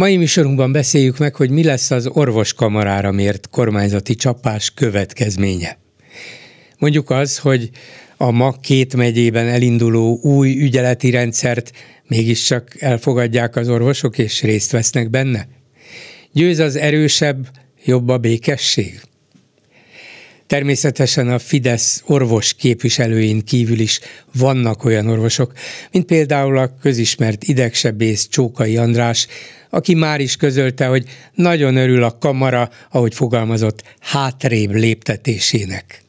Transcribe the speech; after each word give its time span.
Mai 0.00 0.16
műsorunkban 0.16 0.72
beszéljük 0.72 1.18
meg, 1.18 1.34
hogy 1.34 1.50
mi 1.50 1.64
lesz 1.64 1.90
az 1.90 2.06
orvoskamarára 2.06 3.10
mért 3.10 3.48
kormányzati 3.50 4.14
csapás 4.14 4.70
következménye. 4.70 5.78
Mondjuk 6.78 7.10
az, 7.10 7.38
hogy 7.38 7.70
a 8.16 8.30
ma 8.30 8.52
két 8.52 8.96
megyében 8.96 9.48
elinduló 9.48 10.18
új 10.22 10.60
ügyeleti 10.60 11.10
rendszert 11.10 11.72
mégiscsak 12.08 12.82
elfogadják 12.82 13.56
az 13.56 13.68
orvosok 13.68 14.18
és 14.18 14.42
részt 14.42 14.70
vesznek 14.70 15.10
benne? 15.10 15.48
Győz 16.32 16.58
az 16.58 16.76
erősebb, 16.76 17.48
jobb 17.84 18.08
a 18.08 18.18
békesség? 18.18 19.00
Természetesen 20.50 21.28
a 21.28 21.38
Fidesz 21.38 22.02
orvos 22.06 22.54
képviselőin 22.54 23.44
kívül 23.44 23.78
is 23.78 24.00
vannak 24.34 24.84
olyan 24.84 25.08
orvosok, 25.08 25.52
mint 25.92 26.06
például 26.06 26.58
a 26.58 26.74
közismert 26.80 27.44
idegsebész 27.44 28.28
Csókai 28.28 28.76
András, 28.76 29.26
aki 29.68 29.94
már 29.94 30.20
is 30.20 30.36
közölte, 30.36 30.86
hogy 30.86 31.04
nagyon 31.34 31.76
örül 31.76 32.02
a 32.02 32.18
kamara, 32.18 32.70
ahogy 32.90 33.14
fogalmazott, 33.14 33.82
hátrébb 34.00 34.74
léptetésének. 34.74 36.02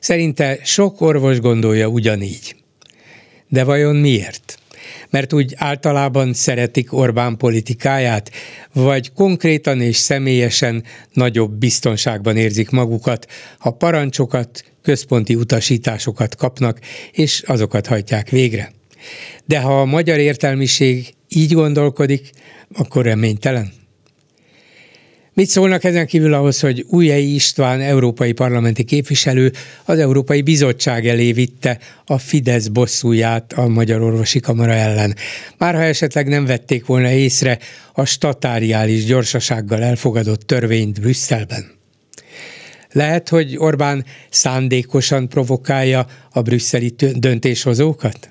Szerinte 0.00 0.58
sok 0.64 1.00
orvos 1.00 1.40
gondolja 1.40 1.86
ugyanígy. 1.86 2.56
De 3.48 3.64
vajon 3.64 3.96
miért? 3.96 4.58
Mert 5.10 5.32
úgy 5.32 5.54
általában 5.56 6.32
szeretik 6.32 6.92
Orbán 6.92 7.36
politikáját, 7.36 8.30
vagy 8.72 9.12
konkrétan 9.12 9.80
és 9.80 9.96
személyesen 9.96 10.84
nagyobb 11.12 11.52
biztonságban 11.52 12.36
érzik 12.36 12.70
magukat, 12.70 13.26
ha 13.58 13.70
parancsokat, 13.70 14.64
központi 14.82 15.34
utasításokat 15.34 16.36
kapnak, 16.36 16.80
és 17.12 17.42
azokat 17.46 17.86
hajtják 17.86 18.28
végre. 18.28 18.72
De 19.44 19.60
ha 19.60 19.80
a 19.80 19.84
magyar 19.84 20.18
értelmiség 20.18 21.14
így 21.28 21.52
gondolkodik, 21.52 22.30
akkor 22.74 23.04
reménytelen. 23.04 23.79
Mit 25.40 25.48
szólnak 25.48 25.84
ezen 25.84 26.06
kívül 26.06 26.34
ahhoz, 26.34 26.60
hogy 26.60 26.84
Újjei 26.88 27.34
István 27.34 27.80
európai 27.80 28.32
parlamenti 28.32 28.84
képviselő 28.84 29.52
az 29.84 29.98
Európai 29.98 30.42
Bizottság 30.42 31.06
elé 31.06 31.32
vitte 31.32 31.78
a 32.06 32.18
Fidesz 32.18 32.66
bosszúját 32.66 33.52
a 33.52 33.68
Magyar 33.68 34.02
Orvosi 34.02 34.40
Kamara 34.40 34.72
ellen. 34.72 35.14
Már 35.58 35.74
ha 35.74 35.82
esetleg 35.82 36.28
nem 36.28 36.44
vették 36.44 36.86
volna 36.86 37.10
észre 37.10 37.58
a 37.92 38.04
statáriális 38.04 39.04
gyorsasággal 39.04 39.82
elfogadott 39.82 40.40
törvényt 40.40 41.00
Brüsszelben. 41.00 41.70
Lehet, 42.92 43.28
hogy 43.28 43.56
Orbán 43.56 44.04
szándékosan 44.30 45.28
provokálja 45.28 46.06
a 46.30 46.42
brüsszeli 46.42 46.94
döntéshozókat? 47.14 48.28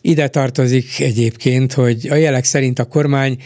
Ide 0.00 0.28
tartozik 0.28 1.00
egyébként, 1.00 1.72
hogy 1.72 2.08
a 2.10 2.14
jelek 2.14 2.44
szerint 2.44 2.78
a 2.78 2.84
kormány 2.84 3.38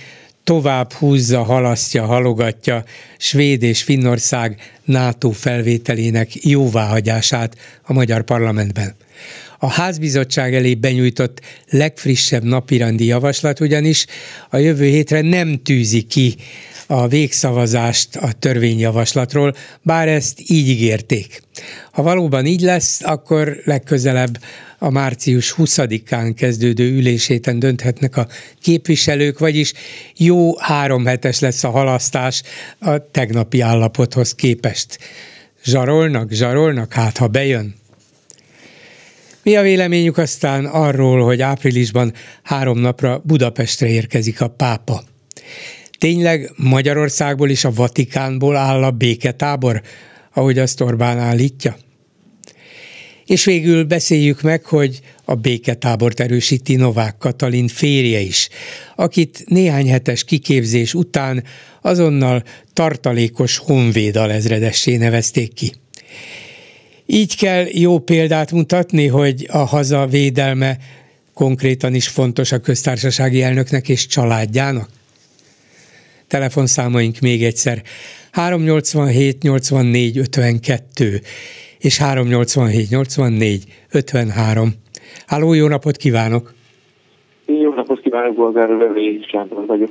tovább 0.45 0.93
húzza, 0.93 1.43
halasztja, 1.43 2.05
halogatja 2.05 2.85
Svéd 3.19 3.63
és 3.63 3.83
Finnország 3.83 4.61
NATO 4.85 5.31
felvételének 5.31 6.45
jóváhagyását 6.45 7.57
a 7.83 7.93
magyar 7.93 8.23
parlamentben. 8.23 8.95
A 9.59 9.71
házbizottság 9.71 10.55
elé 10.55 10.75
benyújtott 10.75 11.41
legfrissebb 11.69 12.43
napirendi 12.43 13.05
javaslat 13.05 13.61
ugyanis 13.61 14.07
a 14.51 14.57
jövő 14.57 14.85
hétre 14.85 15.21
nem 15.21 15.63
tűzi 15.63 16.03
ki 16.03 16.37
a 16.87 17.09
végszavazást 17.09 18.17
a 18.17 18.33
törvényjavaslatról, 18.33 19.55
bár 19.83 20.09
ezt 20.09 20.41
így 20.47 20.69
ígérték. 20.69 21.43
Ha 21.93 22.03
valóban 22.03 22.47
így 22.47 22.61
lesz, 22.61 23.01
akkor 23.03 23.61
legközelebb 23.65 24.39
a 24.79 24.91
március 24.91 25.55
20-án 25.59 26.33
kezdődő 26.37 26.93
üléséten 26.93 27.59
dönthetnek 27.59 28.17
a 28.17 28.29
képviselők, 28.61 29.39
vagyis 29.39 29.73
jó 30.17 30.59
három 30.59 31.07
hetes 31.07 31.41
lesz 31.41 31.65
a 31.65 31.71
halasztás 31.71 32.43
a 32.79 33.11
tegnapi 33.11 33.61
állapothoz 33.61 34.35
képest. 34.35 34.99
Zsarolnak, 35.65 36.33
zsarolnak, 36.33 36.93
hát 36.93 37.17
ha 37.17 37.27
bejön. 37.27 37.75
Mi 39.43 39.57
a 39.57 39.63
véleményük 39.63 40.19
aztán 40.19 40.65
arról, 40.65 41.25
hogy 41.25 41.41
áprilisban 41.41 42.13
három 42.43 42.79
napra 42.79 43.23
Budapestre 43.25 43.89
érkezik 43.89 44.41
a 44.41 44.49
pápa? 44.49 45.03
Tényleg 46.05 46.53
Magyarországból 46.57 47.51
és 47.51 47.65
a 47.65 47.73
Vatikánból 47.73 48.57
áll 48.57 48.83
a 48.83 48.91
béketábor, 48.91 49.83
ahogy 50.33 50.59
azt 50.59 50.81
Orbán 50.81 51.19
állítja? 51.19 51.77
És 53.27 53.45
végül 53.45 53.85
beszéljük 53.85 54.43
meg, 54.43 54.65
hogy 54.65 55.01
a 55.25 55.35
béketábort 55.35 56.21
erősíti 56.21 56.75
Novák 56.75 57.17
Katalin 57.19 57.69
férje 57.69 58.21
is, 58.21 58.49
akit 58.97 59.45
néhány 59.47 59.89
hetes 59.89 60.25
kiképzés 60.25 60.95
után 60.95 61.45
azonnal 61.81 62.43
tartalékos 62.73 63.57
honvéd 63.57 64.17
alezredessé 64.17 64.97
nevezték 64.97 65.53
ki. 65.53 65.73
Így 67.07 67.37
kell 67.37 67.67
jó 67.73 67.99
példát 67.99 68.53
mutatni, 68.53 69.07
hogy 69.07 69.49
a 69.51 69.59
haza 69.59 70.07
védelme 70.07 70.79
konkrétan 71.35 71.95
is 71.95 72.09
fontos 72.09 72.53
a 72.53 72.59
köztársasági 72.59 73.43
elnöknek 73.43 73.89
és 73.89 74.07
családjának? 74.07 74.89
Telefonszámaink 76.35 77.21
még 77.21 77.45
egyszer 77.45 77.83
387 78.33 79.43
84 79.43 80.19
52 80.19 81.21
és 81.79 81.99
387 81.99 82.89
84 82.91 83.65
53. 83.93 84.69
Háló, 85.27 85.53
jó 85.53 85.69
napot 85.69 85.97
kívánok! 85.97 86.55
Jó 87.47 87.75
napot 87.75 88.01
kívánok, 88.01 88.35
Bolgár 88.35 88.69
Lövény 88.69 89.25
Sándor 89.31 89.67
vagyok. 89.67 89.91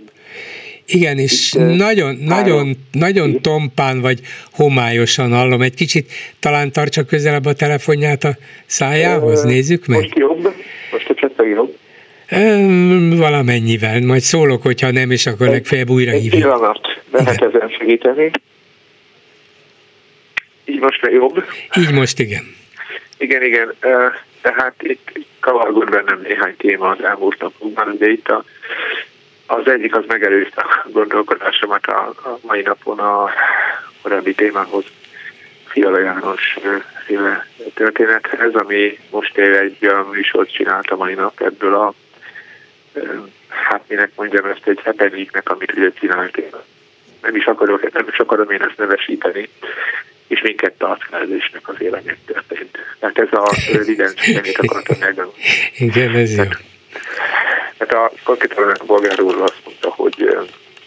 Igen, 0.85 1.17
és 1.17 1.53
Itt, 1.53 1.59
nagyon, 1.59 2.17
három. 2.17 2.25
nagyon, 2.27 2.75
nagyon 2.91 3.41
tompán 3.41 4.01
vagy 4.01 4.21
homályosan 4.51 5.31
hallom. 5.31 5.61
Egy 5.61 5.73
kicsit 5.73 6.11
talán 6.39 6.71
tartsa 6.71 7.03
közelebb 7.03 7.45
a 7.45 7.53
telefonját 7.53 8.23
a 8.23 8.37
szájához, 8.65 9.43
nézzük 9.43 9.87
meg. 9.87 9.99
Most 9.99 10.17
jobb? 10.17 10.52
Valamennyivel, 13.17 14.01
majd 14.01 14.21
szólok, 14.21 14.61
hogyha 14.61 14.91
nem, 14.91 15.11
és 15.11 15.25
akkor 15.25 15.47
legfeljebb 15.47 15.89
újra 15.89 16.11
hívjuk. 16.11 16.33
Egy 16.33 16.39
pillanat, 16.39 17.01
lehet 17.11 17.41
ezen 17.41 17.69
segíteni. 17.69 18.31
Így 20.65 20.79
most 20.79 21.01
már 21.01 21.11
jobb? 21.11 21.43
Így 21.77 21.91
most 21.91 22.19
igen. 22.19 22.55
Igen, 23.17 23.43
igen. 23.43 23.73
Tehát 24.41 24.75
itt 24.79 25.19
kavargott 25.39 25.89
bennem 25.89 26.21
néhány 26.23 26.55
téma 26.57 26.89
az 26.89 27.03
elmúlt 27.03 27.39
napokban, 27.41 27.95
de 27.97 28.09
itt 28.09 28.27
a, 28.27 28.43
az 29.45 29.67
egyik 29.67 29.95
az 29.95 30.03
megerőzte 30.07 30.61
a 30.61 30.87
gondolkodásomat 30.91 31.85
a, 31.85 32.07
a 32.07 32.39
mai 32.41 32.61
napon 32.61 32.99
a 32.99 33.29
korábbi 34.01 34.33
témához, 34.33 34.83
Fiala 35.65 35.99
János 35.99 36.57
féle 37.05 37.47
történethez, 37.73 38.53
ami 38.53 38.99
most 39.11 39.37
éve 39.37 39.59
egy 39.59 39.77
olyan 39.81 40.05
műsort 40.05 40.51
csinált 40.51 40.89
a 40.89 40.95
mai 40.95 41.13
nap 41.13 41.41
ebből 41.41 41.73
a 41.73 41.93
hát 43.47 43.83
minek 43.87 44.11
mondjam 44.15 44.45
ezt 44.45 44.67
egy 44.67 44.79
happeningnek, 44.83 45.49
amit 45.49 45.73
ugye 45.73 45.91
csinált. 45.91 46.41
Nem 47.21 47.35
is, 47.35 47.45
akarok, 47.45 47.93
nem 47.93 48.07
is 48.07 48.17
akarom 48.17 48.49
én 48.49 48.61
ezt 48.61 48.77
nevesíteni, 48.77 49.49
és 50.27 50.41
minket 50.41 50.73
tart 50.73 51.03
felelősnek 51.03 51.67
az 51.67 51.81
élmény 51.81 52.17
történt. 52.25 52.77
Tehát 52.99 53.19
ez 53.19 53.27
a 53.31 53.49
röviden 53.71 54.13
amit 54.37 54.57
akartam 54.67 54.97
megmondani. 54.99 55.43
Igen, 55.77 56.15
ez 56.15 56.35
jó. 56.35 56.43
Tehát 57.77 57.93
a 57.93 58.11
konkrétan 58.23 58.69
a 58.69 58.85
bolgár 58.85 59.21
úr 59.21 59.41
azt 59.41 59.61
mondta, 59.65 59.89
hogy 59.89 60.37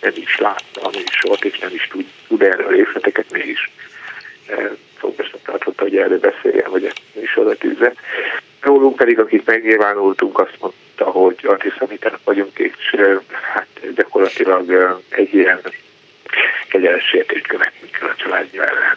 nem 0.00 0.12
is 0.14 0.38
látta 0.38 0.80
a 0.80 0.90
műsort, 0.92 1.44
és 1.44 1.58
nem 1.58 1.70
is 1.74 1.88
tud, 1.90 2.06
tud 2.28 2.42
erről 2.42 2.68
részleteket, 2.68 3.32
mégis 3.32 3.70
fontosnak 4.98 5.42
tartotta, 5.42 5.82
hogy 5.82 5.96
erről 5.96 6.18
beszéljen, 6.18 6.70
vagy 6.70 6.84
ezt 6.84 7.00
műsorra 7.12 7.56
tűzze. 7.56 7.92
Rólunk 8.60 8.96
pedig, 8.96 9.18
akik 9.18 9.44
megnyilvánultunk, 9.44 10.38
azt 10.38 10.56
mondta, 10.60 10.78
hogy 11.04 11.36
antiszemiták 11.46 12.18
vagyunk, 12.24 12.58
és 12.58 12.94
hát 13.54 13.66
gyakorlatilag 13.94 14.94
egy 15.08 15.34
ilyen 15.34 15.60
kegyeles 16.68 17.04
sértést 17.04 17.46
követni 17.46 17.90
kell 17.90 18.08
a 18.08 18.14
családja 18.16 18.64
ellen. 18.64 18.96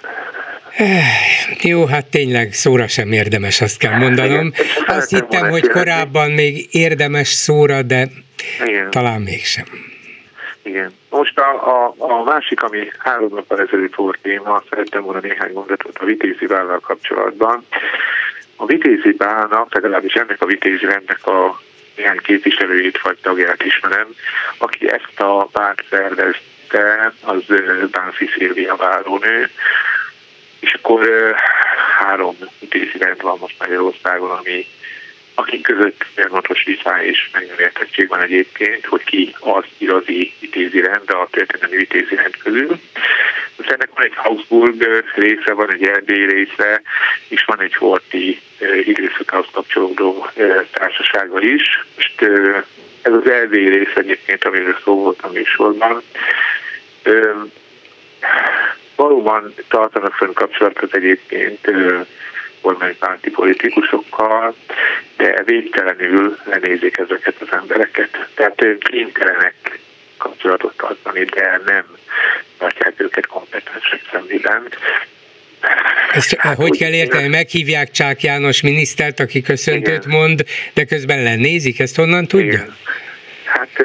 Jó, 1.61 1.85
hát 1.85 2.05
tényleg 2.05 2.53
szóra 2.53 2.87
sem 2.87 3.11
érdemes, 3.11 3.61
azt 3.61 3.77
kell 3.77 3.97
mondanom. 3.97 4.51
Azt 4.85 5.09
hittem, 5.09 5.49
hogy 5.49 5.67
korábban 5.67 6.31
még 6.31 6.67
érdemes 6.71 7.27
szóra, 7.27 7.81
de 7.81 8.07
Igen. 8.65 8.89
talán 8.89 9.21
mégsem. 9.21 9.65
Igen. 10.61 10.93
Most 11.09 11.39
a, 11.39 11.67
a, 11.67 11.95
a 11.97 12.23
másik, 12.23 12.63
ami 12.63 12.91
három 12.97 13.29
nappal 13.33 13.59
ezelőtt 13.61 13.95
volt 13.95 14.19
téma, 14.21 14.63
szerettem 14.69 15.03
volna 15.03 15.19
néhány 15.19 15.51
mondatot 15.53 15.97
a 15.97 16.05
vitézi 16.05 16.45
vállal 16.45 16.79
kapcsolatban. 16.79 17.65
A 18.55 18.65
vitézi 18.65 19.15
válnak, 19.17 19.73
legalábbis 19.73 20.13
ennek 20.13 20.41
a 20.41 20.45
vitézi 20.45 20.85
rendnek 20.85 21.27
a 21.27 21.61
néhány 21.99 22.21
képviselőjét 22.21 23.01
vagy 23.01 23.17
tagját 23.21 23.63
ismerem, 23.63 24.07
aki 24.57 24.91
ezt 24.91 25.19
a 25.19 25.43
párt 25.51 25.83
szervezte, 25.89 27.13
az 27.21 27.43
Bánfi 27.91 28.29
Szilvia 28.37 28.75
várónő, 28.75 29.49
és 30.59 30.73
akkor 30.73 31.07
három 31.97 32.37
rend 32.99 33.21
van 33.21 33.37
most 33.39 33.55
Magyarországon, 33.59 34.31
ami 34.31 34.65
akik 35.39 35.61
között 35.61 36.05
folyamatos 36.13 36.63
viszály 36.63 37.07
és 37.07 37.29
megértettség 37.33 38.07
van 38.07 38.21
egyébként, 38.21 38.85
hogy 38.85 39.03
ki 39.03 39.35
az 39.39 39.63
igazi 39.77 40.33
vitézirend, 40.39 41.09
a 41.09 41.27
történelmi 41.31 41.75
vitézirend 41.75 42.37
közül. 42.37 42.79
Most 43.55 43.71
ennek 43.71 43.89
van 43.95 44.03
egy 44.03 44.15
Habsburg 44.15 45.03
része, 45.15 45.53
van 45.53 45.73
egy 45.73 45.83
Erdély 45.83 46.25
része, 46.25 46.81
és 47.27 47.43
van 47.45 47.61
egy 47.61 47.73
Horti 47.73 48.41
időszakhoz 48.83 49.45
kapcsolódó 49.51 50.27
társasága 50.71 51.41
is. 51.41 51.85
Most 51.95 52.21
ez 53.01 53.13
az 53.13 53.29
Erdély 53.29 53.69
része 53.69 53.95
egyébként, 53.95 54.43
amiről 54.45 54.77
szó 54.83 54.95
volt 54.95 55.21
a 55.21 55.31
műsorban. 55.31 56.01
Valóban 58.95 59.53
tartanak 59.67 60.13
fönn 60.13 60.33
kapcsolatot 60.33 60.95
egyébként 60.95 61.71
kormánypárti 62.61 63.29
politikusokkal, 63.29 64.55
de 65.17 65.43
végtelenül 65.45 66.37
lenézik 66.43 66.97
ezeket 66.97 67.35
az 67.39 67.47
embereket. 67.51 68.29
Tehát 68.33 68.63
kénytelenek 68.79 69.79
kapcsolatot 70.17 70.77
tartani, 70.77 71.23
de 71.23 71.61
nem 71.65 71.85
tartják 72.57 72.93
őket 72.97 73.25
kompetensek 73.25 74.01
szemében. 74.11 74.67
Ezt 76.11 76.35
hát, 76.35 76.55
hogy 76.55 76.77
kell 76.77 76.93
érteni? 76.93 77.27
Meghívják 77.27 77.91
Csák 77.91 78.21
János 78.23 78.61
minisztert, 78.61 79.19
aki 79.19 79.41
köszöntőt 79.41 80.05
igen. 80.05 80.17
mond, 80.19 80.43
de 80.73 80.83
közben 80.83 81.23
lenézik? 81.23 81.79
Ezt 81.79 81.95
honnan 81.95 82.25
tudja? 82.25 82.45
Igen. 82.45 82.75
Hát 83.49 83.79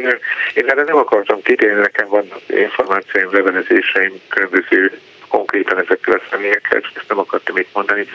én 0.55 0.69
erre 0.69 0.83
nem 0.83 0.97
akartam 0.97 1.43
kitérni, 1.43 1.81
nekem 1.81 2.09
vannak 2.09 2.41
információim, 2.47 3.29
levelezéseim 3.33 4.21
különböző 4.29 5.01
konkrétan 5.29 5.79
ezekkel 5.79 6.15
a 6.15 6.23
személyekkel, 6.31 6.79
és 6.79 6.91
ezt 6.95 7.09
nem 7.09 7.19
akartam 7.19 7.57
itt 7.57 7.69
mondani, 7.73 8.07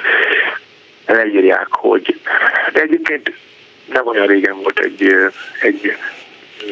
leírják, 1.05 1.67
hogy 1.69 2.19
de 2.73 2.81
egyébként 2.81 3.31
nem 3.85 4.07
olyan 4.07 4.27
régen 4.27 4.55
volt 4.55 4.79
egy, 4.79 5.15
egy 5.61 5.97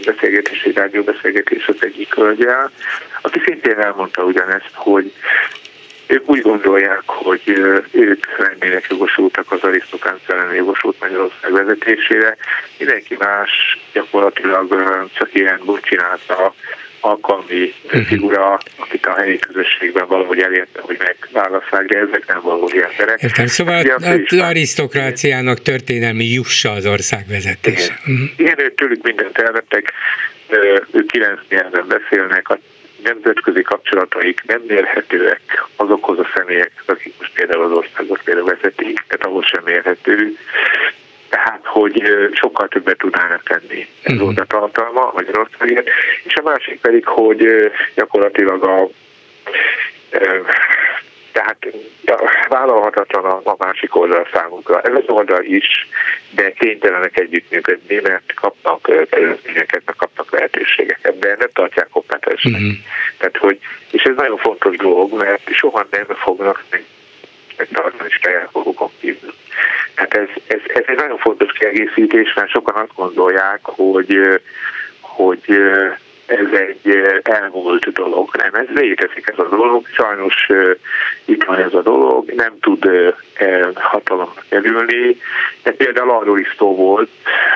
beszélgetés, 0.06 0.64
egy 0.64 0.76
rádióbeszélgetés 0.76 1.68
az 1.68 1.76
egyik 1.80 2.14
hölgyel, 2.14 2.72
aki 3.22 3.42
szintén 3.46 3.80
elmondta 3.80 4.24
ugyanezt, 4.24 4.72
hogy 4.74 5.14
ők 6.08 6.30
úgy 6.30 6.42
gondolják, 6.42 7.02
hogy 7.06 7.42
ők 7.92 8.26
lennének 8.38 8.86
jogosultak 8.90 9.52
az 9.52 9.62
arisztokánc 9.62 10.22
ellen 10.28 10.54
jogosult 10.54 11.00
Magyarország 11.00 11.52
vezetésére. 11.52 12.38
Mindenki 12.78 13.16
más 13.20 13.50
gyakorlatilag 13.94 14.70
csak 15.14 15.34
ilyen 15.34 15.60
csinálta 15.82 16.56
alkalmi 17.00 17.74
uh-huh. 17.86 18.02
figura, 18.02 18.60
akit 18.76 19.06
a 19.06 19.14
helyi 19.14 19.40
közösségben 19.40 20.08
valahogy 20.08 20.40
elérte, 20.40 20.82
hogy 20.82 20.98
megválasszák, 20.98 21.86
de 21.86 21.98
ezek 21.98 22.28
nem 22.28 22.42
valódi 22.42 22.84
emberek. 22.84 23.22
Értem, 23.22 23.48
szóval 23.48 23.86
az 23.86 24.40
arisztokráciának 24.40 25.62
történelmi 25.62 26.26
jussa 26.26 26.72
az 26.72 26.86
ország 26.86 27.26
vezetése. 27.28 28.00
Igen, 28.06 28.16
uh-huh. 28.16 28.30
Igen 28.38 28.60
ők 28.60 28.76
tőlük 28.76 29.04
mindent 29.04 29.38
elvettek, 29.38 29.92
ők 30.92 31.08
kilenc 31.08 31.40
nyelven 31.50 31.88
beszélnek, 31.88 32.50
a 32.50 32.60
nemzetközi 33.04 33.62
kapcsolataik 33.62 34.44
nem 34.46 34.62
mérhetőek 34.68 35.68
azokhoz 35.76 36.20
a 36.20 36.28
személyekhez, 36.36 36.88
akik 36.88 37.14
most 37.18 37.34
például 37.34 37.64
az 37.64 37.72
országot 37.72 38.22
például 38.24 38.46
vezetik, 38.48 39.04
tehát 39.08 39.26
ahhoz 39.26 39.46
sem 39.46 39.64
mérhető 39.64 40.38
tehát 41.30 41.66
hogy 41.66 42.04
sokkal 42.32 42.68
többet 42.68 42.98
tudnának 42.98 43.44
tenni. 43.44 43.88
Ez 44.02 44.14
uh-huh. 44.14 44.20
volt 44.20 44.40
a 44.40 44.46
tartalma 44.46 45.12
Magyarországért. 45.14 45.90
És 46.24 46.36
a 46.36 46.42
másik 46.42 46.80
pedig, 46.82 47.06
hogy 47.06 47.72
gyakorlatilag 47.96 48.64
a 48.64 48.90
tehát 51.38 51.68
vállalhatatlan 52.50 53.26
a, 53.26 53.42
a 53.44 53.56
másik 53.58 53.96
oldal 53.96 54.28
számunkra. 54.34 54.82
Ez 54.82 54.94
az 54.94 55.04
oldal 55.08 55.44
is, 55.44 55.88
de 56.32 56.52
kénytelenek 56.52 57.20
együttműködni, 57.20 58.00
mert 58.04 58.34
kapnak 58.34 58.92
előzményeket, 59.10 59.82
meg 59.86 59.96
kapnak 59.96 60.32
lehetőségeket, 60.32 61.20
de 61.20 61.36
nem 61.40 61.50
tartják 61.54 61.88
kompetensnek. 61.90 62.54
Uh-huh. 62.54 62.78
Tehát, 63.18 63.38
hogy, 63.38 63.60
és 63.92 64.04
ez 64.04 64.16
nagyon 64.16 64.38
fontos 64.38 64.76
dolog, 64.76 65.18
mert 65.18 65.50
soha 65.54 65.88
nem 65.92 66.06
fognak 66.06 66.64
megtartani 67.58 68.10
saját 68.10 68.50
magukon 68.52 68.92
kívül. 69.00 69.34
Hát 69.96 70.14
ez, 70.14 70.28
ez, 70.48 70.60
ez 70.68 70.84
egy 70.86 70.98
nagyon 70.98 71.18
fontos 71.18 71.52
kiegészítés, 71.52 72.34
mert 72.34 72.50
sokan 72.50 72.76
azt 72.76 72.96
gondolják, 72.96 73.60
hogy, 73.64 74.42
hogy 75.00 75.62
ez 76.28 76.60
egy 76.68 77.02
elmúlt 77.24 77.92
dolog. 77.92 78.30
Nem, 78.36 78.54
ez 78.54 78.76
létezik 78.76 79.28
ez 79.28 79.40
a 79.40 79.50
dolog, 79.50 79.88
sajnos 79.88 80.48
itt 81.26 81.44
van 81.44 81.58
ez 81.58 81.74
a 81.74 81.82
dolog, 81.82 82.32
nem 82.32 82.60
tud 82.60 82.90
hatalomra 83.74 84.44
kerülni, 84.50 85.18
de 85.64 85.72
például 85.72 86.10
arról 86.10 86.40
is 86.40 86.56
szó 86.58 86.76
volt 86.76 87.10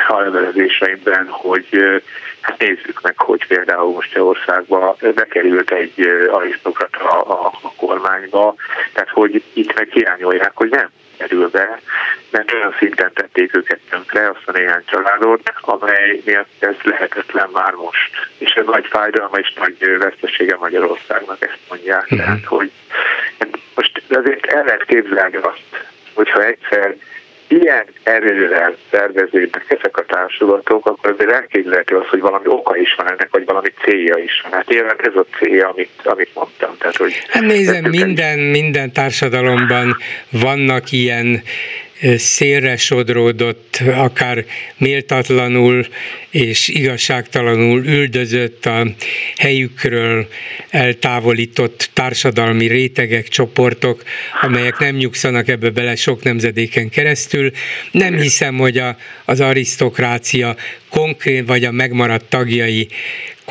a 0.07 0.19
levelezéseimben, 0.19 1.27
hogy 1.29 2.01
hát 2.41 2.59
nézzük 2.59 3.01
meg, 3.01 3.17
hogy 3.17 3.47
például 3.47 3.91
most 3.91 4.17
országban 4.17 4.95
bekerült 5.15 5.71
egy 5.71 6.27
arisztokrata 6.31 7.21
a, 7.21 7.51
a 7.61 7.73
kormányba, 7.77 8.55
tehát 8.93 9.09
hogy 9.09 9.43
itt 9.53 9.75
meg 9.75 9.89
hiányolják, 9.91 10.51
hogy 10.53 10.69
nem 10.69 10.89
kerül 11.21 11.49
be, 11.49 11.81
mert 12.29 12.53
olyan 12.53 12.75
szinten 12.79 13.11
tették 13.13 13.55
őket 13.55 13.79
tönkre, 13.89 14.29
azt 14.29 14.47
a 14.47 14.51
néhány 14.51 14.83
családot, 14.85 15.53
amely 15.61 16.21
miatt 16.25 16.63
ez 16.63 16.75
lehetetlen 16.83 17.49
már 17.53 17.73
most. 17.73 18.29
És 18.37 18.51
ez 18.51 18.65
nagy 18.65 18.85
fájdalma 18.85 19.37
és 19.37 19.53
nagy 19.53 19.97
vesztesége 19.97 20.55
Magyarországnak, 20.55 21.41
ezt 21.41 21.59
mondják. 21.69 22.03
Uh-huh. 22.03 22.17
Tehát, 22.17 22.45
hogy 22.45 22.71
most 23.75 24.03
azért 24.09 24.45
el 24.45 24.63
lehet 24.63 24.85
képzelni 24.85 25.35
azt, 25.35 25.85
hogyha 26.13 26.43
egyszer 26.43 26.95
ilyen 27.51 27.85
erővel 28.03 28.75
szerveződnek 28.91 29.65
ezek 29.67 29.97
a 29.97 30.05
társulatok, 30.05 30.85
akkor 30.85 31.11
azért 31.11 31.31
elképzelhető 31.31 31.95
az, 31.95 32.07
hogy 32.07 32.19
valami 32.19 32.47
oka 32.47 32.77
is 32.77 32.95
van 32.97 33.07
ennek, 33.07 33.27
vagy 33.31 33.45
valami 33.45 33.69
célja 33.83 34.17
is 34.17 34.41
van. 34.43 34.51
Hát 34.51 34.67
nyilván 34.67 34.95
ez 34.97 35.15
a 35.15 35.25
célja, 35.37 35.69
amit, 35.69 35.89
amit 36.03 36.29
mondtam. 36.33 36.77
Tehát, 36.77 36.97
hogy 36.97 37.13
hát 37.27 37.43
nézem, 37.43 37.83
minden, 37.83 38.39
minden 38.39 38.91
társadalomban 38.91 39.97
vannak 40.29 40.91
ilyen 40.91 41.43
szélre 42.17 42.77
sodródott, 42.77 43.81
akár 43.93 44.45
méltatlanul 44.77 45.87
és 46.29 46.67
igazságtalanul 46.67 47.85
üldözött 47.85 48.65
a 48.65 48.87
helyükről 49.37 50.27
eltávolított 50.69 51.89
társadalmi 51.93 52.67
rétegek, 52.67 53.27
csoportok, 53.27 54.03
amelyek 54.41 54.77
nem 54.77 54.95
nyugszanak 54.95 55.47
ebbe 55.47 55.69
bele 55.69 55.95
sok 55.95 56.23
nemzedéken 56.23 56.89
keresztül. 56.89 57.51
Nem 57.91 58.17
hiszem, 58.17 58.57
hogy 58.57 58.77
a, 58.77 58.97
az 59.25 59.39
arisztokrácia 59.39 60.55
konkrét 60.89 61.47
vagy 61.47 61.63
a 61.63 61.71
megmaradt 61.71 62.25
tagjai 62.29 62.87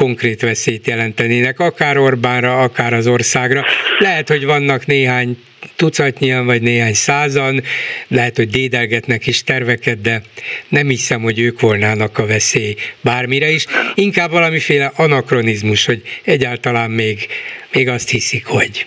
konkrét 0.00 0.40
veszélyt 0.40 0.86
jelentenének, 0.86 1.60
akár 1.60 1.98
Orbánra, 1.98 2.62
akár 2.62 2.92
az 2.92 3.06
országra. 3.06 3.64
Lehet, 3.98 4.28
hogy 4.28 4.44
vannak 4.44 4.86
néhány 4.86 5.38
tucatnyian 5.76 6.46
vagy 6.46 6.62
néhány 6.62 6.94
százan, 6.94 7.62
lehet, 8.08 8.36
hogy 8.36 8.48
dédelgetnek 8.48 9.26
is 9.26 9.44
terveket, 9.44 10.00
de 10.00 10.22
nem 10.68 10.88
hiszem, 10.88 11.22
hogy 11.22 11.38
ők 11.38 11.60
volnának 11.60 12.18
a 12.18 12.26
veszély 12.26 12.74
bármire 13.00 13.50
is. 13.50 13.66
Inkább 13.94 14.30
valamiféle 14.30 14.92
anakronizmus, 14.96 15.86
hogy 15.86 16.02
egyáltalán 16.24 16.90
még, 16.90 17.26
még 17.72 17.88
azt 17.88 18.08
hiszik, 18.08 18.46
hogy. 18.46 18.86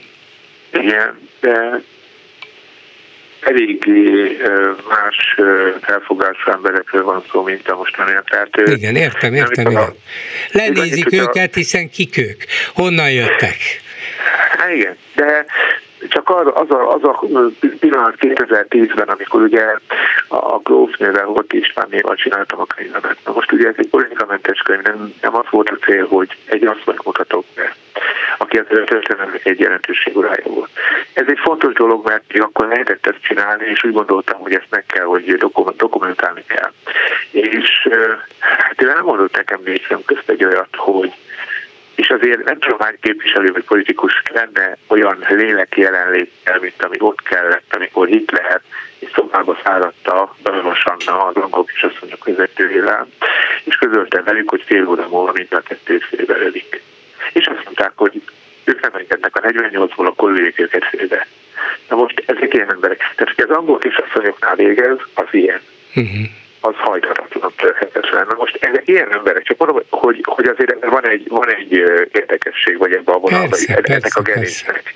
Igen, 0.72 1.20
de 1.42 1.84
eléggé 3.46 4.38
más 4.90 5.36
felfogású 5.82 6.52
emberekről 6.52 7.04
van 7.04 7.24
szó, 7.32 7.44
mint 7.44 7.68
a 7.68 7.76
mostani. 7.76 8.12
Tehát, 8.26 8.50
igen, 8.66 8.96
értem, 8.96 9.34
értem, 9.34 9.70
igen. 9.70 9.96
Lenézik 10.52 11.12
őket, 11.12 11.56
hiszen 11.56 11.90
kik 11.90 12.18
ők? 12.18 12.44
Honnan 12.74 13.12
jöttek? 13.12 13.58
Hát 14.58 14.70
igen, 14.70 14.98
de 15.16 15.46
csak 16.08 16.30
az, 16.30 16.52
az, 16.54 16.70
a, 16.70 16.94
az 16.94 17.04
a 17.04 17.26
pillanat 17.80 18.16
2010-ben, 18.20 19.08
amikor 19.08 19.42
ugye 19.42 19.76
a 20.28 20.58
Grófnével 20.58 21.26
volt 21.26 21.54
Istvánnéval 21.54 22.16
csináltam 22.16 22.60
a 22.60 22.66
könyvemet. 22.66 23.18
Na 23.26 23.32
most 23.34 23.52
ugye 23.52 23.68
ez 23.68 23.76
egy 23.78 23.90
politikamentes 23.90 24.60
könyv, 24.60 24.82
nem, 24.82 25.14
nem 25.22 25.36
az 25.36 25.46
volt 25.50 25.70
a 25.70 25.86
cél, 25.86 26.08
hogy 26.08 26.38
egy 26.46 26.66
asszonyt 26.66 27.06
mutatok 27.06 27.46
be, 27.56 27.76
aki 28.38 28.58
az 28.58 28.66
történelmek 28.86 29.46
egy 29.46 29.60
jelentőségúrája 29.60 30.44
volt. 30.44 30.70
Ez 31.14 31.26
egy 31.28 31.40
fontos 31.42 31.74
dolog, 31.74 32.08
mert 32.08 32.24
még 32.34 32.42
akkor 32.42 32.68
lehetett 32.68 33.08
ezt 33.08 33.22
csinálni, 33.22 33.66
és 33.66 33.84
úgy 33.84 33.94
gondoltam, 33.94 34.40
hogy 34.40 34.54
ezt 34.54 34.68
meg 34.70 34.86
kell, 34.86 35.06
hogy 35.06 35.38
dokumentálni 35.78 36.44
kell. 36.48 36.72
És 37.32 37.90
hát 38.40 38.82
ő 38.82 38.90
elmondott 38.90 39.36
nekem 39.36 39.60
négy 39.66 39.88
közt 40.06 40.30
egy 40.30 40.46
olyat, 40.46 40.76
hogy 40.76 41.14
és 41.96 42.10
azért 42.10 42.44
nem 42.44 42.60
tudom 42.60 42.80
hány 42.80 42.98
képviselő 43.02 43.52
vagy 43.52 43.64
politikus 43.64 44.22
lenne 44.34 44.78
olyan 44.88 45.26
lélek 45.30 45.78
jelenléttel, 45.78 46.60
mint 46.60 46.84
ami 46.84 46.96
ott 47.00 47.22
kellett, 47.22 47.76
amikor 47.76 48.08
lehet, 48.32 48.62
és 49.00 49.10
szobába 49.14 49.58
száradta 49.64 50.36
Bevelos 50.44 50.84
Anna, 50.84 51.26
az 51.26 51.36
angol 51.36 51.66
kisasszonyok 51.66 52.26
vezetőjével, 52.26 53.08
és 53.64 53.76
közölte 53.76 54.22
velük, 54.22 54.50
hogy 54.50 54.64
fél 54.66 54.88
óra 54.88 55.08
múlva 55.08 55.32
mind 55.32 55.54
a 55.54 55.62
kettő 55.62 56.00
félbe 56.00 56.38
ölik. 56.38 56.82
És 57.34 57.46
azt 57.46 57.64
mondták, 57.64 57.92
hogy 57.96 58.22
ők 58.64 58.82
nem 58.82 58.92
engednek 58.94 59.36
a 59.36 59.40
48-ból, 59.40 60.06
akkor 60.06 60.32
üljék 60.32 60.60
őket 60.60 60.86
félbe. 60.86 61.28
Na 61.90 61.96
most 61.96 62.24
ezek 62.26 62.54
ilyen 62.54 62.72
emberek. 62.72 62.98
Tehát, 63.16 63.34
hogy 63.36 63.46
az 63.50 63.56
angol 63.58 63.78
kisasszonyoknál 63.78 64.56
végez, 64.56 64.98
az 65.14 65.28
ilyen. 65.32 65.62
Uh-huh 65.96 66.42
az 66.66 66.76
hajthatatlan, 66.78 67.54
törhetetlen. 67.56 68.26
Na 68.28 68.36
most 68.38 68.56
ezek 68.56 68.88
ilyen 68.88 69.14
emberek, 69.14 69.44
csak 69.44 69.58
mondom, 69.58 69.82
hogy, 69.90 70.22
hogy 70.24 70.48
azért 70.48 70.86
van 70.86 71.08
egy, 71.08 71.28
van 71.28 71.50
egy 71.50 71.72
érdekesség, 72.12 72.78
vagy 72.78 72.92
ebben 72.92 73.16
a 73.16 73.18
vonalban, 73.18 73.60
ennek 73.68 74.16
a 74.16 74.22
genésznek. 74.22 74.96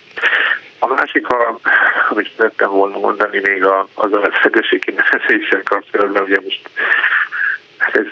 A 0.79 0.88
másik, 0.88 1.27
a, 1.27 1.59
amit 2.09 2.31
szerettem 2.38 2.69
volna 2.69 2.97
mondani 2.97 3.39
még 3.39 3.65
a, 3.65 3.88
azzal 3.93 4.24
a 4.24 4.39
szegőségi 4.41 4.91
nevezéssel 4.91 5.63
kapcsolatban, 5.63 6.24
ugye 6.24 6.39
most 6.43 6.69
hát 7.77 7.95
ez 7.95 8.05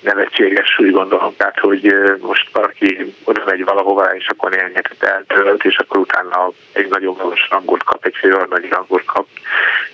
nevetséges, 0.00 0.78
úgy 0.78 0.90
gondolom, 0.90 1.36
tehát, 1.36 1.58
hogy 1.58 1.94
most 2.20 2.48
valaki 2.52 3.14
oda 3.24 3.42
megy 3.46 3.64
valahová, 3.64 4.14
és 4.14 4.26
akkor 4.26 4.50
néhány 4.50 4.74
hetet 4.74 5.02
eltölt, 5.02 5.64
és 5.64 5.76
akkor 5.76 5.98
utána 6.00 6.52
egy 6.72 6.88
nagyon 6.88 7.16
magas 7.22 7.48
rangot 7.50 7.82
kap, 7.84 8.04
egy 8.04 8.16
fél 8.16 8.46
nagy 8.50 8.68
rangot 8.70 9.04
kap. 9.04 9.26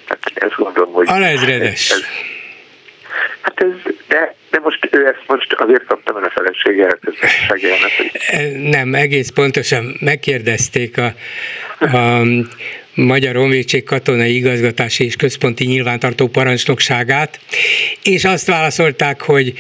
Tehát 0.06 0.30
ezt 0.34 0.56
gondolom, 0.56 0.92
hogy... 0.92 1.08
Alezredes. 1.08 1.90
Ez, 1.90 1.96
ez, 1.96 2.04
Hát 3.40 3.60
ez, 3.62 3.92
de, 4.08 4.34
de 4.50 4.58
most 4.58 4.88
ő 4.90 5.06
ezt 5.06 5.22
most 5.26 5.52
azért 5.52 5.84
kaptam 5.84 6.16
el 6.16 6.24
a 6.24 6.30
feleségére, 6.30 6.98
hogy... 7.48 7.62
Nem, 8.70 8.94
egész 8.94 9.28
pontosan 9.28 9.96
megkérdezték 10.00 10.98
a, 10.98 11.14
a 11.96 12.22
Magyar 12.94 13.34
Honvédség 13.34 13.84
katonai 13.84 14.34
igazgatási 14.34 15.04
és 15.04 15.16
központi 15.16 15.64
nyilvántartó 15.64 16.28
parancsnokságát, 16.28 17.40
és 18.02 18.24
azt 18.24 18.46
válaszolták, 18.46 19.20
hogy 19.20 19.52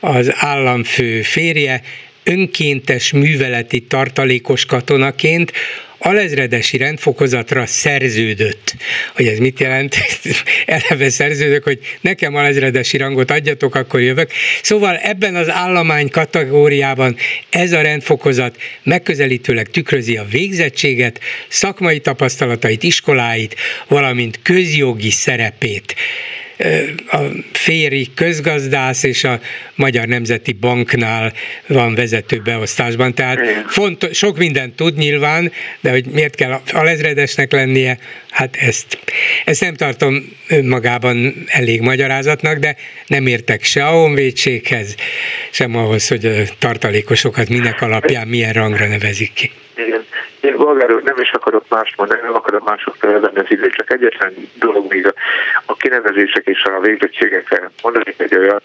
az 0.00 0.32
államfő 0.36 1.22
férje 1.22 1.80
önkéntes 2.24 3.12
műveleti 3.12 3.80
tartalékos 3.80 4.66
katonaként 4.66 5.52
alezredesi 6.02 6.76
rendfokozatra 6.76 7.66
szerződött. 7.66 8.74
Hogy 9.14 9.26
ez 9.26 9.38
mit 9.38 9.60
jelent? 9.60 9.96
Eleve 10.66 11.10
szerződök, 11.10 11.64
hogy 11.64 11.78
nekem 12.00 12.34
alezredesi 12.34 12.96
rangot 12.96 13.30
adjatok, 13.30 13.74
akkor 13.74 14.00
jövök. 14.00 14.30
Szóval 14.62 14.96
ebben 14.96 15.34
az 15.34 15.50
állomány 15.50 16.08
kategóriában 16.08 17.16
ez 17.50 17.72
a 17.72 17.80
rendfokozat 17.80 18.56
megközelítőleg 18.82 19.70
tükrözi 19.70 20.16
a 20.16 20.26
végzettséget, 20.30 21.20
szakmai 21.48 22.00
tapasztalatait, 22.00 22.82
iskoláit, 22.82 23.56
valamint 23.88 24.38
közjogi 24.42 25.10
szerepét 25.10 25.94
a 27.10 27.18
Féri 27.52 28.08
közgazdász 28.14 29.02
és 29.02 29.24
a 29.24 29.40
Magyar 29.74 30.06
Nemzeti 30.06 30.52
Banknál 30.52 31.32
van 31.66 31.94
vezető 31.94 32.40
beosztásban. 32.44 33.14
Tehát 33.14 33.40
fontos, 33.66 34.16
sok 34.16 34.38
mindent 34.38 34.76
tud 34.76 34.96
nyilván, 34.96 35.52
de 35.80 35.90
hogy 35.90 36.04
miért 36.04 36.34
kell 36.34 36.60
alezredesnek 36.72 37.52
lennie, 37.52 37.98
hát 38.30 38.56
ezt, 38.56 38.98
ezt 39.44 39.60
nem 39.60 39.74
tartom 39.74 40.36
önmagában 40.48 41.44
elég 41.46 41.80
magyarázatnak, 41.80 42.58
de 42.58 42.76
nem 43.06 43.26
értek 43.26 43.64
se 43.64 43.86
a 43.86 43.90
honvédséghez, 43.90 44.94
sem 45.50 45.76
ahhoz, 45.76 46.08
hogy 46.08 46.52
tartalékosokat 46.58 47.48
minek 47.48 47.82
alapján 47.82 48.28
milyen 48.28 48.52
rangra 48.52 48.86
nevezik 48.86 49.32
ki. 49.32 49.50
Igen. 49.76 50.04
Én 50.42 50.56
bolgárul 50.56 51.00
nem 51.04 51.20
is 51.20 51.30
akarok 51.30 51.64
más 51.68 51.94
mondani, 51.96 52.20
nem 52.20 52.34
akarok 52.34 52.64
mások 52.64 52.96
venni 53.00 53.38
az 53.38 53.50
időt, 53.50 53.72
csak 53.72 53.92
egyetlen 53.92 54.34
dolog 54.54 54.92
még 54.92 55.06
a, 55.06 55.12
a 55.64 55.76
kinevezések 55.76 56.46
és 56.46 56.64
a 56.64 56.80
végzettségekre 56.80 57.70
mondani 57.82 58.14
egy 58.16 58.36
olyan, 58.36 58.62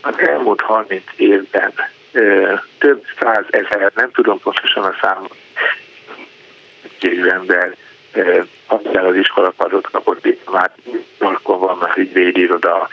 az 0.00 0.18
elmúlt 0.18 0.60
30 0.60 1.02
évben 1.16 1.72
ö, 2.12 2.52
több 2.78 3.04
száz 3.20 3.44
ezer, 3.50 3.92
nem 3.94 4.10
tudom 4.10 4.40
pontosan 4.40 4.84
a 4.84 4.96
számot, 5.00 5.36
ember 7.32 7.76
aztán 8.66 9.04
az 9.04 9.14
iskolapadot 9.14 9.90
kapott 9.90 10.50
már 10.50 10.70
Markon 11.18 11.58
van 11.58 11.78
már 11.78 11.98
ügyvédiroda, 11.98 12.88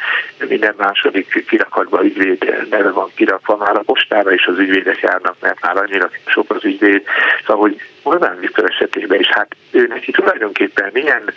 minden 0.48 0.74
második 0.78 1.46
kirakatban 1.48 2.06
ügyvéd 2.06 2.68
neve 2.70 2.92
van 2.92 3.12
kirakva, 3.16 3.56
már 3.56 3.76
a 3.76 3.82
postára 3.82 4.34
is 4.34 4.46
az 4.46 4.58
ügyvédek 4.58 5.00
járnak, 5.00 5.36
mert 5.40 5.62
már 5.62 5.78
annyira 5.78 6.10
sok 6.26 6.52
az 6.52 6.66
ügyvéd. 6.66 7.04
Szóval, 7.46 7.62
hogy 7.62 7.82
Orbán 8.04 8.40
Viktor 8.40 8.70
esetében 8.70 9.20
is, 9.20 9.28
hát 9.28 9.56
ő 9.72 9.88
neki 9.88 10.12
tulajdonképpen 10.12 10.90
milyen 10.94 11.34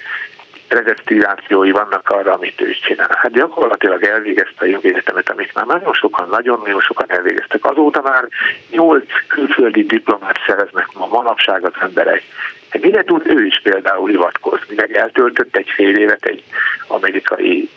predestinációi 0.72 1.70
vannak 1.70 2.08
arra, 2.08 2.32
amit 2.32 2.60
ő 2.60 2.74
csinál. 2.86 3.18
Hát 3.22 3.32
gyakorlatilag 3.32 4.04
elvégezte 4.04 4.56
a 4.56 4.64
jogegyetemet, 4.64 5.30
amit 5.30 5.54
már 5.54 5.66
nagyon 5.66 5.92
sokan, 5.92 6.28
nagyon-nagyon 6.28 6.80
sokan 6.80 7.06
elvégeztek. 7.08 7.64
Azóta 7.64 8.00
már 8.02 8.24
nyolc 8.70 9.06
külföldi 9.28 9.82
diplomát 9.82 10.38
szereznek 10.46 10.86
ma 10.94 11.06
manapság 11.06 11.64
az 11.64 11.72
emberek. 11.80 12.22
Mire 12.80 13.04
tud 13.04 13.26
ő 13.26 13.44
is 13.46 13.60
például 13.62 14.08
hivatkozni, 14.08 14.74
meg 14.76 14.96
eltöltött 14.96 15.56
egy 15.56 15.70
fél 15.74 15.96
évet 15.96 16.24
egy 16.24 16.42
amerikai 16.86 17.68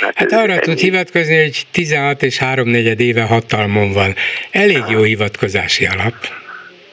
Hát, 0.00 0.14
hát 0.14 0.32
arra 0.32 0.52
ennyi. 0.52 0.60
tud 0.60 0.78
hivatkozni, 0.78 1.42
hogy 1.42 1.62
16 1.70 2.22
és 2.22 2.38
3 2.38 2.74
éve 2.74 3.22
hatalmon 3.22 3.92
van. 3.92 4.14
Elég 4.50 4.82
jó 4.88 5.02
hivatkozási 5.02 5.86
alap. 5.86 6.14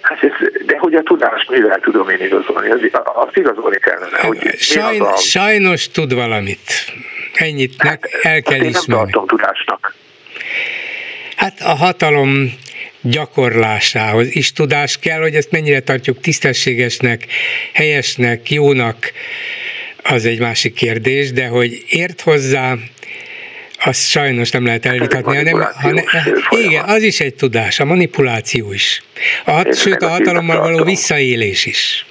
Hát 0.01 0.23
ez, 0.23 0.31
hogy 0.95 1.05
a 1.05 1.09
tudást 1.09 1.49
mivel 1.49 1.79
tudom 1.79 2.09
én 2.09 2.19
igazolni? 2.19 2.69
Az, 2.69 2.79
azt 3.03 3.37
igazolni 3.37 3.77
kellene, 3.77 4.19
hogy 4.21 4.55
Sajn, 4.57 5.01
a... 5.01 5.17
Sajnos 5.17 5.89
tud 5.89 6.13
valamit. 6.13 6.71
Ennyit 7.33 7.73
hát, 7.77 8.09
el 8.21 8.41
kell 8.41 8.61
ismerni. 8.61 8.83
nem 8.87 8.97
tartom 8.97 9.27
tudásnak. 9.27 9.95
Hát 11.35 11.61
a 11.61 11.75
hatalom 11.75 12.53
gyakorlásához 13.01 14.35
is 14.35 14.51
tudás 14.51 14.99
kell, 14.99 15.19
hogy 15.19 15.35
ezt 15.35 15.51
mennyire 15.51 15.79
tartjuk 15.79 16.19
tisztességesnek, 16.19 17.25
helyesnek, 17.73 18.51
jónak, 18.51 19.11
az 20.03 20.25
egy 20.25 20.39
másik 20.39 20.73
kérdés, 20.73 21.31
de 21.31 21.47
hogy 21.47 21.83
ért 21.89 22.21
hozzá, 22.21 22.75
azt 23.85 24.09
sajnos 24.09 24.51
nem 24.51 24.65
lehet 24.65 24.85
elvitatni, 24.85 25.35
hanem, 25.35 25.67
hanem 25.73 26.03
igen, 26.49 26.83
az 26.83 27.03
is 27.03 27.19
egy 27.19 27.33
tudás, 27.33 27.79
a 27.79 27.85
manipuláció 27.85 28.73
is. 28.73 29.03
A, 29.45 29.73
sőt, 29.73 30.01
a 30.01 30.07
hatalommal 30.07 30.59
való 30.59 30.83
visszaélés 30.83 31.65
is. 31.65 32.05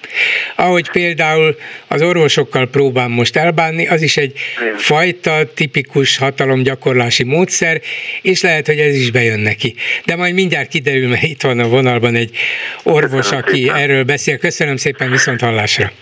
Ahogy 0.57 0.91
például 0.91 1.57
az 1.89 2.03
orvosokkal 2.03 2.69
próbál 2.69 3.09
most 3.09 3.37
elbánni, 3.37 3.87
az 3.87 4.03
is 4.03 4.17
egy 4.17 4.39
fajta 4.77 5.53
tipikus 5.55 6.17
hatalomgyakorlási 6.19 7.25
módszer, 7.25 7.81
és 8.23 8.43
lehet, 8.43 8.67
hogy 8.67 8.79
ez 8.79 8.95
is 8.95 9.11
bejön 9.11 9.41
neki. 9.41 9.75
De 10.05 10.17
majd 10.17 10.35
mindjárt 10.35 10.69
kiderül, 10.69 11.09
mert 11.09 11.23
itt 11.23 11.43
van 11.43 11.59
a 11.59 11.69
vonalban 11.69 12.15
egy 12.15 12.37
orvos, 12.83 13.33
aki 13.33 13.71
erről 13.75 14.05
beszél. 14.05 14.39
Köszönöm 14.39 14.77
szépen, 14.77 15.11
viszont 15.11 15.41
hallásra. 15.41 15.93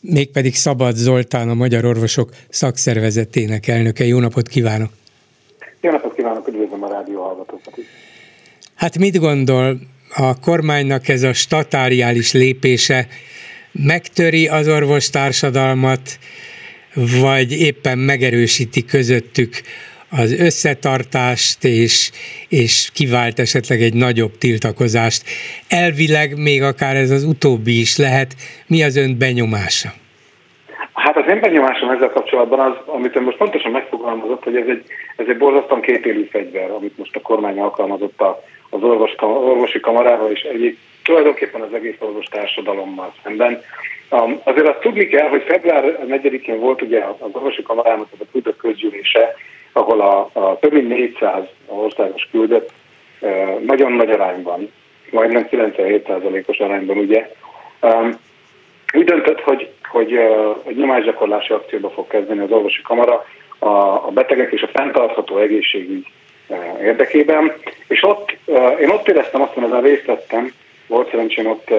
Mégpedig 0.00 0.54
Szabad 0.54 0.96
Zoltán, 0.96 1.48
a 1.48 1.54
Magyar 1.54 1.84
Orvosok 1.84 2.30
Szakszervezetének 2.48 3.66
elnöke. 3.66 4.04
Jó 4.04 4.18
napot 4.18 4.48
kívánok! 4.48 4.90
Jó 5.80 5.90
napot 5.90 6.14
kívánok, 6.14 6.48
üdvözlöm 6.48 6.82
a 6.82 6.88
rádió 6.88 7.22
hallgatókat 7.22 7.76
is. 7.76 7.84
Hát 8.74 8.98
mit 8.98 9.18
gondol 9.18 9.80
a 10.14 10.40
kormánynak 10.40 11.08
ez 11.08 11.22
a 11.22 11.32
statáriális 11.32 12.32
lépése 12.32 13.08
megtöri 13.72 14.48
az 14.48 14.68
orvostársadalmat, 14.68 16.18
vagy 17.20 17.52
éppen 17.52 17.98
megerősíti 17.98 18.84
közöttük 18.84 19.62
az 20.10 20.40
összetartást, 20.40 21.64
és, 21.64 22.10
és 22.48 22.90
kivált 22.94 23.38
esetleg 23.38 23.80
egy 23.80 23.94
nagyobb 23.94 24.38
tiltakozást. 24.38 25.22
Elvileg 25.68 26.38
még 26.38 26.62
akár 26.62 26.96
ez 26.96 27.10
az 27.10 27.24
utóbbi 27.24 27.80
is 27.80 27.96
lehet. 27.96 28.34
Mi 28.66 28.82
az 28.82 28.96
ön 28.96 29.18
benyomása? 29.18 29.88
Hát 30.92 31.16
az 31.16 31.24
én 31.28 31.40
benyomásom 31.40 31.90
ezzel 31.90 32.10
kapcsolatban 32.10 32.60
az, 32.60 32.74
amit 32.86 33.16
ön 33.16 33.22
most 33.22 33.36
pontosan 33.36 33.70
megfogalmazott, 33.70 34.44
hogy 34.44 34.56
ez 34.56 34.66
egy, 34.68 34.84
ez 35.16 35.26
egy 35.28 35.36
borzasztóan 35.36 35.80
kétélű 35.80 36.28
fegyver, 36.30 36.70
amit 36.70 36.98
most 36.98 37.16
a 37.16 37.20
kormány 37.20 37.58
alkalmazott 37.58 38.22
az 38.70 38.82
orvos, 38.82 39.14
orvosi 39.20 39.80
kamarával, 39.80 40.30
és 40.30 40.40
egyik 40.40 40.78
tulajdonképpen 41.04 41.60
az 41.60 41.74
egész 41.74 41.96
orvos 41.98 42.26
társadalommal 42.26 43.14
szemben. 43.24 43.62
Um, 44.10 44.40
azért 44.44 44.68
azt 44.68 44.80
tudni 44.80 45.06
kell, 45.06 45.28
hogy 45.28 45.42
február 45.42 45.98
4-én 46.08 46.58
volt 46.58 46.82
ugye 46.82 47.04
az 47.18 47.30
orvosi 47.32 47.62
kamarának 47.62 48.08
a 48.18 48.24
tudott 48.32 48.56
közgyűlése, 48.56 49.34
ahol 49.72 50.00
a, 50.00 50.30
a 50.32 50.58
több 50.58 50.72
mint 50.72 50.88
400 50.88 51.42
országos 51.66 52.28
küldött 52.30 52.72
nagyon 53.66 53.92
nagy 53.92 54.10
arányban, 54.10 54.72
majdnem 55.10 55.48
97%-os 55.50 56.58
arányban 56.58 56.98
ugye, 56.98 57.30
úgy 58.94 59.04
döntött, 59.04 59.40
hogy, 59.40 59.70
hogy 59.90 60.12
egy 60.66 60.76
nyomásgyakorlási 60.76 61.52
akcióba 61.52 61.90
fog 61.90 62.06
kezdeni 62.06 62.40
az 62.40 62.50
orvosi 62.50 62.82
kamara 62.82 63.24
a, 63.58 63.68
a 63.68 64.10
betegek 64.14 64.52
és 64.52 64.62
a 64.62 64.70
fenntartható 64.72 65.38
egészségügy 65.38 66.06
érdekében. 66.82 67.52
És 67.88 68.02
ott, 68.02 68.36
én 68.80 68.88
ott 68.88 69.08
éreztem 69.08 69.42
azt, 69.42 69.52
hogy 69.52 69.62
ezen 69.62 69.82
részt 69.82 70.04
vettem, 70.04 70.52
volt 70.86 71.10
szerencsém 71.10 71.46
ott, 71.46 71.70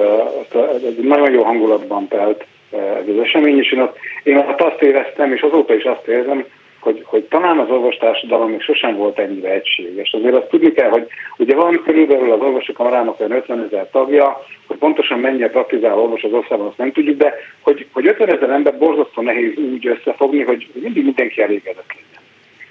egy 0.85 0.97
nagyon 0.97 1.31
jó 1.31 1.43
hangulatban 1.43 2.07
telt 2.07 2.45
ez 2.71 3.07
az 3.07 3.23
esemény, 3.23 3.57
és 3.57 3.71
én 3.71 3.81
ott, 3.81 3.97
én 4.23 4.37
ott 4.37 4.61
azt 4.61 4.81
éreztem, 4.81 5.33
és 5.33 5.41
azóta 5.41 5.73
is 5.75 5.83
azt 5.83 6.07
érzem, 6.07 6.45
hogy, 6.79 7.03
hogy 7.05 7.23
talán 7.23 7.57
az 7.57 7.69
orvostársadalom 7.69 8.49
még 8.49 8.61
sosem 8.61 8.95
volt 8.95 9.19
ennyire 9.19 9.49
egységes. 9.49 10.11
Azért 10.11 10.35
azt 10.35 10.49
tudni 10.49 10.71
kell, 10.71 10.89
hogy 10.89 11.07
ugye 11.37 11.55
van 11.55 11.81
körülbelül 11.83 12.31
az 12.31 12.39
orvosi 12.39 12.73
kamarának 12.73 13.19
olyan 13.19 13.31
50 13.31 13.63
ezer 13.63 13.89
tagja, 13.91 14.43
hogy 14.67 14.77
pontosan 14.77 15.19
mennyi 15.19 15.43
a 15.43 15.49
praktizáló 15.49 16.01
orvos 16.03 16.23
az 16.23 16.33
országban, 16.33 16.67
azt 16.67 16.77
nem 16.77 16.91
tudjuk, 16.91 17.17
de 17.17 17.33
hogy, 17.61 17.87
hogy 17.91 18.07
50 18.07 18.29
ezer 18.29 18.49
ember 18.49 18.77
borzasztó 18.77 19.21
nehéz 19.21 19.57
úgy 19.57 19.87
összefogni, 19.87 20.43
hogy 20.43 20.67
mindig 20.73 21.03
mindenki 21.03 21.41
elégedett 21.41 21.87
legyen. 21.87 22.21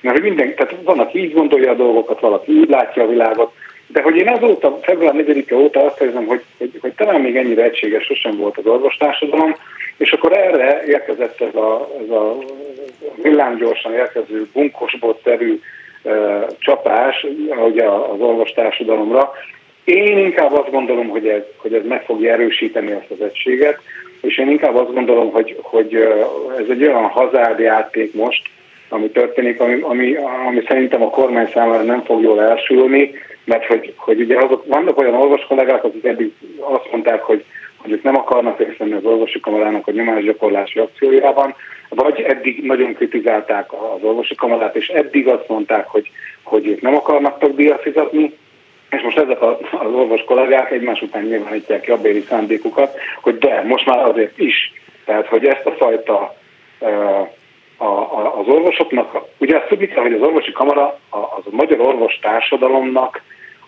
Mert 0.01 0.23
minden, 0.23 0.55
tehát 0.55 0.77
van, 0.85 0.99
aki 0.99 1.19
így 1.19 1.33
gondolja 1.33 1.71
a 1.71 1.75
dolgokat, 1.75 2.21
valaki 2.21 2.53
úgy 2.53 2.69
látja 2.69 3.03
a 3.03 3.09
világot, 3.09 3.53
de 3.87 4.03
hogy 4.03 4.17
én 4.17 4.29
azóta, 4.29 4.79
február 4.83 5.15
4-e 5.17 5.55
óta 5.55 5.85
azt 5.85 6.01
érzem, 6.01 6.27
hogy, 6.27 6.43
hogy, 6.59 6.79
hogy 6.81 6.93
talán 6.93 7.21
még 7.21 7.37
ennyire 7.37 7.63
egységes 7.63 8.05
sosem 8.05 8.37
volt 8.37 8.59
az 8.59 8.67
orvostársadalom, 8.67 9.55
és 9.99 10.13
akkor 10.13 10.33
erre 10.33 10.83
érkezett 10.87 11.41
ez 11.41 11.55
a, 11.55 11.89
ez 12.03 12.11
a 12.11 12.39
villámgyorsan 13.23 13.93
érkező 13.93 14.47
bunkosbotszerű 14.53 15.61
e, 16.05 16.11
csapás 16.59 17.27
ugye 17.67 17.85
az 17.85 18.21
orvostársadalomra. 18.21 19.33
Én 19.85 20.19
inkább 20.19 20.53
azt 20.53 20.71
gondolom, 20.71 21.09
hogy 21.09 21.29
ez, 21.29 21.43
hogy 21.57 21.75
ez 21.75 21.83
meg 21.89 22.05
fogja 22.05 22.33
erősíteni 22.33 22.91
ezt 22.91 23.11
az 23.11 23.21
egységet, 23.21 23.81
és 24.21 24.39
én 24.39 24.49
inkább 24.49 24.77
azt 24.77 24.95
gondolom, 24.95 25.31
hogy, 25.31 25.57
hogy 25.63 25.95
ez 26.59 26.67
egy 26.69 26.83
olyan 26.83 27.09
hazárdjáték 27.09 28.15
most, 28.15 28.43
ami 28.89 29.11
történik, 29.11 29.61
ami, 29.61 29.81
ami, 29.81 30.15
ami 30.47 30.63
szerintem 30.67 31.03
a 31.03 31.11
kormány 31.11 31.51
számára 31.53 31.83
nem 31.83 32.03
fog 32.05 32.23
jól 32.23 32.43
elsülni, 32.43 33.13
mert 33.45 33.67
hogy, 33.67 33.95
hogy 33.97 34.21
ugye 34.21 34.39
azok, 34.39 34.67
vannak 34.67 34.99
olyan 34.99 35.15
orvos 35.15 35.47
kollégák, 35.49 35.85
akik 35.85 36.05
eddig 36.05 36.33
azt 36.61 36.91
mondták, 36.91 37.23
hogy, 37.23 37.45
hogy 37.79 38.01
nem 38.03 38.17
akarnak 38.17 38.59
részt 38.59 38.77
venni 38.77 38.93
az 38.93 39.05
orvosi 39.05 39.41
kamarának 39.41 39.87
a 39.87 39.91
nyomásgyakorlási 39.91 40.79
akciójában, 40.79 41.55
vagy 41.89 42.21
eddig 42.21 42.65
nagyon 42.65 42.95
kritizálták 42.95 43.73
az 43.73 44.03
orvosi 44.03 44.35
kamarát, 44.35 44.77
és 44.77 44.89
eddig 44.89 45.29
azt 45.29 45.49
mondták, 45.49 45.87
hogy, 45.87 46.11
hogy 46.43 46.67
ők 46.67 46.81
nem 46.81 46.95
akarnak 46.95 47.39
tagdíjat 47.39 47.83
fizetni, 47.83 48.37
és 48.91 49.03
most 49.03 49.19
ezek 49.19 49.43
az 49.43 49.93
orvos 49.93 50.25
kollégák 50.25 50.71
egymás 50.71 51.03
után 51.03 51.23
nyilvánítják 51.23 51.81
ki 51.81 51.91
a 51.91 52.01
béli 52.01 52.25
szándékukat, 52.29 52.97
hogy 53.23 53.39
de, 53.39 53.63
most 53.63 53.87
már 53.87 53.99
azért 53.99 54.39
is. 54.39 54.73
Tehát, 55.05 55.27
hogy 55.27 55.47
ezt 55.47 55.67
a 55.67 55.71
fajta 55.71 56.35
a, 57.77 57.85
a, 57.85 58.39
az 58.39 58.47
orvosoknak, 58.47 59.25
ugye 59.39 59.57
azt 59.57 59.69
tudni 59.69 59.89
hogy 59.89 60.13
az 60.13 60.21
orvosi 60.21 60.53
kamara 60.53 60.99
az 61.11 61.43
a 61.45 61.57
magyar 61.57 61.81
orvos 61.81 62.19
társadalomnak 62.19 63.23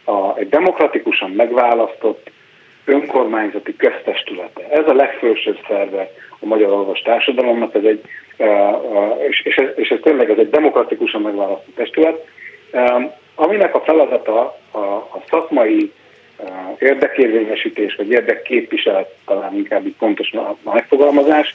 a, 0.04 0.38
egy 0.38 0.48
demokratikusan 0.48 1.30
megválasztott 1.30 2.30
önkormányzati 2.84 3.76
köztestülete. 3.76 4.68
Ez 4.70 4.86
a 4.86 4.94
legfősebb 4.94 5.58
szerve 5.68 6.10
a 6.40 6.46
magyar 6.46 6.72
orvos 6.72 7.00
társadalomnak, 7.00 7.74
ez 7.74 7.84
egy, 7.84 8.00
és, 9.28 9.40
és, 9.44 9.56
ez, 9.56 9.68
és 9.74 9.88
ez 9.88 9.98
tényleg 10.02 10.30
ez 10.30 10.38
egy 10.38 10.50
demokratikusan 10.50 11.20
megválasztott 11.20 11.74
testület, 11.74 12.26
aminek 13.34 13.74
a 13.74 13.80
feladata 13.80 14.58
a, 14.70 14.78
a 14.78 15.22
szakmai 15.28 15.92
érdekérvényesítés, 16.78 17.94
vagy 17.94 18.10
érdekképviselet, 18.10 19.14
talán 19.26 19.54
inkább 19.54 19.86
így 19.86 19.96
pontos 19.98 20.32
a 20.32 20.56
megfogalmazás. 20.64 21.54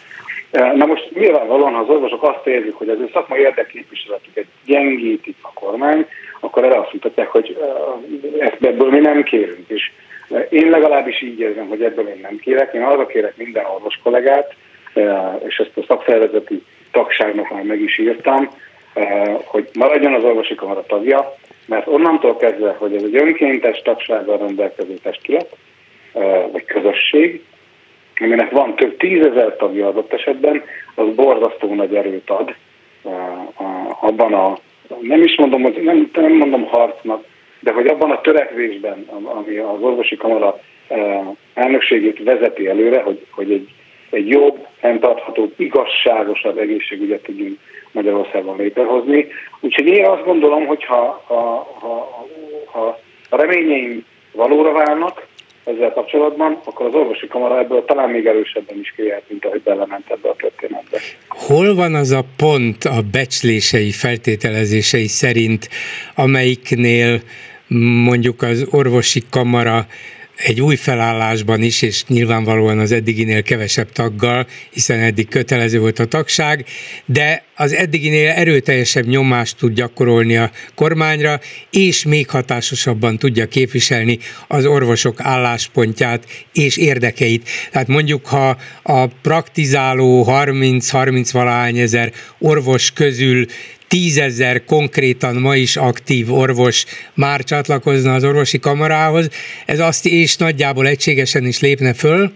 Na 0.51 0.85
most 0.85 1.11
nyilvánvalóan, 1.13 1.73
ha 1.73 1.79
az 1.79 1.89
orvosok 1.89 2.23
azt 2.23 2.47
érzik, 2.47 2.73
hogy 2.73 2.89
az 2.89 2.99
ő 2.99 3.09
szakmai 3.13 3.39
érdekképviseletüket 3.39 4.45
gyengítik 4.65 5.35
a 5.41 5.53
kormány, 5.53 6.05
akkor 6.39 6.63
erre 6.63 6.79
azt 6.79 6.93
mutatják, 6.93 7.27
hogy 7.27 7.57
ebből 8.61 8.89
mi 8.89 8.99
nem 8.99 9.23
kérünk. 9.23 9.67
És 9.67 9.91
én 10.49 10.69
legalábbis 10.69 11.21
így 11.21 11.39
érzem, 11.39 11.67
hogy 11.67 11.83
ebből 11.83 12.07
én 12.07 12.19
nem 12.21 12.37
kérek. 12.37 12.73
Én 12.73 12.83
arra 12.83 13.05
kérek 13.05 13.37
minden 13.37 13.65
orvos 13.65 13.99
kollégát, 14.03 14.53
és 15.47 15.57
ezt 15.57 15.77
a 15.77 15.85
szakszervezeti 15.87 16.63
tagságnak 16.91 17.49
már 17.49 17.63
meg 17.63 17.81
is 17.81 17.97
írtam, 17.97 18.49
hogy 19.43 19.69
maradjon 19.73 20.13
az 20.13 20.23
orvosi 20.23 20.55
kamara 20.55 20.85
tagja, 20.85 21.35
mert 21.65 21.87
onnantól 21.87 22.37
kezdve, 22.37 22.75
hogy 22.77 22.95
ez 22.95 23.03
egy 23.03 23.15
önkéntes 23.15 23.81
tagsággal 23.81 24.37
rendelkező 24.37 24.93
testület, 24.93 25.55
vagy 26.51 26.65
közösség, 26.65 27.43
aminek 28.19 28.51
van 28.51 28.75
több 28.75 28.97
tízezer 28.97 29.55
tagja 29.55 29.87
adott 29.87 30.13
esetben, 30.13 30.63
az 30.95 31.15
borzasztó 31.15 31.73
nagy 31.73 31.95
erőt 31.95 32.29
ad 32.29 32.55
abban 33.99 34.33
a, 34.33 34.57
nem 35.01 35.23
is 35.23 35.37
mondom, 35.37 35.61
hogy 35.61 35.81
nem, 35.83 36.09
nem 36.13 36.31
mondom 36.31 36.65
harcnak, 36.65 37.23
de 37.65 37.71
hogy 37.71 37.87
abban 37.87 38.11
a 38.11 38.21
törekvésben, 38.21 39.05
ami 39.23 39.57
az 39.57 39.81
orvosi 39.81 40.17
kamara 40.17 40.59
elnökségét 41.53 42.23
vezeti 42.23 42.67
előre, 42.67 43.01
hogy, 43.01 43.25
hogy 43.31 43.51
egy, 43.51 43.69
egy 44.09 44.27
jobb, 44.27 44.67
fenntartható, 44.79 45.51
igazságosabb 45.57 46.57
egészségügyet 46.57 47.23
tudjunk 47.23 47.57
Magyarországon 47.91 48.57
létrehozni. 48.57 49.27
Úgyhogy 49.59 49.87
én 49.87 50.05
azt 50.05 50.23
gondolom, 50.23 50.65
hogy 50.65 50.83
ha, 50.83 51.23
ha, 51.27 51.67
ha, 51.79 52.27
ha 52.65 52.99
reményeim 53.29 54.05
valóra 54.31 54.71
válnak 54.71 55.27
ezzel 55.63 55.91
kapcsolatban, 55.93 56.59
akkor 56.65 56.85
az 56.85 56.93
orvosi 56.93 57.27
kamara 57.27 57.59
ebből 57.59 57.85
talán 57.85 58.09
még 58.09 58.25
erősebben 58.25 58.79
is 58.79 58.93
kijöhet, 58.95 59.23
mint 59.27 59.45
ahogy 59.45 59.61
belement 59.61 60.11
ebbe 60.11 60.29
a 60.29 60.35
történetbe. 60.35 60.99
Hol 61.27 61.75
van 61.75 61.93
az 61.95 62.11
a 62.11 62.23
pont 62.37 62.83
a 62.83 63.01
becslései, 63.11 63.91
feltételezései 63.91 65.07
szerint, 65.07 65.69
amelyiknél 66.15 67.19
mondjuk 67.67 68.41
az 68.41 68.65
orvosi 68.69 69.23
kamara 69.29 69.87
egy 70.35 70.61
új 70.61 70.75
felállásban 70.75 71.61
is, 71.61 71.81
és 71.81 72.05
nyilvánvalóan 72.05 72.79
az 72.79 72.91
eddiginél 72.91 73.43
kevesebb 73.43 73.91
taggal, 73.91 74.47
hiszen 74.71 74.99
eddig 74.99 75.27
kötelező 75.27 75.79
volt 75.79 75.99
a 75.99 76.05
tagság, 76.05 76.65
de 77.05 77.43
az 77.55 77.73
eddiginél 77.73 78.29
erőteljesebb 78.29 79.05
nyomást 79.05 79.57
tud 79.57 79.73
gyakorolni 79.73 80.37
a 80.37 80.51
kormányra, 80.75 81.39
és 81.69 82.03
még 82.03 82.29
hatásosabban 82.29 83.17
tudja 83.17 83.45
képviselni 83.47 84.19
az 84.47 84.65
orvosok 84.65 85.19
álláspontját 85.21 86.25
és 86.53 86.77
érdekeit. 86.77 87.49
Tehát 87.71 87.87
mondjuk, 87.87 88.25
ha 88.25 88.57
a 88.83 89.05
praktizáló 89.05 90.25
30-30 90.29 91.29
valahány 91.31 91.77
ezer 91.77 92.11
orvos 92.39 92.91
közül 92.91 93.45
tízezer 93.87 94.63
konkrétan 94.65 95.35
ma 95.35 95.55
is 95.55 95.75
aktív 95.75 96.33
orvos 96.33 96.85
már 97.13 97.43
csatlakozna 97.43 98.13
az 98.13 98.23
orvosi 98.23 98.59
kamarához, 98.59 99.29
ez 99.65 99.79
azt 99.79 100.05
és 100.05 100.37
nagyjából 100.37 100.87
egységesen 100.87 101.45
is 101.45 101.59
lépne 101.59 101.93
föl, 101.93 102.31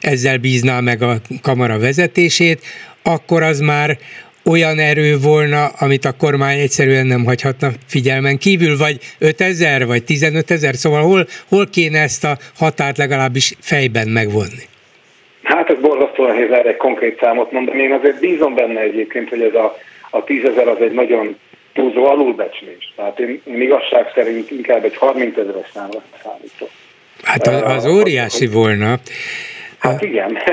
ezzel 0.00 0.38
bízná 0.38 0.80
meg 0.80 1.02
a 1.02 1.16
kamara 1.42 1.78
vezetését, 1.78 2.60
akkor 3.02 3.42
az 3.42 3.60
már 3.60 3.98
olyan 4.44 4.78
erő 4.78 5.18
volna, 5.18 5.66
amit 5.78 6.04
a 6.04 6.16
kormány 6.18 6.58
egyszerűen 6.58 7.06
nem 7.06 7.24
hagyhatna 7.24 7.68
figyelmen 7.86 8.38
kívül, 8.38 8.76
vagy 8.76 8.98
5000, 9.18 9.86
vagy 9.86 10.04
15 10.04 10.50
ezer, 10.50 10.74
szóval 10.74 11.02
hol, 11.02 11.26
hol 11.48 11.66
kéne 11.72 12.00
ezt 12.00 12.24
a 12.24 12.36
határt 12.56 12.98
legalábbis 12.98 13.54
fejben 13.60 14.08
megvonni? 14.08 14.64
Hát 15.42 15.70
ez 15.70 15.76
borzasztóan 15.80 16.34
nehéz 16.34 16.50
erre 16.50 16.68
egy 16.68 16.76
konkrét 16.76 17.18
számot 17.20 17.52
mondani. 17.52 17.82
Én 17.82 17.92
azért 17.92 18.20
bízom 18.20 18.54
benne 18.54 18.80
egyébként, 18.80 19.28
hogy 19.28 19.40
ez 19.40 19.54
a 19.54 19.76
a 20.16 20.24
tízezer 20.24 20.68
az 20.68 20.80
egy 20.80 20.92
nagyon 20.92 21.36
túlzó 21.72 22.04
alulbecslés. 22.04 22.92
Tehát 22.96 23.18
én, 23.18 23.40
én 23.44 23.60
igazság 23.60 24.12
szerint 24.14 24.50
inkább 24.50 24.84
egy 24.84 24.96
30 24.96 25.36
ezeres 25.36 25.70
számra 25.74 26.02
számítok. 26.22 26.68
Hát 27.22 27.46
az, 27.46 27.62
az 27.76 27.86
óriási 27.86 28.46
volna. 28.46 28.98
Hát 29.78 30.02
igen. 30.02 30.38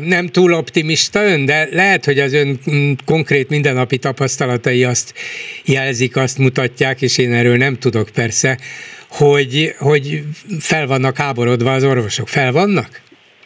nem 0.00 0.26
túl 0.26 0.52
optimista 0.52 1.24
ön, 1.24 1.44
de 1.44 1.68
lehet, 1.72 2.04
hogy 2.04 2.18
az 2.18 2.34
ön 2.34 2.58
konkrét 3.06 3.48
mindennapi 3.48 3.98
tapasztalatai 3.98 4.84
azt 4.84 5.14
jelzik, 5.64 6.16
azt 6.16 6.38
mutatják, 6.38 7.02
és 7.02 7.18
én 7.18 7.32
erről 7.32 7.56
nem 7.56 7.74
tudok 7.74 8.08
persze, 8.14 8.56
hogy, 9.10 9.74
hogy 9.78 10.22
fel 10.60 10.86
vannak 10.86 11.16
háborodva 11.16 11.72
az 11.72 11.84
orvosok. 11.84 12.28
Fel 12.28 12.52
vannak? 12.52 12.88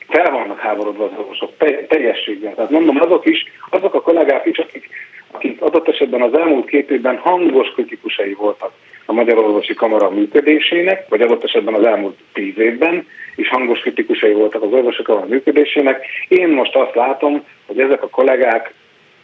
Fel 0.09 0.31
vannak 0.31 0.59
háborodva 0.59 1.05
az 1.05 1.11
orvosok, 1.19 1.53
teljességgel. 1.89 2.55
Tehát 2.55 2.71
mondom, 2.71 3.01
azok 3.01 3.27
is, 3.27 3.45
azok 3.75 3.95
a 3.95 4.01
kollégák 4.01 4.47
is, 4.47 4.59
akik, 4.59 4.89
akik 5.31 5.61
adott 5.61 5.89
esetben 5.89 6.23
az 6.23 6.39
elmúlt 6.39 6.67
két 6.67 6.91
évben 6.91 7.17
hangos 7.17 7.69
kritikusai 7.75 8.33
voltak 8.33 8.73
a 9.07 9.13
Magyar 9.13 9.39
Orvosi 9.39 9.75
Kamara 9.75 10.11
működésének, 10.11 11.09
vagy 11.09 11.21
adott 11.21 11.45
esetben 11.45 11.75
az 11.75 11.87
elmúlt 11.87 12.19
tíz 12.33 12.59
évben 12.59 13.07
is 13.37 13.49
hangos 13.49 13.81
kritikusai 13.81 14.33
voltak 14.33 14.63
az 14.63 14.73
orvosi 14.73 15.03
kamara 15.03 15.27
működésének. 15.27 16.07
Én 16.29 16.49
most 16.49 16.77
azt 16.77 16.95
látom, 16.95 17.45
hogy 17.67 17.81
ezek 17.81 18.03
a 18.03 18.09
kollégák 18.09 18.75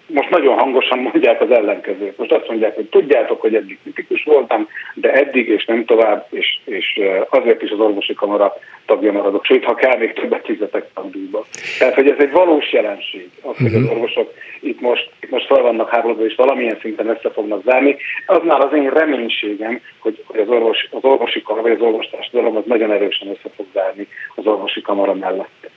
most 0.09 0.31
nagyon 0.31 0.59
hangosan 0.59 0.99
mondják 0.99 1.41
az 1.41 1.51
ellenkezőt. 1.51 2.19
Most 2.19 2.33
azt 2.33 2.49
mondják, 2.49 2.75
hogy 2.75 2.85
tudjátok, 2.85 3.41
hogy 3.41 3.55
eddig 3.55 3.79
kritikus 3.83 4.25
voltam, 4.25 4.69
de 4.95 5.13
eddig 5.13 5.49
és 5.49 5.65
nem 5.65 5.85
tovább, 5.85 6.27
és, 6.31 6.59
és 6.65 7.01
azért 7.29 7.63
is 7.63 7.71
az 7.71 7.81
orvosi 7.81 8.15
kamara 8.15 8.57
tagja 8.87 9.13
maradok, 9.13 9.45
sőt, 9.45 9.65
ha 9.65 9.75
kell, 9.75 9.99
még 9.99 10.13
többet 10.13 10.45
fizetek 10.47 10.87
tagdíjba. 10.95 11.45
Tehát, 11.79 11.95
hogy 11.95 12.09
ez 12.09 12.19
egy 12.19 12.31
valós 12.31 12.73
jelenség, 12.73 13.31
az, 13.43 13.57
hogy 13.57 13.75
az 13.75 13.83
mhm. 13.83 13.91
orvosok 13.91 14.33
itt 14.61 14.81
most, 14.81 15.11
itt 15.21 15.31
most 15.31 15.47
fel 15.47 15.63
vannak 15.63 15.89
háborodva, 15.89 16.25
és 16.25 16.35
valamilyen 16.35 16.79
szinten 16.81 17.09
össze 17.09 17.31
fognak 17.31 17.63
zárni. 17.65 17.97
Az 18.27 18.41
már 18.45 18.61
az 18.61 18.73
én 18.73 18.91
reménységem, 18.91 19.81
hogy, 19.99 20.23
hogy 20.27 20.41
az, 20.41 20.49
orvos, 20.49 20.89
az 20.91 21.05
orvosi 21.05 21.43
kamara, 21.43 21.63
vagy 21.63 21.77
az 21.77 21.87
orvostársadalom 21.87 22.57
az 22.57 22.63
nagyon 22.67 22.93
erősen 22.93 23.29
össze 23.29 23.49
fog 23.57 23.67
zárni 23.73 24.09
az 24.35 24.47
orvosi 24.47 24.81
kamara 24.81 25.15
mellett. 25.15 25.71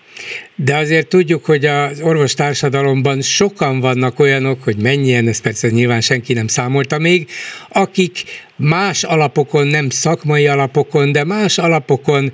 De 0.56 0.76
azért 0.76 1.08
tudjuk, 1.08 1.46
hogy 1.46 1.66
az 1.66 2.02
orvostársadalomban 2.02 3.22
sokan 3.22 3.80
vannak 3.80 4.20
olyanok, 4.20 4.64
hogy 4.64 4.78
mennyien, 4.78 5.28
ezt 5.28 5.42
persze 5.42 5.70
nyilván 5.70 6.02
senki 6.02 6.34
nem 6.34 6.48
számolta 6.48 6.98
még, 6.98 7.30
akik 7.70 8.24
más 8.56 9.04
alapokon, 9.04 9.68
nem 9.68 9.90
szakmai 9.90 10.48
alapokon, 10.48 11.12
de 11.12 11.24
más 11.24 11.58
alapokon 11.58 12.32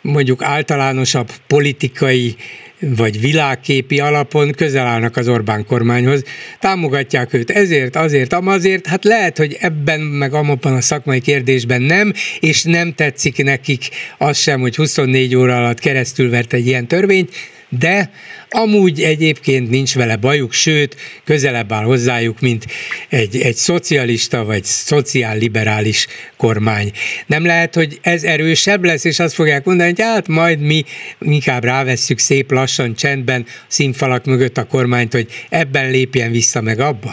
mondjuk 0.00 0.42
általánosabb 0.42 1.30
politikai 1.46 2.36
vagy 2.80 3.20
világképi 3.20 4.00
alapon 4.00 4.50
közel 4.50 4.86
állnak 4.86 5.16
az 5.16 5.28
Orbán 5.28 5.66
kormányhoz, 5.66 6.24
támogatják 6.60 7.32
őt 7.32 7.50
ezért, 7.50 7.96
azért, 7.96 8.32
amazért, 8.32 8.86
hát 8.86 9.04
lehet, 9.04 9.38
hogy 9.38 9.56
ebben 9.60 10.00
meg 10.00 10.34
amabban 10.34 10.74
a 10.74 10.80
szakmai 10.80 11.20
kérdésben 11.20 11.82
nem, 11.82 12.12
és 12.40 12.62
nem 12.62 12.94
tetszik 12.94 13.42
nekik 13.42 13.88
az 14.18 14.38
sem, 14.38 14.60
hogy 14.60 14.76
24 14.76 15.34
óra 15.36 15.56
alatt 15.56 15.78
keresztül 15.78 16.30
vert 16.30 16.52
egy 16.52 16.66
ilyen 16.66 16.86
törvényt, 16.86 17.30
de 17.68 18.10
amúgy 18.50 19.00
egyébként 19.00 19.70
nincs 19.70 19.94
vele 19.94 20.16
bajuk, 20.16 20.52
sőt, 20.52 20.96
közelebb 21.24 21.72
áll 21.72 21.84
hozzájuk, 21.84 22.40
mint 22.40 22.64
egy, 23.08 23.36
egy 23.42 23.54
szocialista 23.54 24.44
vagy 24.44 24.64
szociálliberális 24.64 26.06
kormány. 26.36 26.90
Nem 27.26 27.46
lehet, 27.46 27.74
hogy 27.74 27.98
ez 28.02 28.24
erősebb 28.24 28.84
lesz, 28.84 29.04
és 29.04 29.18
azt 29.18 29.34
fogják 29.34 29.64
mondani, 29.64 29.88
hogy 29.88 30.00
hát 30.00 30.28
majd 30.28 30.60
mi 30.60 30.82
inkább 31.20 31.64
rávesszük 31.64 32.18
szép 32.18 32.50
lassan, 32.50 32.94
csendben, 32.94 33.44
színfalak 33.66 34.24
mögött 34.24 34.56
a 34.56 34.66
kormányt, 34.66 35.12
hogy 35.12 35.26
ebben 35.50 35.90
lépjen 35.90 36.30
vissza 36.30 36.60
meg 36.60 36.78
abba? 36.80 37.10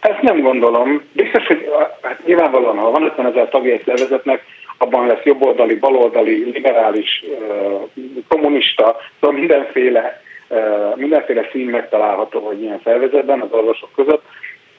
Ezt 0.00 0.22
nem 0.22 0.40
gondolom. 0.40 1.02
Biztos, 1.12 1.46
hogy 1.46 1.58
hát 2.02 2.26
nyilvánvalóan, 2.26 2.76
ha 2.76 2.90
van 2.90 3.02
50 3.02 3.26
ezer 3.26 3.48
tagja 3.48 3.72
egy 3.72 3.82
szervezetnek, 3.86 4.42
abban 4.82 5.06
lesz 5.06 5.22
jobboldali, 5.24 5.74
baloldali, 5.74 6.50
liberális, 6.50 7.24
kommunista, 8.28 8.96
szóval 9.20 9.38
mindenféle, 9.38 10.22
mindenféle 10.94 11.48
szín 11.52 11.66
megtalálható, 11.66 12.40
hogy 12.40 12.62
ilyen 12.62 12.80
szervezetben 12.84 13.40
az 13.40 13.52
orvosok 13.52 13.88
között. 13.94 14.22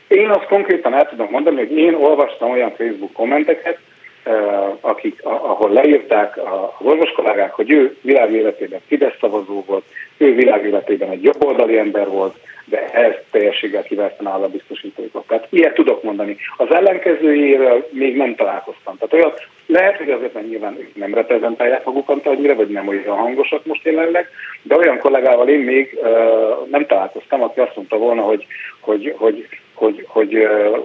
Én 0.07 0.29
azt 0.29 0.45
konkrétan 0.45 0.93
el 0.93 1.09
tudom 1.09 1.27
mondani, 1.29 1.57
hogy 1.57 1.77
én 1.77 1.93
olvastam 1.93 2.51
olyan 2.51 2.73
Facebook 2.75 3.13
kommenteket, 3.13 3.77
akik, 4.81 5.19
ahol 5.23 5.71
leírták 5.71 6.37
az 6.37 6.85
orvos 6.87 7.11
kollégák, 7.11 7.53
hogy 7.53 7.71
ő 7.71 7.97
világéletében 8.01 8.79
Fidesz 8.87 9.17
szavazó 9.19 9.63
volt, 9.67 9.83
ő 10.17 10.35
világéletében 10.35 11.09
egy 11.09 11.23
jobboldali 11.23 11.77
ember 11.77 12.07
volt, 12.07 12.35
de 12.71 12.89
ez 12.89 13.13
teljességgel 13.31 13.84
kiváltaná 13.84 14.36
a 14.36 14.47
biztosítékot. 14.47 15.27
Tehát 15.27 15.47
ilyet 15.49 15.73
tudok 15.73 16.03
mondani. 16.03 16.38
Az 16.57 16.73
ellenkezőjével 16.73 17.86
még 17.89 18.15
nem 18.15 18.36
találkoztam. 18.36 18.97
Tehát 18.97 19.13
olyan, 19.13 19.34
lehet, 19.65 19.97
hogy 19.97 20.10
azért 20.10 20.34
nem 20.34 20.43
nyilván 20.43 20.77
nem 20.93 21.13
reprezentálják 21.13 21.86
magukat 21.86 22.27
annyira, 22.27 22.55
vagy 22.55 22.67
nem 22.67 22.88
olyan 22.88 23.17
hangosak 23.17 23.65
most 23.65 23.86
jelenleg, 23.86 24.29
de 24.62 24.75
olyan 24.75 24.99
kollégával 24.99 25.49
én 25.49 25.60
még 25.60 25.99
uh, 26.01 26.67
nem 26.69 26.86
találkoztam, 26.86 27.43
aki 27.43 27.60
azt 27.60 27.75
mondta 27.75 27.97
volna, 27.97 28.21
hogy, 28.21 28.45
hogy, 28.79 29.13
hogy, 29.17 29.47
hogy, 29.73 30.05
hogy 30.07 30.36
uh, 30.36 30.77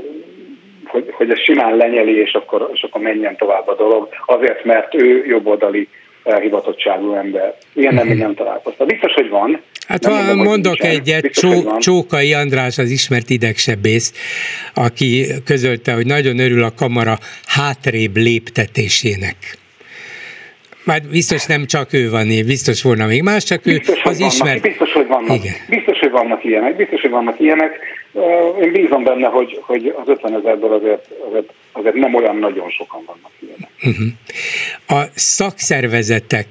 hogy, 0.87 1.09
hogy 1.12 1.31
ez 1.31 1.40
simán 1.40 1.77
lenyeli, 1.77 2.16
és 2.20 2.33
akkor, 2.33 2.70
és 2.72 2.83
akkor 2.83 3.01
menjen 3.01 3.37
tovább 3.37 3.68
a 3.68 3.75
dolog, 3.75 4.09
azért, 4.27 4.64
mert 4.64 4.94
ő 4.94 5.27
jobboldali 5.27 5.88
hivatottságú 6.41 7.15
ember. 7.15 7.55
Ilyen 7.73 7.95
nem, 7.95 8.07
még 8.07 8.19
nem 8.19 8.35
találkoztam. 8.35 8.87
Biztos, 8.87 9.12
hogy 9.12 9.29
van. 9.29 9.62
Hát 9.87 10.05
ha 10.05 10.11
mondom, 10.11 10.47
mondok 10.47 10.85
egyet, 10.85 11.23
biztos, 11.23 11.51
Csó, 11.51 11.77
Csókai 11.79 12.35
András, 12.35 12.79
az 12.79 12.91
ismert 12.91 13.31
idegsebész, 13.31 14.12
aki 14.75 15.27
közölte, 15.45 15.93
hogy 15.93 16.07
nagyon 16.07 16.39
örül 16.39 16.62
a 16.62 16.75
kamara 16.77 17.19
hátrébb 17.47 18.17
léptetésének. 18.17 19.37
Már 20.87 21.03
biztos 21.11 21.46
nem 21.46 21.66
csak 21.66 21.92
ő 21.92 22.11
van, 22.11 22.27
biztos 22.27 22.83
volna 22.83 23.07
még 23.07 23.22
más, 23.22 23.44
csak 23.44 23.62
biztos, 23.62 23.96
ő 23.96 24.01
az 24.05 24.18
vannak, 24.18 24.33
ismert. 24.33 24.62
Biztos, 24.62 24.92
hogy 24.92 25.07
vannak. 25.07 25.37
Igen. 25.37 25.55
Biztos, 25.68 25.99
hogy 25.99 26.11
vannak 26.11 26.44
ilyenek. 26.44 26.77
Biztos, 26.77 27.01
hogy 27.01 27.11
vannak 27.11 27.40
ilyenek. 27.40 27.72
Én 28.62 28.72
bízom 28.72 29.05
benne, 29.05 29.27
hogy, 29.27 29.59
hogy 29.62 29.94
az 29.96 30.09
50 30.09 30.35
ezerből 30.35 30.72
azért, 30.72 31.09
azért, 31.29 31.53
azért 31.72 31.94
nem 31.94 32.14
olyan 32.14 32.37
nagyon 32.37 32.70
sokan 32.70 33.03
vannak 33.07 33.31
ilyenek. 33.38 33.70
Uh-huh. 33.83 35.01
A 35.01 35.11
szakszervezetek 35.14 36.46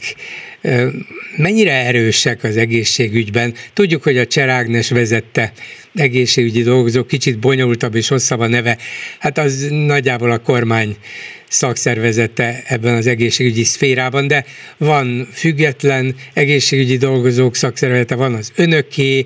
mennyire 1.37 1.71
erősek 1.71 2.43
az 2.43 2.57
egészségügyben? 2.57 3.53
Tudjuk, 3.73 4.03
hogy 4.03 4.17
a 4.17 4.25
Cserágnes 4.25 4.89
vezette 4.89 5.51
egészségügyi 5.95 6.61
dolgozó, 6.61 7.03
kicsit 7.03 7.39
bonyolultabb 7.39 7.95
és 7.95 8.07
hosszabb 8.07 8.39
a 8.39 8.47
neve, 8.47 8.77
hát 9.19 9.37
az 9.37 9.67
nagyjából 9.69 10.31
a 10.31 10.37
kormány 10.37 10.95
szakszervezete 11.47 12.61
ebben 12.67 12.95
az 12.95 13.07
egészségügyi 13.07 13.63
szférában, 13.63 14.27
de 14.27 14.45
van 14.77 15.27
független 15.33 16.15
egészségügyi 16.33 16.97
dolgozók 16.97 17.55
szakszervezete, 17.55 18.15
van 18.15 18.33
az 18.33 18.51
önöké. 18.55 19.25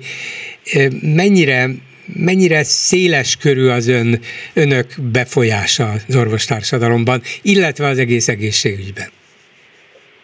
Mennyire 1.02 1.68
mennyire 2.16 2.62
széles 2.62 3.36
körű 3.36 3.68
az 3.68 3.88
ön, 3.88 4.18
önök 4.54 4.86
befolyása 5.12 5.84
az 6.08 6.16
orvostársadalomban, 6.16 7.20
illetve 7.42 7.86
az 7.86 7.98
egész 7.98 8.28
egészségügyben? 8.28 9.08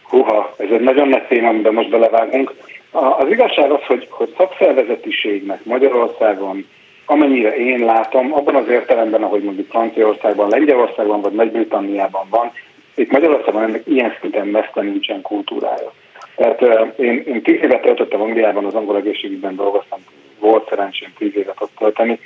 Húha, 0.02 0.54
ez 0.58 0.66
egy 0.72 0.80
nagyon 0.80 1.08
nagy 1.08 1.26
téma, 1.28 1.48
amiben 1.48 1.72
most 1.72 1.90
belevágunk. 1.90 2.54
Az 2.96 3.30
igazság 3.30 3.70
az, 3.70 3.82
hogy, 3.86 4.06
hogy 4.10 4.34
szakszervezetiségnek 4.36 5.64
Magyarországon, 5.64 6.66
amennyire 7.06 7.56
én 7.56 7.84
látom, 7.84 8.34
abban 8.34 8.54
az 8.54 8.68
értelemben, 8.68 9.22
ahogy 9.22 9.42
mondjuk 9.42 9.68
Franciaországban, 9.68 10.48
Lengyelországban 10.48 11.20
vagy 11.20 11.32
Nagy-Britanniában 11.32 12.26
van, 12.30 12.52
itt 12.94 13.10
Magyarországon 13.10 13.62
ennek 13.62 13.82
ilyen 13.86 14.16
szinten 14.20 14.46
messze 14.46 14.82
nincsen 14.82 15.22
kultúrája. 15.22 15.92
Tehát 16.36 16.60
én, 16.98 17.22
én 17.26 17.42
tíz 17.42 17.62
évet 17.62 17.82
töltöttem 17.82 18.20
Angliában, 18.20 18.64
az 18.64 18.74
angol 18.74 18.96
egészségügyben 18.96 19.56
dolgoztam 19.56 19.98
volt 20.38 20.68
szerencsém 20.68 21.12
tíz 21.18 21.36
évet 21.36 21.60
ott 21.60 21.72
tölteni. 21.78 22.18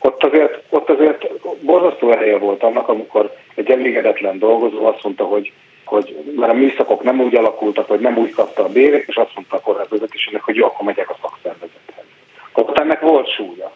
Ott 0.00 0.24
azért, 0.24 0.62
ott 0.68 0.90
azért 0.90 1.28
borzasztó 1.60 2.10
ereje 2.10 2.38
volt 2.38 2.62
annak, 2.62 2.88
amikor 2.88 3.34
egy 3.54 3.70
elégedetlen 3.70 4.38
dolgozó 4.38 4.86
azt 4.86 5.02
mondta, 5.02 5.24
hogy, 5.24 5.52
hogy 5.90 6.16
mert 6.36 6.52
a 6.52 6.56
műszakok 6.56 7.02
nem 7.02 7.20
úgy 7.20 7.34
alakultak, 7.34 7.88
hogy 7.88 8.00
nem 8.00 8.18
úgy 8.18 8.30
kapta 8.30 8.64
a 8.64 8.68
bérét, 8.68 9.08
és 9.08 9.16
azt 9.16 9.34
mondta 9.34 9.56
a 9.56 9.60
kormányvezetésének, 9.60 10.42
hogy 10.42 10.56
jó, 10.56 10.66
akkor 10.66 10.86
megyek 10.86 11.10
a 11.10 11.16
szakszervezethez. 11.22 12.04
Ott 12.52 12.78
ennek 12.78 13.00
volt 13.00 13.28
súlya. 13.28 13.72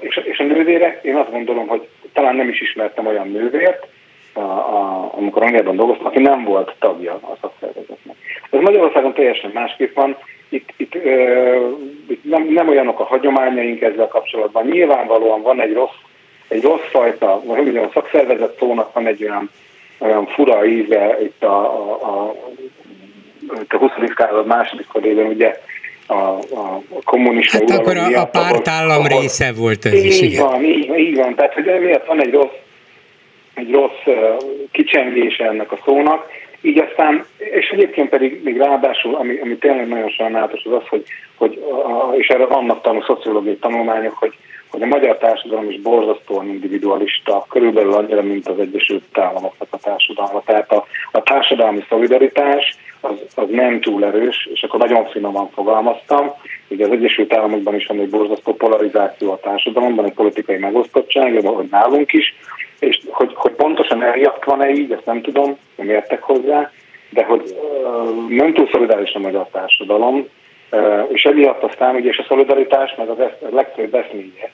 És 0.00 0.38
a 0.38 0.42
nővérek, 0.42 1.04
én 1.04 1.16
azt 1.16 1.30
gondolom, 1.30 1.66
hogy 1.66 1.88
talán 2.12 2.36
nem 2.36 2.48
is 2.48 2.60
ismertem 2.60 3.06
olyan 3.06 3.28
nővért, 3.28 3.86
a, 4.32 4.40
a, 4.40 5.10
amikor 5.16 5.42
Angliában 5.42 5.76
dolgoztam, 5.76 6.06
aki 6.06 6.18
nem 6.18 6.44
volt 6.44 6.74
tagja 6.78 7.12
a 7.12 7.36
szakszervezetnek. 7.40 8.16
Ez 8.50 8.60
Magyarországon 8.60 9.12
teljesen 9.12 9.50
másképp 9.54 9.94
van 9.94 10.16
itt, 10.48 10.72
itt, 10.76 10.94
ö, 10.94 11.68
itt 12.08 12.24
nem, 12.24 12.48
nem 12.52 12.68
olyanok 12.68 13.00
a 13.00 13.04
hagyományaink 13.04 13.80
ezzel 13.80 14.08
kapcsolatban. 14.08 14.66
Nyilvánvalóan 14.66 15.42
van 15.42 15.60
egy 15.60 15.72
rossz, 15.72 15.98
egy 16.48 16.62
rossz 16.62 16.88
fajta, 16.90 17.42
vagy 17.44 17.62
mondjam, 17.62 17.84
a 17.84 17.90
szakszervezet 17.92 18.56
szónak 18.58 18.92
van 18.92 19.06
egy 19.06 19.22
olyan, 19.22 19.50
olyan 19.98 20.26
fura 20.26 20.66
íze 20.66 21.18
itt 21.22 21.42
a, 21.42 21.60
a, 21.64 21.92
a, 22.02 22.34
a 23.68 23.76
20. 23.76 23.90
század 24.16 24.46
második 24.46 24.86
felében, 24.92 25.26
ugye 25.26 25.60
a, 26.06 26.14
a 26.14 26.82
kommunista 27.04 27.58
hát 27.58 27.78
akkor 27.78 27.96
a, 27.96 28.20
a 28.20 28.26
pártállam 28.26 29.04
ahol, 29.04 29.20
része 29.20 29.52
volt 29.52 29.84
ez 29.84 29.94
így 29.94 30.04
is, 30.04 30.20
igen. 30.20 30.46
Van, 30.46 30.64
így, 30.64 30.98
így 30.98 31.16
van, 31.16 31.34
tehát 31.34 31.54
hogy 31.54 31.68
emiatt 31.68 32.06
van 32.06 32.22
egy 32.22 32.32
rossz, 32.32 32.56
egy 33.54 33.70
rossz 33.70 34.16
kicsengése 34.72 35.44
ennek 35.44 35.72
a 35.72 35.78
szónak, 35.84 36.26
így 36.60 36.78
aztán, 36.78 37.24
és 37.38 37.68
egyébként 37.68 38.08
pedig 38.08 38.40
még 38.44 38.56
ráadásul, 38.56 39.14
ami, 39.14 39.38
ami 39.42 39.56
tényleg 39.56 39.88
nagyon 39.88 40.08
sajnálatos, 40.08 40.64
az 40.64 40.72
az, 40.72 40.88
hogy, 40.88 41.04
hogy 41.36 41.62
a, 41.84 42.14
és 42.14 42.28
erre 42.28 42.46
vannak 42.46 42.82
tanul, 42.82 43.02
szociológiai 43.02 43.56
tanulmányok, 43.56 44.14
hogy, 44.14 44.34
hogy 44.70 44.82
a 44.82 44.86
magyar 44.86 45.16
társadalom 45.16 45.70
is 45.70 45.80
borzasztóan 45.80 46.48
individualista, 46.48 47.46
körülbelül 47.48 47.92
annyira, 47.92 48.22
mint 48.22 48.48
az 48.48 48.58
Egyesült 48.58 49.18
Államoknak 49.18 49.68
a 49.70 49.78
társadalma. 49.78 50.42
Tehát 50.44 50.72
a, 50.72 50.84
a 51.12 51.22
társadalmi 51.22 51.84
szolidaritás 51.88 52.76
az, 53.00 53.14
az 53.34 53.46
nem 53.50 53.80
túl 53.80 54.04
erős, 54.04 54.48
és 54.52 54.62
akkor 54.62 54.80
nagyon 54.80 55.06
finoman 55.06 55.50
fogalmaztam. 55.50 56.30
Ugye 56.68 56.84
az 56.84 56.92
Egyesült 56.92 57.34
Államokban 57.34 57.74
is 57.74 57.86
van 57.86 58.00
egy 58.00 58.10
borzasztó 58.10 58.54
polarizáció 58.54 59.32
a 59.32 59.40
társadalomban, 59.40 60.04
egy 60.04 60.12
politikai 60.14 60.58
megosztottság, 60.58 61.46
hogy 61.46 61.68
nálunk 61.70 62.12
is, 62.12 62.34
és 62.78 63.00
hogy, 63.10 63.32
hogy 63.34 63.52
pontosan 63.52 64.02
emiatt 64.02 64.44
van-e 64.44 64.70
így, 64.70 64.92
ezt 64.92 65.06
nem 65.06 65.22
tudom, 65.22 65.56
nem 65.76 65.90
értek 65.90 66.22
hozzá, 66.22 66.70
de 67.10 67.24
hogy 67.24 67.56
nem 68.28 68.52
túl 68.52 68.68
szolidáris 68.72 69.12
a 69.12 69.18
magyar 69.18 69.48
társadalom, 69.52 70.28
és 71.08 71.24
emiatt 71.24 71.62
aztán 71.62 71.94
ugye 71.94 72.08
és 72.08 72.18
a 72.18 72.24
szolidaritás, 72.28 72.94
meg 72.94 73.08
az 73.08 73.18
a 73.18 73.36
legfőbb 73.50 73.94
eszménye 73.94 74.50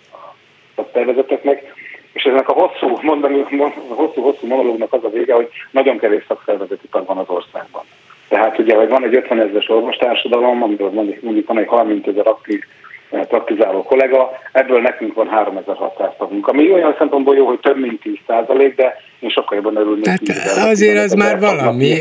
a 0.76 0.82
szervezeteknek, 0.92 1.72
és 2.12 2.22
ennek 2.22 2.48
a 2.48 2.52
hosszú, 2.52 2.98
mondani, 3.02 3.40
hosszú-hosszú 3.88 4.46
monológnak 4.46 4.92
az 4.92 5.04
a 5.04 5.08
vége, 5.08 5.34
hogy 5.34 5.48
nagyon 5.70 5.98
kevés 5.98 6.24
szakszervezeti 6.28 6.86
tag 6.88 7.06
van 7.06 7.18
az 7.18 7.28
országban. 7.28 7.82
Tehát 8.28 8.58
ugye, 8.58 8.76
hogy 8.76 8.88
van 8.88 9.04
egy 9.04 9.14
50 9.14 9.40
ezeres 9.40 9.68
orvostársadalom, 9.68 10.62
amiből 10.62 10.90
mondjuk 11.20 11.46
van 11.46 11.58
egy 11.58 11.66
30 11.66 12.06
ezer 12.06 12.26
aktív 12.26 12.64
praktizáló 13.10 13.82
kollega, 13.82 14.30
ebből 14.52 14.80
nekünk 14.80 15.14
van 15.14 15.28
3600 15.28 16.10
tagunk, 16.18 16.48
ami 16.48 16.72
olyan 16.72 16.94
szempontból 16.98 17.36
jó, 17.36 17.46
hogy 17.46 17.60
több 17.60 17.80
mint 17.80 18.00
10 18.00 18.12
százalék, 18.26 18.74
de 18.74 18.96
én 19.20 19.30
sokkal 19.30 19.56
jobban 19.56 19.76
örülnék. 19.76 20.06
Hát 20.06 20.70
azért 20.70 21.04
az 21.04 21.12
már 21.12 21.40
valami. 21.40 21.98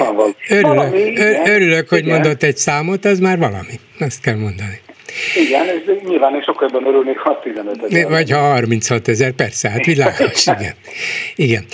Örülök, 0.49 0.75
valami, 0.75 1.13
örülök 1.45 1.89
hogy 1.89 2.05
igen. 2.05 2.13
mondott 2.13 2.43
egy 2.43 2.57
számot, 2.57 3.05
az 3.05 3.19
már 3.19 3.37
valami. 3.37 3.75
Azt 3.99 4.21
kell 4.21 4.35
mondani. 4.35 4.82
Igen, 5.35 5.65
és 5.67 6.01
nyilván 6.07 6.35
én 6.35 6.41
sokkal 6.41 6.69
jobban 6.71 6.87
örülnék, 6.89 7.17
ha 7.17 7.39
15 7.43 7.83
ezer. 7.83 8.09
Vagy 8.09 8.31
ha 8.31 8.37
36 8.37 9.07
ezer, 9.07 9.31
persze, 9.31 9.69
hát 9.69 9.85
világos, 9.85 10.47
igen. 10.59 10.73
igen. 11.35 11.65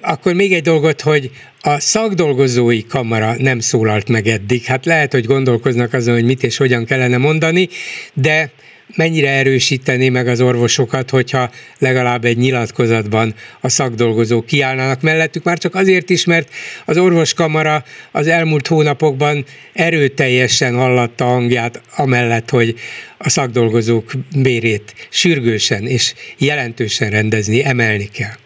Akkor 0.00 0.32
még 0.32 0.52
egy 0.52 0.62
dolgot, 0.62 1.00
hogy 1.00 1.30
a 1.62 1.80
szakdolgozói 1.80 2.86
kamara 2.86 3.34
nem 3.38 3.58
szólalt 3.58 4.08
meg 4.08 4.26
eddig. 4.26 4.64
Hát 4.64 4.86
lehet, 4.86 5.12
hogy 5.12 5.24
gondolkoznak 5.24 5.92
azon, 5.92 6.14
hogy 6.14 6.24
mit 6.24 6.42
és 6.42 6.56
hogyan 6.56 6.84
kellene 6.84 7.16
mondani, 7.16 7.68
de 8.12 8.50
mennyire 8.96 9.28
erősíteni 9.28 10.08
meg 10.08 10.26
az 10.26 10.40
orvosokat, 10.40 11.10
hogyha 11.10 11.48
legalább 11.78 12.24
egy 12.24 12.36
nyilatkozatban 12.36 13.34
a 13.60 13.68
szakdolgozók 13.68 14.46
kiállnának 14.46 15.02
mellettük, 15.02 15.44
már 15.44 15.58
csak 15.58 15.74
azért 15.74 16.10
is, 16.10 16.26
mert 16.26 16.48
az 16.86 16.98
orvoskamara 16.98 17.82
az 18.12 18.28
elmúlt 18.28 18.66
hónapokban 18.66 19.44
erőteljesen 19.72 20.74
hallatta 20.74 21.24
hangját 21.24 21.80
amellett, 21.96 22.50
hogy 22.50 22.74
a 23.18 23.28
szakdolgozók 23.28 24.04
bérét 24.42 24.92
sürgősen 25.10 25.82
és 25.82 26.14
jelentősen 26.38 27.10
rendezni, 27.10 27.64
emelni 27.64 28.08
kell. 28.08 28.36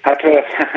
Hát 0.00 0.22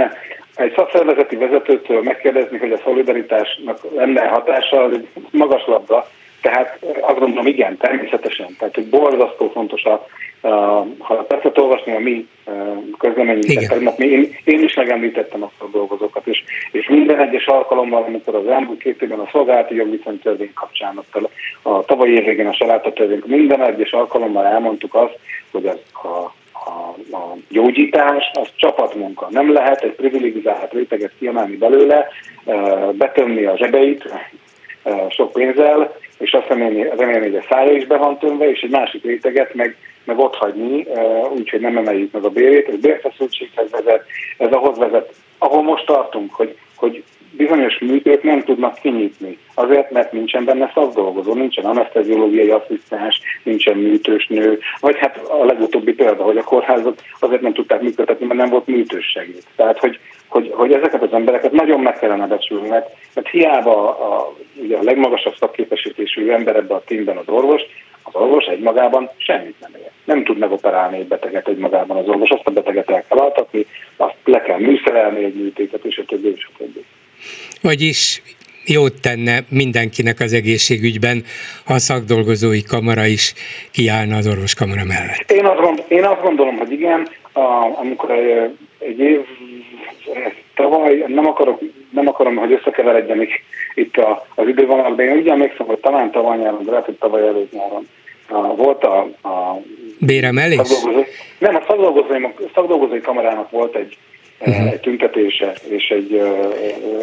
egy 0.55 0.73
szakszervezeti 0.75 1.35
vezetőtől 1.35 2.01
megkérdezni, 2.01 2.57
hogy 2.57 2.71
a 2.71 2.81
szolidaritásnak 2.83 3.79
lenne 3.95 4.27
hatása, 4.27 4.89
magas 5.31 5.63
labda, 5.65 6.07
tehát 6.45 6.79
azt 7.01 7.19
gondolom, 7.19 7.47
igen, 7.47 7.77
természetesen. 7.77 8.55
Tehát, 8.59 8.75
hogy 8.75 8.85
borzasztó 8.89 9.49
fontos 9.49 9.83
a, 9.83 10.07
a 10.47 10.85
ha 10.99 11.25
tetszett 11.27 11.59
olvasni 11.59 11.95
a 11.95 11.99
mi 11.99 12.27
közleményünket, 12.97 13.99
én, 13.99 14.29
én 14.43 14.63
is 14.63 14.73
megemlítettem 14.75 15.43
azt 15.43 15.61
a 15.61 15.65
dolgozókat, 15.71 16.27
és, 16.27 16.43
és 16.71 16.87
minden 16.87 17.19
egyes 17.19 17.45
alkalommal, 17.45 18.03
amikor 18.03 18.35
az 18.35 18.47
elmúlt 18.47 18.79
két 18.79 19.01
évben 19.01 19.19
a 19.19 19.29
szolgálati 19.31 19.75
jogviszonytörvény 19.75 20.53
kapcsán, 20.53 20.99
a, 21.11 21.19
a 21.69 21.85
tavalyi 21.85 22.13
év 22.13 22.25
végén 22.25 22.47
a 22.47 22.53
salátotörvény, 22.53 23.21
minden 23.25 23.63
egyes 23.63 23.91
alkalommal 23.91 24.45
elmondtuk 24.45 24.95
azt, 24.95 25.17
hogy 25.51 25.65
az, 25.65 25.79
a, 25.93 26.07
a, 26.69 26.95
a 27.15 27.35
gyógyítás 27.49 28.31
az 28.33 28.47
csapatmunka. 28.55 29.27
Nem 29.29 29.53
lehet 29.53 29.81
egy 29.81 29.95
privilegizált 29.95 30.73
réteget 30.73 31.11
kiemelni 31.19 31.55
belőle, 31.55 32.07
betömni 32.91 33.45
a 33.45 33.57
zsebeit 33.57 34.13
sok 35.09 35.31
pénzzel, 35.31 35.95
és 36.17 36.31
azt 36.33 36.47
remélni, 36.47 36.89
remélni, 36.97 37.25
hogy 37.25 37.35
a 37.35 37.45
szája 37.49 37.71
is 37.71 37.85
be 37.85 37.97
van 37.97 38.17
tömve, 38.17 38.49
és 38.49 38.61
egy 38.61 38.69
másik 38.69 39.03
réteget 39.03 39.53
meg, 39.53 39.75
meg 40.03 40.19
ott 40.19 40.35
hagyni, 40.35 40.85
úgyhogy 41.37 41.59
nem 41.59 41.77
emeljük 41.77 42.11
meg 42.11 42.23
a 42.23 42.29
bérét. 42.29 42.67
Ez 42.67 42.79
bérfeszültséghez 42.79 43.69
vezet, 43.71 44.05
ez 44.37 44.51
ahhoz 44.51 44.77
vezet, 44.77 45.13
ahol 45.37 45.61
most 45.61 45.85
tartunk, 45.85 46.33
hogy, 46.33 46.57
hogy 46.75 47.03
bizonyos 47.37 47.79
műtők 47.79 48.23
nem 48.23 48.43
tudnak 48.43 48.79
kinyitni. 48.79 49.37
Azért, 49.53 49.91
mert 49.91 50.11
nincsen 50.11 50.45
benne 50.45 50.71
szakdolgozó, 50.73 51.33
nincsen 51.33 51.65
anesteziológiai 51.65 52.49
asszisztens, 52.49 53.21
nincsen 53.43 53.77
műtős 53.77 54.27
nő, 54.27 54.59
vagy 54.79 54.97
hát 54.97 55.17
a 55.17 55.45
legutóbbi 55.45 55.93
példa, 55.93 56.23
hogy 56.23 56.37
a 56.37 56.43
kórházat 56.43 57.01
azért 57.19 57.41
nem 57.41 57.53
tudták 57.53 57.81
működtetni, 57.81 58.25
mert 58.25 58.39
nem 58.39 58.49
volt 58.49 58.67
műtős 58.67 59.05
segít. 59.05 59.47
Tehát, 59.55 59.79
hogy, 59.79 59.99
hogy, 60.27 60.51
hogy 60.53 60.73
ezeket 60.73 61.01
az 61.01 61.13
embereket 61.13 61.51
nagyon 61.51 61.79
meg 61.79 61.99
kellene 61.99 62.27
becsülni, 62.27 62.67
mert, 62.67 62.89
mert 63.13 63.27
hiába 63.27 63.89
a, 63.89 64.35
ugye 64.55 64.77
a 64.77 64.83
legmagasabb 64.83 65.35
szakképesítésű 65.39 66.29
ember 66.29 66.55
ebben 66.55 66.77
a 66.77 66.83
tímben 66.85 67.17
az 67.17 67.27
orvos, 67.27 67.61
az 68.03 68.15
orvos 68.15 68.45
egymagában 68.45 69.09
semmit 69.17 69.55
nem 69.59 69.71
ér. 69.75 69.89
Nem 70.03 70.23
tud 70.23 70.37
megoperálni 70.37 70.97
egy 70.97 71.07
beteget 71.07 71.47
egymagában 71.47 71.97
az 71.97 72.07
orvos, 72.07 72.29
azt 72.29 72.47
a 72.47 72.51
beteget 72.51 72.89
el 72.89 73.03
kell 73.09 73.17
altatni, 73.17 73.65
azt 73.97 74.15
le 74.23 74.41
kell 74.41 74.59
műszerelni 74.59 75.23
egy 75.23 75.35
műtétet, 75.35 75.85
és 75.85 75.97
a 75.97 76.05
többi, 76.05 76.31
és 76.35 76.47
a 76.53 76.57
többi. 76.57 76.85
Vagyis 77.61 78.21
jót 78.65 79.01
tenne 79.01 79.39
mindenkinek 79.49 80.19
az 80.19 80.33
egészségügyben, 80.33 81.23
ha 81.65 81.73
a 81.73 81.79
szakdolgozói 81.79 82.63
kamara 82.63 83.05
is 83.05 83.33
kiállna 83.71 84.15
az 84.15 84.27
orvoskamara 84.27 84.83
mellett. 84.83 85.31
Én 85.31 85.45
azt, 85.45 85.61
gondolom, 85.61 85.85
én 85.87 86.03
azt 86.03 86.21
gondolom, 86.21 86.57
hogy 86.57 86.71
igen, 86.71 87.07
a, 87.33 87.79
amikor 87.79 88.11
egy 88.79 88.99
év 88.99 89.19
tavaly, 90.55 91.03
nem, 91.07 91.27
akarok, 91.27 91.59
nem 91.89 92.07
akarom, 92.07 92.35
hogy 92.35 92.51
összekeveredjenek 92.51 93.43
itt 93.73 93.97
a, 93.97 94.25
az 94.35 94.47
idővonalak, 94.47 94.95
de 94.95 95.03
én 95.03 95.17
úgy 95.17 95.27
emlékszem, 95.27 95.65
hogy 95.65 95.79
talán 95.79 96.11
tavaly 96.11 96.37
nyáron, 96.37 96.63
de 96.63 96.71
lehet, 96.71 96.85
hogy 96.85 96.95
tavaly 96.95 97.27
előtt 97.27 97.51
nyáron 97.51 97.87
volt 98.55 98.83
a, 98.83 98.97
a 99.21 99.61
Béremelés? 99.99 100.59
Nem, 101.39 101.55
a 101.55 101.63
szakdolgozói, 101.67 102.19
szakdolgozói 102.53 103.01
kamarának 103.01 103.49
volt 103.49 103.75
egy 103.75 103.97
uh-huh. 104.39 104.71
egy 104.71 104.79
tüntetése 104.79 105.53
és 105.69 105.89
egy... 105.89 106.13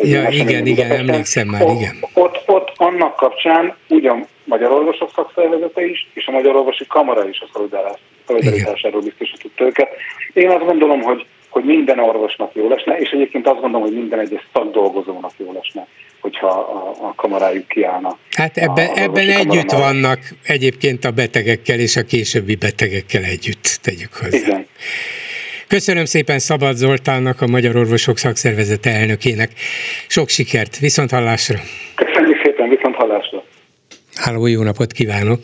egy 0.01 0.09
ja, 0.09 0.29
igen, 0.29 0.67
igen, 0.67 0.91
emlékszem 0.91 1.49
már, 1.49 1.62
ott, 1.62 1.81
igen. 1.81 1.97
Ott, 2.15 2.43
ott 2.47 2.73
annak 2.77 3.17
kapcsán 3.17 3.77
ugyan 3.88 4.27
Magyar 4.45 4.71
Orvosok 4.71 5.11
Szakszervezete 5.15 5.85
is, 5.85 6.09
és 6.15 6.27
a 6.27 6.31
Magyar 6.31 6.57
Orvosi 6.57 6.87
Kamara 6.88 7.29
is 7.29 7.41
a 7.41 7.75
szolidaritásáról 8.27 9.01
biztosított 9.01 9.61
őket. 9.61 9.88
Én 10.33 10.51
azt 10.51 10.65
gondolom, 10.65 11.01
hogy 11.01 11.27
hogy 11.53 11.65
minden 11.65 11.99
orvosnak 11.99 12.51
jó 12.55 12.69
lesne, 12.69 12.97
és 12.99 13.11
egyébként 13.11 13.47
azt 13.47 13.61
gondolom, 13.61 13.87
hogy 13.87 13.97
minden 13.97 14.19
egyes 14.19 14.47
szakdolgozónak 14.53 15.33
jó 15.37 15.53
lesne, 15.53 15.87
hogyha 16.21 16.49
a, 16.49 17.07
a 17.07 17.15
kamarájuk 17.17 17.69
kiállna. 17.69 18.17
Hát 18.31 18.57
ebben, 18.57 18.88
a, 18.88 19.01
ebben 19.01 19.29
együtt 19.29 19.71
vannak 19.71 20.19
egyébként 20.45 21.05
a 21.05 21.11
betegekkel 21.11 21.79
és 21.79 21.97
a 21.97 22.03
későbbi 22.03 22.55
betegekkel 22.55 23.23
együtt, 23.23 23.79
tegyük 23.83 24.12
hozzá. 24.12 24.38
Igen. 24.38 24.67
Köszönöm 25.69 26.05
szépen 26.05 26.38
Szabad 26.38 26.75
Zoltánnak, 26.77 27.41
a 27.41 27.47
Magyar 27.47 27.77
Orvosok 27.77 28.17
Szakszervezete 28.17 28.91
elnökének. 28.91 29.51
Sok 30.09 30.29
sikert, 30.29 30.79
viszont 30.79 31.11
hallásra! 31.11 31.59
Köszönjük 31.95 32.41
szépen, 32.45 32.69
viszont 32.69 32.95
hallásra! 32.95 33.45
Háló, 34.15 34.47
jó 34.47 34.62
napot 34.62 34.93
kívánok! 34.93 35.38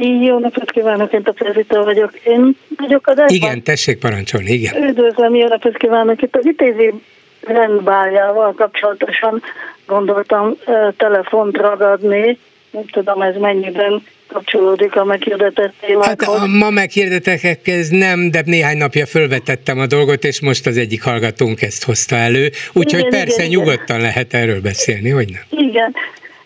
Jó 0.00 0.38
napot 0.38 0.70
kívánok, 0.70 1.12
én 1.12 1.22
Prezita 1.22 1.84
vagyok. 1.84 2.12
Én 2.24 2.56
vagyok 2.76 3.06
az 3.06 3.32
Igen, 3.32 3.62
tessék 3.62 3.98
parancsolni, 3.98 4.50
igen. 4.50 4.82
Üdvözlöm, 4.82 5.34
jó 5.34 5.46
napot 5.46 5.76
kívánok. 5.76 6.22
Itt 6.22 6.36
az 6.36 6.46
itézi 6.46 6.92
rendbáljával 7.40 8.54
kapcsolatosan 8.54 9.42
gondoltam 9.86 10.56
telefont 10.96 11.56
ragadni. 11.56 12.38
Nem 12.70 12.86
tudom, 12.86 13.22
ez 13.22 13.36
mennyiben 13.36 14.02
kapcsolódik 14.26 14.96
a 14.96 15.04
meghirdetett 15.04 15.74
témákhoz. 15.80 16.06
Hát 16.06 16.42
a 16.42 16.46
ma 16.46 16.70
meghirdetekhez 16.70 17.88
nem, 17.88 18.30
de 18.30 18.42
néhány 18.44 18.76
napja 18.76 19.06
fölvetettem 19.06 19.78
a 19.78 19.86
dolgot, 19.86 20.24
és 20.24 20.40
most 20.40 20.66
az 20.66 20.76
egyik 20.76 21.02
hallgatónk 21.02 21.62
ezt 21.62 21.84
hozta 21.84 22.16
elő, 22.16 22.50
úgyhogy 22.72 23.08
persze 23.08 23.44
igen, 23.44 23.58
nyugodtan 23.58 23.98
igen. 23.98 24.00
lehet 24.00 24.34
erről 24.34 24.60
beszélni, 24.60 25.10
hogy 25.10 25.28
nem? 25.28 25.66
Igen. 25.66 25.94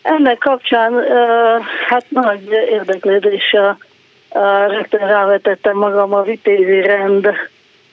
Ennek 0.04 0.38
kapcsán 0.38 0.92
hát 1.88 2.04
nagy 2.08 2.50
érdeklődéssel 2.50 3.78
rögtön 4.66 5.06
rávetettem 5.06 5.76
magam 5.76 6.14
a 6.14 6.22
vitézi 6.22 6.80
rend 6.80 7.28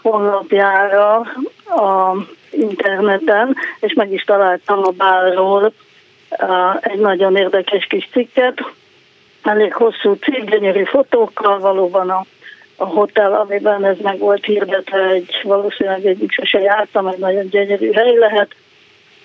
honlapjára 0.02 1.16
a 1.66 2.16
interneten, 2.50 3.56
és 3.80 3.94
meg 3.94 4.12
is 4.12 4.24
találtam 4.24 4.80
a 4.84 4.90
bálról 4.90 5.74
egy 6.82 7.00
nagyon 7.00 7.36
érdekes 7.36 7.86
kis 7.86 8.10
cikket, 8.12 8.64
elég 9.44 9.74
hosszú 9.74 10.14
cikk, 10.14 10.50
gyönyörű 10.50 10.84
fotókkal, 10.84 11.60
valóban 11.60 12.10
a, 12.10 12.26
a 12.76 12.86
hotel, 12.86 13.34
amiben 13.34 13.86
ez 13.86 13.98
meg 14.02 14.18
volt 14.18 14.46
hirdetve, 14.46 15.06
egy 15.06 15.42
valószínűleg 15.44 16.06
egyik 16.06 16.32
sose 16.32 16.60
jártam, 16.60 17.08
egy 17.08 17.20
nagyon 17.20 17.48
gyönyörű 17.50 17.92
hely 17.92 18.18
lehet, 18.18 18.56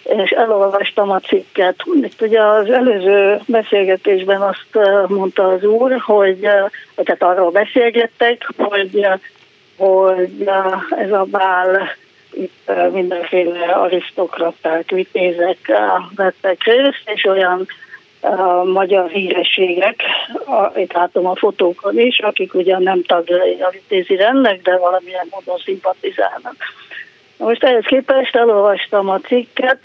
és 0.08 0.30
elolvastam 0.30 1.10
a 1.10 1.20
cikket. 1.20 1.76
Itt 2.02 2.20
ugye 2.20 2.42
az 2.42 2.70
előző 2.70 3.40
beszélgetésben 3.46 4.40
azt 4.40 4.88
mondta 5.06 5.48
az 5.48 5.64
úr, 5.64 6.00
hogy, 6.00 6.38
tehát 6.94 7.22
arról 7.22 7.50
beszélgettek, 7.50 8.48
hogy, 8.56 9.06
hogy 9.76 10.48
ez 10.98 11.12
a 11.12 11.26
bál 11.30 11.94
itt 12.32 12.70
mindenféle 12.92 13.66
arisztokraták, 13.66 14.90
vitézek 14.90 15.72
vettek 16.16 16.64
részt, 16.64 17.02
és 17.14 17.24
olyan 17.24 17.66
magyar 18.64 19.08
hírességek, 19.10 20.02
itt 20.76 20.92
látom 20.92 21.26
a 21.26 21.36
fotókon 21.36 21.98
is, 21.98 22.18
akik 22.18 22.54
ugyan 22.54 22.82
nem 22.82 23.02
tagjai 23.02 23.60
a 23.60 23.70
vitézi 23.70 24.16
rendnek, 24.16 24.62
de 24.62 24.76
valamilyen 24.76 25.26
módon 25.30 25.58
szimpatizálnak. 25.64 26.56
Most 27.36 27.64
ehhez 27.64 27.84
képest 27.84 28.36
elolvastam 28.36 29.08
a 29.08 29.20
cikket, 29.20 29.78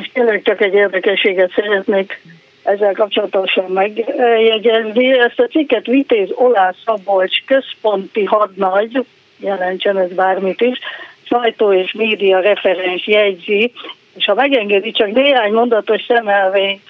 és 0.00 0.10
tényleg 0.12 0.42
csak 0.42 0.60
egy 0.60 0.74
érdekességet 0.74 1.52
szeretnék 1.54 2.20
ezzel 2.62 2.92
kapcsolatosan 2.92 3.70
megjegyezni. 3.70 5.18
Ezt 5.18 5.40
a 5.40 5.46
cikket 5.46 5.86
Vitéz 5.86 6.30
Olá 6.34 6.74
Szabolcs 6.84 7.44
központi 7.44 8.24
hadnagy, 8.24 9.04
jelentsen 9.36 9.98
ez 9.98 10.12
bármit 10.12 10.60
is, 10.60 10.78
sajtó 11.22 11.72
és 11.72 11.92
média 11.92 12.40
referens 12.40 13.06
jegyzi, 13.06 13.72
és 14.16 14.24
ha 14.24 14.34
megengedi, 14.34 14.90
csak 14.90 15.12
néhány 15.12 15.52
mondatos 15.52 16.02
szemelvényt, 16.08 16.82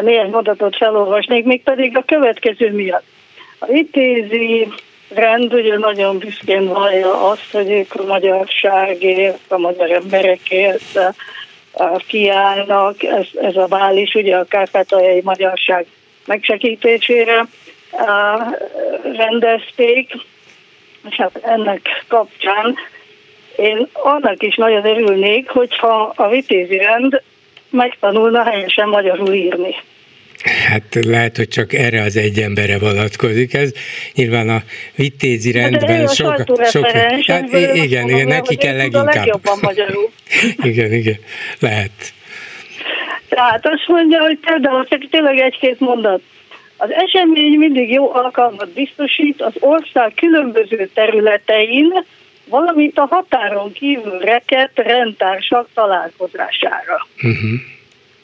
néhány 0.00 0.30
mondatot 0.30 0.76
felolvasnék, 0.76 1.44
még 1.44 1.62
pedig 1.62 1.96
a 1.96 2.04
következő 2.06 2.72
miatt. 2.72 3.04
A 3.58 3.66
vitézi 3.66 4.68
rend 5.14 5.54
ugye 5.54 5.78
nagyon 5.78 6.18
büszkén 6.18 6.66
vallja 6.66 7.28
azt, 7.28 7.50
hogy 7.52 7.70
ők 7.70 7.94
a 7.94 8.04
magyarságért, 8.04 9.52
a 9.52 9.58
magyar 9.58 9.90
emberekért 9.90 10.98
kiállnak, 12.06 13.02
ez, 13.02 13.26
ez 13.40 13.56
a 13.56 13.66
vál 13.66 13.96
is 13.96 14.14
ugye 14.14 14.36
a 14.36 14.44
kárpátaljai 14.44 15.20
magyarság 15.24 15.86
megsegítésére 16.26 17.46
rendezték, 19.16 20.12
és 21.08 21.16
hát 21.16 21.40
ennek 21.42 22.04
kapcsán 22.08 22.76
én 23.56 23.88
annak 23.92 24.42
is 24.42 24.56
nagyon 24.56 24.86
örülnék, 24.86 25.48
hogyha 25.48 26.12
a 26.16 26.28
vitézi 26.28 26.76
rend 26.76 27.22
megtanulna 27.70 28.42
helyesen 28.42 28.88
magyarul 28.88 29.32
írni. 29.32 29.74
Hát 30.42 30.98
lehet, 31.06 31.36
hogy 31.36 31.48
csak 31.48 31.72
erre 31.72 32.02
az 32.02 32.16
egy 32.16 32.38
emberre 32.38 32.78
vonatkozik 32.78 33.54
ez. 33.54 33.72
Nyilván 34.14 34.48
a 34.48 34.62
vitézi 34.94 35.52
rendben 35.52 36.06
sok... 36.06 36.44
sok 36.64 36.86
hát 36.86 37.52
igen, 37.74 38.08
igen, 38.08 38.26
neki 38.26 38.56
kell 38.56 38.76
leginkább. 38.76 39.26
igen, 40.70 40.92
igen, 40.92 41.18
lehet. 41.58 41.90
Tehát 43.28 43.66
azt 43.66 43.86
mondja, 43.86 44.20
hogy 44.20 44.38
például 44.38 44.86
csak 44.86 45.08
tényleg 45.10 45.38
egy-két 45.38 45.80
mondat. 45.80 46.22
Az 46.76 46.90
esemény 46.92 47.58
mindig 47.58 47.90
jó 47.90 48.14
alkalmat 48.14 48.72
biztosít 48.72 49.42
az 49.42 49.52
ország 49.58 50.12
különböző 50.14 50.90
területein, 50.94 51.92
valamint 52.44 52.98
a 52.98 53.06
határon 53.10 53.72
kívül 53.72 54.18
rekedt 54.18 54.78
rendtársak 54.78 55.68
találkozására. 55.74 57.06
Uh-huh. 57.16 57.60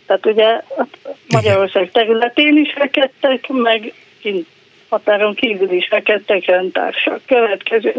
Tehát 0.06 0.26
ugye 0.26 0.62
Magyarország 1.28 1.90
területén 1.90 2.56
is 2.56 2.74
rekedtek, 2.74 3.48
meg 3.48 3.92
kint 4.20 4.46
határon 4.88 5.34
kívül 5.34 5.70
is 5.70 5.90
rekedtek 5.90 6.46
rendtársak. 6.46 7.20
Következő. 7.26 7.94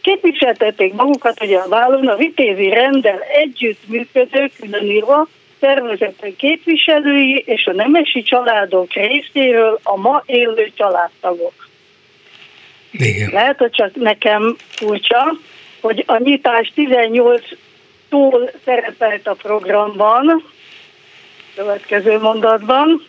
Képviseltették 0.00 0.92
magukat 0.92 1.42
ugye 1.42 1.58
a 1.58 1.68
vállon 1.68 2.08
a 2.08 2.16
vitézi 2.16 2.68
rendel 2.68 3.20
együtt 3.20 3.88
működő 3.88 4.50
különírva 4.60 5.28
szervezetek 5.60 6.36
képviselői 6.36 7.42
és 7.46 7.66
a 7.66 7.72
nemesi 7.72 8.22
családok 8.22 8.92
részéről 8.92 9.80
a 9.82 9.96
ma 9.96 10.22
élő 10.26 10.70
családtagok. 10.74 11.68
Igen. 12.92 13.30
Lehet, 13.32 13.58
hogy 13.58 13.70
csak 13.70 13.94
nekem 13.94 14.56
furcsa, 14.68 15.32
hogy 15.80 16.04
a 16.06 16.18
nyitás 16.18 16.72
18 16.74 17.42
túl 18.10 18.50
szerepelt 18.64 19.26
a 19.26 19.34
programban, 19.34 20.44
következő 21.54 22.18
mondatban. 22.18 23.06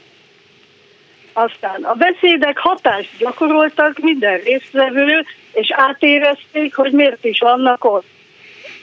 Aztán 1.34 1.84
a 1.84 1.94
beszédek 1.94 2.58
hatást 2.58 3.18
gyakoroltak 3.18 3.98
minden 4.00 4.38
résztvevő, 4.38 5.26
és 5.54 5.72
átérezték, 5.72 6.76
hogy 6.76 6.92
miért 6.92 7.26
is 7.26 7.40
vannak 7.40 7.86
ott. 7.86 8.06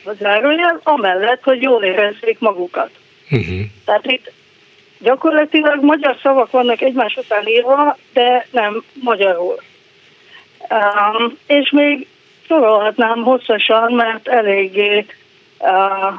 A 0.05 0.13
zárójel 0.13 0.81
amellett, 0.83 1.43
hogy 1.43 1.63
jól 1.63 1.85
érezzék 1.85 2.39
magukat. 2.39 2.91
Uh-huh. 3.31 3.61
Tehát 3.85 4.07
itt 4.07 4.33
gyakorlatilag 4.99 5.85
magyar 5.85 6.17
szavak 6.23 6.51
vannak 6.51 6.81
egymás 6.81 7.17
után 7.17 7.47
írva, 7.47 7.97
de 8.13 8.47
nem 8.51 8.85
magyarul. 9.03 9.57
Um, 10.71 11.39
és 11.47 11.71
még 11.71 12.07
sorolhatnám 12.47 13.23
hosszasan, 13.23 13.93
mert 13.93 14.29
eléggé 14.29 15.07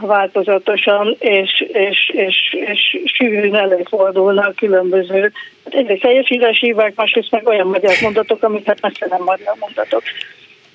változatosan 0.01 1.15
és, 1.19 1.65
és, 1.73 2.11
és, 2.13 2.55
és 2.65 2.97
sűrűn 3.05 3.55
előfordulnak 3.55 4.55
különböző, 4.55 5.31
hát 5.63 5.73
egyrészt 5.73 6.01
teljesítési 6.01 6.65
hívák, 6.65 6.95
másrészt 6.95 7.31
meg 7.31 7.47
olyan 7.47 7.67
magyar 7.67 7.95
mondatok, 8.01 8.43
amik 8.43 8.65
hát 8.65 8.81
messze 8.81 9.05
nem 9.09 9.23
magyar 9.23 9.55
mondatok. 9.59 10.01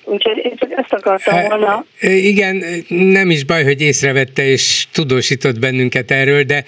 Úgyhogy 0.07 0.37
én 0.37 0.55
csak 0.55 0.71
ezt 0.71 0.93
akartam 0.93 1.41
volna. 1.47 1.85
Igen, 1.99 2.63
nem 2.87 3.29
is 3.29 3.43
baj, 3.43 3.63
hogy 3.63 3.81
észrevette 3.81 4.45
és 4.45 4.87
tudósított 4.91 5.59
bennünket 5.59 6.11
erről, 6.11 6.43
de 6.43 6.63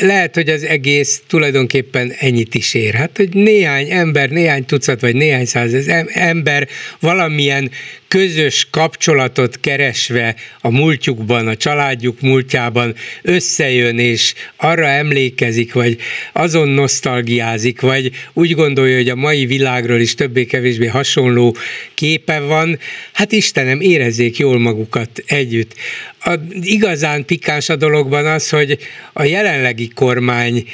lehet, 0.00 0.34
hogy 0.34 0.48
az 0.48 0.64
egész 0.64 1.22
tulajdonképpen 1.28 2.12
ennyit 2.18 2.54
is 2.54 2.74
ér. 2.74 2.94
Hát, 2.94 3.16
hogy 3.16 3.34
néhány 3.34 3.90
ember, 3.90 4.28
néhány 4.28 4.64
tucat 4.64 5.00
vagy 5.00 5.14
néhány 5.14 5.44
száz 5.44 5.88
ember 6.12 6.68
valamilyen 7.00 7.70
közös 8.12 8.66
kapcsolatot 8.70 9.60
keresve 9.60 10.36
a 10.60 10.70
múltjukban, 10.70 11.48
a 11.48 11.56
családjuk 11.56 12.20
múltjában 12.20 12.94
összejön, 13.22 13.98
és 13.98 14.34
arra 14.56 14.86
emlékezik, 14.86 15.72
vagy 15.72 15.98
azon 16.32 16.68
nosztalgiázik, 16.68 17.80
vagy 17.80 18.10
úgy 18.32 18.54
gondolja, 18.54 18.96
hogy 18.96 19.08
a 19.08 19.14
mai 19.14 19.46
világról 19.46 20.00
is 20.00 20.14
többé-kevésbé 20.14 20.86
hasonló 20.86 21.56
képe 21.94 22.40
van, 22.40 22.78
hát 23.12 23.32
Istenem, 23.32 23.80
érezzék 23.80 24.38
jól 24.38 24.58
magukat 24.58 25.22
együtt. 25.26 25.74
A 26.20 26.34
igazán 26.60 27.24
pikáns 27.24 27.68
a 27.68 27.76
dologban 27.76 28.26
az, 28.26 28.48
hogy 28.48 28.78
a 29.12 29.22
jelenlegi 29.22 29.88
kormány 29.88 30.64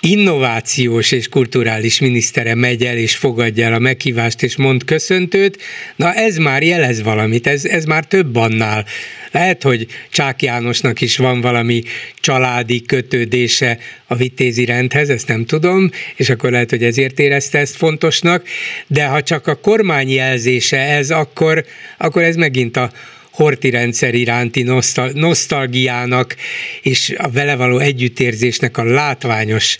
innovációs 0.00 1.12
és 1.12 1.28
kulturális 1.28 2.00
minisztere 2.00 2.54
megy 2.54 2.84
el 2.84 2.96
és 2.96 3.16
fogadja 3.16 3.66
el 3.66 3.72
a 3.72 3.78
meghívást 3.78 4.42
és 4.42 4.56
mond 4.56 4.84
köszöntőt, 4.84 5.62
na 5.96 6.12
ez 6.14 6.36
már 6.36 6.62
jelez 6.62 7.02
valamit, 7.02 7.46
ez, 7.46 7.64
ez 7.64 7.84
már 7.84 8.04
több 8.04 8.36
annál. 8.36 8.84
Lehet, 9.30 9.62
hogy 9.62 9.86
Csák 10.10 10.42
Jánosnak 10.42 11.00
is 11.00 11.16
van 11.16 11.40
valami 11.40 11.82
családi 12.20 12.82
kötődése 12.82 13.78
a 14.06 14.14
vitézi 14.14 14.64
rendhez, 14.64 15.08
ezt 15.08 15.28
nem 15.28 15.44
tudom, 15.44 15.90
és 16.16 16.30
akkor 16.30 16.50
lehet, 16.50 16.70
hogy 16.70 16.82
ezért 16.82 17.18
érezte 17.18 17.58
ezt 17.58 17.76
fontosnak, 17.76 18.46
de 18.86 19.06
ha 19.06 19.22
csak 19.22 19.46
a 19.46 19.54
kormány 19.54 20.10
jelzése 20.10 20.78
ez, 20.78 21.10
akkor, 21.10 21.64
akkor 21.98 22.22
ez 22.22 22.36
megint 22.36 22.76
a, 22.76 22.90
horti 23.36 23.70
rendszer 23.70 24.14
iránti 24.14 24.62
nosztal- 24.62 25.12
nosztalgiának 25.12 26.34
és 26.82 27.14
a 27.18 27.28
vele 27.30 27.56
való 27.56 27.78
együttérzésnek 27.78 28.78
a 28.78 28.84
látványos, 28.84 29.78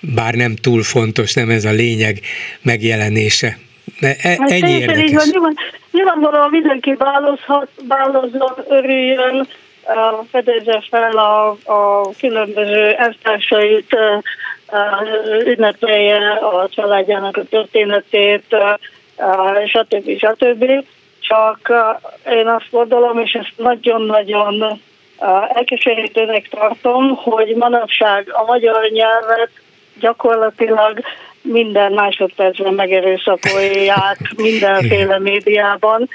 bár 0.00 0.34
nem 0.34 0.54
túl 0.56 0.82
fontos, 0.82 1.34
nem 1.34 1.50
ez 1.50 1.64
a 1.64 1.70
lényeg 1.70 2.20
megjelenése. 2.62 3.58
De 4.00 4.16
e, 4.22 4.28
hát 4.28 4.50
ennyi 4.50 4.70
érdekes. 4.70 5.12
Van, 5.12 5.28
nyilván, 5.30 5.54
nyilvánvalóan 5.90 6.50
mindenki 6.50 6.94
bálozhat, 6.98 7.68
bálozzon, 7.88 8.52
örüljön, 8.68 9.48
fedezze 10.30 10.82
fel 10.90 11.18
a, 11.18 11.56
a 11.64 12.10
különböző 12.18 12.92
elvtársait, 12.92 13.96
ünnepelje 15.44 16.30
a 16.32 16.68
családjának 16.68 17.36
a 17.36 17.44
történetét, 17.44 18.56
stb. 19.66 20.18
stb 20.18 20.84
csak 21.28 21.72
én 22.30 22.46
azt 22.46 22.70
gondolom, 22.70 23.18
és 23.18 23.32
ezt 23.32 23.52
nagyon-nagyon 23.56 24.80
elkeserítőnek 25.54 26.48
tartom, 26.48 27.14
hogy 27.16 27.54
manapság 27.56 28.28
a 28.32 28.44
magyar 28.44 28.90
nyelvet 28.90 29.50
gyakorlatilag 30.00 31.00
minden 31.42 31.92
másodpercben 31.92 32.74
megerőszakolják 32.74 34.18
mindenféle 34.36 35.18
médiában, 35.18 36.08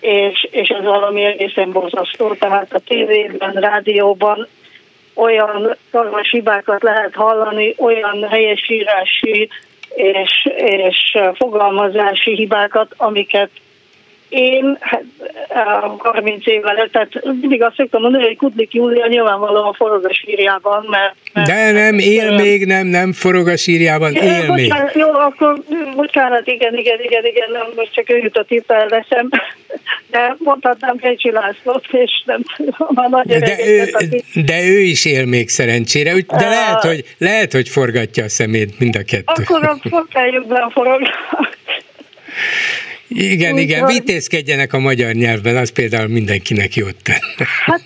és, 0.00 0.48
és 0.50 0.68
ez 0.68 0.84
valami 0.84 1.24
egészen 1.24 1.70
borzasztó. 1.70 2.34
Tehát 2.34 2.72
a 2.72 2.78
tévében, 2.78 3.52
rádióban 3.52 4.48
olyan 5.14 5.76
karmas 5.90 6.30
hibákat 6.30 6.82
lehet 6.82 7.14
hallani, 7.14 7.74
olyan 7.78 8.28
helyesírási 8.28 9.48
és, 9.94 10.48
és 10.56 11.18
fogalmazási 11.34 12.34
hibákat, 12.34 12.94
amiket 12.96 13.50
én 14.34 14.76
hát, 14.80 15.02
30 15.98 16.46
évvel, 16.46 16.88
tehát 16.92 17.24
mindig 17.40 17.62
azt 17.62 17.76
szoktam 17.76 18.02
mondani, 18.02 18.24
hogy 18.24 18.36
Kudlik 18.36 18.74
Júlia 18.74 19.06
nyilvánvalóan 19.06 19.72
forog 19.72 20.04
a 20.04 20.14
sírjában, 20.14 20.86
mert, 20.90 21.14
mert... 21.32 21.46
De 21.48 21.70
nem, 21.72 21.98
él 21.98 22.30
mert, 22.30 22.42
még, 22.42 22.66
nem, 22.66 22.86
nem 22.86 23.12
forog 23.12 23.48
a 23.48 23.56
sírjában, 23.56 24.12
él 24.12 24.52
még. 24.52 24.74
Jó, 24.94 25.08
akkor 25.08 25.62
bocsánat, 25.96 26.46
igen, 26.46 26.76
igen, 26.76 26.98
igen, 27.02 27.24
igen, 27.24 27.50
nem, 27.52 27.66
most 27.76 27.92
csak 27.92 28.10
ő 28.10 28.16
jutott 28.16 28.50
itt 28.50 28.72
leszem, 28.88 29.28
de 30.10 30.36
mondhatnám 30.38 30.96
Kecsi 30.96 31.30
Lászlót, 31.30 31.86
és 31.90 32.22
nem 32.24 32.40
a 32.76 33.08
nagy 33.08 33.26
de, 33.26 33.38
de, 33.38 33.56
ő, 33.66 33.90
de 34.44 34.64
ő 34.64 34.78
is 34.78 35.04
él 35.04 35.26
még 35.26 35.48
szerencsére, 35.48 36.12
de 36.12 36.48
lehet, 36.48 36.82
hogy, 36.82 37.04
lehet, 37.18 37.52
hogy 37.52 37.68
forgatja 37.68 38.24
a 38.24 38.28
szemét 38.28 38.78
mind 38.78 38.96
a 38.96 39.02
kettő. 39.02 39.42
Akkor 39.42 39.64
a 39.64 39.76
fokájukban 39.88 40.70
forog. 40.70 41.00
Igen, 43.14 43.54
Úgy 43.54 43.60
igen, 43.60 43.80
van. 43.80 43.92
vitézkedjenek 43.92 44.72
a 44.72 44.78
magyar 44.78 45.12
nyelvben, 45.12 45.56
az 45.56 45.70
például 45.72 46.08
mindenkinek 46.08 46.74
jót 46.74 46.96
tenne. 47.02 47.48
Hát 47.64 47.82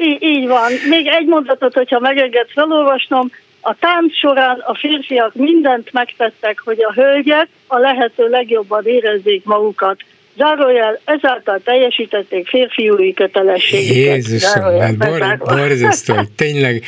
így, 0.00 0.22
Így 0.22 0.46
van. 0.46 0.72
Még 0.88 1.06
egy 1.06 1.26
mondatot, 1.26 1.74
hogyha 1.74 1.98
megenged 1.98 2.46
felolvasnom. 2.48 3.30
A 3.60 3.74
tánc 3.74 4.16
során 4.18 4.58
a 4.58 4.74
férfiak 4.74 5.34
mindent 5.34 5.92
megtettek, 5.92 6.60
hogy 6.64 6.78
a 6.82 6.92
hölgyek 6.92 7.48
a 7.66 7.78
lehető 7.78 8.28
legjobban 8.28 8.86
érezzék 8.86 9.44
magukat. 9.44 10.00
Zárójel, 10.38 11.00
ezáltal 11.04 11.60
teljesítették 11.64 12.48
férfiúi 12.48 13.12
kötelességüket. 13.12 13.96
Jézusom, 13.96 14.78
hát 14.78 14.96
bor, 14.96 15.38
borzasztó, 15.38 16.14
tényleg 16.36 16.82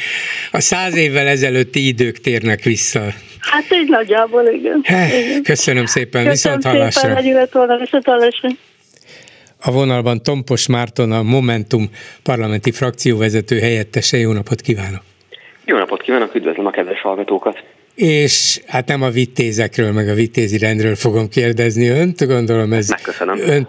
a 0.53 0.61
száz 0.61 0.97
évvel 0.97 1.27
ezelőtti 1.27 1.87
idők 1.87 2.19
térnek 2.19 2.63
vissza. 2.63 3.01
Hát 3.41 3.65
így 3.73 3.89
nagyjából, 3.89 4.47
igen. 4.47 4.85
igen. 4.85 5.43
Köszönöm 5.43 5.87
szépen, 5.87 6.25
Köszönöm 6.25 6.59
viszont 6.59 6.77
hallásra. 6.77 7.21
Szépen, 7.23 7.49
volna, 7.53 7.77
viszont 7.77 8.05
hallásra. 8.05 8.49
A 9.61 9.71
vonalban 9.71 10.23
Tompos 10.23 10.69
Márton, 10.69 11.13
a 11.13 11.23
Momentum 11.23 11.91
parlamenti 12.23 12.71
frakcióvezető 12.71 13.59
helyettese. 13.59 14.17
Jó 14.17 14.33
napot 14.33 14.61
kívánok! 14.61 15.03
Jó 15.65 15.77
napot 15.77 16.03
kívánok, 16.03 16.35
üdvözlöm 16.35 16.67
a 16.67 16.71
kedves 16.71 17.01
hallgatókat! 17.01 17.63
És 18.01 18.61
hát 18.67 18.87
nem 18.87 19.03
a 19.03 19.11
vitézekről, 19.11 19.93
meg 19.93 20.09
a 20.09 20.15
vitézi 20.15 20.59
rendről 20.59 20.97
fogom 20.97 21.29
kérdezni 21.29 21.87
önt, 21.87 22.27
gondolom 22.27 22.73
ez 22.73 22.89
önt, 23.47 23.69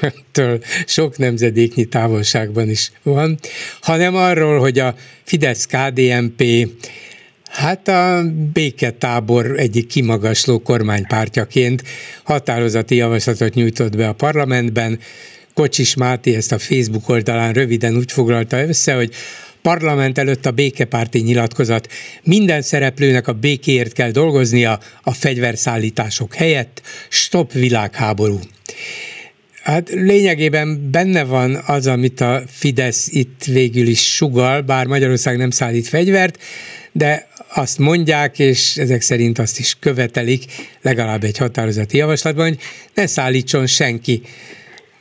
öntől 0.00 0.62
sok 0.86 1.18
nemzedéknyi 1.18 1.84
távolságban 1.84 2.68
is 2.68 2.92
van, 3.02 3.38
hanem 3.80 4.16
arról, 4.16 4.58
hogy 4.58 4.78
a 4.78 4.94
Fidesz-KDNP 5.24 6.68
Hát 7.48 7.88
a 7.88 8.22
béketábor 8.52 9.58
egyik 9.58 9.86
kimagasló 9.86 10.58
kormánypártjaként 10.58 11.82
határozati 12.22 12.94
javaslatot 12.94 13.54
nyújtott 13.54 13.96
be 13.96 14.08
a 14.08 14.12
parlamentben. 14.12 14.98
Kocsis 15.54 15.94
Máté 15.94 16.34
ezt 16.34 16.52
a 16.52 16.58
Facebook 16.58 17.08
oldalán 17.08 17.52
röviden 17.52 17.96
úgy 17.96 18.12
foglalta 18.12 18.62
össze, 18.62 18.94
hogy 18.94 19.14
parlament 19.62 20.18
előtt 20.18 20.46
a 20.46 20.50
békepárti 20.50 21.18
nyilatkozat. 21.18 21.88
Minden 22.22 22.62
szereplőnek 22.62 23.28
a 23.28 23.32
békéért 23.32 23.92
kell 23.92 24.10
dolgoznia 24.10 24.78
a 25.02 25.12
fegyverszállítások 25.12 26.34
helyett. 26.34 26.82
Stop 27.08 27.52
világháború. 27.52 28.38
Hát 29.62 29.90
lényegében 29.90 30.90
benne 30.90 31.24
van 31.24 31.62
az, 31.66 31.86
amit 31.86 32.20
a 32.20 32.42
Fidesz 32.46 33.08
itt 33.10 33.44
végül 33.44 33.86
is 33.86 34.14
sugal, 34.14 34.60
bár 34.60 34.86
Magyarország 34.86 35.36
nem 35.36 35.50
szállít 35.50 35.88
fegyvert, 35.88 36.38
de 36.92 37.28
azt 37.54 37.78
mondják, 37.78 38.38
és 38.38 38.76
ezek 38.76 39.00
szerint 39.00 39.38
azt 39.38 39.58
is 39.58 39.76
követelik, 39.80 40.44
legalább 40.82 41.24
egy 41.24 41.38
határozati 41.38 41.96
javaslatban, 41.96 42.48
hogy 42.48 42.58
ne 42.94 43.06
szállítson 43.06 43.66
senki 43.66 44.22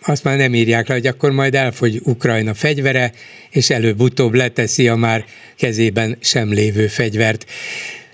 azt 0.07 0.23
már 0.23 0.37
nem 0.37 0.53
írják 0.53 0.87
le, 0.87 0.93
hogy 0.93 1.07
akkor 1.07 1.31
majd 1.31 1.55
elfogy 1.55 2.01
Ukrajna 2.03 2.53
fegyvere, 2.53 3.11
és 3.49 3.69
előbb-utóbb 3.69 4.33
leteszi 4.33 4.87
a 4.87 4.95
már 4.95 5.25
kezében 5.57 6.17
sem 6.19 6.53
lévő 6.53 6.87
fegyvert. 6.87 7.45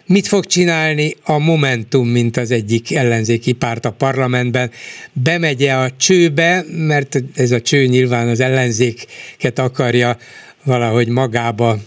Mit 0.06 0.28
fog 0.28 0.46
csinálni 0.46 1.16
a 1.24 1.38
Momentum, 1.38 2.08
mint 2.08 2.38
az 2.38 2.52
egyik 2.52 2.96
ellenzéki 2.96 3.52
párt 3.52 3.86
a 3.86 3.92
parlamentben? 3.92 4.72
Bemegye 5.14 5.74
a 5.74 5.92
csőbe, 5.98 6.66
mert 6.68 7.24
ez 7.36 7.52
a 7.52 7.62
cső 7.62 7.86
nyilván 7.86 8.28
az 8.28 8.40
ellenzéket 8.40 9.60
akarja 9.60 10.18
valahogy 10.64 11.08
magába 11.08 11.80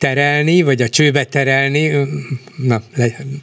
terelni, 0.00 0.62
vagy 0.62 0.82
a 0.82 0.88
csőbe 0.88 1.24
terelni, 1.24 1.90
na, 2.56 2.80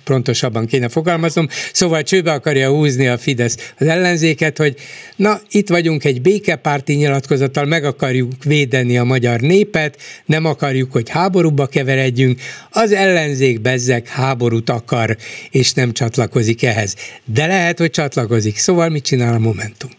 pontosabban 0.04 0.66
kéne 0.66 0.90
fogalmaznom, 0.90 1.48
szóval 1.72 2.04
csőbe 2.04 2.32
akarja 2.32 2.70
húzni 2.70 3.08
a 3.08 3.18
Fidesz 3.18 3.74
az 3.80 3.88
ellenzéket, 3.88 4.58
hogy 4.58 4.76
na, 5.16 5.40
itt 5.52 5.70
vagyunk 5.70 6.06
egy 6.06 6.22
békepárti 6.22 6.94
nyilatkozattal, 6.94 7.66
meg 7.66 7.84
akarjuk 7.84 8.32
védeni 8.46 8.98
a 8.98 9.04
magyar 9.04 9.40
népet, 9.40 9.98
nem 10.26 10.46
akarjuk, 10.46 10.92
hogy 10.92 11.10
háborúba 11.10 11.66
keveredjünk, 11.66 12.40
az 12.72 12.92
ellenzék 12.92 13.62
bezzek 13.62 14.08
háborút 14.08 14.70
akar, 14.70 15.16
és 15.52 15.74
nem 15.74 15.92
csatlakozik 15.92 16.64
ehhez. 16.64 16.96
De 17.26 17.46
lehet, 17.46 17.80
hogy 17.80 17.90
csatlakozik. 17.90 18.56
Szóval 18.56 18.90
mit 18.90 19.04
csinál 19.04 19.34
a 19.34 19.40
Momentum? 19.40 19.90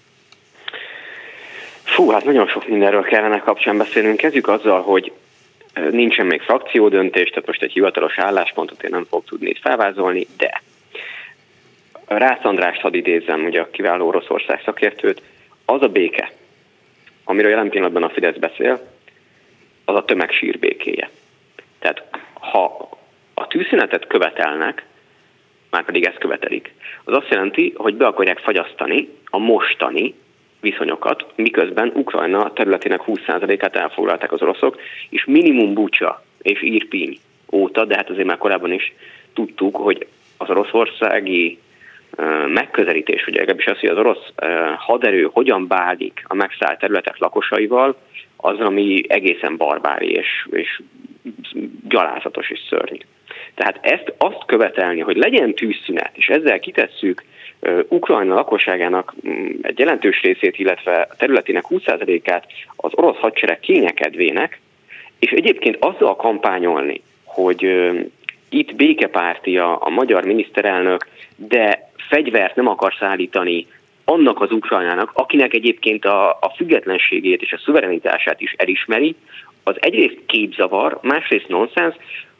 Fú, 1.85 2.11
hát 2.11 2.25
nagyon 2.25 2.47
sok 2.47 2.69
mindenről 2.69 3.03
kellene 3.03 3.39
kapcsán 3.39 3.79
beszélnünk. 3.79 4.17
Kezdjük 4.17 4.49
azzal, 4.49 4.83
hogy 4.83 5.13
Nincsen 5.91 6.27
még 6.27 6.41
frakciódöntés, 6.41 7.29
tehát 7.29 7.47
most 7.47 7.63
egy 7.63 7.73
hivatalos 7.73 8.19
álláspontot 8.19 8.83
én 8.83 8.91
nem 8.91 9.07
fog 9.11 9.25
tudni 9.25 9.55
felvázolni, 9.55 10.27
de 10.37 10.63
Rász 12.07 12.45
Andrást 12.45 12.81
hadd 12.81 12.95
idézem, 12.95 13.45
ugye 13.45 13.61
a 13.61 13.71
kiváló 13.71 14.07
Oroszország 14.07 14.63
szakértőt, 14.65 15.23
az 15.65 15.83
a 15.83 15.89
béke, 15.89 16.33
amiről 17.25 17.51
jelen 17.51 17.69
pillanatban 17.69 18.03
a 18.03 18.09
Fidesz 18.09 18.37
beszél, 18.37 18.81
az 19.85 19.95
a 19.95 20.05
tömegsír 20.05 20.59
békéje. 20.59 21.11
Tehát 21.79 22.05
ha 22.33 22.89
a 23.35 23.47
tűzszünetet 23.47 24.07
követelnek, 24.07 24.87
már 25.71 25.85
pedig 25.85 26.05
ezt 26.05 26.19
követelik, 26.19 26.75
az 27.05 27.15
azt 27.15 27.29
jelenti, 27.31 27.73
hogy 27.77 27.95
be 27.95 28.07
akarják 28.07 28.39
fagyasztani 28.39 29.09
a 29.25 29.39
mostani 29.39 30.15
viszonyokat, 30.61 31.27
miközben 31.35 31.93
Ukrajna 31.95 32.53
területének 32.53 33.01
20%-át 33.07 33.77
elfoglalták 33.77 34.33
az 34.33 34.43
oroszok, 34.43 34.81
és 35.09 35.25
minimum 35.25 35.75
Bucsa 35.75 36.23
és 36.43 36.63
Irpiny 36.63 37.19
óta, 37.53 37.85
de 37.85 37.97
hát 37.97 38.11
azért 38.11 38.27
már 38.27 38.39
korábban 38.39 38.73
is 38.73 38.93
tudtuk, 39.35 39.77
hogy 39.77 40.07
az 40.37 40.51
oroszországi 40.51 41.59
megközelítés, 42.47 43.25
vagy 43.25 43.35
legalábbis 43.35 43.67
az, 43.67 43.79
hogy 43.79 43.89
az 43.89 43.99
orosz 43.99 44.33
haderő 44.77 45.29
hogyan 45.33 45.67
bálik 45.67 46.23
a 46.25 46.35
megszállt 46.35 46.79
területek 46.79 47.19
lakosaival, 47.19 47.97
az, 48.37 48.59
ami 48.59 49.05
egészen 49.09 49.57
barbári 49.57 50.11
és, 50.11 50.49
és 50.51 50.83
gyalázatos 51.89 52.51
és 52.51 52.61
szörnyű. 52.69 52.99
Tehát 53.59 53.79
ezt 53.81 54.13
azt 54.19 54.45
követelni, 54.47 55.01
hogy 55.01 55.17
legyen 55.17 55.55
tűzszünet, 55.55 56.11
és 56.13 56.27
ezzel 56.27 56.59
kitesszük 56.59 57.25
Ukrajna 57.89 58.35
lakosságának 58.35 59.15
mm, 59.29 59.49
egy 59.63 59.79
jelentős 59.79 60.21
részét, 60.21 60.59
illetve 60.59 61.07
a 61.11 61.15
területének 61.17 61.65
20%-át 61.71 62.47
az 62.77 62.91
orosz 62.95 63.17
hadsereg 63.17 63.61
kényekedvének, 63.61 64.61
és 65.19 65.31
egyébként 65.31 65.77
azzal 65.81 66.17
kampányolni, 66.17 67.01
hogy 67.25 67.63
itt 68.49 68.75
békepárti 68.75 69.59
a, 69.59 69.85
a 69.85 69.89
magyar 69.89 70.25
miniszterelnök, 70.25 71.09
de 71.37 71.91
fegyvert 72.09 72.57
nem 72.57 72.69
akar 72.69 72.95
szállítani 72.99 73.67
annak 74.05 74.41
az 74.41 74.53
Ukrajnának, 74.53 75.11
akinek 75.15 75.55
egyébként 75.55 76.05
a, 76.05 76.31
a 76.31 76.53
függetlenségét 76.57 77.43
és 77.43 77.53
a 77.53 77.61
szuverenitását 77.65 78.41
is 78.41 78.55
elismeri, 78.57 79.15
az 79.63 79.77
egyrészt 79.81 80.19
képzavar, 80.27 80.99
másrészt 81.03 81.49
nonsens, 81.49 81.95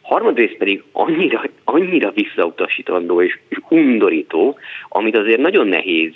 harmadrészt 0.09 0.57
pedig 0.57 0.83
annyira, 0.93 1.43
annyira 1.65 2.11
visszautasítandó 2.11 3.23
és 3.23 3.39
undorító, 3.69 4.59
amit 4.89 5.17
azért 5.17 5.41
nagyon 5.41 5.67
nehéz 5.67 6.13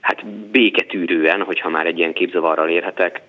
hát 0.00 0.26
béketűrően, 0.26 1.42
hogyha 1.42 1.68
már 1.68 1.86
egy 1.86 1.98
ilyen 1.98 2.12
képzavarral 2.12 2.68
érhetek, 2.68 3.22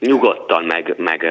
nyugodtan 0.00 0.64
meg, 0.64 0.94
meg 0.96 1.24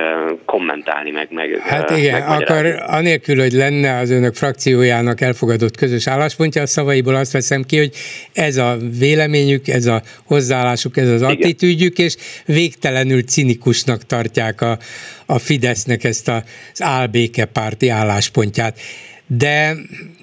kommentálni, 0.45 1.11
meg, 1.11 1.28
meg 1.32 1.59
Hát 1.59 1.89
igen, 1.89 2.22
akkor 2.22 2.84
anélkül, 2.88 3.39
hogy 3.39 3.51
lenne 3.51 3.97
az 3.97 4.09
önök 4.09 4.36
frakciójának 4.36 5.22
elfogadott 5.22 5.78
közös 5.78 6.07
álláspontja, 6.07 6.61
a 6.61 6.65
szavaiból 6.65 7.15
azt 7.15 7.32
veszem 7.32 7.63
ki, 7.63 7.78
hogy 7.78 7.91
ez 8.34 8.57
a 8.57 8.78
véleményük, 8.99 9.68
ez 9.68 9.86
a 9.86 10.01
hozzáállásuk, 10.26 10.97
ez 10.97 11.09
az 11.09 11.22
igen. 11.22 11.34
attitűdjük, 11.34 11.97
és 11.97 12.15
végtelenül 12.45 13.22
cinikusnak 13.22 14.03
tartják 14.03 14.61
a, 14.61 14.78
a 15.26 15.39
Fidesznek 15.39 16.03
ezt 16.03 16.28
az 16.28 16.43
álbékepárti 16.82 17.89
álláspontját 17.89 18.80
de, 19.28 19.75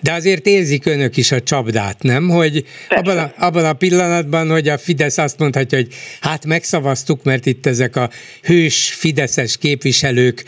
de 0.03 0.13
azért 0.13 0.47
érzik 0.47 0.87
önök 0.87 1.17
is 1.17 1.33
a 1.33 1.43
csapdát, 1.43 2.03
nem? 2.03 2.29
Hogy 2.29 2.65
abban 2.89 3.19
a, 3.19 3.33
abban 3.39 3.65
a 3.65 3.73
pillanatban, 3.73 4.51
hogy 4.51 4.69
a 4.69 4.79
Fidesz 4.79 5.19
azt 5.19 5.39
mondhatja, 5.39 5.79
hogy 5.79 5.95
hát 6.21 6.47
megszavaztuk, 6.47 7.23
mert 7.23 7.47
itt 7.47 7.67
ezek 7.67 7.97
a 7.97 8.11
hős 8.43 8.95
fideszes 8.95 9.57
képviselők 9.57 10.45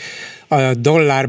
a 0.49 0.75
dollár 0.75 1.29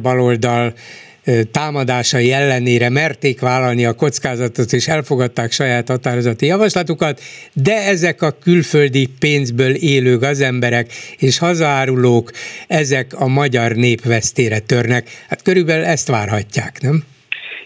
támadásai 1.52 2.32
ellenére 2.32 2.90
merték 2.90 3.40
vállalni 3.40 3.86
a 3.86 3.94
kockázatot, 3.94 4.74
és 4.74 4.88
elfogadták 4.88 5.52
saját 5.52 5.88
határozati 5.88 6.46
javaslatukat, 6.46 7.22
de 7.54 7.86
ezek 7.86 8.22
a 8.22 8.32
külföldi 8.32 9.10
pénzből 9.20 9.76
élő 9.76 10.18
gazemberek 10.18 10.94
és 11.18 11.38
hazaárulók, 11.38 12.32
ezek 12.68 13.14
a 13.14 13.28
magyar 13.28 13.72
nép 13.72 14.04
vesztére 14.06 14.60
törnek. 14.60 15.10
Hát 15.30 15.42
körülbelül 15.42 15.86
ezt 15.86 16.08
várhatják, 16.08 16.82
nem? 16.82 17.04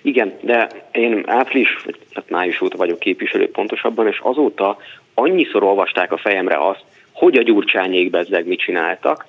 Igen, 0.02 0.38
de 0.42 0.68
én 0.92 1.24
április, 1.26 1.86
hát 2.14 2.30
május 2.30 2.62
óta 2.62 2.78
vagyok 2.78 3.00
képviselő 3.00 3.52
pontosabban, 3.52 4.08
és 4.08 4.20
azóta 4.24 4.78
annyiszor 5.14 5.64
olvasták 5.64 6.12
a 6.12 6.18
fejemre 6.18 6.68
azt, 6.68 6.84
hogy 7.12 7.38
a 7.38 7.44
gyurcsányék 7.44 8.10
bezzeg 8.10 8.48
mit 8.48 8.60
csináltak, 8.60 9.26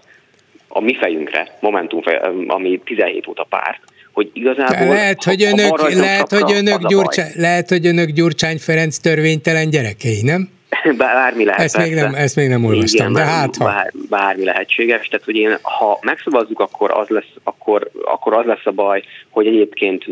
a 0.69 0.81
mi 0.81 0.95
fejünkre, 0.95 1.57
Momentum, 1.61 2.01
ami 2.47 2.81
17 2.85 3.27
óta 3.27 3.47
párt, 3.49 3.81
hogy 4.13 4.31
igazából... 4.33 4.89
Lehet, 4.89 5.25
hogy 5.25 5.43
önök, 5.43 5.95
lehet, 5.95 6.31
hogy 6.31 6.53
önök, 6.53 6.87
gyurcsány, 6.87 7.31
lehet, 7.37 7.69
hogy 7.69 7.87
önök 7.87 8.09
Gyurcsány 8.09 8.59
Ferenc 8.59 8.97
törvénytelen 8.99 9.71
gyerekei, 9.71 10.23
nem? 10.23 10.49
bármi 10.97 11.45
lehet. 11.45 11.61
Ezt 11.61 11.77
még, 11.77 11.95
nem, 11.95 12.15
ezt 12.15 12.37
még 12.37 12.49
nem 12.49 12.65
olvastam, 12.65 13.11
Igen, 13.11 13.25
de 13.25 13.31
hát 13.31 13.57
ha. 13.57 13.65
Bár, 13.65 13.93
bármi 14.09 14.45
lehetséges, 14.45 15.09
tehát 15.09 15.25
hogy 15.25 15.37
én, 15.37 15.59
ha 15.63 15.99
megszavazzuk, 16.03 16.61
akkor 16.61 16.91
az 16.91 17.09
lesz, 17.09 17.33
akkor, 17.43 17.91
akkor 18.05 18.37
az 18.37 18.45
lesz 18.45 18.67
a 18.67 18.71
baj, 18.71 19.03
hogy 19.31 19.47
egyébként 19.47 20.05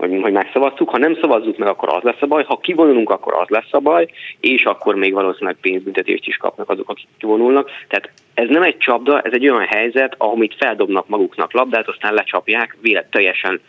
hogy, 0.00 0.20
hogy 0.22 0.32
megszavazzuk, 0.32 0.90
ha 0.90 0.98
nem 0.98 1.18
szavazzuk 1.20 1.56
meg, 1.56 1.68
akkor 1.68 1.88
az 1.88 2.02
lesz 2.02 2.22
a 2.22 2.26
baj, 2.26 2.44
ha 2.44 2.58
kivonulunk, 2.58 3.10
akkor 3.10 3.34
az 3.34 3.48
lesz 3.48 3.72
a 3.72 3.78
baj, 3.78 4.08
és 4.40 4.64
akkor 4.64 4.94
még 4.94 5.12
valószínűleg 5.12 5.56
pénzbüntetést 5.60 6.26
is 6.26 6.36
kapnak 6.36 6.70
azok, 6.70 6.88
akik 6.88 7.08
kivonulnak. 7.18 7.70
Tehát 7.88 8.10
ez 8.40 8.48
nem 8.48 8.62
egy 8.62 8.76
csapda, 8.78 9.20
ez 9.20 9.32
egy 9.32 9.48
olyan 9.48 9.66
helyzet, 9.66 10.14
amit 10.18 10.54
feldobnak 10.58 11.08
maguknak 11.08 11.52
labdát, 11.52 11.88
aztán 11.88 12.14
lecsapják, 12.14 12.76
vélet 12.80 13.10
teljesen 13.10 13.60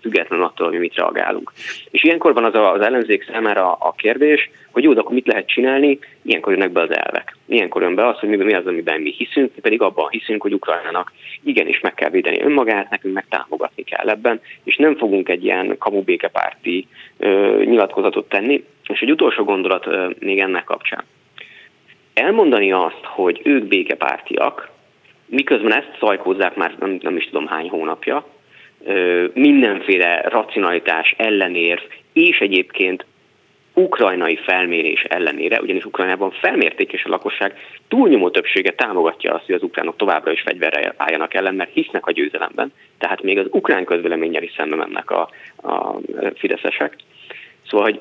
független 0.00 0.42
attól, 0.42 0.68
hogy 0.68 0.78
mit 0.78 0.94
reagálunk. 0.94 1.52
És 1.90 2.04
ilyenkor 2.04 2.32
van 2.32 2.44
az 2.44 2.54
a, 2.54 2.72
az 2.72 2.80
ellenzék 2.80 3.24
számára 3.32 3.72
a 3.72 3.94
kérdés, 3.96 4.50
hogy 4.70 4.82
jó, 4.82 4.92
de 4.92 5.00
akkor 5.00 5.14
mit 5.14 5.26
lehet 5.26 5.48
csinálni, 5.48 5.98
ilyenkor 6.22 6.52
jönnek 6.52 6.70
be 6.70 6.80
az 6.80 6.90
elvek. 6.90 7.36
Ilyenkor 7.46 7.82
jön 7.82 7.94
be 7.94 8.06
az, 8.06 8.18
hogy 8.18 8.28
mi 8.28 8.54
az, 8.54 8.66
amiben 8.66 9.00
mi 9.00 9.14
hiszünk, 9.16 9.50
mi 9.54 9.60
pedig 9.60 9.82
abban 9.82 10.08
hiszünk, 10.10 10.42
hogy 10.42 10.52
Ukrajnának 10.52 11.12
igenis 11.42 11.80
meg 11.80 11.94
kell 11.94 12.10
védeni 12.10 12.40
önmagát, 12.40 12.90
nekünk 12.90 13.14
meg 13.14 13.26
támogatni 13.28 13.82
kell 13.82 14.08
ebben, 14.08 14.40
és 14.64 14.76
nem 14.76 14.96
fogunk 14.96 15.28
egy 15.28 15.44
ilyen 15.44 15.76
kamu 15.78 16.02
békepárti 16.02 16.86
ö, 17.18 17.62
nyilatkozatot 17.64 18.28
tenni. 18.28 18.64
És 18.88 19.00
egy 19.00 19.10
utolsó 19.10 19.44
gondolat 19.44 19.86
ö, 19.86 20.08
még 20.18 20.38
ennek 20.38 20.64
kapcsán. 20.64 21.04
Elmondani 22.18 22.72
azt, 22.72 23.04
hogy 23.04 23.40
ők 23.44 23.64
békepártiak, 23.64 24.70
miközben 25.26 25.72
ezt 25.72 25.96
szajkózzák 26.00 26.56
már 26.56 26.74
nem, 26.78 26.98
nem 27.00 27.16
is 27.16 27.24
tudom 27.24 27.46
hány 27.46 27.68
hónapja, 27.68 28.26
mindenféle 29.32 30.20
racionalitás 30.20 31.14
ellenérv, 31.16 31.80
és 32.12 32.38
egyébként 32.38 33.04
ukrajnai 33.74 34.36
felmérés 34.36 35.02
ellenére, 35.02 35.60
ugyanis 35.60 35.84
Ukrajnában 35.84 36.30
felmérték, 36.30 36.92
és 36.92 37.04
a 37.04 37.08
lakosság 37.08 37.54
túlnyomó 37.88 38.30
többsége 38.30 38.70
támogatja 38.70 39.34
azt, 39.34 39.46
hogy 39.46 39.54
az 39.54 39.62
ukránok 39.62 39.96
továbbra 39.96 40.32
is 40.32 40.40
fegyverre 40.40 40.94
álljanak 40.96 41.34
ellen, 41.34 41.54
mert 41.54 41.72
hisznek 41.72 42.06
a 42.06 42.12
győzelemben. 42.12 42.72
Tehát 42.98 43.22
még 43.22 43.38
az 43.38 43.46
ukrán 43.50 43.84
közvéleménnyel 43.84 44.42
is 44.42 44.52
szembe 44.56 44.76
mennek 44.76 45.10
a, 45.10 45.28
a 45.62 45.96
fideszesek. 46.34 46.96
Szóval, 47.68 47.86
hogy 47.86 48.00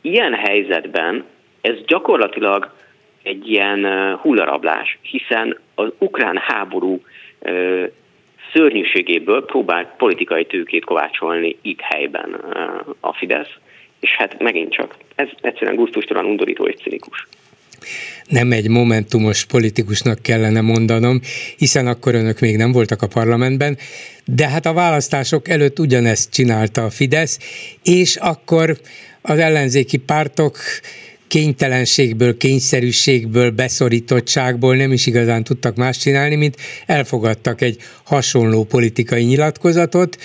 ilyen 0.00 0.34
helyzetben 0.34 1.24
ez 1.60 1.74
gyakorlatilag 1.86 2.70
egy 3.22 3.50
ilyen 3.50 3.84
hullarablás, 4.20 4.98
hiszen 5.02 5.58
az 5.74 5.88
ukrán 5.98 6.36
háború 6.36 7.02
szörnyűségéből 8.52 9.44
próbált 9.44 9.88
politikai 9.96 10.46
tőkét 10.46 10.84
kovácsolni 10.84 11.56
itt 11.62 11.80
helyben 11.80 12.32
a 13.00 13.14
Fidesz, 13.14 13.54
és 14.00 14.10
hát 14.16 14.42
megint 14.42 14.72
csak, 14.72 14.96
ez 15.14 15.28
egyszerűen 15.40 15.76
gusztustalan, 15.76 16.24
undorító 16.24 16.66
és 16.66 16.82
cinikus. 16.82 17.26
Nem 18.28 18.52
egy 18.52 18.68
momentumos 18.68 19.44
politikusnak 19.44 20.22
kellene 20.22 20.60
mondanom, 20.60 21.20
hiszen 21.56 21.86
akkor 21.86 22.14
önök 22.14 22.40
még 22.40 22.56
nem 22.56 22.72
voltak 22.72 23.02
a 23.02 23.06
parlamentben, 23.06 23.78
de 24.24 24.48
hát 24.48 24.66
a 24.66 24.72
választások 24.72 25.48
előtt 25.48 25.78
ugyanezt 25.78 26.32
csinálta 26.32 26.84
a 26.84 26.90
Fidesz, 26.90 27.38
és 27.82 28.16
akkor 28.16 28.76
az 29.22 29.38
ellenzéki 29.38 29.96
pártok 29.96 30.56
kénytelenségből, 31.28 32.36
kényszerűségből, 32.36 33.50
beszorítottságból 33.50 34.76
nem 34.76 34.92
is 34.92 35.06
igazán 35.06 35.44
tudtak 35.44 35.76
más 35.76 35.98
csinálni, 35.98 36.34
mint 36.34 36.56
elfogadtak 36.86 37.60
egy 37.60 37.76
hasonló 38.02 38.64
politikai 38.64 39.22
nyilatkozatot, 39.22 40.18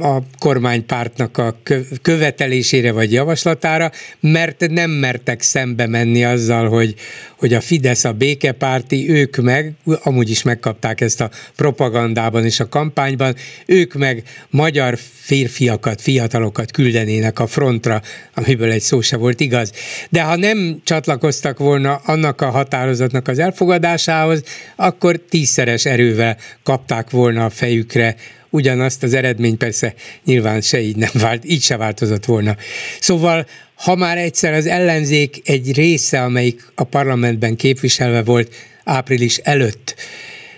a 0.00 0.22
kormánypártnak 0.38 1.38
a 1.38 1.56
követelésére 2.02 2.92
vagy 2.92 3.12
javaslatára, 3.12 3.90
mert 4.20 4.68
nem 4.68 4.90
mertek 4.90 5.42
szembe 5.42 5.86
menni 5.86 6.24
azzal, 6.24 6.68
hogy, 6.68 6.94
hogy 7.38 7.54
a 7.54 7.60
Fidesz 7.60 8.04
a 8.04 8.12
békepárti, 8.12 9.10
ők 9.10 9.36
meg, 9.36 9.72
amúgy 10.02 10.30
is 10.30 10.42
megkapták 10.42 11.00
ezt 11.00 11.20
a 11.20 11.30
propagandában 11.56 12.44
és 12.44 12.60
a 12.60 12.68
kampányban, 12.68 13.34
ők 13.66 13.94
meg 13.94 14.22
magyar 14.50 14.98
férfiakat, 15.26 16.00
fiatalokat 16.00 16.70
küldenének 16.70 17.38
a 17.38 17.46
frontra, 17.46 18.02
amiből 18.34 18.70
egy 18.70 18.80
szó 18.80 19.00
se 19.00 19.16
volt 19.16 19.40
igaz. 19.40 19.72
De 20.10 20.22
ha 20.22 20.36
nem 20.36 20.80
csatlakoztak 20.84 21.58
volna 21.58 21.94
annak 21.94 22.40
a 22.40 22.50
határozatnak 22.50 23.28
az 23.28 23.38
elfogadásához, 23.38 24.42
akkor 24.76 25.20
tízszeres 25.28 25.84
erővel 25.84 26.36
kapták 26.62 27.10
volna 27.10 27.44
a 27.44 27.50
fejükre 27.50 28.16
ugyanazt 28.50 29.02
az 29.02 29.14
eredmény 29.14 29.56
persze 29.56 29.94
nyilván 30.24 30.60
se 30.60 30.80
így 30.80 30.96
nem 30.96 31.10
vált, 31.12 31.44
így 31.44 31.62
se 31.62 31.76
változott 31.76 32.24
volna. 32.24 32.56
Szóval 33.00 33.46
ha 33.74 33.94
már 33.94 34.18
egyszer 34.18 34.52
az 34.52 34.66
ellenzék 34.66 35.40
egy 35.44 35.74
része, 35.74 36.22
amelyik 36.22 36.72
a 36.74 36.84
parlamentben 36.84 37.56
képviselve 37.56 38.22
volt 38.22 38.54
április 38.84 39.36
előtt, 39.36 39.94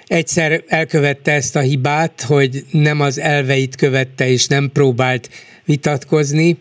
egyszer 0.07 0.63
elkövette 0.67 1.33
ezt 1.33 1.57
a 1.57 1.61
hibát, 1.61 2.23
hogy 2.23 2.65
nem 2.71 3.01
az 3.01 3.19
elveit 3.19 3.77
követte 3.77 4.29
és 4.29 4.47
nem 4.47 4.71
próbált 4.73 5.31
vitatkozni, 5.65 6.59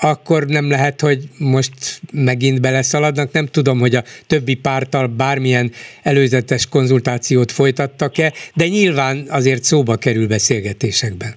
akkor 0.00 0.44
nem 0.46 0.70
lehet, 0.70 1.00
hogy 1.00 1.18
most 1.38 2.00
megint 2.12 2.60
beleszaladnak. 2.60 3.32
Nem 3.32 3.46
tudom, 3.46 3.78
hogy 3.78 3.94
a 3.94 4.02
többi 4.26 4.54
pártal 4.54 5.06
bármilyen 5.06 5.70
előzetes 6.02 6.68
konzultációt 6.68 7.52
folytattak-e, 7.52 8.32
de 8.54 8.66
nyilván 8.66 9.24
azért 9.30 9.62
szóba 9.62 9.96
kerül 9.96 10.26
beszélgetésekben. 10.26 11.34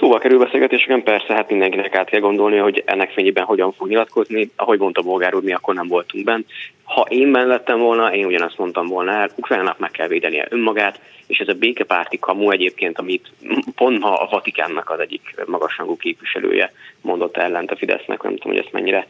Szóval 0.00 0.18
kerül 0.18 0.38
beszélgetéseken, 0.38 1.02
persze, 1.02 1.34
hát 1.34 1.50
mindenkinek 1.50 1.94
át 1.94 2.08
kell 2.08 2.20
gondolni, 2.20 2.56
hogy 2.56 2.82
ennek 2.86 3.10
fényében 3.10 3.44
hogyan 3.44 3.72
fog 3.72 3.88
nyilatkozni. 3.88 4.50
Ahogy 4.56 4.78
mondta 4.78 5.02
Bolgár 5.02 5.34
úr, 5.34 5.42
mi 5.42 5.52
akkor 5.52 5.74
nem 5.74 5.88
voltunk 5.88 6.24
benne. 6.24 6.44
Ha 6.84 7.06
én 7.08 7.26
mellettem 7.26 7.78
volna, 7.78 8.14
én 8.14 8.24
ugyanazt 8.24 8.58
mondtam 8.58 8.86
volna 8.86 9.12
el, 9.12 9.30
Ukrajnának 9.36 9.78
meg 9.78 9.90
kell 9.90 10.06
védenie 10.06 10.46
önmagát, 10.50 11.00
és 11.26 11.38
ez 11.38 11.48
a 11.48 11.54
békepárti 11.54 12.18
kamu 12.18 12.50
egyébként, 12.50 12.98
amit 12.98 13.32
pont 13.76 13.98
ma 13.98 14.18
a 14.20 14.28
Vatikánnak 14.30 14.90
az 14.90 14.98
egyik 14.98 15.34
magasrangú 15.46 15.96
képviselője 15.96 16.72
mondott 17.00 17.36
ellent 17.36 17.70
a 17.70 17.76
Fidesznek, 17.76 18.22
nem 18.22 18.36
tudom, 18.36 18.52
hogy 18.52 18.64
ezt 18.64 18.72
mennyire 18.72 19.06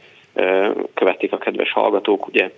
követik 0.94 1.32
a 1.32 1.38
kedves 1.38 1.72
hallgatók, 1.72 2.26
ugye 2.26 2.50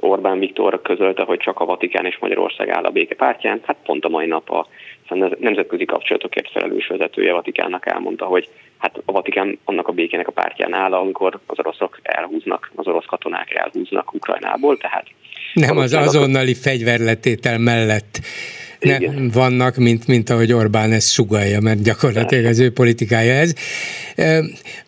Orbán 0.00 0.38
Viktor 0.38 0.82
közölte, 0.82 1.22
hogy 1.22 1.38
csak 1.38 1.60
a 1.60 1.64
Vatikán 1.64 2.06
és 2.06 2.18
Magyarország 2.18 2.68
áll 2.68 2.84
a 2.84 2.90
béke 2.90 3.14
pártján. 3.14 3.60
Hát 3.64 3.76
pont 3.84 4.04
a 4.04 4.08
mai 4.08 4.26
nap 4.26 4.50
a 4.50 4.66
nemzetközi 5.38 5.84
kapcsolatokért 5.84 6.50
felelős 6.50 6.86
vezetője 6.86 7.32
Vatikánnak 7.32 7.86
elmondta, 7.86 8.24
hogy 8.24 8.48
hát 8.82 9.02
a 9.04 9.12
Vatikán 9.12 9.58
annak 9.64 9.88
a 9.88 9.92
békének 9.92 10.28
a 10.28 10.32
pártján 10.32 10.74
áll, 10.74 10.92
amikor 10.92 11.40
az 11.46 11.58
oroszok 11.58 11.98
elhúznak, 12.02 12.70
az 12.74 12.86
orosz 12.86 13.04
katonák 13.04 13.54
elhúznak 13.54 14.14
Ukrajnából, 14.14 14.76
tehát 14.76 15.06
nem 15.52 15.76
az 15.76 15.92
azonnali 15.92 16.54
fegyverletétel 16.54 17.58
mellett 17.58 18.20
ne, 18.82 18.98
vannak, 19.32 19.76
mint, 19.76 20.06
mint 20.06 20.30
ahogy 20.30 20.52
Orbán 20.52 20.92
ezt 20.92 21.12
sugalja, 21.12 21.60
mert 21.60 21.82
gyakorlatilag 21.82 22.44
az 22.44 22.58
ő 22.58 22.72
politikája 22.72 23.32
ez. 23.32 23.52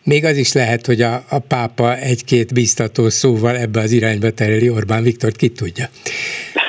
Még 0.03 0.25
az 0.25 0.37
is 0.37 0.53
lehet, 0.53 0.85
hogy 0.85 1.01
a, 1.01 1.25
a 1.29 1.39
pápa 1.39 1.97
egy-két 1.97 2.53
biztató 2.53 3.09
szóval 3.09 3.57
ebbe 3.57 3.79
az 3.79 3.91
irányba 3.91 4.29
tereli 4.29 4.69
Orbán 4.69 5.03
Viktort, 5.03 5.35
ki 5.35 5.49
tudja. 5.49 5.89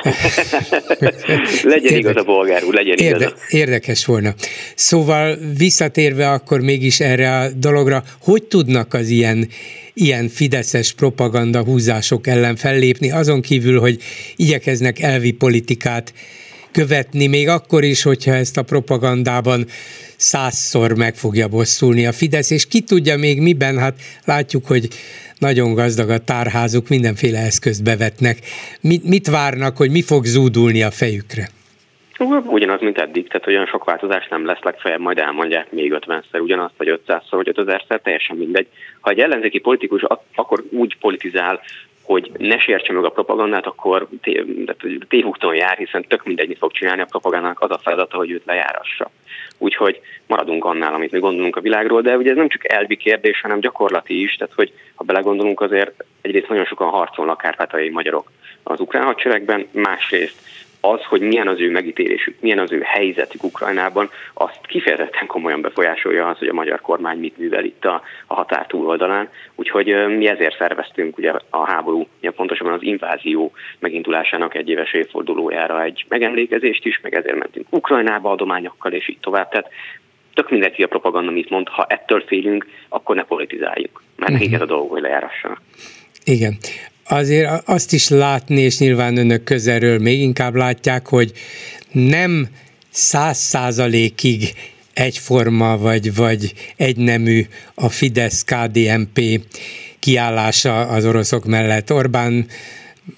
legyen 1.62 1.92
Érde- 1.92 1.98
igaz 1.98 2.16
a 2.16 2.22
bolgár 2.22 2.64
úr, 2.64 2.74
legyen 2.74 2.96
Érde- 2.98 3.20
igaz. 3.20 3.32
Érdekes 3.48 4.04
volna. 4.04 4.34
Szóval 4.74 5.38
visszatérve 5.58 6.30
akkor 6.30 6.60
mégis 6.60 7.00
erre 7.00 7.38
a 7.38 7.48
dologra, 7.50 8.04
hogy 8.18 8.42
tudnak 8.42 8.94
az 8.94 9.08
ilyen 9.08 9.48
ilyen 9.98 10.28
fideszes 10.28 10.92
propaganda 10.92 11.64
húzások 11.64 12.26
ellen 12.26 12.56
fellépni, 12.56 13.10
azon 13.10 13.40
kívül, 13.40 13.80
hogy 13.80 14.02
igyekeznek 14.36 15.00
elvi 15.00 15.32
politikát 15.32 16.12
követni, 16.76 17.26
még 17.26 17.48
akkor 17.48 17.82
is, 17.82 18.02
hogyha 18.02 18.32
ezt 18.32 18.56
a 18.56 18.62
propagandában 18.62 19.60
százszor 20.16 20.96
meg 20.96 21.14
fogja 21.14 21.48
bosszulni 21.48 22.06
a 22.06 22.12
Fidesz, 22.12 22.50
és 22.50 22.68
ki 22.68 22.80
tudja 22.80 23.16
még 23.16 23.40
miben, 23.40 23.78
hát 23.78 23.94
látjuk, 24.24 24.66
hogy 24.66 24.88
nagyon 25.38 25.74
gazdag 25.74 26.10
a 26.10 26.24
tárházuk, 26.24 26.88
mindenféle 26.88 27.38
eszközt 27.38 27.84
bevetnek. 27.84 28.36
Mit, 28.80 29.04
mit 29.04 29.26
várnak, 29.26 29.76
hogy 29.76 29.90
mi 29.90 30.02
fog 30.02 30.24
zúdulni 30.24 30.82
a 30.82 30.90
fejükre? 30.90 31.44
Ugyanaz, 32.58 32.80
mint 32.80 32.98
eddig, 32.98 33.28
tehát 33.28 33.46
olyan 33.46 33.66
sok 33.66 33.84
változás 33.84 34.28
nem 34.28 34.46
lesz, 34.46 34.62
legfeljebb 34.62 35.00
majd 35.00 35.18
elmondják 35.18 35.72
még 35.72 35.98
50-szer 36.06 36.40
ugyanazt, 36.40 36.74
vagy 36.76 37.00
500-szor, 37.06 37.36
vagy 37.42 37.50
5000-szer, 37.54 38.00
teljesen 38.02 38.36
mindegy. 38.36 38.66
Ha 39.00 39.10
egy 39.10 39.18
ellenzéki 39.18 39.58
politikus 39.58 40.02
akkor 40.34 40.64
úgy 40.70 40.96
politizál, 41.00 41.60
hogy 42.06 42.30
ne 42.38 42.58
sértse 42.58 42.92
meg 42.92 43.04
a 43.04 43.10
propagandát, 43.10 43.66
akkor 43.66 44.08
tévúton 45.08 45.54
jár, 45.54 45.76
hiszen 45.76 46.04
tök 46.08 46.24
mindegy, 46.24 46.48
mit 46.48 46.58
fog 46.58 46.72
csinálni 46.72 47.02
a 47.02 47.06
propagandának, 47.10 47.60
az 47.60 47.70
a 47.70 47.80
feladata, 47.82 48.16
hogy 48.16 48.30
őt 48.30 48.44
lejárassa. 48.44 49.10
Úgyhogy 49.58 50.00
maradunk 50.26 50.64
annál, 50.64 50.94
amit 50.94 51.10
mi 51.10 51.18
gondolunk 51.18 51.56
a 51.56 51.60
világról, 51.60 52.00
de 52.00 52.16
ugye 52.16 52.30
ez 52.30 52.36
nem 52.36 52.48
csak 52.48 52.72
elvi 52.72 52.96
kérdés, 52.96 53.40
hanem 53.40 53.60
gyakorlati 53.60 54.22
is, 54.22 54.34
tehát 54.34 54.54
hogy 54.54 54.72
ha 54.94 55.04
belegondolunk 55.04 55.60
azért 55.60 56.04
egyrészt 56.20 56.48
nagyon 56.48 56.64
sokan 56.64 56.88
harcolnak 56.88 57.38
kárpátai 57.38 57.88
magyarok 57.88 58.30
az 58.62 58.80
ukrán 58.80 59.04
hadseregben, 59.04 59.68
másrészt 59.72 60.40
az, 60.92 61.02
hogy 61.02 61.20
milyen 61.20 61.48
az 61.48 61.60
ő 61.60 61.70
megítélésük, 61.70 62.36
milyen 62.40 62.58
az 62.58 62.72
ő 62.72 62.80
helyzetük 62.84 63.44
Ukrajnában, 63.44 64.10
azt 64.34 64.60
kifejezetten 64.66 65.26
komolyan 65.26 65.60
befolyásolja 65.60 66.28
az, 66.28 66.38
hogy 66.38 66.48
a 66.48 66.52
magyar 66.52 66.80
kormány 66.80 67.18
mit 67.18 67.38
művel 67.38 67.64
itt 67.64 67.84
a, 67.84 68.02
a 68.26 68.34
határ 68.34 68.66
túloldalán. 68.66 69.28
Úgyhogy 69.54 69.86
mi 70.16 70.26
ezért 70.26 70.56
szerveztünk 70.58 71.18
ugye 71.18 71.32
a 71.50 71.66
háború, 71.66 72.06
ugye 72.18 72.30
pontosabban 72.30 72.72
az 72.72 72.82
invázió 72.82 73.52
megindulásának 73.78 74.54
egy 74.54 74.68
éves 74.68 74.92
évfordulójára 74.92 75.82
egy 75.82 76.04
megemlékezést 76.08 76.84
is, 76.84 77.00
meg 77.02 77.14
ezért 77.14 77.38
mentünk 77.38 77.66
Ukrajnába 77.70 78.30
adományokkal, 78.30 78.92
és 78.92 79.08
így 79.08 79.20
tovább. 79.20 79.48
Tehát 79.48 79.68
tök 80.34 80.50
mindegy, 80.50 80.82
a 80.82 80.86
propaganda 80.86 81.30
mit 81.30 81.50
mond, 81.50 81.68
ha 81.68 81.86
ettől 81.88 82.24
félünk, 82.26 82.66
akkor 82.88 83.16
ne 83.16 83.22
politizáljuk, 83.22 84.02
mert 84.16 84.30
uh-huh. 84.30 84.38
nekik 84.38 84.54
ez 84.54 84.60
a 84.60 84.66
dolog, 84.66 84.90
hogy 84.90 85.02
lejárassanak. 85.02 85.60
Igen 86.24 86.56
azért 87.08 87.68
azt 87.68 87.92
is 87.92 88.08
látni, 88.08 88.60
és 88.60 88.78
nyilván 88.78 89.16
önök 89.16 89.44
közelről 89.44 89.98
még 89.98 90.20
inkább 90.20 90.54
látják, 90.54 91.06
hogy 91.06 91.32
nem 91.92 92.48
száz 92.90 93.38
százalékig 93.38 94.54
egyforma 94.92 95.78
vagy, 95.78 96.14
vagy 96.14 96.52
egynemű 96.76 97.46
a 97.74 97.88
Fidesz-KDNP 97.88 99.40
kiállása 99.98 100.86
az 100.86 101.04
oroszok 101.04 101.44
mellett. 101.44 101.92
Orbán 101.92 102.46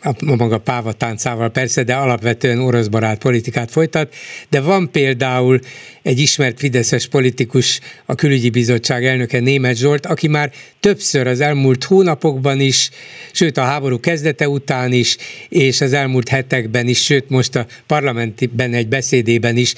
a 0.03 0.25
maga 0.25 0.59
pávatáncával 0.59 1.51
persze, 1.51 1.83
de 1.83 1.95
alapvetően 1.95 2.59
orosz 2.59 2.87
barát 2.87 3.19
politikát 3.19 3.71
folytat, 3.71 4.15
de 4.49 4.61
van 4.61 4.91
például 4.91 5.61
egy 6.03 6.19
ismert 6.19 6.59
fideszes 6.59 7.07
politikus, 7.07 7.81
a 8.07 8.15
külügyi 8.15 8.51
bizottság 8.51 9.07
elnöke 9.07 9.41
Német 9.41 9.77
Zsolt, 9.77 10.07
aki 10.07 10.29
már 10.29 10.53
többször 10.81 11.27
az 11.27 11.41
elmúlt 11.41 11.85
hónapokban 11.85 12.61
is, 12.61 12.91
sőt 13.33 13.57
a 13.57 13.63
háború 13.63 14.01
kezdete 14.01 14.49
után 14.49 14.93
is, 14.93 15.17
és 15.49 15.81
az 15.81 15.93
elmúlt 15.93 16.29
hetekben 16.29 16.89
is, 16.89 17.05
sőt 17.05 17.31
most 17.31 17.57
a 17.57 17.67
parlamentben 17.87 18.75
egy 18.75 18.89
beszédében 18.89 19.57
is 19.57 19.75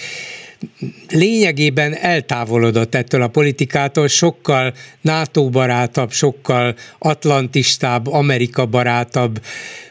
lényegében 1.08 1.94
eltávolodott 1.96 2.94
ettől 2.94 3.22
a 3.22 3.28
politikától, 3.28 4.08
sokkal 4.08 4.74
NATO 5.00 5.48
barátabb, 5.48 6.12
sokkal 6.12 6.74
atlantistább, 6.98 8.06
Amerika 8.06 8.66
barátabb, 8.66 9.42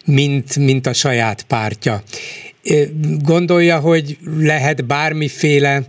mint, 0.06 0.56
mint 0.56 0.88
a 0.88 0.94
saját 0.94 1.44
pártja. 1.44 2.04
Gondolja, 3.22 3.80
hogy 3.80 4.18
lehet 4.40 4.86
bármiféle, 4.86 5.84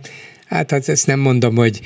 hát, 0.51 0.71
hát 0.71 0.87
ezt 0.87 1.07
nem 1.07 1.19
mondom, 1.19 1.55
hogy 1.55 1.79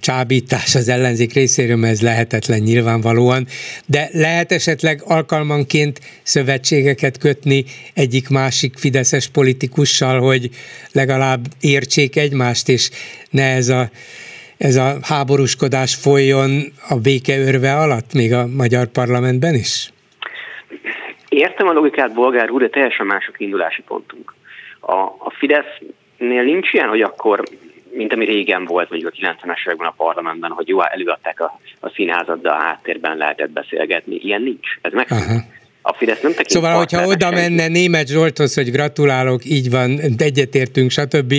csábítás 0.00 0.74
az 0.74 0.88
ellenzék 0.88 1.32
részéről, 1.32 1.76
mert 1.76 1.92
ez 1.92 2.02
lehetetlen 2.02 2.60
nyilvánvalóan, 2.60 3.46
de 3.86 4.08
lehet 4.12 4.52
esetleg 4.52 5.02
alkalmanként 5.04 6.00
szövetségeket 6.22 7.18
kötni 7.18 7.64
egyik 7.94 8.28
másik 8.28 8.76
fideszes 8.76 9.28
politikussal, 9.28 10.20
hogy 10.20 10.50
legalább 10.92 11.40
értsék 11.60 12.16
egymást, 12.16 12.68
és 12.68 12.90
ne 13.30 13.54
ez 13.54 13.68
a 13.68 13.90
ez 14.58 14.76
a 14.76 14.94
háborúskodás 15.02 15.94
folyjon 15.94 16.50
a 16.88 16.94
békeörve 16.94 17.76
alatt, 17.76 18.12
még 18.12 18.32
a 18.32 18.46
magyar 18.46 18.86
parlamentben 18.86 19.54
is? 19.54 19.92
Értem 21.28 21.66
a 21.66 21.72
logikát, 21.72 22.14
bolgár 22.14 22.50
úr, 22.50 22.60
de 22.60 22.68
teljesen 22.68 23.06
más 23.06 23.28
a 23.28 23.32
kiindulási 23.32 23.82
pontunk. 23.82 24.34
A, 24.80 24.92
a 25.02 25.32
Fidesznél 26.16 26.42
nincs 26.42 26.72
ilyen, 26.72 26.88
hogy 26.88 27.00
akkor 27.00 27.42
mint 27.96 28.12
ami 28.12 28.24
régen 28.24 28.64
volt, 28.64 28.88
vagy 28.88 29.04
a 29.04 29.10
90-es 29.10 29.66
években 29.66 29.88
a 29.88 29.94
parlamentben, 29.96 30.50
hogy 30.50 30.68
jó, 30.68 30.82
előadták 30.82 31.40
a, 31.40 31.60
a 31.80 31.88
színházat, 31.88 32.40
de 32.40 32.50
a 32.50 32.54
háttérben 32.54 33.16
lehetett 33.16 33.50
beszélgetni. 33.50 34.14
Ilyen 34.14 34.42
nincs. 34.42 34.68
Ez 34.80 34.92
meg. 34.92 35.06
A 35.86 35.94
Fidesz 35.94 36.20
nem 36.20 36.30
tekint 36.30 36.50
Szóval, 36.50 36.76
hogyha 36.76 37.06
oda 37.06 37.30
menne 37.30 37.68
német 37.68 38.08
Zsolthoz, 38.08 38.54
hogy 38.54 38.70
gratulálok, 38.70 39.44
így 39.44 39.70
van, 39.70 39.98
egyetértünk, 40.18 40.90
stb., 40.90 41.34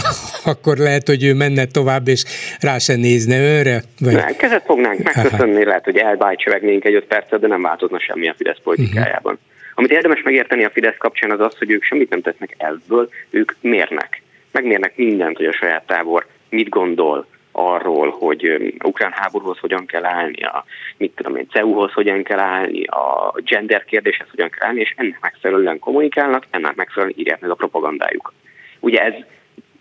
akkor 0.52 0.76
lehet, 0.76 1.06
hogy 1.06 1.24
ő 1.24 1.34
menne 1.34 1.64
tovább, 1.64 2.08
és 2.08 2.24
rá 2.60 2.78
se 2.78 2.96
nézne 2.96 3.38
őre? 3.38 3.82
Vagy... 3.98 4.14
Nem, 4.14 4.36
kezet 4.36 4.64
fognánk 4.64 5.02
megköszönni, 5.02 5.54
Aha. 5.54 5.66
lehet, 5.66 5.84
hogy 5.84 5.96
elbájcsövegnénk 5.96 6.84
egy 6.84 6.94
öt 6.94 7.04
percet, 7.04 7.40
de 7.40 7.46
nem 7.46 7.62
változna 7.62 8.00
semmi 8.00 8.28
a 8.28 8.34
Fidesz 8.36 8.60
politikájában. 8.62 9.32
Uh-huh. 9.32 9.49
Amit 9.80 9.92
érdemes 9.92 10.22
megérteni 10.22 10.64
a 10.64 10.70
Fidesz 10.70 10.96
kapcsán 10.98 11.30
az 11.30 11.40
az, 11.40 11.58
hogy 11.58 11.70
ők 11.70 11.82
semmit 11.82 12.10
nem 12.10 12.20
tesznek 12.20 12.54
ebből, 12.58 13.08
ők 13.30 13.52
mérnek 13.60 14.22
megmérnek 14.52 14.96
mindent, 14.96 15.36
hogy 15.36 15.46
a 15.46 15.52
saját 15.52 15.86
tábor 15.86 16.26
mit 16.48 16.68
gondol 16.68 17.26
arról, 17.52 18.10
hogy 18.10 18.74
ukrán 18.84 19.12
háborúhoz 19.12 19.58
hogyan 19.58 19.86
kell 19.86 20.04
állni, 20.04 20.42
a, 20.42 20.64
mit 20.96 21.12
tudom 21.14 21.36
én, 21.36 21.46
CEU-hoz 21.50 21.92
hogyan 21.92 22.22
kell 22.22 22.38
állni, 22.38 22.84
a 22.84 23.34
gender 23.44 23.84
kérdéshez 23.84 24.30
hogyan 24.30 24.50
kell 24.50 24.68
állni, 24.68 24.80
és 24.80 24.94
ennek 24.96 25.18
megfelelően 25.20 25.78
kommunikálnak, 25.78 26.44
ennek 26.50 26.74
megfelelően 26.74 27.18
írják 27.18 27.40
meg 27.40 27.50
a 27.50 27.54
propagandájuk. 27.54 28.32
Ugye 28.80 29.00
ez 29.04 29.14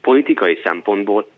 politikai 0.02 0.60
szempontból 0.64 1.30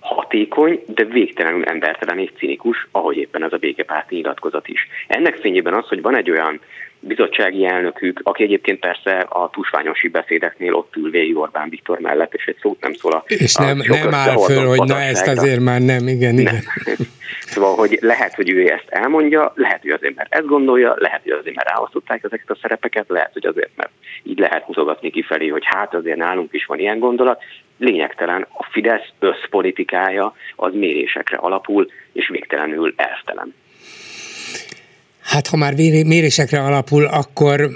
hatékony, 0.00 0.82
de 0.86 1.04
végtelenül 1.04 1.64
embertelen 1.64 2.18
és 2.18 2.30
cinikus, 2.36 2.88
ahogy 2.90 3.16
éppen 3.16 3.44
ez 3.44 3.52
a 3.52 3.56
békepárti 3.56 4.14
nyilatkozat 4.14 4.68
is. 4.68 4.88
Ennek 5.06 5.36
fényében 5.36 5.74
az, 5.74 5.88
hogy 5.88 6.02
van 6.02 6.16
egy 6.16 6.30
olyan 6.30 6.60
bizottsági 7.04 7.66
elnökük, 7.66 8.20
aki 8.22 8.42
egyébként 8.42 8.78
persze 8.80 9.18
a 9.18 9.50
tusványosi 9.50 10.08
beszédeknél 10.08 10.74
ott 10.74 10.96
ül 10.96 11.10
végig 11.10 11.36
Orbán 11.36 11.68
Viktor 11.68 11.98
mellett, 11.98 12.34
és 12.34 12.44
egy 12.44 12.56
szót 12.60 12.80
nem 12.80 12.92
szól 12.92 13.12
a 13.12 13.24
És 13.26 13.54
nem, 13.54 13.80
a 13.80 13.94
nem 13.94 14.14
áll 14.14 14.38
föl, 14.38 14.66
hogy 14.66 14.88
na 14.88 15.00
ezt 15.00 15.26
azért 15.26 15.60
már 15.60 15.80
nem, 15.80 16.08
igen, 16.08 16.38
igen. 16.38 16.54
Nem. 16.84 16.96
Szóval, 17.52 17.74
hogy 17.74 17.98
lehet, 18.00 18.34
hogy 18.34 18.50
ő 18.50 18.70
ezt 18.70 18.88
elmondja, 18.88 19.52
lehet, 19.54 19.80
hogy 19.80 19.90
azért, 19.90 20.14
mert 20.14 20.34
ezt 20.34 20.46
gondolja, 20.46 20.94
lehet, 20.98 21.22
hogy 21.22 21.32
azért, 21.32 21.54
mert 21.54 21.68
ráosztották 21.68 22.24
ezeket 22.24 22.50
a 22.50 22.58
szerepeket, 22.60 23.08
lehet, 23.08 23.32
hogy 23.32 23.46
azért, 23.46 23.70
mert 23.76 23.90
így 24.22 24.38
lehet 24.38 24.66
mutogatni 24.66 25.10
kifelé, 25.10 25.48
hogy 25.48 25.62
hát 25.64 25.94
azért 25.94 26.16
nálunk 26.16 26.52
is 26.52 26.64
van 26.64 26.78
ilyen 26.78 26.98
gondolat. 26.98 27.42
Lényegtelen, 27.78 28.46
a 28.52 28.64
Fidesz 28.70 29.08
összpolitikája 29.18 30.34
az 30.56 30.72
mérésekre 30.74 31.36
alapul, 31.36 31.90
és 32.12 32.28
végtelenül 32.28 32.94
elvtelen. 32.96 33.54
Hát 35.32 35.46
ha 35.46 35.56
már 35.56 35.74
mérésekre 35.74 36.60
alapul, 36.60 37.04
akkor 37.04 37.70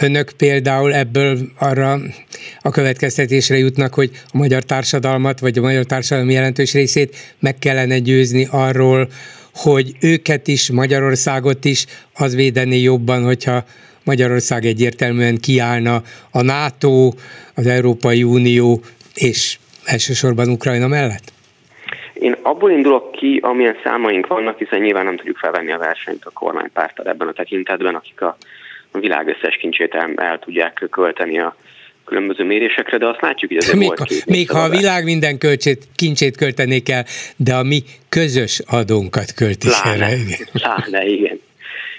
önök 0.00 0.30
például 0.36 0.94
ebből 0.94 1.50
arra 1.58 2.00
a 2.60 2.70
következtetésre 2.70 3.58
jutnak, 3.58 3.94
hogy 3.94 4.10
a 4.26 4.36
magyar 4.36 4.62
társadalmat, 4.62 5.40
vagy 5.40 5.58
a 5.58 5.60
magyar 5.60 5.84
társadalom 5.84 6.30
jelentős 6.30 6.72
részét 6.72 7.16
meg 7.38 7.58
kellene 7.58 7.98
győzni 7.98 8.48
arról, 8.50 9.08
hogy 9.54 9.96
őket 10.00 10.48
is, 10.48 10.70
Magyarországot 10.70 11.64
is 11.64 11.86
az 12.14 12.34
védeni 12.34 12.78
jobban, 12.78 13.24
hogyha 13.24 13.64
Magyarország 14.04 14.64
egyértelműen 14.64 15.38
kiállna 15.38 16.02
a 16.30 16.42
NATO, 16.42 17.12
az 17.54 17.66
Európai 17.66 18.22
Unió 18.22 18.82
és 19.14 19.58
elsősorban 19.84 20.48
Ukrajna 20.48 20.86
mellett? 20.86 21.32
Én 22.20 22.36
abból 22.42 22.70
indulok 22.70 23.12
ki, 23.12 23.38
amilyen 23.42 23.76
számaink 23.84 24.26
vannak, 24.26 24.58
hiszen 24.58 24.80
nyilván 24.80 25.04
nem 25.04 25.16
tudjuk 25.16 25.36
felvenni 25.36 25.72
a 25.72 25.78
versenyt 25.78 26.24
a 26.24 26.30
kormánypárttal 26.30 27.06
ebben 27.06 27.28
a 27.28 27.32
tekintetben, 27.32 27.94
akik 27.94 28.20
a, 28.20 28.36
világ 28.92 29.28
összes 29.28 29.56
kincsét 29.56 29.94
el, 29.94 30.12
el 30.16 30.38
tudják 30.38 30.86
költeni 30.90 31.38
a 31.38 31.56
különböző 32.04 32.44
mérésekre, 32.44 32.98
de 32.98 33.06
azt 33.06 33.20
látjuk, 33.20 33.50
hogy 33.50 33.60
azért 33.60 33.76
még, 33.76 33.86
volt 33.86 34.08
két 34.08 34.26
Még 34.26 34.50
ha 34.50 34.58
a 34.58 34.68
világ 34.68 35.04
minden 35.04 35.38
költsét, 35.38 35.88
kincsét 35.96 36.36
költenék 36.36 36.88
el, 36.88 37.04
de 37.36 37.54
a 37.54 37.62
mi 37.62 37.82
közös 38.08 38.62
adónkat 38.66 39.32
költik 39.32 39.70
erre. 39.84 40.08
Igen. 40.14 40.38
Láne, 40.52 41.06
igen. 41.06 41.40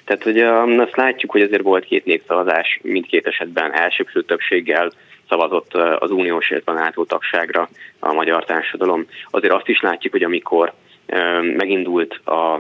Tehát 0.06 0.24
hogy 0.24 0.40
azt 0.80 0.96
látjuk, 0.96 1.32
hogy 1.32 1.42
azért 1.42 1.62
volt 1.62 1.86
két 1.86 2.06
népszavazás, 2.06 2.80
mindkét 2.82 3.28
esetben 3.28 3.74
elsőprő 3.74 4.22
többséggel 4.22 4.92
szavazott 5.32 5.74
az 5.74 6.12
uniós, 6.12 6.50
illetve 6.50 6.74
NATO 6.74 7.06
tagságra 7.06 7.70
a 8.00 8.14
magyar 8.14 8.46
társadalom. 8.46 9.06
Azért 9.30 9.54
azt 9.54 9.68
is 9.68 9.82
látjuk, 9.82 10.14
hogy 10.14 10.24
amikor 10.24 10.74
megindult 11.42 12.20
a, 12.24 12.54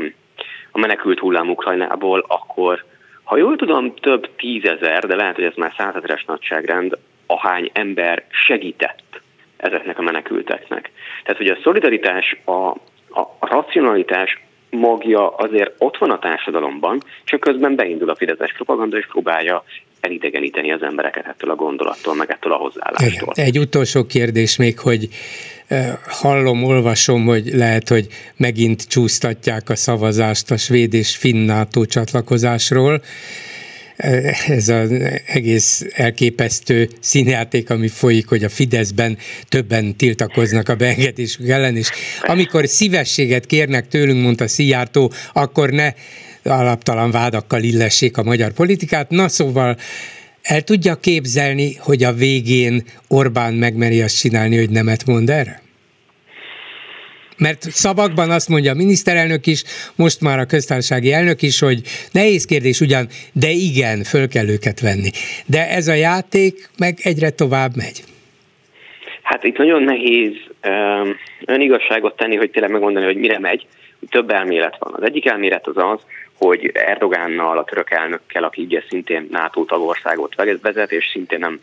a 0.72 0.80
menekült 0.80 1.20
hullám 1.20 1.50
Ukrajnából, 1.50 2.26
akkor 2.28 2.84
ha 3.24 3.38
jól 3.38 3.56
tudom, 3.56 3.96
több 3.96 4.36
tízezer, 4.36 5.06
de 5.06 5.16
lehet, 5.16 5.36
hogy 5.36 5.44
ez 5.44 5.56
már 5.56 5.74
százezeres 5.78 6.26
nagyságrend, 6.26 6.98
ahány 7.26 7.70
ember 7.74 8.24
segített 8.30 9.22
ezeknek 9.58 10.00
a 10.00 10.02
menekülteknek. 10.02 10.92
Tehát, 11.24 11.38
hogy 11.38 11.48
a 11.48 11.58
szolidaritás, 11.64 12.42
a, 12.46 12.68
a 13.10 13.38
racionalitás 13.40 14.44
magja 14.70 15.30
azért 15.30 15.74
ott 15.78 15.98
van 15.98 16.12
a 16.12 16.20
társadalomban, 16.20 17.00
csak 17.24 17.40
közben 17.40 17.76
beindul 17.76 18.10
a 18.10 18.16
Fideszes 18.16 18.54
propaganda, 18.54 18.98
és 18.98 19.08
próbálja 19.08 19.64
elidegeníteni 20.02 20.72
az 20.72 20.82
embereket 20.82 21.26
ettől 21.26 21.52
a 21.52 21.56
gondolattól, 21.56 22.16
meg 22.16 22.32
ettől 22.32 22.54
a 22.54 22.56
hozzáállástól. 22.56 23.34
Egy 23.36 23.60
utolsó 23.60 24.06
kérdés 24.06 24.58
még, 24.58 24.80
hogy 24.80 25.08
eh, 25.68 25.94
hallom, 26.08 26.64
olvasom, 26.64 27.26
hogy 27.26 27.50
lehet, 27.54 27.90
hogy 27.90 28.08
megint 28.38 28.88
csúsztatják 28.88 29.70
a 29.70 29.76
szavazást 29.76 30.52
a 30.52 30.58
svéd 30.58 30.94
és 30.94 31.18
finn 31.18 31.46
NATO 31.46 31.86
csatlakozásról. 31.86 33.02
Eh, 33.96 34.50
ez 34.50 34.70
az 34.70 34.92
egész 35.26 35.86
elképesztő 35.94 36.90
színjáték, 37.00 37.70
ami 37.70 37.88
folyik, 37.88 38.28
hogy 38.28 38.44
a 38.44 38.50
Fideszben 38.50 39.18
többen 39.50 39.96
tiltakoznak 39.96 40.70
a 40.70 40.76
beengedésük 40.76 41.48
ellen, 41.48 41.76
és 41.76 41.90
amikor 42.22 42.68
szívességet 42.68 43.46
kérnek 43.46 43.88
tőlünk, 43.88 44.24
mondta 44.24 44.48
Szijjártó, 44.48 45.12
akkor 45.34 45.70
ne 45.70 45.94
alaptalan 46.44 47.12
vádakkal 47.12 47.64
illessék 47.64 48.18
a 48.18 48.24
magyar 48.24 48.52
politikát. 48.52 49.10
Na 49.10 49.28
szóval 49.28 49.78
El 50.42 50.62
tudja 50.62 50.96
képzelni, 50.96 51.76
hogy 51.80 52.04
a 52.04 52.14
végén 52.14 52.84
Orbán 53.08 53.54
megmeri 53.54 54.02
azt 54.02 54.20
csinálni, 54.20 54.58
hogy 54.58 54.70
nemet 54.70 55.06
mond 55.06 55.30
erre? 55.30 55.62
Mert 57.38 57.62
szavakban 57.62 58.32
azt 58.32 58.50
mondja 58.50 58.72
a 58.72 58.76
miniszterelnök 58.76 59.48
is, 59.48 59.64
most 59.96 60.22
már 60.22 60.40
a 60.40 60.46
köztársasági 60.46 61.14
elnök 61.14 61.42
is, 61.42 61.60
hogy 61.60 61.82
nehéz 62.12 62.46
kérdés 62.46 62.80
ugyan, 62.80 63.08
de 63.34 63.50
igen, 63.50 64.04
föl 64.04 64.28
kell 64.28 64.50
őket 64.50 64.80
venni. 64.80 65.10
De 65.46 65.70
ez 65.70 65.88
a 65.88 65.94
játék 65.94 66.70
meg 66.78 66.98
egyre 67.02 67.30
tovább 67.30 67.76
megy. 67.76 68.04
Hát 69.22 69.44
itt 69.44 69.58
nagyon 69.58 69.84
nehéz 69.84 70.34
um, 70.68 71.16
önigazságot 71.46 72.16
tenni, 72.16 72.36
hogy 72.36 72.52
tényleg 72.52 72.72
megmondani, 72.72 73.06
hogy 73.06 73.18
mire 73.18 73.40
megy. 73.40 73.66
Több 74.10 74.30
elmélet 74.30 74.76
van. 74.80 74.94
Az 74.98 75.04
egyik 75.04 75.26
elmélet 75.26 75.68
az 75.68 75.78
az, 75.78 76.00
hogy 76.46 76.72
Erdogánnal, 76.74 77.58
a 77.58 77.64
török 77.64 77.92
elnökkel, 77.92 78.44
aki 78.44 78.64
ugye 78.64 78.84
szintén 78.90 79.28
NATO 79.32 79.64
tagországot 79.64 80.36
vezet, 80.62 80.92
és 80.92 81.10
szintén 81.12 81.40
nem 81.40 81.60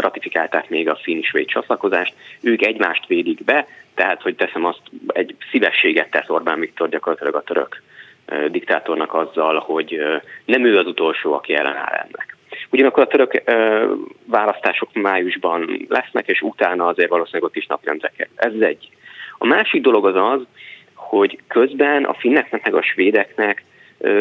ratifikálták 0.00 0.68
még 0.68 0.88
a 0.88 0.98
finn-svéd 1.02 1.46
csatlakozást, 1.46 2.14
ők 2.40 2.66
egymást 2.66 3.06
védik 3.06 3.44
be, 3.44 3.66
tehát, 3.94 4.22
hogy 4.22 4.36
teszem 4.36 4.64
azt, 4.64 4.80
egy 5.06 5.36
szívességet 5.50 6.10
tesz 6.10 6.28
Orbán 6.28 6.60
Viktor 6.60 6.88
gyakorlatilag 6.88 7.34
a 7.34 7.42
török 7.42 7.82
diktátornak 8.48 9.14
azzal, 9.14 9.58
hogy 9.58 10.00
nem 10.44 10.64
ő 10.64 10.78
az 10.78 10.86
utolsó, 10.86 11.32
aki 11.32 11.54
ellenáll 11.54 11.92
ennek. 11.92 12.36
Ugyanakkor 12.70 13.02
a 13.02 13.06
török 13.06 13.42
választások 14.24 14.92
májusban 14.92 15.86
lesznek, 15.88 16.28
és 16.28 16.40
utána 16.40 16.86
azért 16.86 17.10
valószínűleg 17.10 17.48
ott 17.48 17.56
is 17.56 17.66
napirendre. 17.66 18.12
Ez 18.34 18.52
egy. 18.60 18.88
A 19.38 19.46
másik 19.46 19.82
dolog 19.82 20.06
az 20.06 20.16
az, 20.16 20.46
hogy 20.94 21.38
közben 21.48 22.04
a 22.04 22.14
finneknek 22.14 22.64
meg 22.64 22.74
a 22.74 22.82
svédeknek 22.82 23.64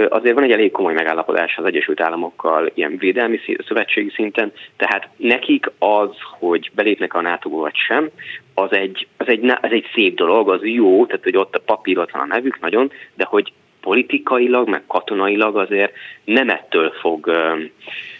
azért 0.09 0.35
van 0.35 0.43
egy 0.43 0.51
elég 0.51 0.71
komoly 0.71 0.93
megállapodás 0.93 1.57
az 1.57 1.65
Egyesült 1.65 2.01
Államokkal 2.01 2.71
ilyen 2.73 2.97
védelmi 2.97 3.39
szövetségi 3.67 4.11
szinten, 4.15 4.51
tehát 4.77 5.07
nekik 5.15 5.71
az, 5.79 6.09
hogy 6.39 6.71
belépnek 6.73 7.13
a 7.13 7.21
nato 7.21 7.49
vagy 7.49 7.75
sem, 7.75 8.09
az 8.53 8.73
egy, 8.73 9.07
az, 9.17 9.27
egy, 9.27 9.45
az 9.45 9.71
egy 9.71 9.85
szép 9.93 10.15
dolog, 10.15 10.49
az 10.49 10.59
jó, 10.63 11.05
tehát 11.05 11.23
hogy 11.23 11.37
ott 11.37 11.55
a 11.55 11.61
papírot 11.65 12.11
van 12.11 12.21
a 12.21 12.25
nevük 12.25 12.59
nagyon, 12.59 12.91
de 13.13 13.25
hogy 13.25 13.53
politikailag, 13.81 14.69
meg 14.69 14.83
katonailag 14.87 15.57
azért 15.57 15.93
nem 16.23 16.49
ettől 16.49 16.91
fog 16.91 17.31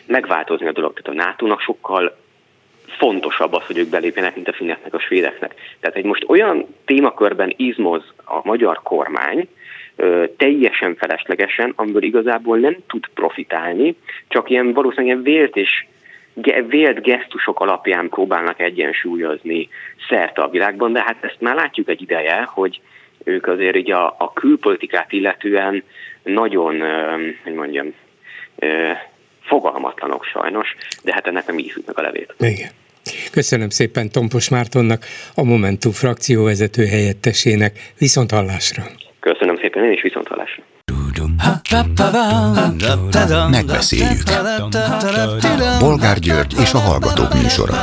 megváltozni 0.06 0.68
a 0.68 0.72
dolog. 0.72 0.94
Tehát 0.94 1.20
a 1.20 1.24
NATO-nak 1.24 1.62
sokkal 1.62 2.18
fontosabb 2.98 3.54
az, 3.54 3.66
hogy 3.66 3.78
ők 3.78 3.90
belépjenek, 3.90 4.36
mint 4.36 4.48
a 4.48 4.54
finneknek, 4.54 4.94
a 4.94 5.00
svédeknek. 5.00 5.56
Tehát 5.80 5.98
egy 5.98 6.06
most 6.06 6.24
olyan 6.28 6.66
témakörben 6.86 7.54
izmoz 7.58 8.04
a 8.26 8.40
magyar 8.44 8.80
kormány, 8.84 9.48
teljesen 10.38 10.96
feleslegesen, 10.96 11.74
amiből 11.76 12.04
igazából 12.04 12.58
nem 12.58 12.78
tud 12.88 13.08
profitálni, 13.14 13.96
csak 14.28 14.50
ilyen 14.50 14.74
valószínűleg 14.74 15.06
ilyen 15.06 15.24
vélt 15.24 15.56
és 15.56 15.86
vélt 16.68 17.02
gesztusok 17.02 17.60
alapján 17.60 18.10
próbálnak 18.10 18.60
egyensúlyozni 18.60 19.70
szerte 20.10 20.42
a 20.42 20.50
világban, 20.50 20.94
de 20.94 21.04
hát 21.04 21.24
ezt 21.24 21.38
már 21.40 21.56
látjuk 21.56 21.90
egy 21.90 22.02
ideje, 22.02 22.44
hogy 22.44 22.82
ők 23.24 23.48
azért 23.48 23.76
így 23.76 23.92
a, 23.92 24.16
a 24.18 24.34
külpolitikát 24.34 25.12
illetően 25.12 25.84
nagyon, 26.24 26.82
hogy 27.44 27.54
mondjam, 27.54 27.94
fogalmatlanok 29.42 30.24
sajnos, 30.24 30.76
de 31.04 31.14
hát 31.14 31.28
ennek 31.28 31.46
nem 31.46 31.58
így 31.58 31.74
a 31.94 32.02
levét. 32.02 32.34
Igen. 32.40 32.70
Köszönöm 33.32 33.70
szépen 33.70 34.12
Tompos 34.12 34.50
Mártonnak, 34.50 35.06
a 35.36 35.44
Momentum 35.44 35.92
frakcióvezető 35.92 36.86
helyettesének. 36.86 37.80
Viszont 37.98 38.32
hallásra! 38.32 38.84
Köszönöm 39.22 39.58
szépen, 39.62 39.84
én 39.84 39.92
is 39.92 40.02
viszont 40.02 40.28
hallásra. 40.28 40.64
Megbeszéljük. 43.50 44.24
Bolgár 45.80 46.20
György 46.20 46.54
és 46.60 46.74
a 46.74 46.78
Hallgatók 46.78 47.34
műsora. 47.34 47.74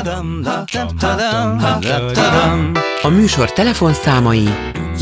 A 3.03 3.09
műsor 3.09 3.53
telefonszámai 3.53 4.49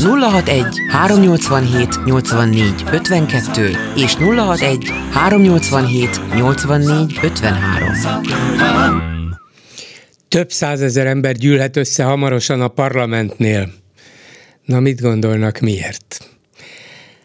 061 0.03 0.65
387 0.91 2.03
84 2.05 2.83
52 2.91 3.69
és 3.95 4.15
061 4.15 4.91
387 5.11 6.35
84 6.35 7.19
53. 7.21 7.91
Több 10.27 10.49
százezer 10.49 11.05
ember 11.05 11.35
gyűlhet 11.35 11.77
össze 11.77 12.03
hamarosan 12.03 12.61
a 12.61 12.67
parlamentnél. 12.67 13.69
Na 14.67 14.79
mit 14.79 15.01
gondolnak 15.01 15.59
miért? 15.59 16.19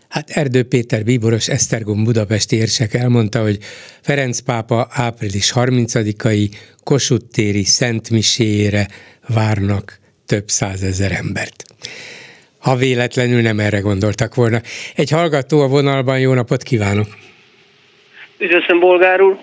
Hát 0.08 0.30
Erdő 0.30 0.62
Péter 0.62 1.04
bíboros 1.04 1.48
Esztergom 1.48 2.04
budapesti 2.04 2.56
érsek 2.56 2.94
elmondta, 2.94 3.42
hogy 3.42 3.58
Ferenc 4.00 4.40
pápa 4.40 4.86
április 4.90 5.52
30-ai 5.54 6.50
Kossuth 6.84 7.24
téri 7.32 7.64
Szentmiséjére 7.64 8.86
várnak 9.28 9.98
több 10.26 10.48
százezer 10.48 11.12
embert. 11.12 11.64
Ha 12.58 12.76
véletlenül 12.76 13.40
nem 13.40 13.60
erre 13.60 13.78
gondoltak 13.78 14.34
volna. 14.34 14.60
Egy 14.94 15.10
hallgató 15.10 15.60
a 15.60 15.68
vonalban, 15.68 16.18
jó 16.18 16.32
napot 16.32 16.62
kívánok! 16.62 17.06
Üdvözlöm, 18.38 18.80
Bolgár 18.80 19.20
úr! 19.20 19.38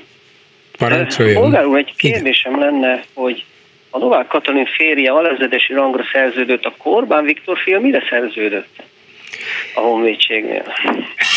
Parancsoljon! 0.77 1.41
Bolgár 1.41 1.65
úr, 1.65 1.77
egy 1.77 1.93
kérdésem 1.97 2.53
Igen. 2.53 2.65
lenne, 2.65 3.03
hogy 3.13 3.45
a 3.89 3.97
Novák 3.97 4.27
Katalin 4.27 4.65
férje 4.65 5.11
alezredesi 5.11 5.73
rangra 5.73 6.03
szerződött, 6.11 6.65
a 6.65 6.73
Orbán 6.83 7.23
Viktor 7.23 7.57
fia 7.57 7.79
mire 7.79 8.03
szerződött? 8.09 8.87
a 9.73 9.79
honvédségnél? 9.79 10.63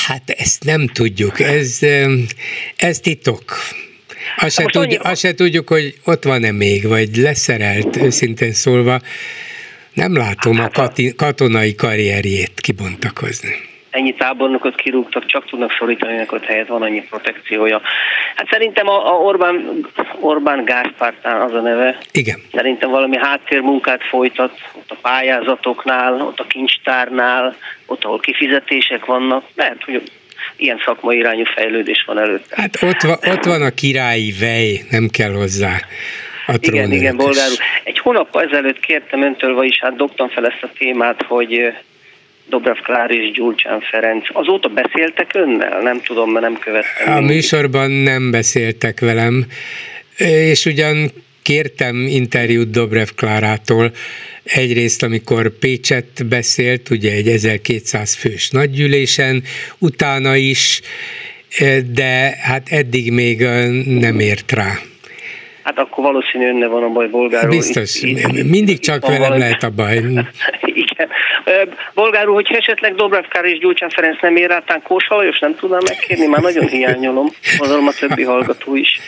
Hát 0.07 0.31
ezt 0.31 0.65
nem 0.65 0.87
tudjuk, 0.87 1.41
ez, 1.41 1.79
ez 2.77 3.01
titok. 3.01 3.43
Azt 4.37 4.55
se, 4.57 4.65
tudj, 4.65 4.95
azt 4.95 5.21
se 5.21 5.35
tudjuk, 5.35 5.69
hogy 5.69 5.95
ott 6.05 6.25
van-e 6.25 6.53
még, 6.53 6.87
vagy 6.87 7.17
leszerelt, 7.17 7.97
őszintén 7.97 8.53
szólva. 8.53 9.01
Nem 9.93 10.17
látom 10.17 10.57
hát, 10.57 10.79
a 10.79 10.93
katonai 11.17 11.75
karrierjét 11.75 12.61
kibontakozni 12.61 13.71
ennyi 13.93 14.15
tábornokot 14.15 14.75
kirúgtak, 14.75 15.27
csak 15.27 15.47
tudnak 15.47 15.73
szorítani, 15.79 16.27
ott 16.31 16.45
helyett 16.45 16.67
van 16.67 16.83
annyi 16.83 17.03
protekciója. 17.03 17.81
Hát 18.35 18.49
szerintem 18.51 18.89
a, 18.89 19.13
a 19.13 19.19
Orbán, 19.19 19.87
Orbán 20.21 20.65
gázpártán 20.65 21.41
az 21.41 21.55
a 21.55 21.61
neve. 21.61 21.99
Igen. 22.13 22.43
Szerintem 22.53 22.91
valami 22.91 23.17
háttérmunkát 23.17 24.03
folytat, 24.03 24.59
ott 24.73 24.91
a 24.91 24.97
pályázatoknál, 25.03 26.21
ott 26.21 26.41
a 26.41 26.47
kincstárnál, 26.47 27.57
ott, 27.87 28.05
ahol 28.05 28.21
kifizetések 28.21 29.05
vannak. 29.05 29.45
Lehet, 29.55 29.85
hogy 29.85 30.11
ilyen 30.57 30.81
szakmai 30.85 31.17
irányú 31.17 31.45
fejlődés 31.45 32.05
van 32.07 32.19
előtte. 32.19 32.55
Hát 32.57 32.83
ott, 32.83 33.01
va, 33.01 33.19
ott 33.33 33.45
van 33.45 33.63
a 33.63 33.71
királyi 33.71 34.35
vej, 34.41 34.81
nem 34.91 35.09
kell 35.09 35.33
hozzá. 35.33 35.81
A 36.47 36.55
igen, 36.61 36.93
igen, 36.93 37.17
bolgár 37.17 37.49
Egy 37.85 37.99
hónappal 37.99 38.43
ezelőtt 38.43 38.81
kértem 38.81 39.23
öntől, 39.23 39.55
vagyis 39.55 39.79
hát 39.81 39.97
dobtam 39.97 40.29
fel 40.29 40.47
ezt 40.47 40.63
a 40.63 40.71
témát, 40.79 41.23
hogy 41.23 41.73
Dobrev 42.53 42.77
Klár 42.77 43.11
és 43.11 43.31
Gyurcsán 43.31 43.81
Ferenc. 43.81 44.27
Azóta 44.33 44.69
beszéltek 44.69 45.31
önnel? 45.35 45.83
Nem 45.83 46.01
tudom, 46.01 46.31
mert 46.31 46.45
nem 46.45 46.59
követtem. 46.59 47.13
A 47.13 47.19
mindig. 47.19 47.35
műsorban 47.35 47.91
nem 47.91 48.31
beszéltek 48.31 49.01
velem, 49.01 49.47
és 50.51 50.67
ugyan 50.67 51.11
kértem 51.43 51.97
interjút 51.97 52.71
Dobrev 52.71 53.09
Klárától, 53.17 53.91
egyrészt, 54.45 55.03
amikor 55.03 55.59
Pécset 55.59 56.27
beszélt, 56.29 56.91
ugye 56.91 57.13
egy 57.13 57.29
1200 57.29 58.15
fős 58.15 58.51
nagygyűlésen, 58.51 59.43
utána 59.79 60.37
is, 60.37 60.81
de 61.93 62.37
hát 62.43 62.69
eddig 62.71 63.13
még 63.13 63.41
nem 63.87 64.19
ért 64.19 64.53
rá. 64.53 64.73
Hát 65.63 65.79
akkor 65.79 66.05
valószínű 66.05 66.47
önne 66.47 66.67
van 66.67 66.83
a 66.83 66.89
baj, 66.89 67.09
bolgár 67.09 67.49
Biztos, 67.49 68.03
itt, 68.03 68.19
itt, 68.19 68.51
mindig 68.51 68.79
csak 68.79 69.03
velem 69.03 69.21
valami... 69.21 69.39
lehet 69.39 69.63
a 69.63 69.71
baj. 69.71 70.01
Igen. 70.93 71.09
Bolgár 71.95 72.29
úr, 72.29 72.35
hogyha 72.35 72.57
esetleg 72.57 72.95
Dobrev 72.95 73.25
Kár 73.25 73.45
és 73.45 73.59
Gyurcsán 73.59 73.91
Ferenc 73.91 74.21
nem 74.21 74.37
ér 74.37 74.51
átán 74.51 74.83
Kósalajos, 74.83 75.39
nem 75.39 75.55
tudnám 75.55 75.81
megkérni? 75.85 76.27
Már 76.27 76.41
nagyon 76.41 76.69
hiányolom, 76.69 77.27
gondolom 77.59 77.87
a 77.87 77.93
többi 77.93 78.23
hallgató 78.23 78.77
is. 78.77 78.99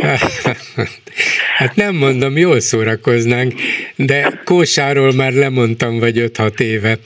Hát 1.56 1.76
nem 1.76 1.94
mondom, 1.94 2.36
jól 2.36 2.60
szórakoznánk, 2.60 3.54
de 3.96 4.40
Kósáról 4.44 5.12
már 5.12 5.32
lemondtam 5.32 5.98
vagy 5.98 6.30
5-6 6.34 6.60
éve. 6.60 6.96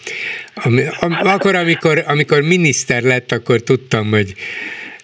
Ami, 0.55 0.83
am, 1.01 1.19
akkor, 1.23 1.55
amikor, 1.55 2.05
amikor 2.07 2.43
miniszter 2.43 3.03
lett, 3.03 3.33
akkor 3.33 3.61
tudtam, 3.61 4.11
hogy 4.11 4.35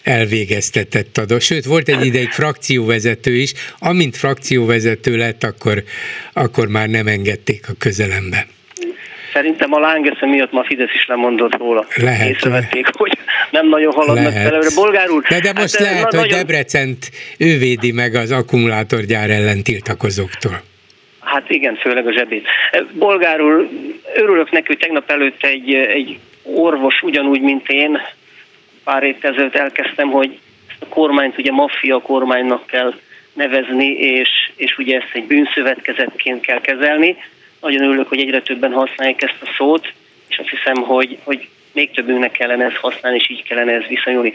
elvégeztetett 0.03 1.19
adó. 1.19 1.39
Sőt, 1.39 1.65
volt 1.65 1.89
egy 1.89 2.07
ideig 2.07 2.31
frakcióvezető 2.31 3.35
is, 3.35 3.53
amint 3.79 4.17
frakcióvezető 4.17 5.17
lett, 5.17 5.45
akkor, 5.45 5.85
akkor 6.33 6.69
már 6.69 6.89
nem 6.89 7.07
engedték 7.07 7.69
a 7.69 7.73
közelembe. 7.79 8.47
Szerintem 9.37 9.73
a 9.73 9.79
lángesze 9.79 10.27
miatt 10.27 10.53
ma 10.53 10.65
Fidesz 10.65 10.95
is 10.95 11.07
lemondott 11.07 11.57
róla. 11.57 11.87
Lehet. 11.97 12.29
Észrevették, 12.29 12.87
hogy 12.93 13.19
nem 13.51 13.69
nagyon 13.69 13.93
haladnak 13.93 14.35
előre. 14.35 14.69
Bolgár 14.75 15.11
úr... 15.11 15.23
De, 15.29 15.41
de 15.41 15.53
most 15.53 15.77
hát, 15.77 15.87
lehet, 15.87 16.05
hogy 16.05 16.15
nagyon... 16.15 16.39
Debrecent 16.39 17.11
ő 17.39 17.59
védi 17.59 17.93
meg 17.93 18.15
az 18.15 18.31
akkumulátorgyár 18.31 19.31
ellen 19.31 19.63
tiltakozóktól. 19.63 20.63
Hát 21.21 21.51
igen, 21.51 21.77
főleg 21.77 22.07
a 22.07 22.13
zsebét. 22.13 22.47
Bolgár 22.93 23.41
úr, 23.41 23.69
örülök 24.15 24.51
neki, 24.51 24.67
hogy 24.67 24.79
tegnap 24.79 25.11
előtt 25.11 25.45
egy, 25.45 25.75
egy 25.75 26.19
orvos 26.43 27.03
ugyanúgy, 27.03 27.41
mint 27.41 27.69
én, 27.69 28.01
pár 28.85 29.03
évvel 29.03 29.33
ezelőtt 29.33 29.57
elkezdtem, 29.57 30.09
hogy 30.09 30.39
a 30.81 30.87
kormányt 30.87 31.39
ugye 31.39 31.53
maffia 31.53 31.99
kormánynak 31.99 32.67
kell 32.67 32.95
nevezni, 33.33 33.89
és, 33.89 34.29
és 34.57 34.79
ugye 34.79 34.97
ezt 34.97 35.11
egy 35.13 35.27
bűnszövetkezetként 35.27 36.41
kell 36.41 36.61
kezelni. 36.61 37.17
Nagyon 37.61 37.83
örülök, 37.83 38.09
hogy 38.09 38.21
egyre 38.21 38.43
többen 38.43 38.73
használják 38.73 39.23
ezt 39.23 39.43
a 39.43 39.53
szót, 39.57 39.93
és 40.29 40.39
azt 40.39 40.49
hiszem, 40.49 40.75
hogy, 40.75 41.19
hogy 41.25 41.49
még 41.73 41.91
többünknek 41.91 42.31
kellene 42.31 42.65
ezt 42.65 42.77
használni, 42.77 43.19
és 43.19 43.31
így 43.31 43.43
kellene 43.43 43.73
ez 43.73 43.87
viszonyulni. 43.87 44.33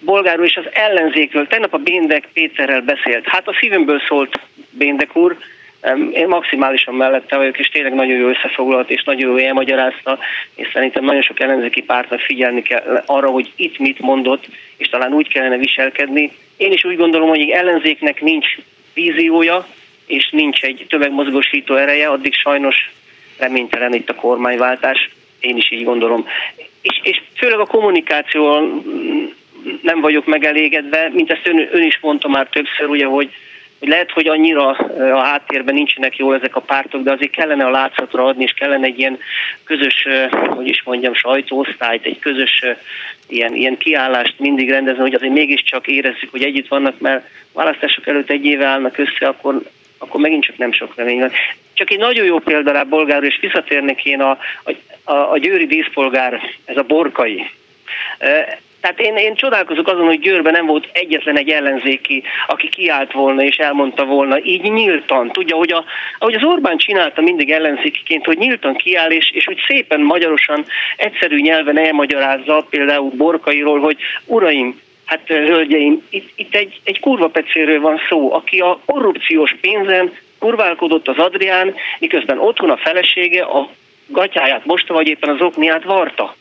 Bolgár 0.00 0.38
úr 0.38 0.44
és 0.44 0.56
az 0.56 0.68
ellenzékről, 0.72 1.46
tegnap 1.46 1.74
a 1.74 1.78
Béndek 1.78 2.28
Péterrel 2.32 2.80
beszélt. 2.80 3.26
Hát 3.26 3.48
a 3.48 3.56
szívemből 3.60 4.00
szólt 4.08 4.40
Béndek 4.70 5.16
úr, 5.16 5.36
én 6.12 6.26
maximálisan 6.28 6.94
mellette 6.94 7.36
vagyok, 7.36 7.58
és 7.58 7.68
tényleg 7.68 7.94
nagyon 7.94 8.16
jó 8.16 8.28
összefoglalt, 8.28 8.90
és 8.90 9.02
nagyon 9.02 9.30
jó 9.30 9.36
elmagyarázta, 9.36 10.18
és 10.54 10.68
szerintem 10.72 11.04
nagyon 11.04 11.22
sok 11.22 11.40
ellenzéki 11.40 11.82
pártnak 11.82 12.20
figyelni 12.20 12.62
kell 12.62 13.02
arra, 13.06 13.30
hogy 13.30 13.52
itt 13.56 13.78
mit 13.78 13.98
mondott, 13.98 14.46
és 14.76 14.88
talán 14.88 15.12
úgy 15.12 15.28
kellene 15.28 15.56
viselkedni. 15.56 16.32
Én 16.56 16.72
is 16.72 16.84
úgy 16.84 16.96
gondolom, 16.96 17.28
hogy 17.28 17.48
ellenzéknek 17.48 18.20
nincs 18.20 18.46
víziója, 18.94 19.66
és 20.06 20.30
nincs 20.30 20.62
egy 20.62 20.86
tömegmozgósító 20.88 21.74
ereje, 21.74 22.08
addig 22.08 22.34
sajnos 22.34 22.92
reménytelen 23.38 23.94
itt 23.94 24.10
a 24.10 24.14
kormányváltás. 24.14 25.10
Én 25.40 25.56
is 25.56 25.72
így 25.72 25.84
gondolom. 25.84 26.26
És, 26.82 27.00
és 27.02 27.20
főleg 27.36 27.58
a 27.58 27.66
kommunikáció 27.66 28.58
nem 29.82 30.00
vagyok 30.00 30.26
megelégedve, 30.26 31.10
mint 31.12 31.30
ezt 31.30 31.46
ön, 31.46 31.68
ön 31.72 31.82
is 31.82 31.98
mondta 32.00 32.28
már 32.28 32.48
többször, 32.48 32.88
ugye, 32.88 33.06
hogy 33.06 33.30
hogy 33.84 33.92
lehet, 33.92 34.10
hogy 34.10 34.26
annyira 34.26 34.68
a 35.12 35.22
háttérben 35.22 35.74
nincsenek 35.74 36.16
jól 36.16 36.34
ezek 36.34 36.56
a 36.56 36.60
pártok, 36.60 37.02
de 37.02 37.12
azért 37.12 37.30
kellene 37.30 37.64
a 37.64 37.70
látszatra 37.70 38.24
adni, 38.24 38.42
és 38.42 38.52
kellene 38.52 38.86
egy 38.86 38.98
ilyen 38.98 39.18
közös, 39.64 40.06
hogy 40.30 40.68
is 40.68 40.82
mondjam, 40.82 41.14
sajtóosztályt, 41.14 42.04
egy 42.04 42.18
közös 42.18 42.64
ilyen, 43.28 43.54
ilyen 43.54 43.76
kiállást 43.76 44.38
mindig 44.38 44.70
rendezni, 44.70 45.00
hogy 45.00 45.14
azért 45.14 45.32
mégiscsak 45.32 45.86
érezzük, 45.86 46.30
hogy 46.30 46.42
együtt 46.42 46.68
vannak, 46.68 46.98
mert 46.98 47.28
választások 47.52 48.06
előtt 48.06 48.30
egy 48.30 48.44
éve 48.44 48.66
állnak 48.66 48.98
össze, 48.98 49.26
akkor 49.26 49.62
akkor 49.98 50.20
megint 50.20 50.44
csak 50.44 50.56
nem 50.56 50.72
sok 50.72 50.94
remény 50.96 51.18
van. 51.18 51.32
Csak 51.74 51.90
egy 51.90 51.98
nagyon 51.98 52.24
jó 52.24 52.38
példa 52.38 52.72
rá 52.72 52.82
bolgár, 52.82 53.22
és 53.22 53.38
visszatérnék 53.40 54.04
én 54.04 54.20
a, 54.20 54.38
a, 55.04 55.12
a 55.12 55.38
győri 55.38 55.66
díszpolgár, 55.66 56.40
ez 56.64 56.76
a 56.76 56.82
borkai. 56.82 57.50
Tehát 58.84 59.00
én, 59.00 59.16
én 59.16 59.34
csodálkozok 59.34 59.88
azon, 59.88 60.04
hogy 60.04 60.20
Győrben 60.20 60.52
nem 60.52 60.66
volt 60.66 60.88
egyetlen 60.92 61.38
egy 61.38 61.48
ellenzéki, 61.48 62.22
aki 62.46 62.68
kiállt 62.68 63.12
volna 63.12 63.42
és 63.42 63.56
elmondta 63.56 64.04
volna, 64.04 64.42
így 64.42 64.72
nyíltan. 64.72 65.30
Tudja, 65.32 65.56
hogy 65.56 65.72
a, 65.72 65.84
ahogy 66.18 66.34
az 66.34 66.44
Orbán 66.44 66.76
csinálta 66.76 67.20
mindig 67.20 67.50
ellenzékiként, 67.50 68.24
hogy 68.24 68.38
nyíltan 68.38 68.74
kiáll, 68.74 69.10
és, 69.10 69.30
és 69.30 69.44
hogy 69.44 69.58
szépen 69.66 70.00
magyarosan, 70.00 70.66
egyszerű 70.96 71.40
nyelven 71.40 71.78
elmagyarázza 71.78 72.66
például 72.70 73.10
Borkairól, 73.10 73.80
hogy 73.80 73.96
uraim, 74.24 74.80
Hát, 75.04 75.20
hölgyeim, 75.26 76.02
itt, 76.08 76.32
itt 76.36 76.54
egy, 76.54 76.80
egy 76.84 77.00
kurva 77.00 77.28
pecéről 77.28 77.80
van 77.80 78.00
szó, 78.08 78.32
aki 78.32 78.58
a 78.60 78.80
korrupciós 78.86 79.56
pénzen 79.60 80.12
kurválkodott 80.38 81.08
az 81.08 81.18
Adrián, 81.18 81.74
miközben 81.98 82.38
otthon 82.38 82.70
a 82.70 82.76
felesége 82.76 83.42
a 83.42 83.70
gatyáját 84.06 84.64
mosta, 84.64 84.94
vagy 84.94 85.08
éppen 85.08 85.30
az 85.30 85.40
okniát 85.40 85.84
varta. 85.84 86.34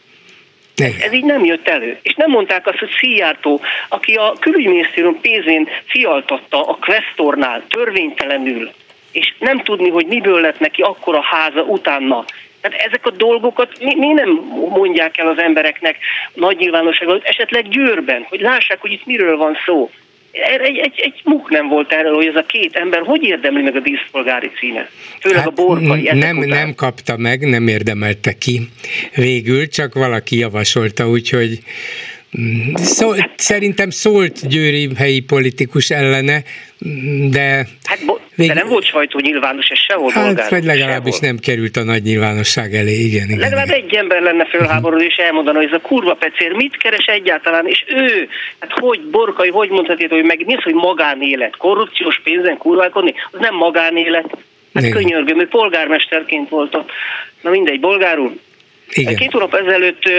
Ez, 0.76 0.94
ez 1.02 1.14
így 1.14 1.24
nem 1.24 1.46
jött 1.46 1.68
elő. 1.68 2.00
És 2.02 2.14
nem 2.14 2.30
mondták 2.30 2.68
azt, 2.68 2.78
hogy 2.78 2.90
Szijjártó, 3.00 3.62
aki 3.90 4.14
a 4.16 4.34
külügyminisztérium 4.40 5.22
pénzén 5.22 5.68
fialtatta 5.86 6.62
a 6.62 6.78
Questornál 6.82 7.64
törvénytelenül, 7.70 8.72
és 9.12 9.34
nem 9.40 9.60
tudni, 9.60 9.90
hogy 9.90 10.06
miből 10.06 10.42
lett 10.42 10.60
neki 10.60 10.82
akkora 10.82 11.22
háza 11.22 11.62
utána. 11.62 12.26
Tehát 12.64 12.86
ezek 12.88 13.06
a 13.06 13.10
dolgokat 13.10 13.80
mi, 13.80 13.96
mi 13.96 14.08
nem 14.08 14.30
mondják 14.70 15.18
el 15.18 15.28
az 15.28 15.38
embereknek 15.38 15.98
nagy 16.34 16.58
nyilvánosságban, 16.58 17.22
esetleg 17.24 17.68
Győrben, 17.68 18.26
hogy 18.30 18.40
lássák, 18.40 18.82
hogy 18.82 18.92
itt 18.92 19.06
miről 19.06 19.38
van 19.38 19.58
szó 19.66 19.90
egy, 20.34 20.78
egy, 20.78 21.00
egy 21.00 21.22
muk 21.24 21.50
nem 21.50 21.68
volt 21.68 21.92
erről, 21.92 22.14
hogy 22.14 22.26
ez 22.26 22.36
a 22.36 22.46
két 22.46 22.76
ember 22.76 23.02
hogy 23.06 23.24
érdemli 23.24 23.62
meg 23.62 23.76
a 23.76 23.80
díszpolgári 23.80 24.52
címet. 24.60 24.90
Főleg 25.20 25.38
hát 25.38 25.48
a 25.48 25.52
borkai. 25.52 26.10
Nem, 26.14 26.38
nem 26.38 26.76
kapta 26.76 27.18
meg, 27.18 27.50
nem 27.50 27.68
érdemelte 27.68 28.34
ki 28.34 28.62
végül, 29.16 29.68
csak 29.68 29.94
valaki 29.94 30.38
javasolta, 30.38 31.10
úgyhogy 31.10 31.60
Szó, 32.76 33.12
szerintem 33.36 33.90
szólt 33.90 34.48
Győri 34.48 34.90
helyi 34.98 35.20
politikus 35.20 35.90
ellene, 35.90 36.44
de... 37.30 37.68
Hát 37.84 38.06
bo- 38.06 38.22
vég... 38.36 38.48
de 38.48 38.54
nem 38.54 38.68
volt 38.68 38.86
sajtó 38.86 39.20
nyilvános, 39.20 39.68
ez 39.68 39.78
sehol 39.78 40.12
Hát, 40.12 40.24
bolgár, 40.24 40.50
vagy 40.50 40.64
legalábbis 40.64 41.14
sehol. 41.14 41.28
nem 41.28 41.38
került 41.38 41.78
a 41.78 41.84
nagy 41.84 42.04
nyilvánosság 42.04 42.74
elé, 42.74 42.92
igen. 42.92 43.26
igen 43.26 43.40
Legalább 43.40 43.68
igen. 43.68 43.78
egy 43.78 43.94
ember 43.96 44.22
lenne 44.22 44.46
fölháborodó, 44.46 45.04
és 45.04 45.16
elmondaná, 45.16 45.58
hogy 45.58 45.68
ez 45.68 45.80
a 45.84 45.88
kurva 45.88 46.14
pecér 46.14 46.52
mit 46.52 46.78
keres 46.78 47.06
egyáltalán, 47.06 47.68
és 47.68 47.84
ő, 47.88 48.30
hát 48.60 48.72
hogy, 48.72 49.02
Borkai, 49.02 49.50
hogy 49.50 49.70
mondhatja, 49.70 50.08
hogy 50.10 50.24
meg 50.24 50.46
mi 50.46 50.56
az, 50.56 50.64
hogy 50.64 50.74
magánélet, 50.74 51.58
korrupciós 51.58 52.22
pénzen 52.24 52.58
kurválkodni, 52.58 53.14
az 53.32 53.40
nem 53.40 53.56
magánélet. 53.56 54.38
Hát 54.74 54.84
igen. 54.84 54.96
könyörgöm, 54.96 55.40
ő 55.40 55.48
polgármesterként 55.48 56.50
volt 56.50 56.76
ott. 56.76 56.92
Na 57.42 57.50
mindegy, 57.50 57.80
bolgárul, 57.80 58.40
igen. 58.90 59.16
Két 59.16 59.32
hónap 59.32 59.54
ezelőtt 59.54 60.10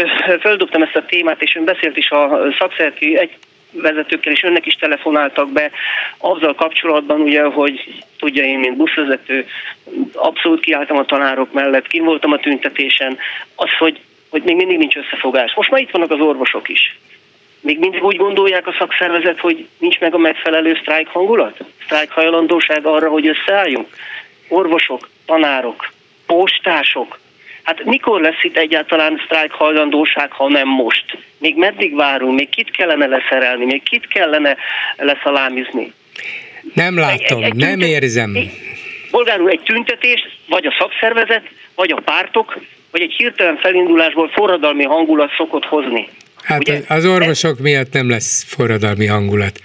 földobtam 0.40 0.82
ezt 0.82 0.96
a 0.96 1.04
témát, 1.06 1.42
és 1.42 1.54
ön 1.54 1.64
beszélt 1.64 1.96
is 1.96 2.10
a 2.10 2.38
szakszerti 2.58 3.18
egy 3.18 3.30
vezetőkkel, 3.74 4.32
és 4.32 4.42
önnek 4.42 4.66
is 4.66 4.74
telefonáltak 4.74 5.52
be 5.52 5.70
azzal 6.18 6.54
kapcsolatban, 6.54 7.20
ugye, 7.20 7.42
hogy 7.42 8.04
tudja 8.18 8.44
én, 8.44 8.58
mint 8.58 8.76
buszvezető, 8.76 9.46
abszolút 10.14 10.60
kiálltam 10.60 10.96
a 10.96 11.04
tanárok 11.04 11.52
mellett, 11.52 11.86
kim 11.86 12.04
voltam 12.04 12.32
a 12.32 12.38
tüntetésen, 12.38 13.18
az, 13.54 13.70
hogy, 13.78 14.00
hogy 14.30 14.42
még 14.42 14.56
mindig 14.56 14.78
nincs 14.78 14.96
összefogás. 14.96 15.54
Most 15.54 15.70
már 15.70 15.80
itt 15.80 15.90
vannak 15.90 16.10
az 16.10 16.20
orvosok 16.20 16.68
is. 16.68 16.98
Még 17.60 17.78
mindig 17.78 18.04
úgy 18.04 18.16
gondolják 18.16 18.66
a 18.66 18.74
szakszervezet, 18.78 19.38
hogy 19.38 19.68
nincs 19.78 20.00
meg 20.00 20.14
a 20.14 20.18
megfelelő 20.18 20.78
sztrájk 20.80 21.08
hangulat? 21.08 21.58
Sztrájk 21.84 22.10
hajlandóság 22.10 22.86
arra, 22.86 23.08
hogy 23.08 23.26
összeálljunk? 23.26 23.88
Orvosok, 24.48 25.08
tanárok, 25.26 25.92
postások, 26.26 27.18
Hát 27.64 27.84
mikor 27.84 28.20
lesz 28.20 28.42
itt 28.42 28.56
egyáltalán 28.56 29.20
sztrájk 29.24 29.52
hajlandóság, 29.52 30.32
ha 30.32 30.48
nem 30.48 30.68
most? 30.68 31.18
Még 31.38 31.56
meddig 31.56 31.94
várunk? 31.94 32.38
Még 32.38 32.48
kit 32.48 32.70
kellene 32.70 33.06
leszerelni? 33.06 33.64
Még 33.64 33.82
kit 33.82 34.06
kellene 34.06 34.56
leszalámizni? 34.96 35.92
Nem 36.74 36.98
látom, 36.98 37.38
egy, 37.38 37.44
egy, 37.44 37.50
egy 37.50 37.54
nem 37.54 37.78
tüntet, 37.78 37.88
érzem. 37.88 38.36
Bolgár 39.10 39.40
úr, 39.40 39.50
egy 39.50 39.62
tüntetés, 39.64 40.20
vagy 40.48 40.66
a 40.66 40.74
szakszervezet, 40.78 41.42
vagy 41.74 41.90
a 41.90 42.00
pártok, 42.00 42.58
vagy 42.90 43.00
egy 43.00 43.12
hirtelen 43.16 43.56
felindulásból 43.56 44.28
forradalmi 44.28 44.84
hangulat 44.84 45.30
szokott 45.36 45.64
hozni. 45.64 46.08
Hát 46.42 46.58
Ugye? 46.58 46.80
az 46.88 47.06
orvosok 47.06 47.58
miatt 47.58 47.92
nem 47.92 48.10
lesz 48.10 48.44
forradalmi 48.44 49.06
hangulat. 49.06 49.60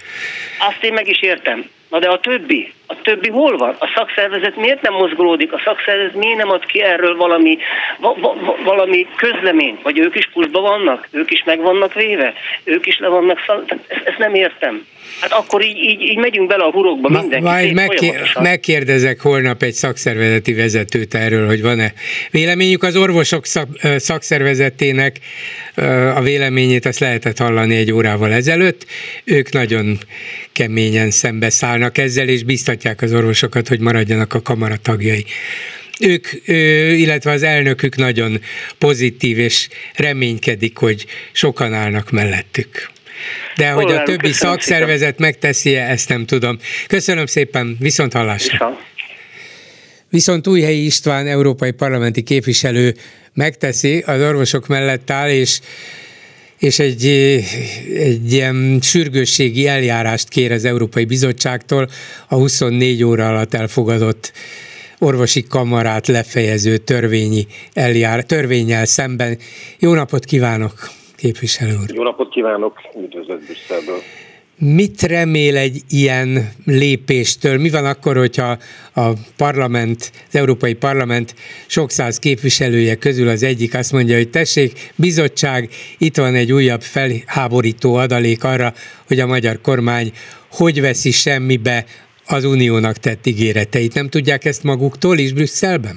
Azt 0.58 0.84
én 0.84 0.92
meg 0.92 1.08
is 1.08 1.22
értem. 1.22 1.70
Na 1.90 1.98
de 1.98 2.08
a 2.08 2.20
többi, 2.20 2.72
a 2.86 3.00
többi 3.02 3.28
hol 3.28 3.56
van? 3.56 3.76
A 3.78 3.90
szakszervezet 3.94 4.56
miért 4.56 4.82
nem 4.82 4.92
mozgolódik? 4.92 5.52
A 5.52 5.60
szakszervezet 5.64 6.14
miért 6.14 6.36
nem 6.36 6.50
ad 6.50 6.66
ki 6.66 6.82
erről 6.82 7.16
valami, 7.16 7.58
va, 7.98 8.14
va, 8.20 8.56
valami 8.64 9.06
közleményt? 9.16 9.82
Vagy 9.82 9.98
ők 9.98 10.16
is 10.16 10.28
puszba 10.32 10.60
vannak? 10.60 11.08
Ők 11.10 11.30
is 11.30 11.42
meg 11.44 11.60
vannak 11.60 11.94
véve? 11.94 12.34
Ők 12.64 12.86
is 12.86 12.98
le 12.98 13.08
vannak 13.08 13.42
szal... 13.46 13.64
Ezt, 13.86 14.06
ezt 14.06 14.18
nem 14.18 14.34
értem. 14.34 14.86
Hát 15.20 15.32
akkor 15.32 15.64
így, 15.64 15.76
így, 15.76 16.00
így 16.00 16.16
megyünk 16.16 16.48
bele 16.48 16.64
a 16.64 16.70
hurokba 16.70 17.08
Ma, 17.08 17.20
mindenki. 17.20 17.44
Majd 17.44 17.72
megkér, 17.72 18.36
megkérdezek 18.40 19.20
holnap 19.20 19.62
egy 19.62 19.72
szakszervezeti 19.72 20.52
vezetőt 20.52 21.14
erről, 21.14 21.46
hogy 21.46 21.62
van-e 21.62 21.92
véleményük. 22.30 22.82
Az 22.82 22.96
orvosok 22.96 23.46
szak, 23.46 23.68
szakszervezetének 23.96 25.18
a 26.14 26.20
véleményét 26.20 26.86
azt 26.86 26.98
lehetett 26.98 27.38
hallani 27.38 27.76
egy 27.76 27.92
órával 27.92 28.32
ezelőtt. 28.32 28.86
Ők 29.24 29.52
nagyon 29.52 29.98
keményen 30.52 31.10
szembeszállnak 31.10 31.98
ezzel, 31.98 32.28
és 32.28 32.42
biztatják 32.42 33.02
az 33.02 33.12
orvosokat, 33.12 33.68
hogy 33.68 33.80
maradjanak 33.80 34.34
a 34.34 34.42
kamara 34.42 34.76
tagjai 34.82 35.24
ők, 36.00 36.26
illetve 36.98 37.30
az 37.30 37.42
elnökük 37.42 37.96
nagyon 37.96 38.40
pozitív, 38.78 39.38
és 39.38 39.68
reménykedik, 39.94 40.76
hogy 40.76 41.06
sokan 41.32 41.74
állnak 41.74 42.10
mellettük. 42.10 42.90
De 43.56 43.70
hogy 43.70 43.92
a 43.92 44.02
többi 44.02 44.32
szakszervezet 44.32 45.18
megteszi 45.18 45.76
-e, 45.76 45.90
ezt 45.90 46.08
nem 46.08 46.26
tudom. 46.26 46.58
Köszönöm 46.86 47.26
szépen, 47.26 47.76
viszont 47.78 48.12
hallásra. 48.12 48.78
Viszont 50.08 50.46
Újhelyi 50.46 50.84
István, 50.84 51.26
európai 51.26 51.70
parlamenti 51.70 52.22
képviselő 52.22 52.94
megteszi, 53.34 53.98
az 54.06 54.20
orvosok 54.20 54.66
mellett 54.66 55.10
áll, 55.10 55.30
és 55.30 55.60
és 56.58 56.78
egy, 56.78 57.06
egy 57.94 58.32
ilyen 58.32 58.78
sürgősségi 58.82 59.66
eljárást 59.66 60.28
kér 60.28 60.52
az 60.52 60.64
Európai 60.64 61.04
Bizottságtól 61.04 61.88
a 62.28 62.34
24 62.34 63.02
óra 63.04 63.28
alatt 63.28 63.54
elfogadott 63.54 64.32
orvosi 64.98 65.42
kamarát 65.42 66.06
lefejező 66.06 66.76
törvényi 66.76 67.46
eljár, 67.72 68.24
törvényel 68.24 68.84
szemben. 68.84 69.38
Jó 69.78 69.94
napot 69.94 70.24
kívánok, 70.24 70.90
képviselő 71.20 71.72
úr! 71.82 71.94
Jó 71.94 72.02
napot 72.02 72.28
kívánok, 72.28 72.78
üdvözlet 73.04 73.44
Brüsszelből! 73.44 73.98
Mit 74.62 75.02
remél 75.02 75.56
egy 75.56 75.80
ilyen 75.90 76.48
lépéstől? 76.66 77.58
Mi 77.58 77.70
van 77.70 77.84
akkor, 77.84 78.16
hogyha 78.16 78.56
a 78.94 79.08
parlament, 79.36 80.10
az 80.28 80.36
Európai 80.36 80.74
Parlament 80.74 81.34
sok 81.66 81.90
száz 81.90 82.18
képviselője 82.18 82.94
közül 82.94 83.28
az 83.28 83.42
egyik 83.42 83.74
azt 83.74 83.92
mondja, 83.92 84.16
hogy 84.16 84.30
tessék, 84.30 84.72
bizottság, 84.96 85.68
itt 85.98 86.16
van 86.16 86.34
egy 86.34 86.52
újabb 86.52 86.80
felháborító 86.80 87.94
adalék 87.94 88.44
arra, 88.44 88.72
hogy 89.06 89.20
a 89.20 89.26
magyar 89.26 89.60
kormány 89.60 90.12
hogy 90.50 90.80
veszi 90.80 91.10
semmibe 91.10 91.84
az 92.26 92.44
uniónak 92.44 92.96
tett 92.96 93.26
ígéreteit. 93.26 93.94
Nem 93.94 94.08
tudják 94.08 94.44
ezt 94.44 94.64
maguktól 94.64 95.18
is 95.18 95.32
Brüsszelben? 95.32 95.96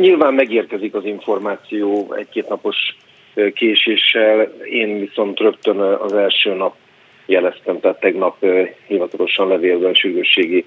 Nyilván 0.00 0.34
megérkezik 0.34 0.94
az 0.94 1.04
információ 1.04 2.14
egy-két 2.18 2.48
napos 2.48 2.76
késéssel, 3.54 4.40
én 4.70 4.98
viszont 5.00 5.38
rögtön 5.38 5.78
az 5.80 6.12
első 6.12 6.54
nap 6.54 6.74
jeleztem, 7.26 7.80
tehát 7.80 8.00
tegnap 8.00 8.44
hivatalosan 8.86 9.48
levélben 9.48 9.94
sürgősségi 9.94 10.64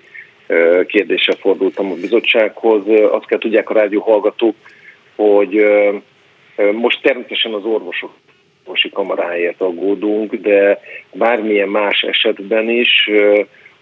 kérdéssel 0.86 1.36
fordultam 1.36 1.91
a 1.91 1.95
bizottsághoz. 1.95 2.84
Azt 3.11 3.26
kell 3.26 3.39
tudják 3.39 3.69
a 3.69 3.74
rádió 3.74 4.01
hallgatók, 4.01 4.55
hogy 5.15 5.65
most 6.74 7.01
természetesen 7.01 7.53
az 7.53 7.65
orvosok 7.65 8.11
orvosi 8.63 8.89
kamaráért 8.89 9.61
aggódunk, 9.61 10.36
de 10.36 10.80
bármilyen 11.13 11.69
más 11.69 12.01
esetben 12.01 12.69
is 12.69 13.09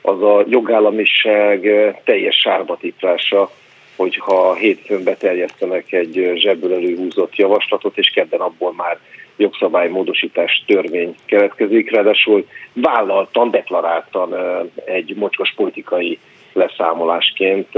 az 0.01 0.23
a 0.23 0.43
jogállamiság 0.47 1.59
teljes 2.03 2.35
sárbatítrása, 2.35 3.51
hogyha 3.99 4.53
hétfőn 4.53 5.03
beterjesztenek 5.03 5.91
egy 5.91 6.31
zsebből 6.35 6.73
előhúzott 6.73 7.35
javaslatot, 7.35 7.97
és 7.97 8.09
kedden 8.09 8.39
abból 8.39 8.73
már 8.73 8.99
jogszabálymódosítás 9.37 10.63
törvény 10.67 11.15
keletkezik, 11.25 11.91
ráadásul 11.91 12.45
vállaltan, 12.73 13.51
deklaráltan 13.51 14.35
egy 14.85 15.15
mocskos 15.15 15.53
politikai 15.55 16.19
leszámolásként. 16.53 17.75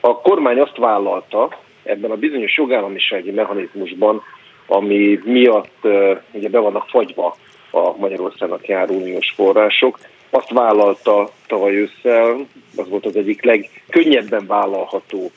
A 0.00 0.20
kormány 0.20 0.58
azt 0.58 0.76
vállalta 0.76 1.58
ebben 1.82 2.10
a 2.10 2.16
bizonyos 2.16 2.56
jogállamisági 2.56 3.30
mechanizmusban, 3.30 4.22
ami 4.66 5.20
miatt 5.24 5.86
ugye 6.32 6.48
be 6.48 6.58
vannak 6.58 6.88
fagyva 6.88 7.36
a 7.70 7.96
Magyarországnak 7.96 8.66
járó 8.66 8.94
uniós 8.94 9.32
források, 9.36 9.98
azt 10.30 10.50
vállalta 10.50 11.28
tavaly 11.46 11.74
ősszel, 11.74 12.46
az 12.76 12.88
volt 12.88 13.06
az 13.06 13.16
egyik 13.16 13.42
legkönnyebben 13.42 14.46
vállalható 14.46 15.30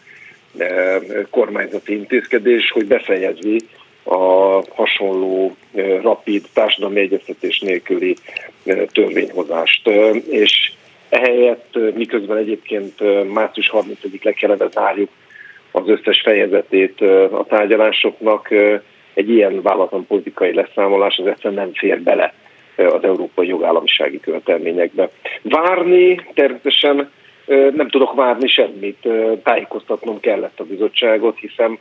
kormányzati 1.29 1.93
intézkedés, 1.93 2.71
hogy 2.71 2.85
befejezi 2.85 3.57
a 4.03 4.15
hasonló 4.75 5.55
rapid 6.01 6.45
társadalmi 6.53 6.99
egyeztetés 6.99 7.59
nélküli 7.59 8.15
törvényhozást. 8.91 9.87
És 10.29 10.71
ehelyett 11.09 11.77
miközben 11.95 12.37
egyébként 12.37 12.93
március 13.33 13.71
30-ig 13.73 14.23
le 14.23 14.31
kellene 14.31 14.67
zárjuk 14.69 15.09
az 15.71 15.87
összes 15.87 16.21
fejezetét 16.21 17.01
a 17.31 17.45
tárgyalásoknak, 17.49 18.49
egy 19.13 19.29
ilyen 19.29 19.61
vállalatlan 19.61 20.05
politikai 20.07 20.53
leszámolás 20.53 21.17
az 21.17 21.27
egyszerűen 21.27 21.53
nem 21.53 21.73
fér 21.73 22.01
bele 22.01 22.33
az 22.75 23.03
európai 23.03 23.47
jogállamisági 23.47 24.19
követelményekbe. 24.19 25.09
Várni 25.41 26.21
természetesen 26.33 27.11
nem 27.75 27.89
tudok 27.89 28.13
várni 28.13 28.47
semmit, 28.47 29.07
tájékoztatnom 29.43 30.19
kellett 30.19 30.59
a 30.59 30.63
bizottságot, 30.63 31.39
hiszen 31.39 31.77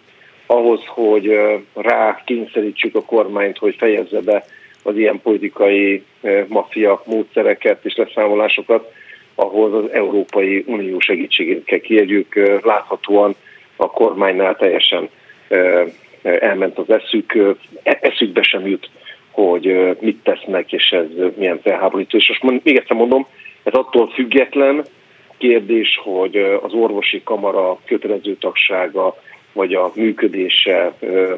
ahhoz, 0.47 0.81
hogy 0.87 1.39
rá 1.75 2.23
kényszerítsük 2.25 2.95
a 2.95 3.05
kormányt, 3.05 3.59
hogy 3.59 3.75
fejezze 3.79 4.21
be 4.21 4.45
az 4.83 4.97
ilyen 4.97 5.21
politikai 5.23 6.05
maffia 6.47 7.03
módszereket 7.07 7.85
és 7.85 7.95
leszámolásokat, 7.97 8.93
ahhoz 9.35 9.73
az 9.73 9.91
Európai 9.93 10.65
Unió 10.67 11.01
segítségét 11.01 11.65
kell 11.65 11.79
kérjük. 11.79 12.61
Láthatóan 12.63 13.35
a 13.77 13.91
kormánynál 13.91 14.57
teljesen 14.57 15.09
elment 16.23 16.79
az 16.79 16.91
eszük, 16.91 17.35
e, 17.83 17.99
eszükbe 18.01 18.43
sem 18.43 18.67
jut, 18.67 18.91
hogy 19.31 19.97
mit 20.01 20.23
tesznek, 20.23 20.73
és 20.73 20.91
ez 20.91 21.07
milyen 21.37 21.61
felháborító. 21.63 22.19
És 22.19 22.39
most 22.43 22.65
még 22.65 22.77
egyszer 22.77 22.97
mondom, 22.97 23.27
ez 23.63 23.73
attól 23.73 24.09
független 24.09 24.85
kérdés, 25.49 26.01
hogy 26.03 26.37
az 26.63 26.73
orvosi 26.73 27.23
kamara 27.25 27.79
kötelező 27.85 28.37
tagsága, 28.37 29.17
vagy 29.53 29.75
a 29.75 29.93
működése 29.95 30.93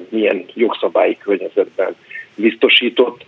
milyen 0.09 0.45
jogszabályi 0.55 1.17
környezetben 1.17 1.97
biztosított. 2.35 3.25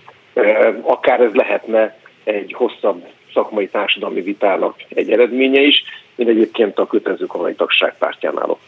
Akár 0.83 1.21
ez 1.21 1.33
lehetne 1.33 1.99
egy 2.25 2.53
hosszabb 2.53 3.07
szakmai 3.35 3.69
társadalmi 3.69 4.21
vitának 4.21 4.75
egy 4.89 5.11
eredménye 5.11 5.61
is, 5.61 5.83
mint 6.15 6.31
egyébként 6.31 6.79
a 6.79 6.87
kötelező 6.87 7.27
kamarai 7.27 7.55
tagság 7.55 7.99
pártján 7.99 8.39
állok. 8.39 8.59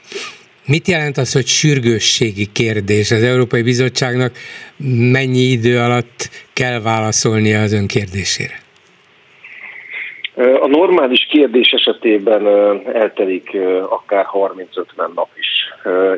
Mit 0.66 0.88
jelent 0.88 1.16
az, 1.16 1.32
hogy 1.32 1.46
sürgősségi 1.46 2.52
kérdés? 2.52 3.10
Az 3.10 3.22
Európai 3.22 3.62
Bizottságnak 3.62 4.32
mennyi 5.12 5.42
idő 5.50 5.78
alatt 5.78 6.28
kell 6.52 6.80
válaszolnia 6.80 7.60
az 7.60 7.72
ön 7.72 7.86
kérdésére? 7.86 8.68
A 10.36 10.66
normális 10.66 11.26
kérdés 11.30 11.70
esetében 11.72 12.46
eltelik 12.92 13.56
akár 13.88 14.26
30-50 14.32 15.14
nap 15.14 15.28
is. 15.38 15.48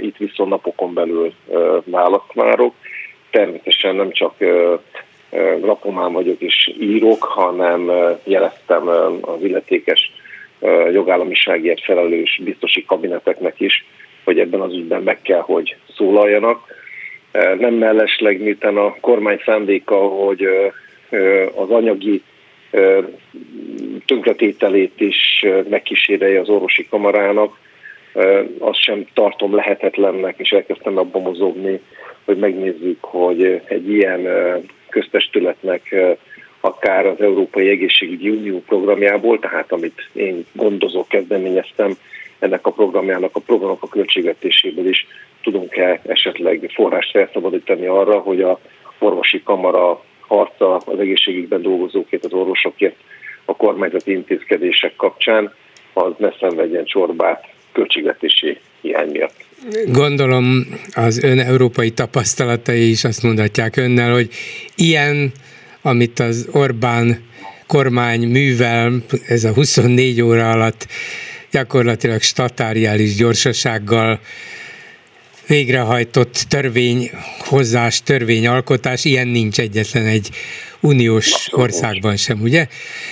Itt 0.00 0.16
viszont 0.16 0.50
napokon 0.50 0.94
belül 0.94 1.32
választ 1.84 2.32
várok. 2.32 2.74
Természetesen 3.30 3.96
nem 3.96 4.10
csak 4.10 4.34
rapomán 5.62 6.12
vagyok 6.12 6.40
és 6.40 6.74
írok, 6.80 7.22
hanem 7.22 7.90
jeleztem 8.24 8.88
az 9.20 9.42
illetékes 9.42 10.12
jogállamiságért 10.92 11.84
felelős 11.84 12.40
biztosi 12.44 12.84
kabineteknek 12.84 13.60
is, 13.60 13.84
hogy 14.24 14.38
ebben 14.38 14.60
az 14.60 14.72
ügyben 14.72 15.02
meg 15.02 15.22
kell, 15.22 15.40
hogy 15.40 15.76
szólaljanak. 15.96 16.74
Nem 17.58 17.74
mellesleg, 17.74 18.40
miután 18.42 18.76
a 18.76 18.96
kormány 19.00 19.40
szándéka, 19.44 19.96
hogy 19.96 20.48
az 21.54 21.70
anyagi 21.70 22.22
tönkretételét 24.06 25.00
is 25.00 25.44
megkísérelje 25.68 26.40
az 26.40 26.48
orvosi 26.48 26.86
kamarának, 26.88 27.58
azt 28.58 28.82
sem 28.82 29.06
tartom 29.14 29.54
lehetetlennek, 29.54 30.34
és 30.38 30.50
elkezdtem 30.50 30.98
abba 30.98 31.18
mozogni, 31.18 31.80
hogy 32.24 32.36
megnézzük, 32.36 33.04
hogy 33.04 33.60
egy 33.64 33.90
ilyen 33.90 34.28
köztestületnek 34.88 35.94
akár 36.60 37.06
az 37.06 37.20
Európai 37.20 37.68
Egészségügyi 37.68 38.28
Unió 38.28 38.62
programjából, 38.66 39.38
tehát 39.38 39.72
amit 39.72 40.08
én 40.12 40.46
gondozok, 40.52 41.08
kezdeményeztem, 41.08 41.92
ennek 42.38 42.66
a 42.66 42.70
programjának, 42.70 43.36
a 43.36 43.40
programok 43.40 43.82
a 43.82 43.88
költségvetéséből 43.88 44.88
is 44.88 45.06
tudunk-e 45.42 46.00
esetleg 46.06 46.70
forrást 46.74 47.10
felszabadítani 47.10 47.86
arra, 47.86 48.18
hogy 48.18 48.40
a 48.42 48.60
orvosi 48.98 49.42
kamara 49.42 50.04
harca 50.36 50.76
az 50.76 50.98
egészségügyben 50.98 51.62
dolgozókért, 51.62 52.24
az 52.24 52.32
orvosokért 52.32 52.96
a 53.44 53.56
kormányzati 53.56 54.12
intézkedések 54.12 54.96
kapcsán, 54.96 55.54
az 55.92 56.12
ne 56.18 56.32
szenvedjen 56.40 56.84
csorbát 56.84 57.44
költségvetési 57.72 58.58
hiány 58.80 59.10
miatt. 59.10 59.34
Gondolom 59.86 60.66
az 60.94 61.24
ön 61.24 61.38
európai 61.38 61.90
tapasztalatai 61.90 62.90
is 62.90 63.04
azt 63.04 63.22
mondhatják 63.22 63.76
önnel, 63.76 64.12
hogy 64.12 64.28
ilyen, 64.76 65.32
amit 65.82 66.18
az 66.18 66.48
Orbán 66.52 67.30
kormány 67.66 68.28
művel, 68.28 68.92
ez 69.26 69.44
a 69.44 69.52
24 69.52 70.20
óra 70.22 70.50
alatt 70.50 70.86
gyakorlatilag 71.50 72.20
statáriális 72.20 73.14
gyorsasággal 73.14 74.20
végrehajtott 75.52 76.34
törvényhozás, 76.48 78.02
törvényalkotás, 78.02 79.04
ilyen 79.04 79.28
nincs 79.28 79.58
egyetlen 79.58 80.06
egy 80.06 80.28
uniós 80.80 81.48
országban 81.50 82.16
sem, 82.16 82.40
ugye? 82.40 82.66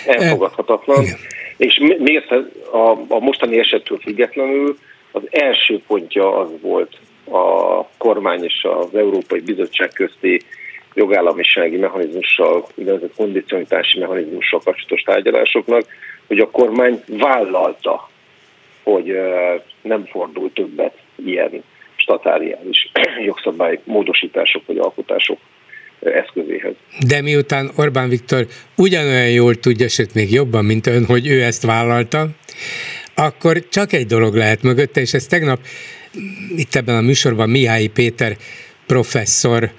Elfogadhatatlan. 0.06 1.02
Igen. 1.02 1.16
És 1.56 1.80
miért 1.98 2.30
a, 2.72 2.98
a 3.08 3.18
mostani 3.18 3.58
esettől 3.58 3.98
függetlenül 3.98 4.78
az 5.12 5.22
első 5.30 5.82
pontja 5.86 6.38
az 6.38 6.48
volt 6.60 6.96
a 7.30 7.84
kormány 7.98 8.44
és 8.44 8.66
az 8.80 8.94
Európai 8.94 9.40
Bizottság 9.40 9.90
közti 9.92 10.40
jogállamisági 10.94 11.76
mechanizmussal, 11.76 12.66
úgynevezett 12.74 13.14
kondicionitási 13.16 13.98
mechanizmussal 13.98 14.60
kapcsolatos 14.64 15.02
tárgyalásoknak, 15.02 15.82
hogy 16.26 16.38
a 16.38 16.50
kormány 16.50 17.02
vállalta 17.06 18.08
hogy 18.82 19.16
nem 19.82 20.06
fordul 20.06 20.52
többet 20.52 20.94
ilyen 21.24 21.62
statáriális 22.10 22.90
jogszabály 23.26 23.80
módosítások 23.84 24.66
vagy 24.66 24.78
alkotások 24.78 25.38
eszközéhez. 26.00 26.74
De 27.06 27.22
miután 27.22 27.70
Orbán 27.76 28.08
Viktor 28.08 28.46
ugyanolyan 28.76 29.30
jól 29.30 29.54
tudja, 29.54 29.88
sőt 29.88 30.14
még 30.14 30.32
jobban, 30.32 30.64
mint 30.64 30.86
ön, 30.86 31.04
hogy 31.04 31.26
ő 31.26 31.42
ezt 31.42 31.62
vállalta, 31.62 32.26
akkor 33.14 33.68
csak 33.68 33.92
egy 33.92 34.06
dolog 34.06 34.34
lehet 34.34 34.62
mögötte, 34.62 35.00
és 35.00 35.14
ez 35.14 35.26
tegnap 35.26 35.58
itt 36.56 36.74
ebben 36.74 36.96
a 36.96 37.00
műsorban 37.00 37.50
Mihály 37.50 37.86
Péter 37.86 38.36
professzor 38.86 39.70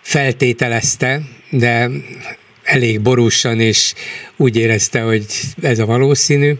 feltételezte, 0.00 1.20
de 1.50 1.88
elég 2.62 3.00
borúsan, 3.00 3.60
és 3.60 3.94
úgy 4.36 4.56
érezte, 4.56 5.00
hogy 5.00 5.24
ez 5.62 5.78
a 5.78 5.86
valószínű, 5.86 6.52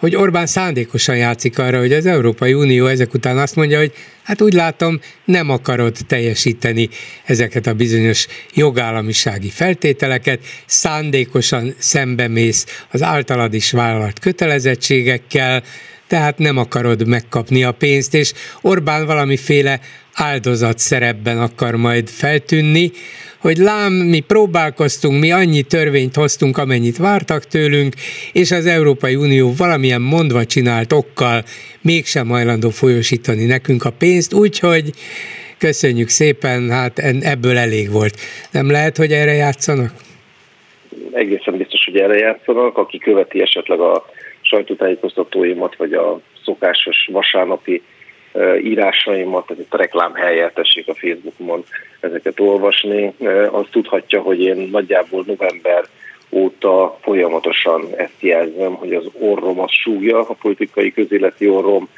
hogy 0.00 0.16
Orbán 0.16 0.46
szándékosan 0.46 1.16
játszik 1.16 1.58
arra, 1.58 1.78
hogy 1.78 1.92
az 1.92 2.06
Európai 2.06 2.52
Unió 2.52 2.86
ezek 2.86 3.14
után 3.14 3.38
azt 3.38 3.56
mondja, 3.56 3.78
hogy 3.78 3.92
hát 4.22 4.42
úgy 4.42 4.52
látom, 4.52 5.00
nem 5.24 5.50
akarod 5.50 5.96
teljesíteni 6.06 6.88
ezeket 7.24 7.66
a 7.66 7.74
bizonyos 7.74 8.26
jogállamisági 8.54 9.48
feltételeket, 9.48 10.40
szándékosan 10.66 11.74
szembemész 11.78 12.84
az 12.90 13.02
általad 13.02 13.54
is 13.54 13.70
vállalt 13.70 14.18
kötelezettségekkel, 14.18 15.62
tehát 16.06 16.38
nem 16.38 16.56
akarod 16.56 17.06
megkapni 17.06 17.64
a 17.64 17.72
pénzt, 17.72 18.14
és 18.14 18.32
Orbán 18.60 19.06
valamiféle 19.06 19.80
áldozat 20.14 20.78
szerepben 20.78 21.38
akar 21.38 21.76
majd 21.76 22.08
feltűnni, 22.08 22.90
hogy 23.40 23.56
lám, 23.56 23.92
mi 23.92 24.20
próbálkoztunk, 24.20 25.20
mi 25.20 25.32
annyi 25.32 25.62
törvényt 25.62 26.14
hoztunk, 26.14 26.58
amennyit 26.58 26.96
vártak 26.96 27.44
tőlünk, 27.44 27.94
és 28.32 28.50
az 28.50 28.66
Európai 28.66 29.14
Unió 29.14 29.52
valamilyen 29.56 30.00
mondva 30.00 30.44
csinált 30.44 30.92
okkal 30.92 31.42
mégsem 31.82 32.28
hajlandó 32.28 32.70
folyosítani 32.70 33.44
nekünk 33.44 33.84
a 33.84 33.92
pénzt, 33.98 34.34
úgyhogy 34.34 34.90
köszönjük 35.58 36.08
szépen, 36.08 36.70
hát 36.70 36.98
ebből 37.22 37.56
elég 37.56 37.90
volt. 37.90 38.14
Nem 38.52 38.70
lehet, 38.70 38.96
hogy 38.96 39.12
erre 39.12 39.32
játszanak? 39.32 39.90
Egészen 41.12 41.56
biztos, 41.56 41.84
hogy 41.84 41.96
erre 41.96 42.18
játszanak, 42.18 42.78
aki 42.78 42.98
követi 42.98 43.40
esetleg 43.40 43.80
a 43.80 44.04
sajtótájékoztatóimat, 44.40 45.76
vagy 45.76 45.92
a 45.92 46.20
szokásos 46.44 47.08
vasárnapi 47.12 47.82
írásaimat, 48.62 49.46
tehát 49.46 49.62
itt 49.62 49.74
a 49.74 49.76
reklám 49.76 50.14
helyet 50.14 50.54
tessék 50.54 50.88
a 50.88 50.94
Facebookon 50.94 51.64
ezeket 52.00 52.40
olvasni, 52.40 53.14
az 53.50 53.66
tudhatja, 53.70 54.20
hogy 54.20 54.40
én 54.40 54.68
nagyjából 54.72 55.24
november 55.26 55.84
óta 56.30 56.98
folyamatosan 57.02 57.88
ezt 57.96 58.20
jelzem, 58.20 58.74
hogy 58.74 58.94
az 58.94 59.04
orrom 59.18 59.60
az 59.60 59.70
súgja, 59.70 60.18
a 60.18 60.36
politikai 60.40 60.92
közéleti 60.92 61.48
orrom, 61.48 61.88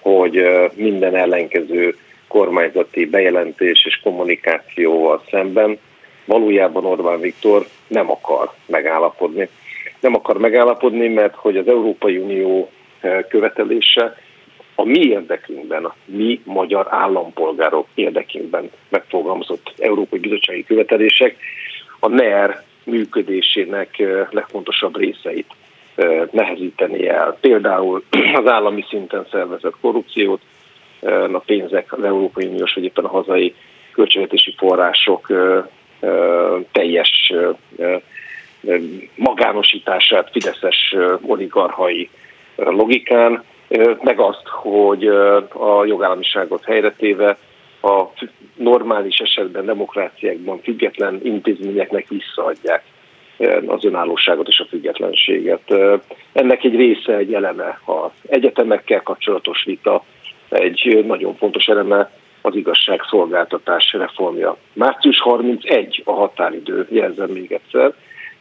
hogy 0.00 0.46
minden 0.74 1.16
ellenkező 1.16 1.96
kormányzati 2.28 3.06
bejelentés 3.06 3.84
és 3.84 4.00
kommunikációval 4.02 5.22
szemben 5.30 5.78
valójában 6.24 6.84
Orbán 6.84 7.20
Viktor 7.20 7.66
nem 7.86 8.10
akar 8.10 8.52
megállapodni. 8.66 9.48
Nem 10.00 10.14
akar 10.14 10.38
megállapodni, 10.38 11.08
mert 11.08 11.34
hogy 11.34 11.56
az 11.56 11.68
Európai 11.68 12.16
Unió 12.16 12.70
követelése 13.28 14.16
a 14.74 14.84
mi 14.84 14.98
érdekünkben, 14.98 15.84
a 15.84 15.94
mi 16.04 16.40
magyar 16.44 16.86
állampolgárok 16.90 17.86
érdekünkben 17.94 18.70
megfogalmazott 18.88 19.72
Európai 19.78 20.18
Bizottsági 20.18 20.64
követelések 20.64 21.36
a 22.00 22.08
NER 22.08 22.62
működésének 22.84 24.02
legfontosabb 24.30 24.96
részeit 24.96 25.46
nehezíteni 26.30 27.08
el. 27.08 27.38
Például 27.40 28.04
az 28.42 28.46
állami 28.46 28.84
szinten 28.88 29.26
szervezett 29.30 29.74
korrupciót, 29.80 30.40
a 31.32 31.38
pénzek, 31.38 31.92
az 31.92 32.04
Európai 32.04 32.46
Uniós 32.46 32.74
vagy 32.74 32.84
éppen 32.84 33.04
a 33.04 33.08
hazai 33.08 33.54
költségvetési 33.92 34.54
források 34.56 35.32
teljes 36.72 37.32
magánosítását 39.14 40.30
Fideszes 40.30 40.94
oligarchai 41.20 42.10
logikán, 42.56 43.42
meg 44.02 44.18
azt, 44.18 44.46
hogy 44.46 45.06
a 45.52 45.84
jogállamiságot 45.84 46.64
helyretéve 46.64 47.38
a 47.82 48.04
normális 48.54 49.16
esetben 49.16 49.64
demokráciákban 49.64 50.60
független 50.62 51.20
intézményeknek 51.22 52.08
visszaadják 52.08 52.82
az 53.66 53.84
önállóságot 53.84 54.48
és 54.48 54.58
a 54.58 54.66
függetlenséget. 54.68 55.74
Ennek 56.32 56.64
egy 56.64 56.74
része, 56.74 57.16
egy 57.16 57.34
eleme 57.34 57.80
az 57.84 58.10
egyetemekkel 58.28 59.02
kapcsolatos 59.02 59.64
vita, 59.64 60.04
egy 60.48 61.04
nagyon 61.06 61.36
fontos 61.36 61.66
eleme 61.66 62.10
az 62.42 62.56
igazságszolgáltatás 62.56 63.92
reformja. 63.92 64.56
Március 64.72 65.20
31 65.20 66.02
a 66.04 66.12
határidő, 66.12 66.86
jelzem 66.90 67.30
még 67.30 67.52
egyszer, 67.52 67.92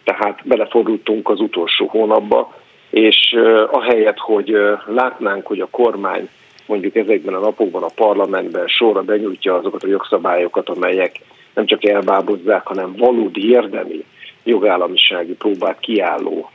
tehát 0.04 0.42
belefordultunk 0.44 1.30
az 1.30 1.40
utolsó 1.40 1.88
hónapba, 1.88 2.56
és 2.94 3.36
ahelyett, 3.72 4.18
hogy 4.18 4.56
látnánk, 4.86 5.48
hogy 5.48 5.60
a 5.60 5.68
kormány 5.72 6.30
mondjuk 6.66 6.96
ezekben 6.96 7.34
a 7.34 7.40
napokban 7.40 7.84
a 7.84 7.94
parlamentben 7.96 8.68
sorra 8.68 9.02
benyújtja 9.02 9.56
azokat 9.56 9.84
a 9.84 9.88
jogszabályokat, 9.88 10.70
amelyek 10.70 11.20
nem 11.54 11.66
csak 11.66 11.86
elbábozzák, 11.86 12.68
hanem 12.68 12.96
valódi 12.98 13.50
érdemi 13.50 14.04
jogállamisági 14.44 15.34
próbát 15.34 15.80
kiálló 15.80 16.50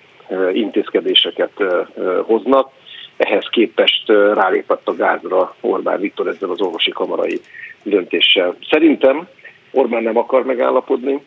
intézkedéseket 0.52 1.52
hoznak. 2.22 2.70
Ehhez 3.16 3.46
képest 3.50 4.08
rálépett 4.34 4.88
a 4.88 4.94
gázra 4.94 5.54
Orbán 5.60 6.00
Viktor 6.00 6.26
ezzel 6.26 6.50
az 6.50 6.60
orvosi 6.60 6.90
kamarai 6.90 7.40
döntéssel. 7.82 8.56
Szerintem 8.70 9.28
Orbán 9.70 10.02
nem 10.02 10.16
akar 10.16 10.44
megállapodni, 10.44 11.22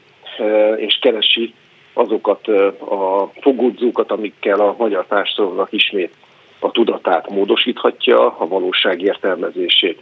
és 0.75 0.99
keresi 1.01 1.53
azokat 1.93 2.47
a 2.79 3.31
fogódzókat, 3.41 4.11
amikkel 4.11 4.59
a 4.59 4.75
magyar 4.77 5.05
társadalomnak 5.07 5.71
ismét 5.71 6.13
a 6.59 6.71
tudatát 6.71 7.29
módosíthatja, 7.29 8.35
a 8.37 8.47
valóság 8.47 9.01
értelmezését 9.01 10.01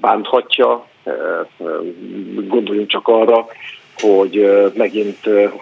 bánthatja. 0.00 0.86
Gondoljunk 2.46 2.88
csak 2.88 3.08
arra, 3.08 3.46
hogy 3.96 4.50
megint, 4.74 5.18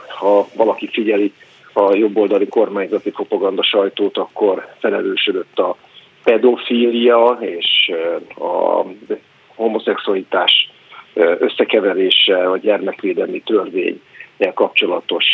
ha 0.09 0.47
valaki 0.57 0.89
figyeli 0.89 1.33
a 1.73 1.95
jobboldali 1.95 2.49
kormányzati 2.49 3.11
propaganda 3.11 3.63
sajtót, 3.63 4.17
akkor 4.17 4.69
felelősödött 4.79 5.59
a 5.59 5.77
pedofília 6.25 7.39
és 7.41 7.93
a 8.39 8.85
homoszexualitás 9.55 10.71
összekeverése, 11.15 12.51
a 12.51 12.57
gyermekvédelmi 12.57 13.41
törvény 13.41 14.01
kapcsolatos 14.55 15.27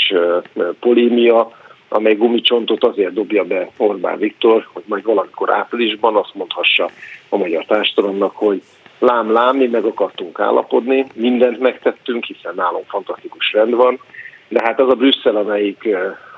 polémia, 0.80 1.50
amely 1.88 2.14
gumicsontot 2.14 2.84
azért 2.84 3.12
dobja 3.12 3.44
be 3.44 3.68
Orbán 3.76 4.18
Viktor, 4.18 4.66
hogy 4.72 4.82
majd 4.86 5.04
valamikor 5.04 5.52
áprilisban 5.52 6.16
azt 6.16 6.34
mondhassa 6.34 6.90
a 7.28 7.36
magyar 7.36 7.64
társadalomnak, 7.64 8.36
hogy 8.36 8.62
lám, 8.98 9.32
lám, 9.32 9.56
mi 9.56 9.66
meg 9.66 9.84
akartunk 9.84 10.40
állapodni, 10.40 11.06
mindent 11.14 11.58
megtettünk, 11.58 12.24
hiszen 12.24 12.52
nálunk 12.56 12.84
fantasztikus 12.86 13.52
rend 13.52 13.74
van, 13.74 14.00
de 14.48 14.60
hát 14.64 14.80
az 14.80 14.88
a 14.88 14.94
Brüsszel, 14.94 15.36
amelyik 15.36 15.88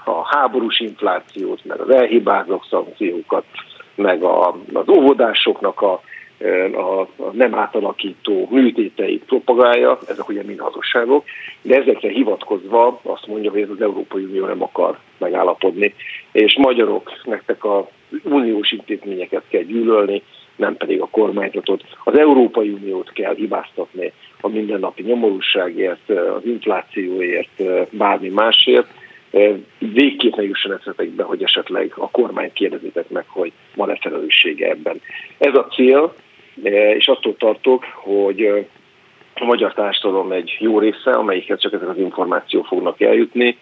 a 0.05 0.37
háborús 0.37 0.81
inflációt, 0.81 1.65
meg 1.65 1.81
az 1.81 1.91
elhibázók 1.91 2.67
szankciókat, 2.71 3.45
meg 3.95 4.23
a, 4.23 4.57
az 4.73 4.89
óvodásoknak 4.89 5.81
a 5.83 6.01
a, 6.73 7.09
nem 7.33 7.55
átalakító 7.55 8.49
műtéteit 8.51 9.25
propagálja, 9.25 9.99
ezek 10.09 10.29
ugye 10.29 10.43
mind 10.43 10.59
hazugságok, 10.59 11.25
de 11.63 11.77
ezekre 11.77 12.09
hivatkozva 12.09 13.01
azt 13.03 13.27
mondja, 13.27 13.51
hogy 13.51 13.61
ez 13.61 13.71
az 13.71 13.81
Európai 13.81 14.23
Unió 14.23 14.47
nem 14.47 14.63
akar 14.63 14.99
megállapodni, 15.19 15.95
és 16.33 16.57
magyarok, 16.59 17.13
nektek 17.25 17.65
a 17.65 17.89
uniós 18.23 18.73
intézményeket 18.73 19.43
kell 19.49 19.63
gyűlölni, 19.63 20.23
nem 20.57 20.77
pedig 20.77 21.01
a 21.01 21.09
kormányzatot. 21.11 21.83
Az 22.05 22.19
Európai 22.19 22.69
Uniót 22.69 23.13
kell 23.13 23.35
hibáztatni 23.35 24.13
a 24.41 24.49
mindennapi 24.49 25.03
nyomorúságért, 25.03 26.11
az 26.11 26.45
inflációért, 26.45 27.63
bármi 27.91 28.29
másért, 28.29 28.87
végképp 29.79 30.35
ne 30.35 30.43
jusson 30.43 30.81
be, 31.17 31.23
hogy 31.23 31.43
esetleg 31.43 31.93
a 31.97 32.11
kormány 32.11 32.53
kérdezitek 32.53 33.09
meg, 33.09 33.25
hogy 33.29 33.53
van-e 33.75 33.99
felelőssége 34.01 34.69
ebben. 34.69 35.01
Ez 35.39 35.55
a 35.55 35.67
cél, 35.67 36.15
és 36.63 37.09
attól 37.09 37.37
tartok, 37.37 37.85
hogy 37.95 38.67
a 39.35 39.45
magyar 39.45 39.75
társadalom 39.75 40.33
egy 40.33 40.57
jó 40.59 40.79
része, 40.79 41.11
amelyikhez 41.11 41.61
csak 41.61 41.73
ezek 41.73 41.89
az 41.89 41.99
információk 41.99 42.67
fognak 42.67 43.01
eljutni, 43.01 43.59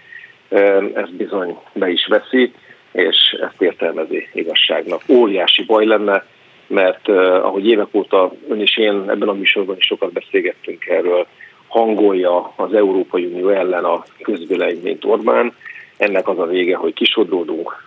ez 0.95 1.11
bizony 1.11 1.59
be 1.73 1.91
is 1.91 2.07
veszi, 2.07 2.53
és 2.93 3.37
ezt 3.41 3.63
értelmezi 3.63 4.29
igazságnak. 4.33 5.03
Óriási 5.09 5.65
baj 5.65 5.87
lenne, 5.87 6.25
mert 6.67 7.09
ahogy 7.09 7.67
évek 7.67 7.87
óta 7.93 8.33
ön 8.49 8.61
és 8.61 8.77
én 8.77 9.05
ebben 9.09 9.29
a 9.29 9.33
műsorban 9.33 9.77
is 9.77 9.85
sokat 9.85 10.13
beszélgettünk 10.13 10.87
erről, 10.87 11.27
hangolja 11.69 12.53
az 12.57 12.75
Európai 12.75 13.25
Unió 13.25 13.49
ellen 13.49 13.85
a 13.85 14.05
közvéleményt 14.23 15.05
Orbán, 15.05 15.53
ennek 15.97 16.29
az 16.29 16.39
a 16.39 16.47
vége, 16.47 16.77
hogy 16.77 16.93
kisodródunk, 16.93 17.85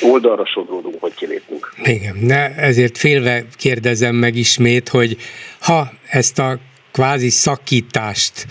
oldalra 0.00 0.46
sodródunk, 0.46 0.96
hogy 1.00 1.14
kilépünk. 1.14 1.72
Igen, 1.82 2.16
ne, 2.20 2.54
ezért 2.54 2.98
félve 2.98 3.44
kérdezem 3.56 4.14
meg 4.14 4.36
ismét, 4.36 4.88
hogy 4.88 5.16
ha 5.60 5.92
ezt 6.08 6.38
a 6.38 6.58
kvázi 6.92 7.28
szakítást 7.28 8.46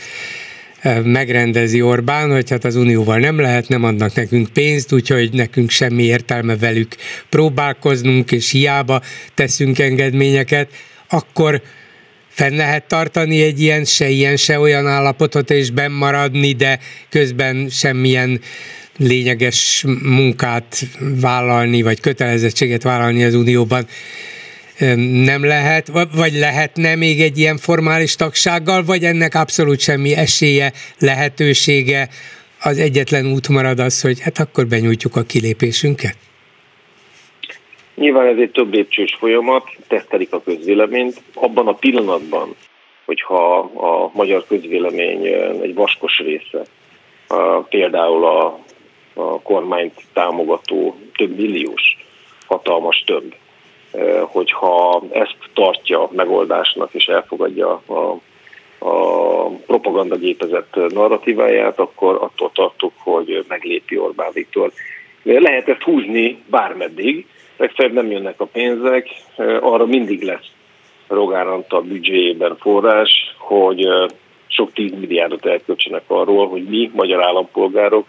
eh, 0.79 1.03
megrendezi 1.03 1.81
Orbán, 1.81 2.31
hogy 2.31 2.49
hát 2.49 2.65
az 2.65 2.75
Unióval 2.75 3.17
nem 3.17 3.39
lehet, 3.39 3.67
nem 3.67 3.83
adnak 3.83 4.13
nekünk 4.13 4.47
pénzt, 4.47 4.93
úgyhogy 4.93 5.33
nekünk 5.33 5.69
semmi 5.69 6.03
értelme 6.03 6.57
velük 6.57 6.95
próbálkoznunk, 7.29 8.31
és 8.31 8.51
hiába 8.51 9.01
teszünk 9.33 9.79
engedményeket, 9.79 10.69
akkor 11.09 11.61
fenn 12.27 12.55
lehet 12.55 12.87
tartani 12.87 13.41
egy 13.41 13.61
ilyen 13.61 13.85
se 13.85 14.09
ilyen, 14.09 14.35
se 14.35 14.59
olyan 14.59 14.87
állapotot, 14.87 15.49
és 15.49 15.71
bennmaradni, 15.71 16.51
de 16.51 16.79
közben 17.09 17.69
semmilyen 17.69 18.41
lényeges 18.99 19.85
munkát 20.03 20.75
vállalni, 21.21 21.81
vagy 21.81 21.99
kötelezettséget 21.99 22.83
vállalni 22.83 23.23
az 23.23 23.35
Unióban 23.35 23.85
nem 25.23 25.45
lehet, 25.45 25.91
vagy 26.15 26.33
lehetne 26.33 26.95
még 26.95 27.21
egy 27.21 27.37
ilyen 27.37 27.57
formális 27.57 28.15
tagsággal, 28.15 28.83
vagy 28.83 29.03
ennek 29.03 29.35
abszolút 29.35 29.79
semmi 29.79 30.15
esélye, 30.15 30.71
lehetősége, 30.99 32.09
az 32.63 32.77
egyetlen 32.77 33.25
út 33.25 33.47
marad 33.47 33.79
az, 33.79 34.01
hogy 34.01 34.19
hát 34.21 34.37
akkor 34.39 34.67
benyújtjuk 34.67 35.15
a 35.15 35.21
kilépésünket? 35.21 36.15
Nyilván 37.95 38.27
ez 38.27 38.37
egy 38.37 38.51
több 38.51 38.73
lépcsős 38.73 39.15
folyamat, 39.19 39.63
tesztelik 39.87 40.33
a 40.33 40.41
közvéleményt. 40.41 41.21
Abban 41.33 41.67
a 41.67 41.73
pillanatban, 41.73 42.55
hogyha 43.05 43.57
a 43.59 44.11
magyar 44.13 44.45
közvélemény 44.47 45.25
egy 45.61 45.73
vaskos 45.73 46.17
része, 46.17 46.63
például 47.69 48.25
a, 48.25 48.59
a 49.13 49.41
kormányt 49.41 49.93
támogató 50.13 50.95
több 51.15 51.35
milliós, 51.35 51.97
hatalmas 52.47 53.03
több, 53.05 53.35
hogyha 54.21 55.03
ezt 55.11 55.37
tartja 55.53 56.09
megoldásnak 56.11 56.93
és 56.93 57.05
elfogadja 57.05 57.81
a, 57.85 58.19
a 58.85 59.45
propagandagépezet 59.49 60.75
narratíváját, 60.93 61.79
akkor 61.79 62.15
attól 62.21 62.51
tartok, 62.53 62.93
hogy 62.97 63.45
meglépi 63.47 63.97
Orbán 63.97 64.31
Viktor. 64.33 64.71
Lehet 65.23 65.67
ezt 65.67 65.81
húzni 65.81 66.43
bármeddig, 66.49 67.25
legfeljebb 67.57 67.93
nem 67.93 68.11
jönnek 68.11 68.39
a 68.41 68.45
pénzek, 68.45 69.07
arra 69.61 69.85
mindig 69.85 70.21
lesz 70.21 70.51
Rogán 71.07 71.47
Antal 71.47 71.81
büdzséjében 71.81 72.57
forrás, 72.57 73.35
hogy 73.37 73.87
sok 74.47 74.73
tíz 74.73 74.91
milliárdot 74.99 75.45
elköltsenek 75.45 76.03
arról, 76.07 76.47
hogy 76.47 76.63
mi, 76.63 76.91
magyar 76.93 77.23
állampolgárok, 77.23 78.05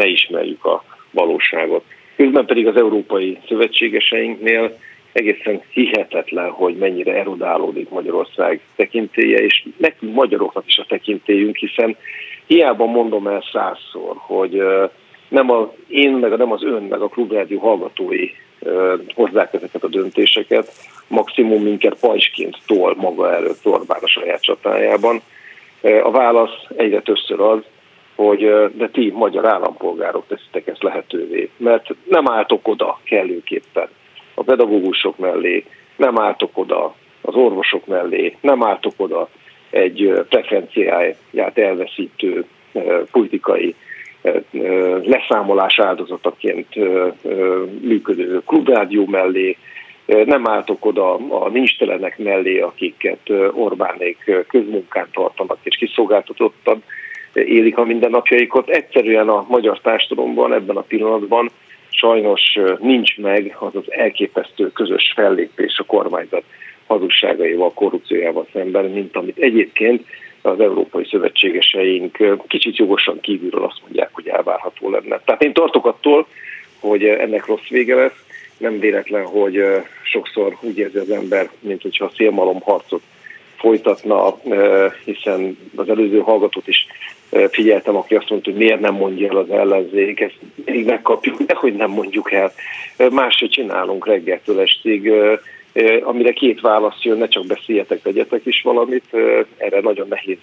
ne 0.00 0.06
ismerjük 0.06 0.64
a 0.64 0.84
valóságot. 1.10 1.84
Közben 2.16 2.46
pedig 2.46 2.66
az 2.66 2.76
európai 2.76 3.38
szövetségeseinknél 3.48 4.78
egészen 5.12 5.62
hihetetlen, 5.70 6.50
hogy 6.50 6.76
mennyire 6.76 7.14
erodálódik 7.14 7.88
Magyarország 7.88 8.60
tekintélye, 8.76 9.38
és 9.38 9.64
nekünk 9.76 10.14
magyaroknak 10.14 10.66
is 10.66 10.78
a 10.78 10.84
tekintélyünk, 10.88 11.56
hiszen 11.56 11.96
hiába 12.46 12.86
mondom 12.86 13.26
el 13.26 13.44
százszor, 13.52 14.14
hogy 14.16 14.62
nem 15.28 15.50
az 15.50 15.66
én, 15.88 16.12
meg 16.12 16.36
nem 16.36 16.52
az 16.52 16.62
ön, 16.62 16.82
meg 16.82 17.00
a 17.00 17.08
klubrádió 17.08 17.58
hallgatói 17.58 18.30
hozzák 19.14 19.52
ezeket 19.52 19.84
a 19.84 19.88
döntéseket, 19.88 20.72
maximum 21.06 21.62
minket 21.62 22.00
pajsként 22.00 22.56
tol 22.66 22.94
maga 22.96 23.34
előtt 23.34 23.66
Orbán 23.66 24.00
a 24.02 24.08
saját 24.08 24.42
csatájában. 24.42 25.20
A 26.02 26.10
válasz 26.10 26.64
egyre 26.76 27.00
többször 27.00 27.40
az, 27.40 27.60
hogy 28.26 28.70
de 28.76 28.88
ti 28.88 29.10
magyar 29.14 29.46
állampolgárok 29.46 30.26
teszitek 30.26 30.66
ezt 30.66 30.82
lehetővé, 30.82 31.50
mert 31.56 31.88
nem 32.08 32.28
álltok 32.30 32.68
oda 32.68 33.00
kellőképpen 33.04 33.88
a 34.34 34.42
pedagógusok 34.42 35.18
mellé, 35.18 35.64
nem 35.96 36.18
álltok 36.18 36.58
oda 36.58 36.94
az 37.20 37.34
orvosok 37.34 37.86
mellé, 37.86 38.36
nem 38.40 38.64
álltok 38.64 38.92
oda 38.96 39.28
egy 39.70 40.12
preferenciáját 40.28 41.58
elveszítő 41.58 42.44
politikai 43.10 43.74
leszámolás 45.02 45.78
áldozataként 45.78 46.74
működő 47.82 48.42
klubrádió 48.46 49.06
mellé, 49.06 49.56
nem 50.06 50.48
álltok 50.48 50.86
oda 50.86 51.14
a 51.14 51.48
nincstelenek 51.48 52.18
mellé, 52.18 52.58
akiket 52.58 53.30
Orbánék 53.52 54.44
közmunkán 54.48 55.08
tartanak 55.12 55.58
és 55.62 55.76
kiszolgáltatottan 55.76 56.82
élik 57.32 57.78
a 57.78 57.84
mindennapjaikat. 57.84 58.68
Egyszerűen 58.68 59.28
a 59.28 59.46
magyar 59.48 59.80
társadalomban 59.80 60.52
ebben 60.52 60.76
a 60.76 60.80
pillanatban 60.80 61.50
sajnos 61.88 62.58
nincs 62.78 63.16
meg 63.16 63.56
az 63.58 63.76
az 63.76 63.92
elképesztő 63.92 64.72
közös 64.72 65.12
fellépés 65.14 65.78
a 65.78 65.84
kormányzat 65.84 66.42
hazugságaival, 66.86 67.72
korrupciójával 67.72 68.46
szemben, 68.52 68.84
mint 68.84 69.16
amit 69.16 69.38
egyébként 69.38 70.06
az 70.42 70.60
európai 70.60 71.04
szövetségeseink 71.10 72.18
kicsit 72.48 72.76
jogosan 72.76 73.20
kívülről 73.20 73.64
azt 73.64 73.80
mondják, 73.82 74.10
hogy 74.12 74.28
elvárható 74.28 74.90
lenne. 74.90 75.20
Tehát 75.24 75.42
én 75.42 75.52
tartok 75.52 75.86
attól, 75.86 76.26
hogy 76.80 77.04
ennek 77.04 77.46
rossz 77.46 77.68
vége 77.68 77.94
lesz. 77.94 78.24
Nem 78.56 78.78
véletlen, 78.78 79.24
hogy 79.24 79.62
sokszor 80.02 80.56
úgy 80.60 80.78
érzi 80.78 80.98
az 80.98 81.10
ember, 81.10 81.50
mint 81.60 81.82
hogyha 81.82 82.04
a 82.04 82.12
szélmalom 82.16 82.60
harcot 82.60 83.02
folytatna, 83.60 84.38
hiszen 85.04 85.58
az 85.76 85.88
előző 85.88 86.18
hallgatót 86.18 86.68
is 86.68 86.86
figyeltem, 87.50 87.96
aki 87.96 88.14
azt 88.14 88.30
mondta, 88.30 88.50
hogy 88.50 88.58
miért 88.58 88.80
nem 88.80 88.94
mondja 88.94 89.28
el 89.28 89.36
az 89.36 89.50
ellenzék, 89.50 90.20
ezt 90.20 90.38
még 90.64 90.86
megkapjuk, 90.86 91.42
de 91.42 91.54
hogy 91.54 91.74
nem 91.74 91.90
mondjuk 91.90 92.32
el. 92.32 92.52
Máshogy 93.10 93.50
csinálunk 93.50 94.06
reggeltől 94.06 94.60
estig, 94.60 95.12
amire 96.02 96.32
két 96.32 96.60
válasz 96.60 97.02
jön, 97.02 97.18
ne 97.18 97.28
csak 97.28 97.46
beszéljetek, 97.46 98.02
tegyetek 98.02 98.40
is 98.44 98.62
valamit, 98.62 99.04
erre 99.56 99.80
nagyon 99.80 100.08
nehéz 100.08 100.38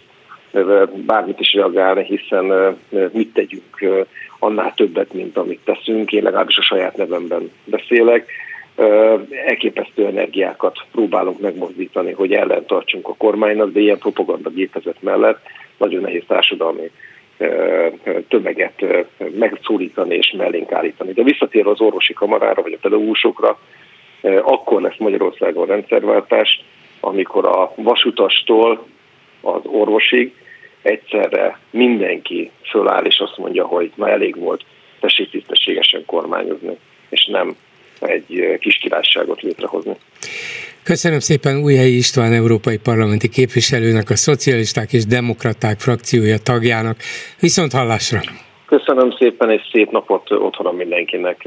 bármit 1.06 1.40
is 1.40 1.54
reagálni, 1.54 2.04
hiszen 2.04 2.78
mit 3.12 3.34
tegyünk 3.34 4.04
annál 4.40 4.74
többet, 4.76 5.14
mint 5.14 5.38
amit 5.38 5.60
teszünk. 5.64 6.12
Én 6.12 6.24
legalábbis 6.24 6.58
a 6.58 6.62
saját 6.62 6.98
nevemben 6.98 7.52
beszélek. 7.64 8.32
Elképesztő 9.46 10.06
energiákat 10.06 10.78
próbálunk 10.92 11.40
megmozdítani, 11.40 12.12
hogy 12.12 12.34
ellentartsunk 12.34 13.08
a 13.08 13.16
kormánynak, 13.18 13.72
de 13.72 13.80
ilyen 13.80 13.98
propaganda 13.98 14.50
gépezet 14.50 15.02
mellett 15.02 15.40
nagyon 15.78 16.02
nehéz 16.02 16.24
társadalmi 16.28 16.92
tömeget 18.28 18.86
megszólítani 19.38 20.16
és 20.16 20.34
mellénk 20.38 20.72
állítani. 20.72 21.12
De 21.14 21.24
visszatérve 21.24 21.70
az 21.70 21.82
orvosi 21.82 22.14
kamarára, 22.14 22.62
vagy 22.62 22.74
a 22.74 22.82
pedagógusokra, 22.82 23.60
akkor 24.42 24.82
lesz 24.82 24.98
Magyarországon 24.98 25.66
rendszerváltás, 25.66 26.64
amikor 27.00 27.46
a 27.46 27.72
vasutastól 27.76 28.86
az 29.42 29.62
orvosig 29.64 30.34
egyszerre 30.82 31.60
mindenki 31.70 32.52
föláll 32.70 33.06
és 33.06 33.20
azt 33.20 33.38
mondja, 33.38 33.66
hogy 33.66 33.92
na 33.96 34.10
elég 34.10 34.36
volt, 34.36 34.66
tessék 35.00 35.30
tisztességesen 35.30 36.06
kormányozni, 36.06 36.78
és 37.10 37.26
nem 37.26 37.56
egy 38.00 38.58
kis 38.60 38.78
királyságot 38.78 39.42
létrehozni. 39.42 39.96
Köszönöm 40.84 41.20
szépen 41.20 41.64
Újhelyi 41.64 41.98
István 41.98 42.34
európai 42.34 42.78
parlamenti 42.78 43.30
képviselőnek, 43.30 44.10
a 44.10 44.16
Szocialisták 44.16 44.94
és 44.94 45.06
Demokraták 45.06 45.80
frakciója 45.80 46.38
tagjának. 46.44 46.98
Viszont 47.40 47.72
hallásra! 47.72 48.20
Köszönöm 48.66 49.12
szépen, 49.12 49.52
és 49.52 49.62
szép 49.72 49.92
napot 49.92 50.32
otthon 50.32 50.76
mindenkinek. 50.76 51.46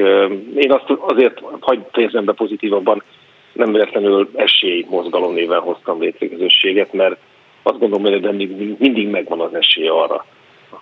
Én 0.55 0.73
azt 0.73 0.85
azért 0.99 1.41
hagyd 1.61 1.83
fejezem 1.93 2.25
be 2.25 2.33
pozitívabban, 2.33 3.03
nem 3.53 3.73
véletlenül 3.73 4.31
esély 4.35 4.87
mozgalom 4.89 5.35
néven 5.35 5.61
hoztam 5.61 6.01
létre 6.01 6.29
közösséget, 6.29 6.93
mert 6.93 7.17
azt 7.63 7.79
gondolom, 7.79 8.13
hogy 8.13 8.37
mindig, 8.37 8.77
mindig 8.79 9.09
megvan 9.09 9.41
az 9.41 9.55
esély 9.55 9.89
arra, 9.89 10.25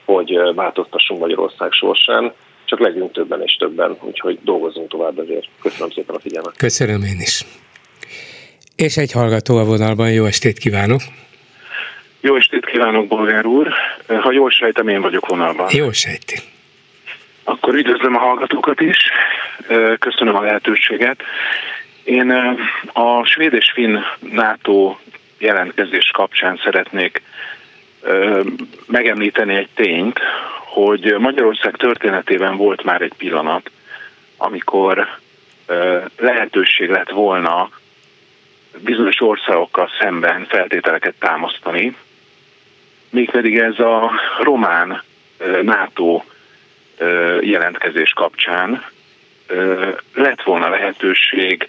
hogy 0.04 0.38
változtassunk 0.54 1.20
Magyarország 1.20 1.72
sorsán, 1.72 2.32
csak 2.68 2.80
legyünk 2.80 3.12
többen 3.12 3.42
és 3.42 3.56
többen, 3.56 3.96
úgyhogy 4.00 4.38
dolgozunk 4.42 4.88
tovább 4.88 5.18
ezért. 5.18 5.48
Köszönöm 5.62 5.90
szépen 5.90 6.14
a 6.14 6.20
figyelmet. 6.20 6.56
Köszönöm 6.56 7.02
én 7.02 7.20
is. 7.20 7.44
És 8.76 8.96
egy 8.96 9.12
hallgató 9.12 9.56
a 9.56 9.64
vonalban, 9.64 10.12
jó 10.12 10.24
estét 10.24 10.58
kívánok! 10.58 11.00
Jó 12.20 12.36
estét 12.36 12.66
kívánok, 12.66 13.06
Bolgár 13.06 13.46
úr! 13.46 13.68
Ha 14.06 14.32
jól 14.32 14.50
sejtem, 14.50 14.88
én 14.88 15.00
vagyok 15.00 15.26
vonalban. 15.26 15.68
Jó 15.70 15.92
sejti. 15.92 16.38
Akkor 17.44 17.74
üdvözlöm 17.74 18.16
a 18.16 18.18
hallgatókat 18.18 18.80
is, 18.80 18.96
köszönöm 19.98 20.36
a 20.36 20.42
lehetőséget. 20.42 21.22
Én 22.04 22.30
a 22.92 23.24
svéd 23.24 23.52
és 23.52 23.70
finn 23.74 23.98
NATO 24.20 24.96
jelentkezés 25.38 26.10
kapcsán 26.10 26.60
szeretnék 26.64 27.22
megemlíteni 28.86 29.54
egy 29.54 29.68
tényt, 29.74 30.18
hogy 30.64 31.14
Magyarország 31.18 31.76
történetében 31.76 32.56
volt 32.56 32.82
már 32.82 33.02
egy 33.02 33.14
pillanat, 33.16 33.70
amikor 34.36 35.08
lehetőség 36.16 36.90
lett 36.90 37.10
volna 37.10 37.70
bizonyos 38.78 39.20
országokkal 39.20 39.90
szemben 40.00 40.46
feltételeket 40.48 41.14
támasztani, 41.18 41.96
mégpedig 43.10 43.58
ez 43.58 43.78
a 43.78 44.12
román 44.40 45.02
NATO 45.62 46.22
jelentkezés 47.40 48.10
kapcsán 48.10 48.84
lett 50.14 50.42
volna 50.42 50.68
lehetőség 50.68 51.68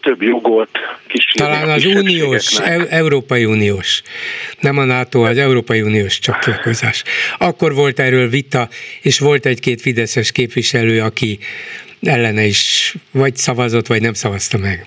több 0.00 0.22
jogot 0.22 0.68
kísérni. 1.06 1.52
Talán 1.52 1.68
az 1.68 1.84
uniós, 1.84 2.58
e- 2.60 2.86
Európai 2.88 3.44
Uniós, 3.44 4.02
nem 4.60 4.78
a 4.78 4.84
NATO, 4.84 5.22
az 5.22 5.38
Európai 5.38 5.82
Uniós 5.82 6.18
csatlakozás. 6.18 7.02
Akkor 7.38 7.74
volt 7.74 7.98
erről 7.98 8.28
vita, 8.28 8.68
és 9.02 9.18
volt 9.18 9.46
egy-két 9.46 9.80
fideszes 9.80 10.32
képviselő, 10.32 11.00
aki 11.00 11.38
ellene 12.02 12.44
is 12.44 12.94
vagy 13.10 13.36
szavazott, 13.36 13.86
vagy 13.86 14.00
nem 14.00 14.12
szavazta 14.12 14.58
meg. 14.58 14.86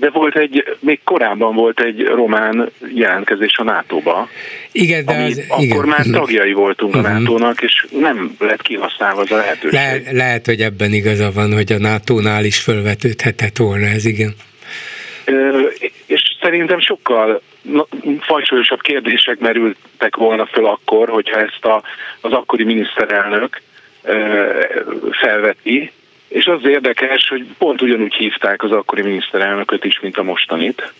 De 0.00 0.10
volt 0.10 0.36
egy, 0.36 0.76
még 0.78 1.00
korábban 1.04 1.54
volt 1.54 1.80
egy 1.80 2.04
román 2.04 2.70
jelentkezés 2.94 3.58
a 3.58 3.62
NATO-ba. 3.62 4.28
Igen, 4.72 5.04
de 5.04 5.14
az, 5.14 5.42
akkor 5.48 5.64
igen. 5.64 5.86
már 5.86 6.04
tagjai 6.12 6.52
voltunk 6.52 6.94
a 6.94 7.00
NATO-nak, 7.00 7.62
és 7.62 7.86
nem 7.90 8.36
lett 8.38 8.62
kihasználva 8.62 9.20
az 9.20 9.30
a 9.30 9.36
lehetőség. 9.36 9.72
Le, 9.72 10.12
lehet, 10.12 10.46
hogy 10.46 10.60
ebben 10.60 10.92
igaza 10.92 11.30
van, 11.34 11.52
hogy 11.52 11.72
a 11.72 11.78
NATO-nál 11.78 12.44
is 12.44 12.60
fölvetődhetett 12.60 13.56
volna 13.56 13.86
ez, 13.86 14.04
igen. 14.04 14.34
Ö, 15.24 15.60
és 16.06 16.22
szerintem 16.40 16.80
sokkal 16.80 17.42
fajsúlyosabb 18.20 18.80
kérdések 18.80 19.38
merültek 19.38 20.16
volna 20.16 20.46
föl 20.46 20.66
akkor, 20.66 21.08
hogyha 21.08 21.40
ezt 21.40 21.64
a, 21.64 21.82
az 22.20 22.32
akkori 22.32 22.64
miniszterelnök 22.64 23.60
felveti, 25.10 25.92
és 26.30 26.46
az 26.46 26.60
érdekes, 26.64 27.28
hogy 27.28 27.46
pont 27.58 27.82
ugyanúgy 27.82 28.14
hívták 28.14 28.62
az 28.62 28.70
akkori 28.72 29.02
miniszterelnököt 29.02 29.84
is, 29.84 30.00
mint 30.00 30.16
a 30.16 30.22
mostanit. 30.22 30.92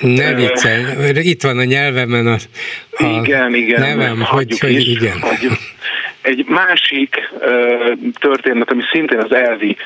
Ne 0.00 0.34
viccelj, 0.34 0.84
itt 1.14 1.42
van 1.42 1.58
a 1.58 1.64
nyelvemen 1.64 2.26
a, 2.26 2.36
a 2.90 3.04
igen, 3.04 3.54
igen, 3.54 3.80
nevem, 3.80 4.20
hogy, 4.20 4.58
hogy 4.58 4.70
is, 4.70 4.86
igen. 4.86 5.20
Hagyjuk. 5.20 5.52
Egy 6.20 6.44
másik 6.48 7.30
uh, 7.32 7.92
történet, 8.18 8.70
ami 8.70 8.82
szintén 8.92 9.18
az 9.18 9.32
elvi 9.32 9.76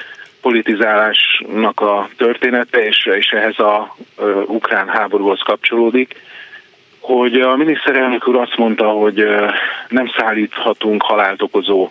politizálásnak 0.40 1.80
a 1.80 2.08
története, 2.16 2.86
és, 2.86 3.08
és 3.18 3.26
ehhez 3.26 3.58
a 3.58 3.96
uh, 4.16 4.42
ukrán 4.46 4.88
háborúhoz 4.88 5.40
kapcsolódik, 5.40 6.14
hogy 7.00 7.40
a 7.40 7.56
miniszterelnök 7.56 8.28
úr 8.28 8.36
azt 8.36 8.56
mondta, 8.56 8.88
hogy 8.88 9.20
uh, 9.20 9.50
nem 9.88 10.12
szállíthatunk 10.16 11.02
halált 11.02 11.42
okozó 11.42 11.90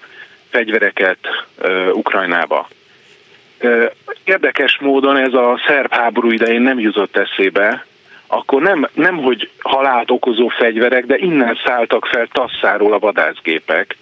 fegyvereket 0.52 1.18
Ukrajnába. 1.94 2.68
Érdekes 4.24 4.78
módon 4.80 5.18
ez 5.18 5.34
a 5.34 5.62
szerb 5.68 5.94
háború 5.94 6.32
idején 6.32 6.62
nem 6.62 6.80
jutott 6.80 7.18
eszébe, 7.18 7.86
akkor 8.28 8.62
nem, 8.62 8.88
nem 8.94 9.18
hogy 9.18 9.50
halált 9.60 10.12
okozó 10.12 10.48
fegyverek, 10.48 11.06
de 11.06 11.18
innen 11.18 11.60
szálltak 11.66 12.06
fel 12.06 12.28
tasszáról 12.32 12.94
a 12.94 13.00
vadászgépek. 13.00 13.98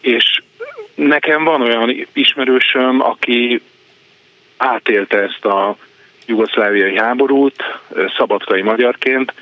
És 0.00 0.42
nekem 0.94 1.44
van 1.44 1.60
olyan 1.60 2.06
ismerősöm, 2.12 3.00
aki 3.00 3.62
átélte 4.56 5.16
ezt 5.18 5.44
a 5.44 5.76
jugoszláviai 6.26 6.98
háborút 6.98 7.62
szabadkai 8.16 8.62
magyarként, 8.62 9.32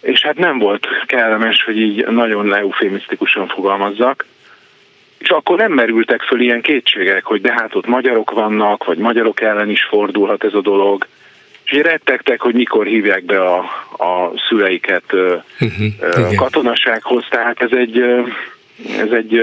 és 0.00 0.20
hát 0.20 0.36
nem 0.36 0.58
volt 0.58 0.86
kellemes, 1.06 1.64
hogy 1.64 1.78
így 1.78 2.06
nagyon 2.06 2.54
eufémisztikusan 2.54 3.48
fogalmazzak. 3.48 4.26
És 5.20 5.28
akkor 5.28 5.58
nem 5.58 5.72
merültek 5.72 6.22
föl 6.22 6.40
ilyen 6.40 6.60
kétségek, 6.60 7.24
hogy 7.24 7.40
de 7.40 7.52
hát 7.52 7.74
ott 7.74 7.86
magyarok 7.86 8.30
vannak, 8.30 8.84
vagy 8.84 8.98
magyarok 8.98 9.40
ellen 9.40 9.70
is 9.70 9.84
fordulhat 9.84 10.44
ez 10.44 10.54
a 10.54 10.60
dolog. 10.60 11.06
És 11.64 11.72
így 11.72 11.82
rettegtek, 11.82 12.40
hogy 12.40 12.54
mikor 12.54 12.86
hívják 12.86 13.24
be 13.24 13.40
a, 13.40 13.58
a 13.98 14.32
szüleiket 14.48 15.04
uh-huh, 15.12 16.34
katonasághoz. 16.34 17.26
Tehát 17.30 17.62
ez 17.62 17.70
egy, 17.72 17.98
ez 18.98 19.10
egy 19.10 19.42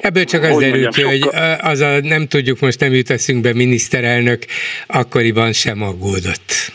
Ebből 0.00 0.24
csak 0.24 0.42
az 0.42 0.58
derül 0.58 0.88
ki, 0.88 1.02
hogy 1.02 1.28
az 1.60 1.80
a 1.80 2.00
nem 2.00 2.26
tudjuk, 2.26 2.60
most 2.60 2.80
nem 2.80 2.92
jut 2.92 3.10
eszünkbe 3.10 3.52
miniszterelnök, 3.54 4.42
akkoriban 4.86 5.52
sem 5.52 5.82
aggódott. 5.82 6.72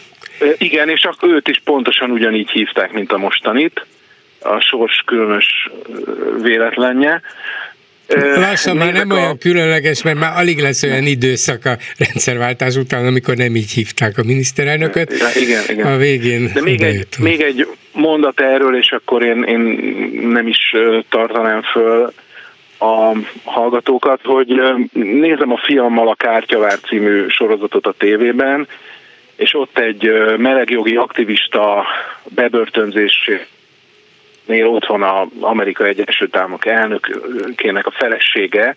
Igen, 0.57 0.89
és 0.89 1.03
akkor 1.03 1.29
őt 1.29 1.47
is 1.47 1.61
pontosan 1.63 2.11
ugyanígy 2.11 2.49
hívták, 2.49 2.91
mint 2.91 3.11
a 3.11 3.17
mostanit, 3.17 3.85
a 4.41 4.59
sors 4.59 5.03
különös 5.05 5.69
véletlenje. 6.41 7.21
Lassan 8.35 8.77
már 8.77 8.93
nem 8.93 9.11
a... 9.11 9.13
olyan 9.13 9.37
különleges, 9.37 10.03
mert 10.03 10.19
már 10.19 10.37
alig 10.37 10.59
lesz 10.59 10.83
olyan 10.83 11.05
időszak 11.05 11.65
a 11.65 11.77
rendszerváltás 11.97 12.75
után, 12.75 13.05
amikor 13.05 13.35
nem 13.35 13.55
így 13.55 13.71
hívták 13.71 14.17
a 14.17 14.23
miniszterelnököt. 14.23 15.13
Igen, 15.35 15.63
igen. 15.67 15.93
A 15.93 15.97
végén 15.97 16.51
De 16.53 16.61
még 16.61 16.81
egy, 16.81 17.07
még 17.19 17.41
egy 17.41 17.67
mondat 17.93 18.39
erről, 18.39 18.77
és 18.77 18.91
akkor 18.91 19.23
én, 19.23 19.43
én 19.43 19.59
nem 20.29 20.47
is 20.47 20.75
tartanám 21.09 21.61
föl 21.61 22.13
a 22.79 23.17
hallgatókat, 23.43 24.19
hogy 24.23 24.61
nézem 24.93 25.51
a 25.51 25.61
fiammal 25.63 26.07
a 26.07 26.15
Kártyavár 26.15 26.79
című 26.79 27.27
sorozatot 27.27 27.87
a 27.87 27.95
tévében, 27.97 28.67
és 29.35 29.53
ott 29.53 29.77
egy 29.77 30.11
melegjogi 30.37 30.95
aktivista 30.95 31.85
bebörtönzésnél 34.47 34.67
ott 34.67 34.85
van 34.85 35.03
az 35.03 35.27
Amerika 35.39 35.85
Egyesült 35.85 36.35
Államok 36.35 36.65
elnökének 36.65 37.85
a 37.85 37.91
felesége, 37.91 38.75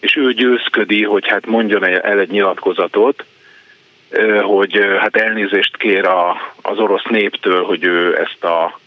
és 0.00 0.16
ő 0.16 0.32
győzködi, 0.32 1.04
hogy 1.04 1.28
hát 1.28 1.46
mondjon 1.46 1.84
el 1.84 2.18
egy 2.18 2.30
nyilatkozatot, 2.30 3.24
hogy 4.42 4.78
hát 5.00 5.16
elnézést 5.16 5.76
kér 5.76 6.04
a, 6.04 6.36
az 6.62 6.78
orosz 6.78 7.04
néptől, 7.10 7.64
hogy 7.64 7.84
ő 7.84 8.18
ezt 8.18 8.44
a 8.44 8.80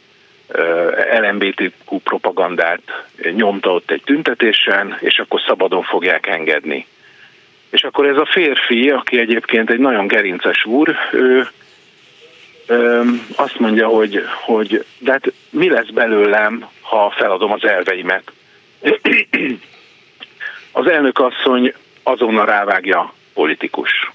LMBTQ 1.22 2.00
propagandát 2.04 2.82
nyomta 3.36 3.74
ott 3.74 3.92
egy 3.92 4.02
tüntetésen, 4.06 4.98
és 5.00 5.20
akkor 5.20 5.42
szabadon 5.48 5.84
fogják 5.84 6.28
engedni. 6.28 6.86
És 7.70 7.84
akkor 7.84 8.06
ez 8.06 8.18
a 8.18 8.30
férfi, 8.32 8.90
aki 8.90 9.20
egyébként 9.20 9.70
egy 9.70 9.80
nagyon 9.80 10.08
gerinces 10.08 10.66
úr, 10.66 10.96
ő 11.12 11.48
azt 13.36 13.60
mondja, 13.60 13.88
hogy, 13.88 14.24
hogy 14.46 14.86
de 15.00 15.12
hát 15.12 15.34
mi 15.50 15.70
lesz 15.70 15.90
belőlem, 15.90 16.68
ha 16.82 17.14
feladom 17.18 17.52
az 17.52 17.64
elveimet. 17.64 18.32
Az 20.72 20.88
elnök 20.88 21.20
asszony 21.20 21.74
azonnal 22.04 22.46
rávágja 22.46 23.14
politikus. 23.34 24.12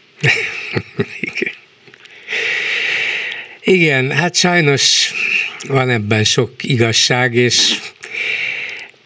Igen. 3.60 4.10
Hát 4.10 4.34
sajnos 4.34 5.12
van 5.68 5.90
ebben 5.90 6.24
sok 6.24 6.50
igazság, 6.62 7.34
és 7.34 7.78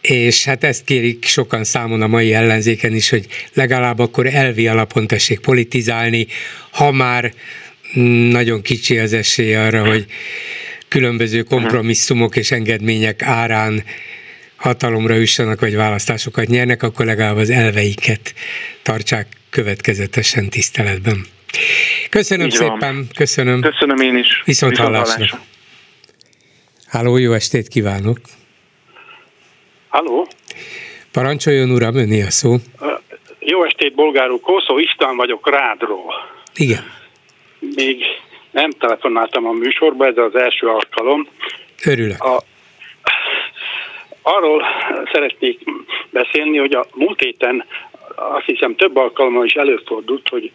és 0.00 0.44
hát 0.44 0.64
ezt 0.64 0.84
kérik 0.84 1.24
sokan 1.24 1.64
számon 1.64 2.02
a 2.02 2.06
mai 2.06 2.34
ellenzéken 2.34 2.94
is, 2.94 3.10
hogy 3.10 3.26
legalább 3.54 3.98
akkor 3.98 4.26
elvi 4.26 4.68
alapon 4.68 5.06
tessék 5.06 5.40
politizálni, 5.40 6.26
ha 6.70 6.92
már 6.92 7.32
nagyon 8.30 8.62
kicsi 8.62 8.98
az 8.98 9.12
esély 9.12 9.54
arra, 9.54 9.86
hogy 9.86 10.06
különböző 10.88 11.42
kompromisszumok 11.42 12.36
és 12.36 12.50
engedmények 12.50 13.22
árán 13.22 13.84
hatalomra 14.56 15.14
jussanak, 15.14 15.60
vagy 15.60 15.74
választásokat 15.76 16.46
nyernek, 16.46 16.82
akkor 16.82 17.06
legalább 17.06 17.36
az 17.36 17.50
elveiket 17.50 18.34
tartsák 18.82 19.26
következetesen 19.50 20.48
tiszteletben. 20.48 21.24
Köszönöm 22.10 22.46
Így 22.46 22.52
szépen, 22.52 22.78
van. 22.78 23.08
köszönöm. 23.16 23.60
Köszönöm 23.60 23.96
én 24.00 24.16
is. 24.16 24.42
Viszont, 24.44 24.70
Viszont 24.70 24.76
hallásra. 24.76 25.14
hallásra. 25.14 25.40
Háló, 26.86 27.16
jó 27.16 27.32
estét 27.32 27.68
kívánok! 27.68 28.18
Halló? 29.88 30.28
Parancsoljon 31.12 31.70
uram, 31.70 31.96
önné 31.96 32.22
a 32.22 32.30
szó. 32.30 32.56
Jó 33.38 33.64
estét, 33.64 33.94
bolgárú. 33.94 34.40
Kószó 34.40 34.78
István 34.78 35.16
vagyok 35.16 35.50
Rádról. 35.50 36.14
Igen. 36.54 36.84
Még 37.74 38.04
nem 38.50 38.70
telefonáltam 38.70 39.46
a 39.46 39.52
műsorba, 39.52 40.06
ez 40.06 40.16
az 40.16 40.34
első 40.34 40.66
alkalom. 40.66 41.28
Örülök. 41.86 42.22
A, 42.22 42.42
arról 44.22 44.64
szeretnék 45.12 45.60
beszélni, 46.10 46.58
hogy 46.58 46.74
a 46.74 46.86
múlt 46.94 47.20
héten 47.20 47.64
azt 48.16 48.46
hiszem 48.46 48.74
több 48.74 48.96
alkalommal 48.96 49.44
is 49.44 49.54
előfordult, 49.54 50.28
hogy 50.28 50.52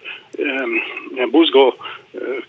buzgó 1.32 1.76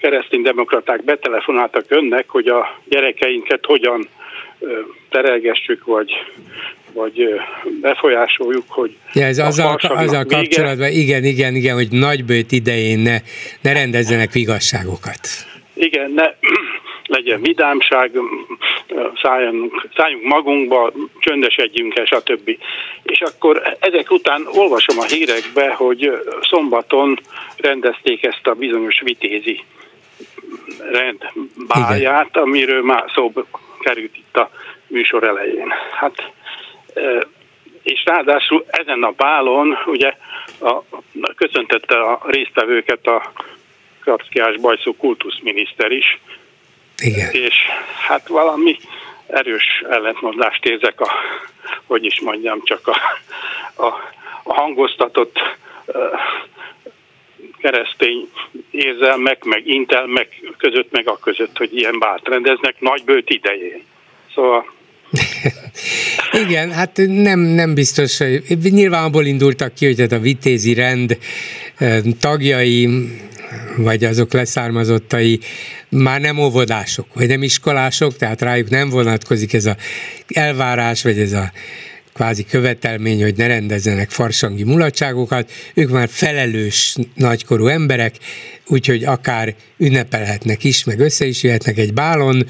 kereszténydemokraták 0.01 1.05
betelefonáltak 1.05 1.85
önnek, 1.89 2.29
hogy 2.29 2.49
a 2.49 2.79
gyerekeinket 2.85 3.65
hogyan 3.65 4.09
terelgessük, 5.09 5.85
vagy, 5.85 6.13
vagy 6.93 7.41
befolyásoljuk, 7.81 8.65
hogy... 8.69 8.97
Ja, 9.13 9.25
ez 9.25 9.39
azzal, 9.39 9.79
azzal 9.81 10.25
kapcsolatban, 10.25 10.91
igen, 10.91 11.25
igen, 11.25 11.55
igen, 11.55 11.75
hogy 11.75 11.89
nagybőt 11.91 12.53
idején 12.53 12.99
ne, 12.99 13.17
ne 13.61 13.73
rendezzenek 13.73 14.33
vigasságokat. 14.33 15.29
Igen, 15.75 16.11
ne, 16.11 16.25
legyen 17.17 17.41
vidámság, 17.41 18.11
szálljunk, 19.23 19.89
szálljunk 19.97 20.25
magunkba, 20.25 20.93
csöndesedjünk 21.19 21.97
el, 21.97 22.05
stb. 22.05 22.59
És 23.03 23.21
akkor 23.21 23.77
ezek 23.81 24.11
után 24.11 24.47
olvasom 24.53 24.99
a 24.99 25.05
hírekbe, 25.05 25.71
hogy 25.71 26.11
szombaton 26.43 27.19
rendezték 27.57 28.25
ezt 28.25 28.47
a 28.47 28.55
bizonyos 28.55 29.01
vitézi 29.01 29.61
rendbáját, 30.91 32.37
amiről 32.37 32.83
már 32.83 33.05
szóba 33.15 33.47
került 33.81 34.17
itt 34.17 34.37
a 34.37 34.51
műsor 34.87 35.25
elején. 35.25 35.73
Hát, 35.93 36.33
és 37.83 38.03
ráadásul 38.05 38.65
ezen 38.67 39.03
a 39.03 39.11
bálon 39.11 39.79
ugye 39.87 40.15
a, 40.61 40.83
köszöntette 41.37 42.01
a 42.01 42.23
résztvevőket 42.27 43.07
a 43.07 43.33
Krapszkiás 44.01 44.57
Bajszó 44.57 44.97
kultuszminiszter 44.97 45.91
is, 45.91 46.21
igen. 46.99 47.31
És 47.31 47.55
hát 48.07 48.29
valami 48.29 48.77
erős 49.27 49.83
ellentmondást 49.91 50.65
érzek 50.65 51.01
a, 51.01 51.11
hogy 51.87 52.05
is 52.05 52.21
mondjam, 52.21 52.61
csak 52.65 52.89
a, 52.89 52.97
a, 53.83 53.87
a 54.43 54.55
hangoztatott 54.55 55.39
keresztény 57.61 58.29
érzelmek, 58.71 59.45
meg 59.45 59.67
intelmek 59.67 60.29
között, 60.59 60.91
meg 60.91 61.09
a 61.09 61.19
között, 61.19 61.57
hogy 61.57 61.77
ilyen 61.77 61.99
bárt 61.99 62.29
rendeznek 62.29 62.81
nagybőt 62.81 63.31
idején. 63.31 63.83
Szóval 64.35 64.65
igen, 66.47 66.71
hát 66.71 67.01
nem, 67.07 67.41
nem 67.41 67.75
biztos, 67.75 68.19
hogy 68.19 68.59
nyilván 68.63 69.05
abból 69.05 69.25
indultak 69.25 69.75
ki, 69.75 69.87
hogy 69.87 70.01
hát 70.01 70.13
a 70.13 70.19
vitézi 70.19 70.75
rend 70.75 71.19
tagjai, 72.21 72.89
vagy 73.77 74.05
azok 74.05 74.33
leszármazottai 74.33 75.39
már 75.89 76.21
nem 76.21 76.39
óvodások, 76.39 77.07
vagy 77.15 77.29
nem 77.29 77.43
iskolások, 77.43 78.17
tehát 78.17 78.41
rájuk 78.41 78.69
nem 78.69 78.89
vonatkozik 78.89 79.53
ez 79.53 79.67
a 79.67 79.77
elvárás, 80.29 81.03
vagy 81.03 81.19
ez 81.19 81.33
a 81.33 81.53
kvázi 82.13 82.45
követelmény, 82.45 83.23
hogy 83.23 83.37
ne 83.37 83.47
rendezzenek 83.47 84.11
farsangi 84.11 84.65
mulatságokat, 84.65 85.51
ők 85.75 85.91
már 85.91 86.09
felelős 86.09 86.97
nagykorú 87.15 87.67
emberek, 87.67 88.15
úgyhogy 88.67 89.05
akár 89.05 89.55
ünnepelhetnek 89.79 90.65
is, 90.65 90.85
meg 90.85 90.99
össze 90.99 91.27
is 91.27 91.43
jöhetnek 91.43 91.79
egy 91.79 91.93
bálon, 91.93 92.47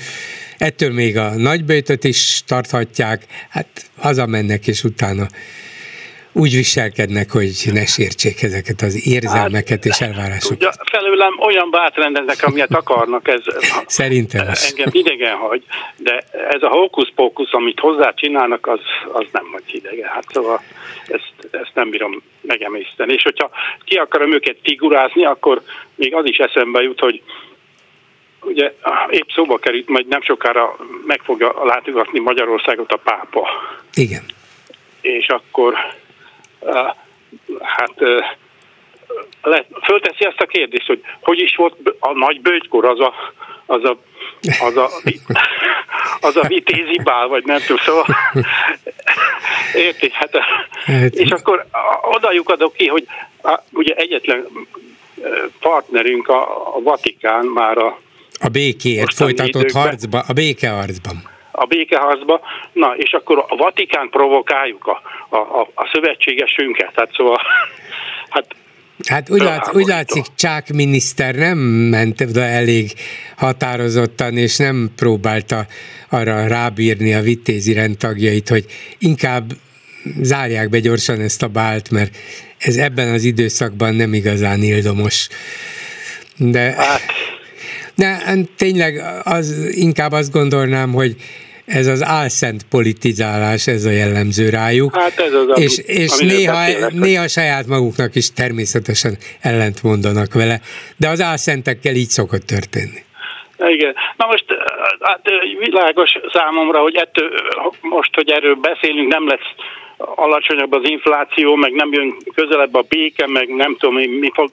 ettől 0.58 0.92
még 0.92 1.16
a 1.16 1.34
nagybőtöt 1.34 2.04
is 2.04 2.42
tarthatják, 2.46 3.24
hát 3.48 3.90
hazamennek, 3.96 4.66
és 4.66 4.84
utána 4.84 5.28
úgy 6.32 6.54
viselkednek, 6.54 7.30
hogy 7.30 7.68
ne 7.72 7.84
sértsék 7.86 8.42
ezeket 8.42 8.80
az 8.80 9.06
érzelmeket 9.06 9.84
hát, 9.84 9.84
és 9.84 10.00
elvárásokat. 10.00 10.56
Ugye, 10.56 10.70
felőlem 10.90 11.40
olyan 11.40 11.70
bátrendeznek, 11.70 12.42
amilyet 12.42 12.74
akarnak, 12.74 13.28
ez 13.28 13.42
Szerintem 13.86 14.46
az. 14.48 14.74
engem 14.76 14.90
idegen 14.92 15.36
hagy, 15.36 15.64
de 15.96 16.24
ez 16.50 16.62
a 16.62 16.68
hókusz-pókusz, 16.68 17.52
amit 17.52 17.80
hozzá 17.80 18.12
csinálnak, 18.14 18.66
az, 18.66 18.80
az 19.12 19.26
nem 19.32 19.48
vagy 19.52 19.62
idegen. 19.66 20.08
Hát 20.08 20.24
szóval 20.32 20.62
ezt, 21.06 21.32
ezt 21.50 21.74
nem 21.74 21.90
bírom 21.90 22.22
megemészteni. 22.40 23.12
És 23.12 23.22
hogyha 23.22 23.50
ki 23.84 23.96
akarom 23.96 24.32
őket 24.32 24.56
figurázni, 24.62 25.24
akkor 25.24 25.62
még 25.94 26.14
az 26.14 26.24
is 26.26 26.36
eszembe 26.36 26.82
jut, 26.82 27.00
hogy 27.00 27.22
ugye 28.42 28.72
épp 29.10 29.28
szóba 29.34 29.58
került, 29.58 29.88
majd 29.88 30.06
nem 30.06 30.22
sokára 30.22 30.76
meg 31.06 31.20
fogja 31.24 31.64
látogatni 31.64 32.20
Magyarországot 32.20 32.92
a 32.92 32.96
pápa. 32.96 33.48
Igen. 33.94 34.22
És 35.00 35.26
akkor 35.28 35.74
hát 37.60 37.94
le, 39.42 39.64
fölteszi 39.82 40.24
ezt 40.24 40.40
a 40.40 40.46
kérdést, 40.46 40.86
hogy 40.86 41.02
hogy 41.20 41.40
is 41.40 41.56
volt 41.56 41.76
a 41.98 42.12
nagy 42.12 42.40
bőgykor, 42.40 42.84
az 42.84 43.00
a, 43.00 43.14
az 43.66 43.84
a, 43.84 43.98
az 44.64 44.76
a, 44.76 44.88
az 46.28 46.36
a 46.36 46.46
vitézi 46.46 47.00
bál, 47.04 47.28
vagy 47.28 47.44
nem 47.44 47.60
tudom, 47.60 47.82
szóval 47.84 48.06
érti, 49.74 50.10
hát, 50.12 50.38
és 51.10 51.30
akkor 51.30 51.66
oda 52.02 52.32
lyukadok 52.32 52.72
ki, 52.72 52.86
hogy 52.86 53.06
ugye 53.72 53.94
egyetlen 53.94 54.46
partnerünk 55.60 56.28
a, 56.28 56.74
a 56.76 56.80
Vatikán 56.82 57.44
már 57.44 57.78
a 57.78 57.98
a 58.42 58.48
békéért 58.48 59.14
folytatott 59.14 59.62
időkben, 59.62 59.82
harcba, 59.82 60.22
a 60.28 60.32
békeharcban 60.32 61.30
a 61.60 61.66
békeharcba, 61.66 62.40
na 62.72 62.94
és 62.96 63.12
akkor 63.12 63.44
a 63.48 63.56
Vatikán 63.56 64.08
provokáljuk 64.10 64.86
a, 64.86 65.00
a, 65.28 65.36
a, 65.36 65.68
a 65.74 65.90
szövetségesünket, 65.92 66.92
hát 66.94 67.10
szóval 67.12 67.38
hát 68.34 68.46
Hát 69.08 69.30
úgy, 69.30 69.40
lát, 69.40 69.74
úgy 69.74 69.86
látszik, 69.86 70.24
Csák 70.36 70.72
miniszter 70.72 71.34
nem 71.34 71.58
ment 71.58 72.20
oda 72.20 72.42
elég 72.42 72.92
határozottan, 73.36 74.36
és 74.36 74.56
nem 74.56 74.90
próbálta 74.96 75.66
arra 76.08 76.46
rábírni 76.46 77.14
a 77.14 77.20
vitézi 77.20 77.72
rendtagjait, 77.72 78.48
hogy 78.48 78.64
inkább 78.98 79.52
zárják 80.20 80.68
be 80.68 80.78
gyorsan 80.78 81.20
ezt 81.20 81.42
a 81.42 81.48
bált, 81.48 81.90
mert 81.90 82.16
ez 82.58 82.76
ebben 82.76 83.08
az 83.08 83.24
időszakban 83.24 83.94
nem 83.94 84.14
igazán 84.14 84.62
ildomos. 84.62 85.28
De, 86.36 86.60
hát. 86.60 87.02
de 87.94 88.36
tényleg 88.56 89.02
az, 89.22 89.68
inkább 89.70 90.12
azt 90.12 90.32
gondolnám, 90.32 90.92
hogy 90.92 91.16
ez 91.70 91.86
az 91.86 92.04
álszent 92.04 92.62
politizálás, 92.70 93.66
ez 93.66 93.84
a 93.84 93.90
jellemző 93.90 94.48
rájuk. 94.48 94.96
Hát 94.96 95.18
ez 95.18 95.32
az, 95.32 95.58
és, 95.58 95.78
ami, 95.78 95.98
és 95.98 96.18
néha, 96.18 96.88
néha 96.92 97.28
saját 97.28 97.66
maguknak 97.66 98.14
is 98.14 98.32
természetesen 98.32 99.16
ellent 99.40 99.82
mondanak 99.82 100.34
vele, 100.34 100.60
de 100.96 101.08
az 101.08 101.20
álszentekkel 101.20 101.94
így 101.94 102.08
szokott 102.08 102.46
történni. 102.46 103.02
Igen. 103.58 103.94
Na 104.16 104.26
most 104.26 104.44
hát 105.00 105.20
világos 105.58 106.10
számomra, 106.32 106.80
hogy 106.80 106.96
ettől, 106.96 107.30
most, 107.80 108.14
hogy 108.14 108.30
erről 108.30 108.54
beszélünk, 108.54 109.12
nem 109.12 109.28
lesz 109.28 109.50
alacsonyabb 109.96 110.72
az 110.72 110.88
infláció, 110.88 111.54
meg 111.54 111.72
nem 111.72 111.92
jön 111.92 112.16
közelebb 112.34 112.74
a 112.74 112.84
béke, 112.88 113.26
meg 113.26 113.48
nem 113.48 113.76
tudom, 113.78 113.94
mi, 113.94 114.06
mi, 114.06 114.30
fog, 114.34 114.50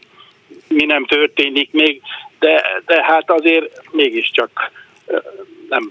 mi 0.67 0.85
nem 0.85 1.05
történik 1.05 1.71
még, 1.71 2.01
de, 2.39 2.81
de 2.85 3.03
hát 3.03 3.31
azért 3.31 3.81
mégiscsak 3.91 4.71
nem 5.69 5.89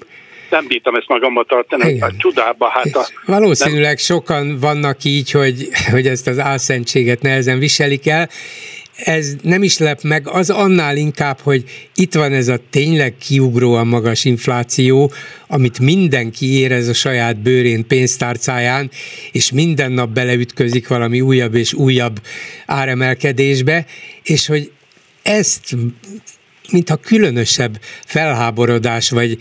nem 0.50 0.66
bírtam 0.66 0.94
ezt 0.94 1.08
magamba 1.08 1.44
tartani, 1.44 1.90
Igen. 1.90 2.08
a 2.08 2.12
csodába. 2.18 2.68
Hát 2.68 2.94
a, 2.96 3.06
Valószínűleg 3.26 3.84
nem... 3.84 3.96
sokan 3.96 4.58
vannak 4.58 5.04
így, 5.04 5.30
hogy, 5.30 5.68
hogy 5.90 6.06
ezt 6.06 6.26
az 6.26 6.38
álszentséget 6.38 7.22
nehezen 7.22 7.58
viselik 7.58 8.08
el, 8.08 8.28
ez 9.04 9.34
nem 9.42 9.62
is 9.62 9.78
lep 9.78 10.02
meg, 10.02 10.28
az 10.28 10.50
annál 10.50 10.96
inkább, 10.96 11.38
hogy 11.40 11.64
itt 11.94 12.14
van 12.14 12.32
ez 12.32 12.48
a 12.48 12.58
tényleg 12.70 13.14
kiugróan 13.16 13.86
magas 13.86 14.24
infláció, 14.24 15.12
amit 15.48 15.78
mindenki 15.78 16.58
érez 16.58 16.88
a 16.88 16.94
saját 16.94 17.36
bőrén, 17.36 17.86
pénztárcáján, 17.86 18.90
és 19.32 19.52
minden 19.52 19.92
nap 19.92 20.08
beleütközik 20.08 20.88
valami 20.88 21.20
újabb 21.20 21.54
és 21.54 21.72
újabb 21.72 22.20
áremelkedésbe, 22.66 23.86
és 24.22 24.46
hogy 24.46 24.70
ezt 25.22 25.76
mintha 26.70 26.96
különösebb 26.96 27.80
felháborodás 28.04 29.10
vagy, 29.10 29.38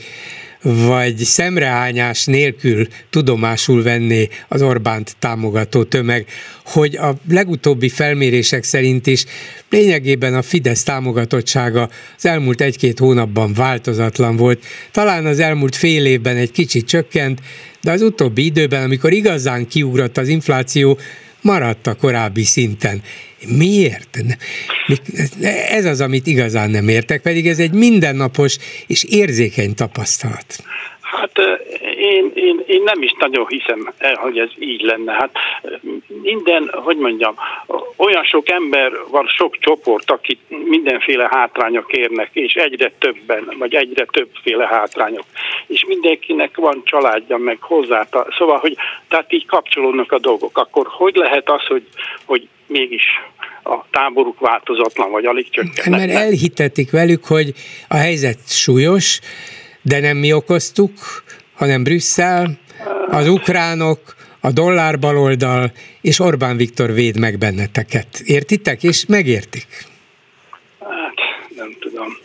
vagy 0.67 1.17
szemrehányás 1.17 2.25
nélkül 2.25 2.87
tudomásul 3.09 3.83
venné 3.83 4.27
az 4.47 4.61
Orbánt 4.61 5.15
támogató 5.19 5.83
tömeg, 5.83 6.25
hogy 6.65 6.95
a 6.95 7.15
legutóbbi 7.29 7.89
felmérések 7.89 8.63
szerint 8.63 9.07
is 9.07 9.25
lényegében 9.69 10.33
a 10.33 10.41
Fidesz 10.41 10.83
támogatottsága 10.83 11.89
az 12.17 12.25
elmúlt 12.25 12.61
egy-két 12.61 12.99
hónapban 12.99 13.53
változatlan 13.53 14.35
volt. 14.35 14.65
Talán 14.91 15.25
az 15.25 15.39
elmúlt 15.39 15.75
fél 15.75 16.05
évben 16.05 16.37
egy 16.37 16.51
kicsit 16.51 16.87
csökkent, 16.87 17.39
de 17.81 17.91
az 17.91 18.01
utóbbi 18.01 18.45
időben, 18.45 18.83
amikor 18.83 19.13
igazán 19.13 19.67
kiugrott 19.67 20.17
az 20.17 20.27
infláció, 20.27 20.97
maradt 21.41 21.87
a 21.87 21.95
korábbi 21.95 22.43
szinten. 22.43 23.01
Miért? 23.47 24.17
Ez 25.69 25.85
az, 25.85 26.01
amit 26.01 26.27
igazán 26.27 26.69
nem 26.69 26.87
értek, 26.87 27.21
pedig 27.21 27.47
ez 27.47 27.59
egy 27.59 27.73
mindennapos 27.73 28.57
és 28.87 29.03
érzékeny 29.03 29.73
tapasztalat. 29.73 30.63
Hát 31.01 31.31
én, 32.05 32.31
én, 32.33 32.63
én 32.67 32.83
nem 32.83 33.01
is 33.01 33.13
nagyon 33.19 33.47
hiszem, 33.47 33.93
hogy 34.15 34.37
ez 34.37 34.49
így 34.59 34.81
lenne. 34.81 35.13
Hát 35.13 35.31
minden, 36.21 36.71
hogy 36.73 36.97
mondjam, 36.97 37.35
olyan 37.95 38.23
sok 38.23 38.49
ember 38.49 38.91
van, 39.09 39.27
sok 39.27 39.57
csoport, 39.59 40.11
akit 40.11 40.39
mindenféle 40.47 41.27
hátrányok 41.31 41.93
érnek, 41.93 42.29
és 42.33 42.53
egyre 42.53 42.91
többen, 42.99 43.53
vagy 43.57 43.75
egyre 43.75 44.05
többféle 44.05 44.67
hátrányok. 44.67 45.25
És 45.67 45.85
mindenkinek 45.87 46.57
van 46.57 46.81
családja, 46.85 47.37
meg 47.37 47.57
hozzá. 47.61 48.07
Szóval, 48.37 48.57
hogy 48.57 48.77
tehát 49.07 49.33
így 49.33 49.45
kapcsolódnak 49.45 50.11
a 50.11 50.19
dolgok. 50.19 50.57
Akkor 50.57 50.87
hogy 50.89 51.15
lehet 51.15 51.49
az, 51.49 51.65
hogy, 51.67 51.83
hogy 52.25 52.47
mégis 52.67 53.03
a 53.63 53.85
táboruk 53.91 54.39
változatlan, 54.39 55.11
vagy 55.11 55.25
alig 55.25 55.49
csökken. 55.49 55.91
Mert 55.91 56.11
elhitetik 56.11 56.91
velük, 56.91 57.25
hogy 57.25 57.53
a 57.87 57.95
helyzet 57.95 58.39
súlyos, 58.47 59.19
de 59.81 59.99
nem 59.99 60.17
mi 60.17 60.33
okoztuk, 60.33 60.91
hanem 61.55 61.83
Brüsszel, 61.83 62.57
az 63.07 63.27
ukránok, 63.27 64.15
a 64.39 64.51
dollár 64.51 64.99
baloldal, 64.99 65.71
és 66.01 66.19
Orbán 66.19 66.57
Viktor 66.57 66.93
véd 66.93 67.19
meg 67.19 67.37
benneteket. 67.37 68.07
Értitek? 68.23 68.83
És 68.83 69.05
megértik. 69.05 69.67
Hát, 70.79 71.13
nem 71.55 71.75
tudom. 71.79 72.17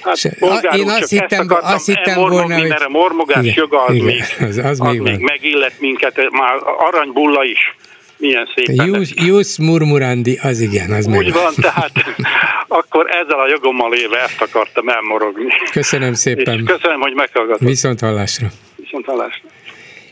Hát, 0.00 0.74
én 0.76 0.88
azt 0.88 1.10
hittem, 1.10 1.46
azt 1.50 1.86
hittem 1.86 2.14
volna, 2.14 2.58
hogy... 2.58 2.74
Mormogás 2.88 3.42
igen, 3.42 3.54
joga 3.56 3.84
az, 3.84 3.94
igen, 3.94 4.06
még, 4.06 4.22
az, 4.40 4.56
az, 4.56 4.64
az 4.64 4.78
még, 4.78 5.00
még 5.00 5.18
megillet 5.18 5.80
minket, 5.80 6.30
már 6.30 6.54
aranybulla 6.78 7.44
is 7.44 7.76
milyen 8.18 8.48
szépen. 8.54 8.86
Jus, 8.86 9.12
jus 9.14 9.58
murmurandi, 9.58 10.38
az 10.42 10.60
igen, 10.60 10.90
az 10.90 11.06
Úgy 11.06 11.32
van, 11.32 11.54
tehát 11.54 11.92
akkor 12.78 13.10
ezzel 13.10 13.38
a 13.38 13.48
jogommal 13.48 13.94
éve 13.94 14.18
ezt 14.22 14.40
akartam 14.40 14.88
elmorogni. 14.88 15.48
Köszönöm 15.72 16.14
szépen. 16.14 16.58
És 16.58 16.64
köszönöm, 16.64 17.00
hogy 17.00 17.14
meghallgatott. 17.14 17.68
Viszont 17.68 18.00
hallásra. 18.00 18.48
Viszont 18.76 19.04
hallásra. 19.04 19.48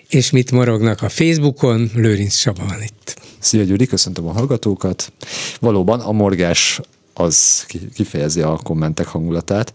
És 0.09 0.31
mit 0.31 0.53
morognak 0.53 1.03
a 1.03 1.09
Facebookon? 1.09 1.91
Lőrinc 1.95 2.35
Saba 2.35 2.62
van 2.69 2.83
itt. 2.83 3.16
Szia 3.39 3.62
Gyuri, 3.62 3.87
köszöntöm 3.87 4.27
a 4.27 4.33
hallgatókat. 4.33 5.12
Valóban 5.61 6.01
a 6.01 6.12
morgás 6.12 6.81
az 7.15 7.66
kifejezi 7.95 8.41
a 8.41 8.59
kommentek 8.62 9.07
hangulatát. 9.07 9.73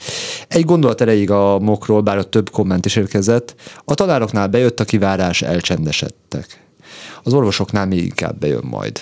Egy 0.48 0.66
gondolat 0.66 1.02
erejéig 1.02 1.32
a 1.32 1.60
mokról, 1.60 2.02
bár 2.02 2.18
a 2.18 2.24
több 2.24 2.49
komment 2.49 2.86
is 2.86 2.95
érkezett, 2.95 3.56
a 3.86 3.94
tanároknál 3.94 4.48
bejött 4.48 4.80
a 4.80 4.84
kivárás, 4.84 5.41
elcsendesedtek 5.41 6.60
az 7.23 7.34
orvosoknál 7.34 7.85
még 7.85 8.03
inkább 8.03 8.39
bejön 8.39 8.64
majd. 8.64 9.02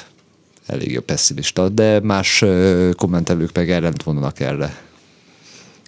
elég 0.65 0.99
pessimista, 0.99 1.69
de 1.69 1.99
más 1.99 2.43
kommentelők 2.95 3.55
meg 3.55 3.71
ellent 3.71 4.05
mondanak 4.05 4.39
erre. 4.39 4.77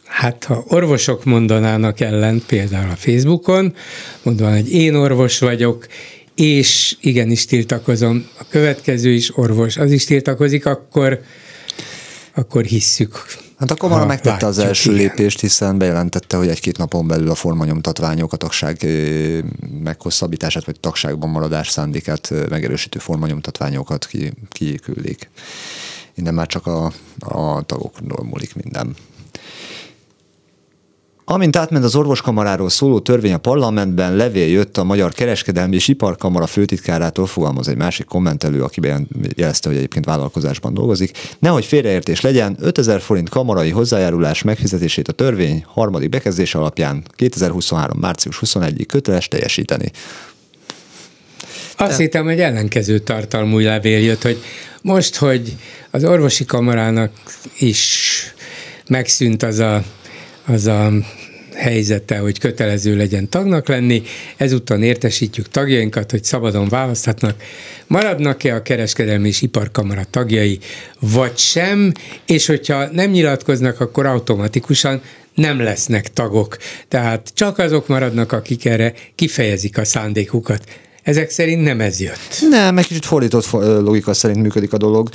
Hát 0.05 0.43
ha 0.43 0.63
orvosok 0.67 1.25
mondanának 1.25 1.99
ellent, 1.99 2.45
például 2.45 2.89
a 2.89 2.95
Facebookon, 2.95 3.75
mondva, 4.23 4.51
hogy 4.51 4.73
én 4.73 4.95
orvos 4.95 5.39
vagyok, 5.39 5.87
és 6.35 6.95
igenis 7.01 7.45
tiltakozom, 7.45 8.27
a 8.39 8.43
következő 8.49 9.11
is 9.11 9.37
orvos, 9.37 9.77
az 9.77 9.91
is 9.91 10.05
tiltakozik, 10.05 10.65
akkor, 10.65 11.21
akkor 12.35 12.63
hisszük. 12.63 13.25
Hát 13.61 13.71
a 13.71 13.75
Kamara 13.75 14.05
megtette 14.05 14.45
az 14.45 14.59
első 14.59 14.93
igen. 14.93 15.05
lépést, 15.05 15.39
hiszen 15.39 15.77
bejelentette, 15.77 16.37
hogy 16.37 16.47
egy-két 16.47 16.77
napon 16.77 17.07
belül 17.07 17.29
a 17.29 17.35
formanyomtatványok 17.35 18.33
a 18.33 18.37
tagság 18.37 18.87
meghosszabbítását, 19.83 20.65
vagy 20.65 20.79
tagságban 20.79 21.29
maradás 21.29 21.69
szándékát 21.69 22.33
megerősítő 22.49 22.99
formanyomtatványokat 22.99 24.09
kiküldik. 24.49 25.29
Innen 26.15 26.33
már 26.33 26.47
csak 26.47 26.67
a, 26.67 26.91
a 27.19 27.61
tagokról 27.61 28.25
múlik 28.25 28.55
minden. 28.55 28.95
Amint 31.31 31.55
átment 31.55 31.83
az 31.83 31.95
orvoskamaráról 31.95 32.69
szóló 32.69 32.99
törvény 32.99 33.33
a 33.33 33.37
parlamentben, 33.37 34.15
levél 34.15 34.47
jött 34.47 34.77
a 34.77 34.83
Magyar 34.83 35.13
Kereskedelmi 35.13 35.75
és 35.75 35.87
Iparkamara 35.87 36.45
főtitkárától, 36.45 37.25
fogalmaz 37.25 37.67
egy 37.67 37.75
másik 37.75 38.05
kommentelő, 38.05 38.63
aki 38.63 38.81
jelezte, 39.35 39.67
hogy 39.67 39.77
egyébként 39.77 40.05
vállalkozásban 40.05 40.73
dolgozik. 40.73 41.17
Nehogy 41.39 41.65
félreértés 41.65 42.21
legyen, 42.21 42.57
5000 42.59 43.01
forint 43.01 43.29
kamarai 43.29 43.69
hozzájárulás 43.69 44.41
megfizetését 44.41 45.07
a 45.07 45.11
törvény 45.11 45.63
harmadik 45.67 46.09
bekezdése 46.09 46.57
alapján 46.57 47.03
2023. 47.15 47.99
március 47.99 48.39
21-ig 48.45 48.85
köteles 48.87 49.27
teljesíteni. 49.27 49.91
Azt 51.77 51.97
De... 51.97 52.03
hittem, 52.03 52.25
hogy 52.25 52.39
ellenkező 52.39 52.99
tartalmú 52.99 53.59
levél 53.59 53.99
jött, 53.99 54.21
hogy 54.21 54.43
most, 54.81 55.15
hogy 55.15 55.55
az 55.91 56.03
orvosi 56.03 56.45
kamarának 56.45 57.11
is 57.59 58.23
megszűnt 58.87 59.43
az 59.43 59.59
a 59.59 59.83
az 60.45 60.67
a 60.67 60.91
helyzete, 61.61 62.17
hogy 62.17 62.39
kötelező 62.39 62.95
legyen 62.95 63.29
tagnak 63.29 63.67
lenni, 63.67 64.01
ezúttal 64.37 64.81
értesítjük 64.81 65.49
tagjainkat, 65.49 66.11
hogy 66.11 66.23
szabadon 66.23 66.69
választhatnak, 66.69 67.43
maradnak-e 67.87 68.55
a 68.55 68.61
kereskedelmi 68.61 69.27
és 69.27 69.41
iparkamara 69.41 70.03
tagjai, 70.09 70.59
vagy 70.99 71.37
sem, 71.37 71.91
és 72.25 72.45
hogyha 72.45 72.85
nem 72.91 73.09
nyilatkoznak, 73.09 73.79
akkor 73.79 74.05
automatikusan 74.05 75.01
nem 75.35 75.61
lesznek 75.61 76.13
tagok. 76.13 76.57
Tehát 76.87 77.31
csak 77.33 77.57
azok 77.57 77.87
maradnak, 77.87 78.31
akik 78.31 78.65
erre 78.65 78.93
kifejezik 79.15 79.77
a 79.77 79.85
szándékukat. 79.85 80.63
Ezek 81.03 81.29
szerint 81.29 81.63
nem 81.63 81.81
ez 81.81 81.99
jött. 81.99 82.37
Nem, 82.49 82.77
egy 82.77 82.87
kicsit 82.87 83.05
fordított 83.05 83.51
logika 83.61 84.13
szerint 84.13 84.41
működik 84.41 84.73
a 84.73 84.77
dolog. 84.77 85.09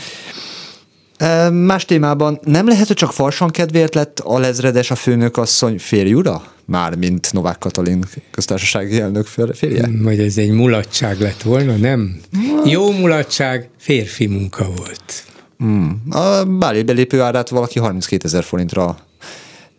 Más 1.53 1.85
témában 1.85 2.41
nem 2.43 2.69
lehet, 2.69 2.87
hogy 2.87 2.97
csak 2.97 3.13
farsan 3.13 3.51
kedvéért 3.51 3.95
lett 3.95 4.21
a 4.21 4.39
lezredes 4.39 4.91
a 4.91 4.95
főnök 4.95 5.37
asszony 5.37 5.79
férjura? 5.79 6.43
Mármint 6.65 7.33
Novák 7.33 7.59
Katalin 7.59 8.05
köztársasági 8.31 9.01
elnök 9.01 9.27
férje? 9.27 9.89
Vagy 10.03 10.21
ez 10.21 10.39
egy 10.39 10.51
mulatság 10.51 11.21
lett 11.21 11.43
volna, 11.43 11.77
nem? 11.77 12.21
Jó 12.65 12.93
mulatság, 12.93 13.69
férfi 13.79 14.27
munka 14.27 14.67
volt. 14.77 15.25
Hmm. 15.59 16.03
A 16.11 16.45
báli 16.45 16.83
belépő 16.83 17.21
árát 17.21 17.49
valaki 17.49 17.79
32 17.79 18.25
ezer 18.25 18.45
forintra 18.45 18.99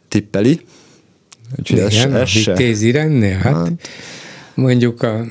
tippeli. 0.08 0.62
Úgyhogy 1.60 1.78
Igen, 1.78 2.16
ez, 2.16 2.22
ez 2.22 2.48
a 2.48 2.52
vitézi 2.52 2.92
rendnél? 2.92 3.38
Hát, 3.38 3.54
hát 3.54 3.90
mondjuk 4.54 5.04
a 5.04 5.26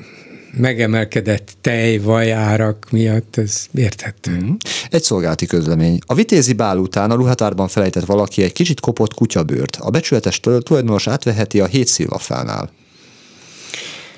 megemelkedett 0.56 1.56
tej, 1.60 1.98
vajárak 1.98 2.86
miatt, 2.90 3.36
ez 3.36 3.66
érthető. 3.74 4.30
Mm. 4.30 4.50
Egy 4.90 5.02
szolgálati 5.02 5.46
közlemény. 5.46 5.98
A 6.06 6.14
vitézi 6.14 6.52
bál 6.52 6.78
után 6.78 7.10
a 7.10 7.14
ruhatárban 7.14 7.68
felejtett 7.68 8.04
valaki 8.04 8.42
egy 8.42 8.52
kicsit 8.52 8.80
kopott 8.80 9.14
kutyabőrt. 9.14 9.76
A 9.80 9.90
becsületes 9.90 10.40
tulajdonos 10.40 11.06
átveheti 11.06 11.60
a 11.60 11.66
hét 11.66 11.86
szilvafánál. 11.86 12.70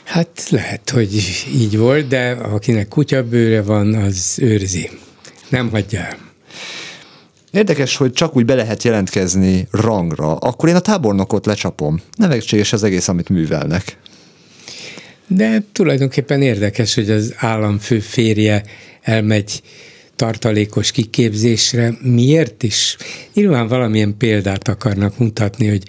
Hát 0.05 0.47
lehet, 0.51 0.91
hogy 0.91 1.15
így 1.55 1.79
volt, 1.79 2.09
de 2.09 2.31
akinek 2.31 2.89
kutyabőre 2.89 3.63
van, 3.63 3.95
az 3.95 4.39
őrzi. 4.41 4.91
Nem 5.49 5.71
hagyja 5.71 6.01
el. 6.01 6.17
Érdekes, 7.51 7.97
hogy 7.97 8.13
csak 8.13 8.37
úgy 8.37 8.45
be 8.45 8.55
lehet 8.55 8.83
jelentkezni 8.83 9.69
rangra, 9.71 10.37
akkor 10.37 10.69
én 10.69 10.75
a 10.75 10.81
tábornokot 10.81 11.47
lecsapom. 11.47 12.01
Nevetséges 12.17 12.73
az 12.73 12.83
egész, 12.83 13.09
amit 13.09 13.29
művelnek. 13.29 13.99
De 15.29 15.63
tulajdonképpen 15.73 16.43
érdekes, 16.43 16.95
hogy 16.95 17.11
az 17.11 17.35
államfő 17.37 18.01
férje 18.01 18.63
elmegy 19.03 19.63
tartalékos 20.17 20.91
kiképzésre. 20.91 21.93
Miért 22.03 22.63
is? 22.63 22.97
Nyilván 23.35 23.69
valamilyen 23.69 24.17
példát 24.19 24.69
akarnak 24.69 25.19
mutatni, 25.19 25.69
hogy 25.69 25.83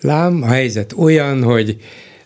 lám, 0.00 0.42
a 0.42 0.46
helyzet 0.46 0.92
olyan, 0.96 1.42
hogy 1.42 1.76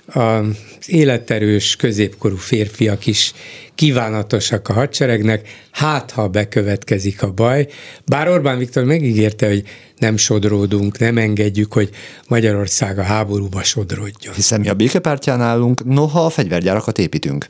az 0.07 0.47
életerős 0.87 1.77
középkorú 1.77 2.37
férfiak 2.37 3.07
is 3.07 3.33
kívánatosak 3.75 4.69
a 4.69 4.73
hadseregnek, 4.73 5.49
hát 5.71 6.11
ha 6.11 6.29
bekövetkezik 6.29 7.23
a 7.23 7.33
baj. 7.33 7.67
Bár 8.07 8.29
Orbán 8.29 8.59
Viktor 8.59 8.85
megígérte, 8.85 9.49
hogy 9.49 9.63
nem 10.01 10.17
sodródunk, 10.17 10.99
nem 10.99 11.19
engedjük, 11.19 11.73
hogy 11.73 11.91
Magyarország 12.29 12.99
a 12.99 13.03
háborúba 13.03 13.63
sodródjon. 13.63 14.35
Hiszen 14.35 14.61
mi 14.61 14.69
a 14.69 14.75
békepártyán 14.75 15.41
állunk, 15.41 15.85
noha 15.85 16.25
a 16.25 16.31
fegyvergyárakat 16.31 16.99
építünk. 16.99 17.47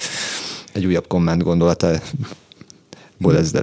Egy 0.73 0.87
újabb 0.87 1.07
komment 1.07 1.43
gondolata 1.43 2.01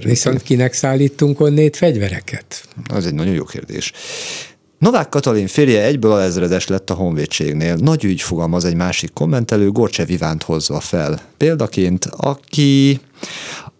Viszont 0.04 0.42
kinek 0.42 0.72
szállítunk 0.72 1.40
onnét 1.40 1.76
fegyvereket? 1.76 2.68
Az 2.88 3.06
egy 3.06 3.14
nagyon 3.14 3.34
jó 3.34 3.44
kérdés. 3.44 3.92
Novák 4.78 5.08
Katalin 5.08 5.46
férje 5.46 5.84
egyből 5.84 6.12
alezredes 6.12 6.66
lett 6.66 6.90
a 6.90 6.94
honvédségnél. 6.94 7.74
Nagy 7.74 8.04
ügy 8.04 8.20
fogalmaz 8.20 8.64
egy 8.64 8.74
másik 8.74 9.12
kommentelő, 9.12 9.70
Gorcse 9.70 10.04
Vivánt 10.04 10.42
hozva 10.42 10.80
fel. 10.80 11.20
Példaként, 11.36 12.04
aki 12.04 13.00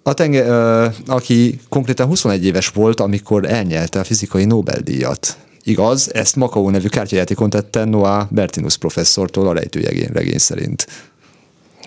a 0.03 0.15
tenge, 0.15 0.43
uh, 0.43 0.95
aki 1.07 1.61
konkrétan 1.69 2.07
21 2.07 2.45
éves 2.45 2.69
volt, 2.69 3.01
amikor 3.01 3.45
elnyelte 3.45 4.01
a 4.01 4.05
fizikai 4.05 4.45
Nobel-díjat. 4.45 5.37
Igaz, 5.63 6.15
ezt 6.15 6.37
Makau 6.37 6.69
nevű 6.71 6.89
kártyajátékon 6.89 7.51
tette 7.51 7.85
Noah 7.85 8.27
Bertinus 8.31 8.77
professzortól 8.77 9.49
a 9.49 9.53
rejtőjegény 9.53 10.09
regény 10.13 10.39
szerint. 10.39 10.87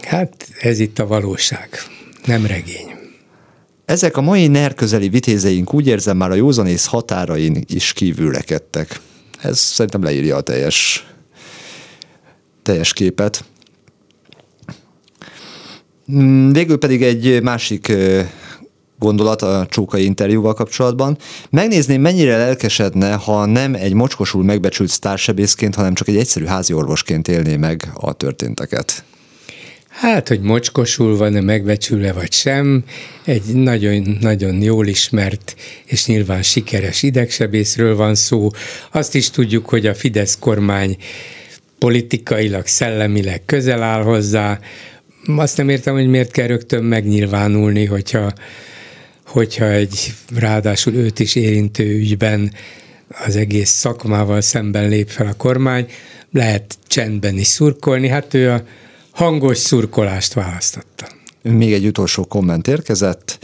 Hát 0.02 0.48
ez 0.60 0.80
itt 0.80 1.00
a 1.00 1.08
valóság, 1.08 1.70
nem 2.26 2.46
regény. 2.46 2.92
Ezek 3.86 4.18
a 4.18 4.22
mai 4.22 4.48
NER 4.48 4.74
közeli 4.74 5.10
vitézeink 5.10 5.74
úgy 5.74 5.88
érzem 5.88 6.18
már 6.18 6.32
a 6.32 6.36
józanész 6.36 6.86
határain 6.86 7.64
is 7.68 7.94
kívülrekedtek. 7.94 9.00
Ez 9.42 9.60
szerintem 9.60 10.04
leírja 10.04 10.36
a 10.36 10.42
teljes, 10.42 11.08
teljes 12.64 12.94
képet. 12.94 13.44
Mm, 16.14 16.52
végül 16.52 16.78
pedig 16.78 17.04
egy 17.04 17.42
másik 17.42 17.94
gondolat 19.00 19.42
a 19.42 19.66
csókai 19.70 20.04
interjúval 20.04 20.54
kapcsolatban. 20.54 21.18
Megnézném, 21.50 22.02
mennyire 22.02 22.38
lelkesedne, 22.38 23.14
ha 23.14 23.46
nem 23.46 23.74
egy 23.74 23.94
mocskosul 23.94 24.44
megbecsült 24.44 24.90
sztársebészként, 24.90 25.76
hanem 25.76 25.94
csak 25.94 26.08
egy 26.08 26.18
egyszerű 26.18 26.46
házi 26.46 26.74
orvosként 26.74 27.28
élné 27.28 27.56
meg 27.56 27.92
a 27.94 28.14
történteket. 28.14 29.04
Hát, 29.88 30.28
hogy 30.28 30.42
mocskosul 30.42 31.18
van-e 31.18 31.42
megbecsülve 31.42 32.14
vagy 32.14 32.32
sem, 32.32 32.84
egy 33.26 33.44
nagyon-nagyon 33.54 34.62
jól 34.62 34.88
ismert 34.88 35.56
és 35.86 36.06
nyilván 36.06 36.44
sikeres 36.44 37.04
idegsebészről 37.04 37.96
van 37.96 38.16
szó. 38.16 38.50
Azt 38.92 39.16
is 39.16 39.30
tudjuk, 39.30 39.70
hogy 39.70 39.86
a 39.86 39.94
Fidesz 39.94 40.38
kormány 40.40 40.98
politikailag, 41.80 42.68
szellemileg 42.68 43.42
közel 43.46 43.84
áll 43.84 44.04
hozzá. 44.04 44.60
Azt 45.26 45.58
nem 45.58 45.70
értem, 45.70 45.94
hogy 45.94 46.08
miért 46.08 46.32
kell 46.32 46.48
rögtön 46.48 46.84
megnyilvánulni, 46.84 47.86
hogyha, 47.86 48.34
hogyha 49.26 49.66
egy 49.66 50.14
ráadásul 50.36 50.94
őt 50.94 51.20
is 51.20 51.36
érintő 51.36 51.84
ügyben 51.84 52.54
az 53.26 53.36
egész 53.36 53.70
szakmával 53.70 54.42
szemben 54.42 54.90
lép 54.90 55.10
fel 55.10 55.28
a 55.28 55.34
kormány. 55.34 55.88
Lehet 56.32 56.78
csendben 56.88 57.38
is 57.38 57.48
szurkolni, 57.48 58.08
hát 58.08 58.34
ő 58.34 58.52
a 58.52 58.64
hangos 59.12 59.58
szurkolást 59.58 60.34
választotta. 60.34 61.08
Még 61.42 61.74
egy 61.74 61.86
utolsó 61.86 62.24
komment 62.24 62.68
érkezett. 62.68 63.40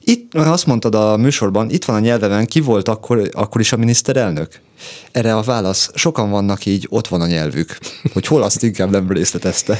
Itt 0.00 0.34
azt 0.34 0.66
mondtad 0.66 0.94
a 0.94 1.16
műsorban, 1.16 1.70
itt 1.70 1.84
van 1.84 1.96
a 1.96 2.00
nyelvemen, 2.00 2.46
ki 2.46 2.60
volt 2.60 2.88
akkor, 2.88 3.28
akkor 3.32 3.60
is 3.60 3.72
a 3.72 3.76
miniszterelnök? 3.76 4.60
Erre 5.12 5.36
a 5.36 5.42
válasz, 5.42 5.90
sokan 5.94 6.30
vannak 6.30 6.66
így, 6.66 6.86
ott 6.90 7.08
van 7.08 7.20
a 7.20 7.26
nyelvük. 7.26 7.78
Hogy 8.12 8.26
hol 8.26 8.42
azt 8.42 8.62
inkább 8.62 8.90
nem 8.90 9.12
részletezte. 9.12 9.78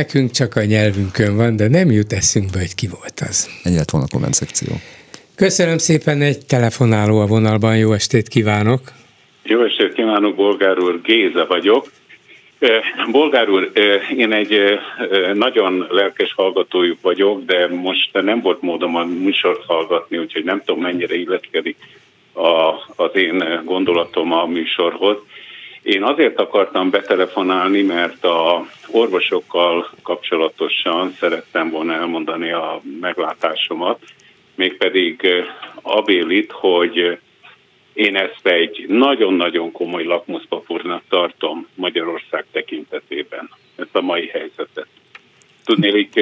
Nekünk 0.00 0.30
csak 0.30 0.56
a 0.56 0.64
nyelvünkön 0.64 1.36
van, 1.36 1.56
de 1.56 1.68
nem 1.68 1.90
jut 1.90 2.12
eszünkbe, 2.12 2.58
hogy 2.58 2.74
ki 2.74 2.86
volt 2.86 3.20
az. 3.28 3.60
Ennyi 3.64 3.76
lett 3.76 3.90
volna 3.90 4.06
a 4.10 4.12
komment 4.12 4.34
szekció. 4.34 4.72
Köszönöm 5.36 5.78
szépen, 5.78 6.20
egy 6.20 6.46
telefonáló 6.46 7.20
a 7.20 7.26
vonalban, 7.26 7.76
jó 7.76 7.92
estét 7.92 8.28
kívánok! 8.28 8.80
Jó 9.42 9.64
estét 9.64 9.92
kívánok, 9.92 10.34
bolgár 10.34 10.78
úr, 10.78 11.00
Géza 11.02 11.46
vagyok. 11.46 11.90
Bolgár 13.10 13.48
úr, 13.48 13.70
én 14.16 14.32
egy 14.32 14.58
nagyon 15.34 15.86
lelkes 15.90 16.32
hallgatójuk 16.34 17.00
vagyok, 17.00 17.44
de 17.44 17.68
most 17.68 18.22
nem 18.22 18.40
volt 18.40 18.62
módom 18.62 18.96
a 18.96 19.04
műsort 19.04 19.64
hallgatni, 19.66 20.18
úgyhogy 20.18 20.44
nem 20.44 20.62
tudom 20.64 20.82
mennyire 20.82 21.14
illetkedik 21.14 21.76
a, 22.32 22.74
az 22.96 23.10
én 23.14 23.62
gondolatom 23.64 24.32
a 24.32 24.46
műsorhoz. 24.46 25.16
Én 25.84 26.02
azért 26.02 26.38
akartam 26.38 26.90
betelefonálni, 26.90 27.82
mert 27.82 28.24
a 28.24 28.66
orvosokkal 28.90 29.90
kapcsolatosan 30.02 31.12
szerettem 31.18 31.70
volna 31.70 31.92
elmondani 31.92 32.52
a 32.52 32.80
meglátásomat, 33.00 34.00
mégpedig 34.54 35.26
abélit, 35.82 36.52
hogy 36.52 37.18
én 37.92 38.16
ezt 38.16 38.46
egy 38.46 38.84
nagyon-nagyon 38.88 39.72
komoly 39.72 40.04
lakmuszpapúrnak 40.04 41.02
tartom 41.08 41.66
Magyarország 41.74 42.44
tekintetében, 42.52 43.50
ezt 43.76 43.96
a 43.96 44.00
mai 44.00 44.26
helyzetet. 44.26 44.86
Tudnélik, 45.64 46.20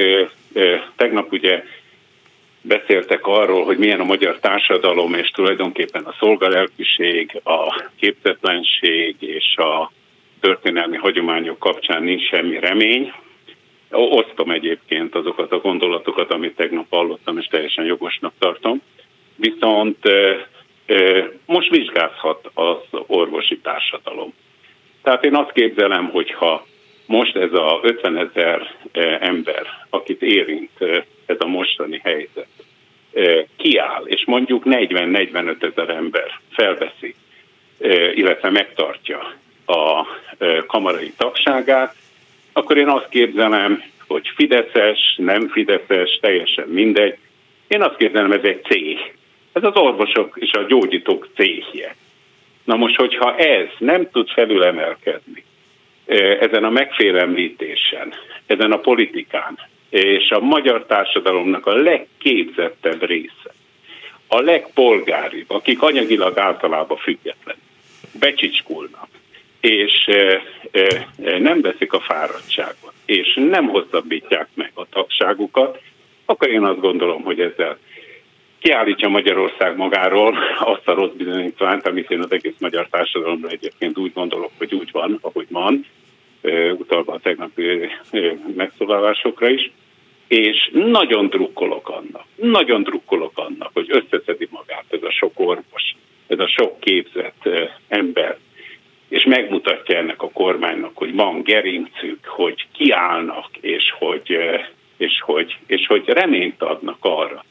tegnap 0.97 1.33
ugye 1.33 1.63
beszéltek 2.63 3.27
arról, 3.27 3.65
hogy 3.65 3.79
milyen 3.79 4.01
a 4.01 4.05
magyar 4.05 4.39
társadalom, 4.39 5.15
és 5.15 5.29
tulajdonképpen 5.29 6.05
a 6.05 6.15
szolgalelkűség, 6.19 7.41
a 7.45 7.89
képzetlenség 7.97 9.17
és 9.19 9.57
a 9.57 9.93
történelmi 10.41 10.97
hagyományok 10.97 11.59
kapcsán 11.59 12.03
nincs 12.03 12.29
semmi 12.29 12.59
remény. 12.59 13.13
Osztom 13.91 14.51
egyébként 14.51 15.15
azokat 15.15 15.53
a 15.53 15.59
gondolatokat, 15.59 16.33
amit 16.33 16.57
tegnap 16.57 16.87
hallottam, 16.91 17.39
és 17.39 17.47
teljesen 17.47 17.85
jogosnak 17.85 18.33
tartom. 18.39 18.83
Viszont 19.37 19.99
most 21.47 21.71
vizsgázhat 21.71 22.51
az 22.55 22.77
orvosi 23.07 23.59
társadalom. 23.59 24.35
Tehát 25.03 25.25
én 25.25 25.35
azt 25.35 25.53
képzelem, 25.53 26.09
hogyha 26.11 26.67
most 27.07 27.37
ez 27.37 27.53
a 27.53 27.81
50 27.83 28.17
ezer 28.17 28.75
ember, 29.21 29.67
akit 29.91 30.23
érint 30.23 30.71
ez 31.33 31.41
a 31.41 31.47
mostani 31.47 32.01
helyzet, 32.05 32.49
kiáll, 33.57 34.05
és 34.05 34.25
mondjuk 34.27 34.63
40-45 34.67 35.63
ezer 35.63 35.89
ember 35.89 36.41
felveszi, 36.51 37.15
illetve 38.15 38.51
megtartja 38.51 39.35
a 39.67 40.07
kamarai 40.67 41.13
tagságát, 41.17 41.95
akkor 42.53 42.77
én 42.77 42.89
azt 42.89 43.09
képzelem, 43.09 43.83
hogy 44.07 44.29
Fideszes, 44.35 45.15
nem 45.17 45.49
Fideszes, 45.49 46.19
teljesen 46.21 46.69
mindegy. 46.69 47.17
Én 47.69 47.83
azt 47.83 47.97
képzelem, 47.97 48.33
ez 48.33 48.43
egy 48.43 48.63
cég. 48.65 48.99
Ez 49.53 49.65
az 49.65 49.77
orvosok 49.77 50.37
és 50.41 50.53
a 50.53 50.63
gyógyítók 50.63 51.29
céhje. 51.37 51.97
Na 52.65 52.77
most, 52.77 52.97
hogyha 52.97 53.37
ez 53.37 53.67
nem 53.79 54.11
tud 54.11 54.29
felülemelkedni 54.29 55.45
ezen 56.41 56.65
a 56.65 56.71
megfélemlítésen, 56.71 58.13
ezen 58.47 58.73
a 58.73 58.79
politikán, 58.79 59.59
és 59.93 60.31
a 60.31 60.41
magyar 60.41 60.87
társadalomnak 60.87 61.67
a 61.67 61.75
legképzettebb 61.75 63.05
része, 63.05 63.55
a 64.27 64.41
legpolgáribb, 64.41 65.51
akik 65.51 65.83
anyagilag 65.83 66.39
általában 66.39 66.97
független, 66.97 67.57
becsicskulnak, 68.21 69.09
és 69.61 70.11
nem 71.39 71.61
veszik 71.61 71.93
a 71.93 72.01
fáradtságot, 72.01 72.93
és 73.05 73.35
nem 73.35 73.69
hosszabbítják 73.69 74.49
meg 74.55 74.71
a 74.75 74.89
tagságukat, 74.91 75.81
akkor 76.25 76.49
én 76.49 76.65
azt 76.65 76.81
gondolom, 76.81 77.23
hogy 77.23 77.41
ezzel 77.41 77.79
kiállítja 78.59 79.09
Magyarország 79.09 79.77
magáról 79.77 80.39
azt 80.59 80.89
a 80.89 80.95
rossz 80.95 81.13
bizonyítványt, 81.17 81.87
amit 81.87 82.11
én 82.11 82.21
az 82.21 82.33
egész 82.33 82.57
magyar 82.59 82.87
társadalomra 82.91 83.49
egyébként 83.49 83.99
úgy 83.99 84.13
gondolok, 84.13 84.51
hogy 84.59 84.75
úgy 84.75 84.91
van, 84.93 85.19
ahogy 85.21 85.47
van, 85.51 85.87
utalva 86.79 87.13
a 87.13 87.19
tegnapi 87.19 87.91
megszólalásokra 88.57 89.49
is, 89.49 89.71
és 90.33 90.71
nagyon 90.73 91.27
drukkolok 91.27 91.89
annak, 91.89 92.25
nagyon 92.35 92.83
drukkolok 92.83 93.33
annak, 93.35 93.71
hogy 93.73 93.87
összeszedi 93.89 94.49
magát 94.51 94.85
ez 94.91 95.03
a 95.03 95.11
sok 95.11 95.33
orvos, 95.35 95.97
ez 96.27 96.39
a 96.39 96.49
sok 96.49 96.81
képzett 96.81 97.49
ember, 97.89 98.39
és 99.09 99.25
megmutatja 99.25 99.97
ennek 99.97 100.23
a 100.23 100.31
kormánynak, 100.31 100.91
hogy 100.95 101.15
van 101.15 101.43
gerincük, 101.43 102.25
hogy 102.25 102.67
kiállnak, 102.73 103.49
és 103.61 103.95
hogy, 103.99 104.39
és 104.97 105.21
hogy, 105.21 105.57
és 105.67 105.87
hogy 105.87 106.09
reményt 106.09 106.63
adnak 106.63 106.99
arra, 107.01 107.45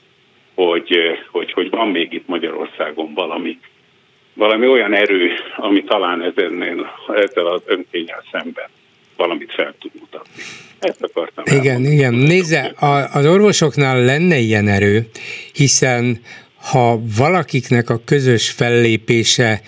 hogy, 0.54 1.20
hogy, 1.32 1.52
hogy 1.52 1.70
van 1.70 1.88
még 1.88 2.14
itt 2.14 2.28
Magyarországon 2.28 3.14
valami, 3.14 3.60
valami 4.34 4.68
olyan 4.68 4.94
erő, 4.94 5.32
ami 5.56 5.84
talán 5.84 6.22
ezennél, 6.22 6.96
ezzel 7.08 7.46
az 7.46 7.62
önkényel 7.66 8.24
szemben 8.32 8.70
valamit 9.22 9.52
fel 9.52 9.76
tud 9.80 9.92
mutatni. 10.00 10.44
Ezt 10.80 11.02
akartam 11.02 11.44
Igen, 11.48 11.66
elmondani. 11.66 11.96
igen. 11.96 12.14
Nézze, 12.14 12.74
az 13.12 13.26
orvosoknál 13.26 14.04
lenne 14.04 14.38
ilyen 14.38 14.68
erő, 14.68 15.10
hiszen 15.54 16.22
ha 16.56 17.02
valakiknek 17.18 17.90
a 17.90 18.02
közös 18.06 18.50
fellépése 18.50 19.62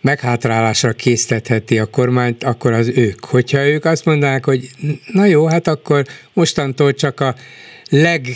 meghátrálásra 0.00 0.92
késztetheti 0.92 1.78
a 1.78 1.86
kormányt, 1.86 2.44
akkor 2.44 2.72
az 2.72 2.88
ők. 2.88 3.24
Hogyha 3.24 3.66
ők 3.66 3.84
azt 3.84 4.04
mondanák, 4.04 4.44
hogy 4.44 4.68
na 5.12 5.24
jó, 5.24 5.46
hát 5.46 5.66
akkor 5.66 6.04
mostantól 6.32 6.92
csak 6.92 7.20
a 7.20 7.34
leg 7.90 8.26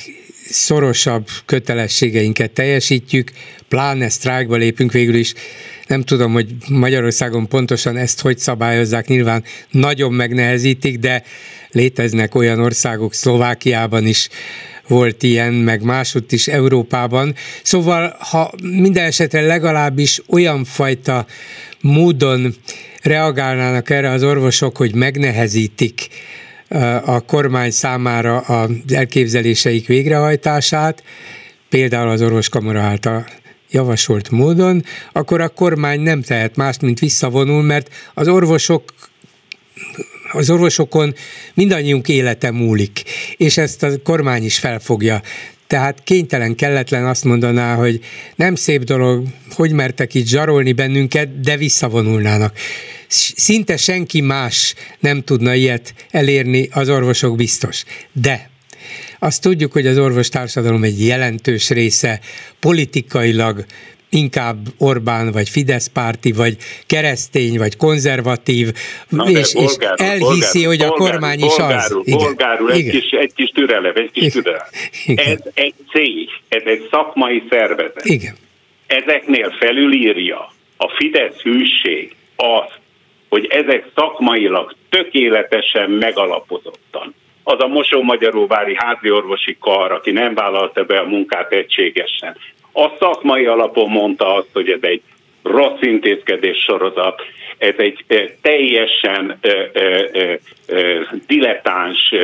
szorosabb 0.51 1.27
kötelességeinket 1.47 2.51
teljesítjük, 2.51 3.31
pláne 3.69 4.09
sztrájkba 4.09 4.57
lépünk 4.57 4.93
végül 4.93 5.15
is. 5.15 5.35
Nem 5.89 6.03
tudom, 6.03 6.33
hogy 6.33 6.55
Magyarországon 6.69 7.49
pontosan 7.49 7.97
ezt 7.97 8.21
hogy 8.21 8.39
szabályozzák, 8.39 9.07
nyilván 9.07 9.45
nagyon 9.71 10.13
megnehezítik, 10.13 10.99
de 10.99 11.23
léteznek 11.71 12.35
olyan 12.35 12.61
országok, 12.61 13.15
Szlovákiában 13.15 14.07
is 14.07 14.29
volt 14.89 15.23
ilyen, 15.23 15.53
meg 15.53 15.83
másutt 15.83 16.33
is 16.33 16.49
Európában. 16.49 17.35
Szóval, 17.63 18.17
ha 18.19 18.53
minden 18.63 19.05
esetre 19.05 19.41
legalábbis 19.41 20.23
olyan 20.29 20.65
fajta 20.65 21.27
módon 21.81 22.55
reagálnának 23.03 23.91
erre 23.91 24.11
az 24.11 24.23
orvosok, 24.23 24.77
hogy 24.77 24.95
megnehezítik 24.95 26.09
a 27.05 27.21
kormány 27.21 27.71
számára 27.71 28.39
az 28.39 28.71
elképzeléseik 28.93 29.87
végrehajtását, 29.87 31.03
például 31.69 32.09
az 32.09 32.23
orvoskamara 32.23 32.81
által 32.81 33.27
javasolt 33.71 34.31
módon, 34.31 34.85
akkor 35.13 35.41
a 35.41 35.49
kormány 35.49 36.01
nem 36.01 36.23
tehet 36.23 36.57
mást, 36.57 36.81
mint 36.81 36.99
visszavonul, 36.99 37.63
mert 37.63 37.91
az 38.15 38.29
orvosok 38.29 38.95
az 40.33 40.51
orvosokon 40.51 41.15
mindannyiunk 41.55 42.09
élete 42.09 42.51
múlik, 42.51 43.03
és 43.37 43.57
ezt 43.57 43.83
a 43.83 44.03
kormány 44.03 44.45
is 44.45 44.59
felfogja. 44.59 45.23
Tehát 45.67 46.03
kénytelen, 46.05 46.55
kelletlen 46.55 47.07
azt 47.07 47.25
mondaná, 47.25 47.75
hogy 47.75 48.01
nem 48.37 48.55
szép 48.55 48.85
dolog, 48.85 49.27
hogy 49.51 49.73
mertek 49.73 50.15
itt 50.15 50.27
zsarolni 50.27 50.73
bennünket, 50.73 51.41
de 51.41 51.57
visszavonulnának 51.57 52.57
szinte 53.37 53.77
senki 53.77 54.21
más 54.21 54.75
nem 55.01 55.23
tudna 55.23 55.55
ilyet 55.55 55.95
elérni, 56.11 56.69
az 56.73 56.89
orvosok 56.89 57.37
biztos. 57.37 57.85
De 58.13 58.51
azt 59.19 59.43
tudjuk, 59.43 59.73
hogy 59.73 59.87
az 59.87 59.99
orvostársadalom 59.99 60.83
egy 60.83 61.07
jelentős 61.07 61.71
része 61.71 62.21
politikailag 62.61 63.65
inkább 64.11 64.57
Orbán, 64.79 65.33
vagy 65.33 65.49
Fidesz 65.49 65.87
párti, 65.87 66.33
vagy 66.33 66.57
keresztény, 66.87 67.59
vagy 67.59 67.77
konzervatív, 67.77 68.69
Na, 69.09 69.25
és, 69.25 69.53
bolgár, 69.53 69.95
és 69.97 70.05
elhiszi, 70.05 70.65
bolgár, 70.65 70.77
hogy 70.77 70.83
a 70.83 71.05
kormány 71.05 71.39
is 71.39 71.57
az. 71.57 71.99
Igen. 72.03 72.19
Bolgárul, 72.19 72.73
egy, 72.73 72.91
kis, 72.91 73.11
egy 73.11 73.33
kis 73.35 73.51
türelem, 73.51 73.93
egy 73.95 74.11
kis 74.11 74.33
türelem. 74.33 74.67
Ez 75.07 75.39
egy 75.55 75.75
cég, 75.91 76.29
ez 76.49 76.63
egy 76.65 76.89
szakmai 76.91 77.43
szervezet. 77.51 78.05
Igen. 78.05 78.35
Ezeknél 78.87 79.51
felülírja 79.59 80.53
a 80.77 80.89
Fidesz 80.89 81.41
hűség 81.43 82.15
azt, 82.37 82.79
hogy 83.29 83.47
ezek 83.47 83.85
szakmailag 83.95 84.75
tökéletesen 84.89 85.91
megalapozottan. 85.91 87.15
Az 87.51 87.63
a 87.63 87.67
Mosó-Magyaróvári 87.67 88.75
háziorvosi 88.77 89.57
kar, 89.61 89.93
aki 89.93 90.11
nem 90.11 90.35
vállalta 90.35 90.85
be 90.85 90.99
a 90.99 91.09
munkát 91.09 91.53
egységesen, 91.53 92.37
a 92.73 92.89
szakmai 92.99 93.47
alapon 93.47 93.91
mondta 93.91 94.35
azt, 94.35 94.49
hogy 94.53 94.71
ez 94.71 94.79
egy 94.81 95.03
rossz 95.43 95.81
intézkedés 95.81 96.57
sorozat, 96.59 97.23
ez 97.59 97.75
egy 97.77 98.05
teljesen 98.43 99.39
dilettáns 101.27 102.15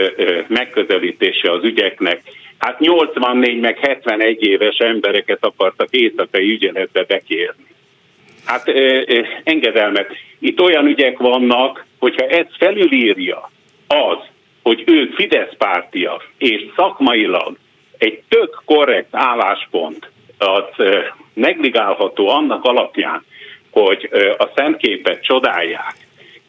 megközelítése 0.46 1.50
az 1.50 1.64
ügyeknek. 1.64 2.22
Hát 2.58 2.78
84 2.78 3.60
meg 3.60 3.78
71 3.78 4.42
éves 4.42 4.76
embereket 4.76 5.44
akartak 5.44 5.88
éjszakai 5.90 6.50
ügyeletbe 6.50 7.04
bekérni. 7.04 7.66
Hát 8.44 8.72
engedelmet. 9.44 10.16
Itt 10.38 10.60
olyan 10.60 10.86
ügyek 10.86 11.18
vannak, 11.18 11.84
hogyha 11.98 12.26
ezt 12.26 12.56
felülírja 12.58 13.50
az, 13.86 14.32
hogy 14.64 14.82
ők 14.86 15.14
Fidesz 15.14 15.54
pártiak, 15.58 16.28
és 16.38 16.64
szakmailag 16.76 17.56
egy 17.98 18.22
tök 18.28 18.62
korrekt 18.64 19.08
álláspont 19.10 20.10
az 20.38 20.84
negligálható 21.32 22.28
annak 22.28 22.64
alapján, 22.64 23.24
hogy 23.70 24.08
a 24.38 24.50
szemképet 24.56 25.24
csodálják, 25.24 25.94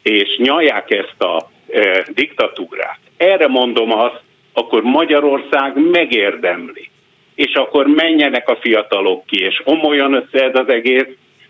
és 0.02 0.36
nyalják 0.36 0.90
ezt 0.90 1.22
a 1.22 1.50
diktatúrát. 2.14 2.98
Erre 3.16 3.46
mondom 3.46 3.92
azt, 3.92 4.20
akkor 4.52 4.82
Magyarország 4.82 5.90
megérdemli. 5.90 6.90
És 7.34 7.54
akkor 7.54 7.86
menjenek 7.86 8.48
a 8.48 8.58
fiatalok 8.60 9.26
ki, 9.26 9.42
és 9.42 9.62
omolyan 9.64 10.12
össze 10.12 10.44
ez 10.44 10.58
az 10.58 10.68
egész 10.68 11.06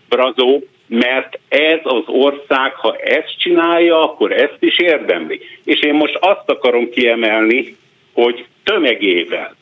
brazó, 0.09 0.63
mert 0.87 1.39
ez 1.47 1.79
az 1.83 2.03
ország, 2.05 2.73
ha 2.73 2.95
ezt 2.95 3.39
csinálja, 3.39 4.03
akkor 4.03 4.31
ezt 4.31 4.57
is 4.59 4.79
érdemli. 4.79 5.39
És 5.63 5.79
én 5.79 5.93
most 5.93 6.15
azt 6.15 6.49
akarom 6.49 6.89
kiemelni, 6.89 7.75
hogy 8.13 8.45
tömegével 8.63 9.55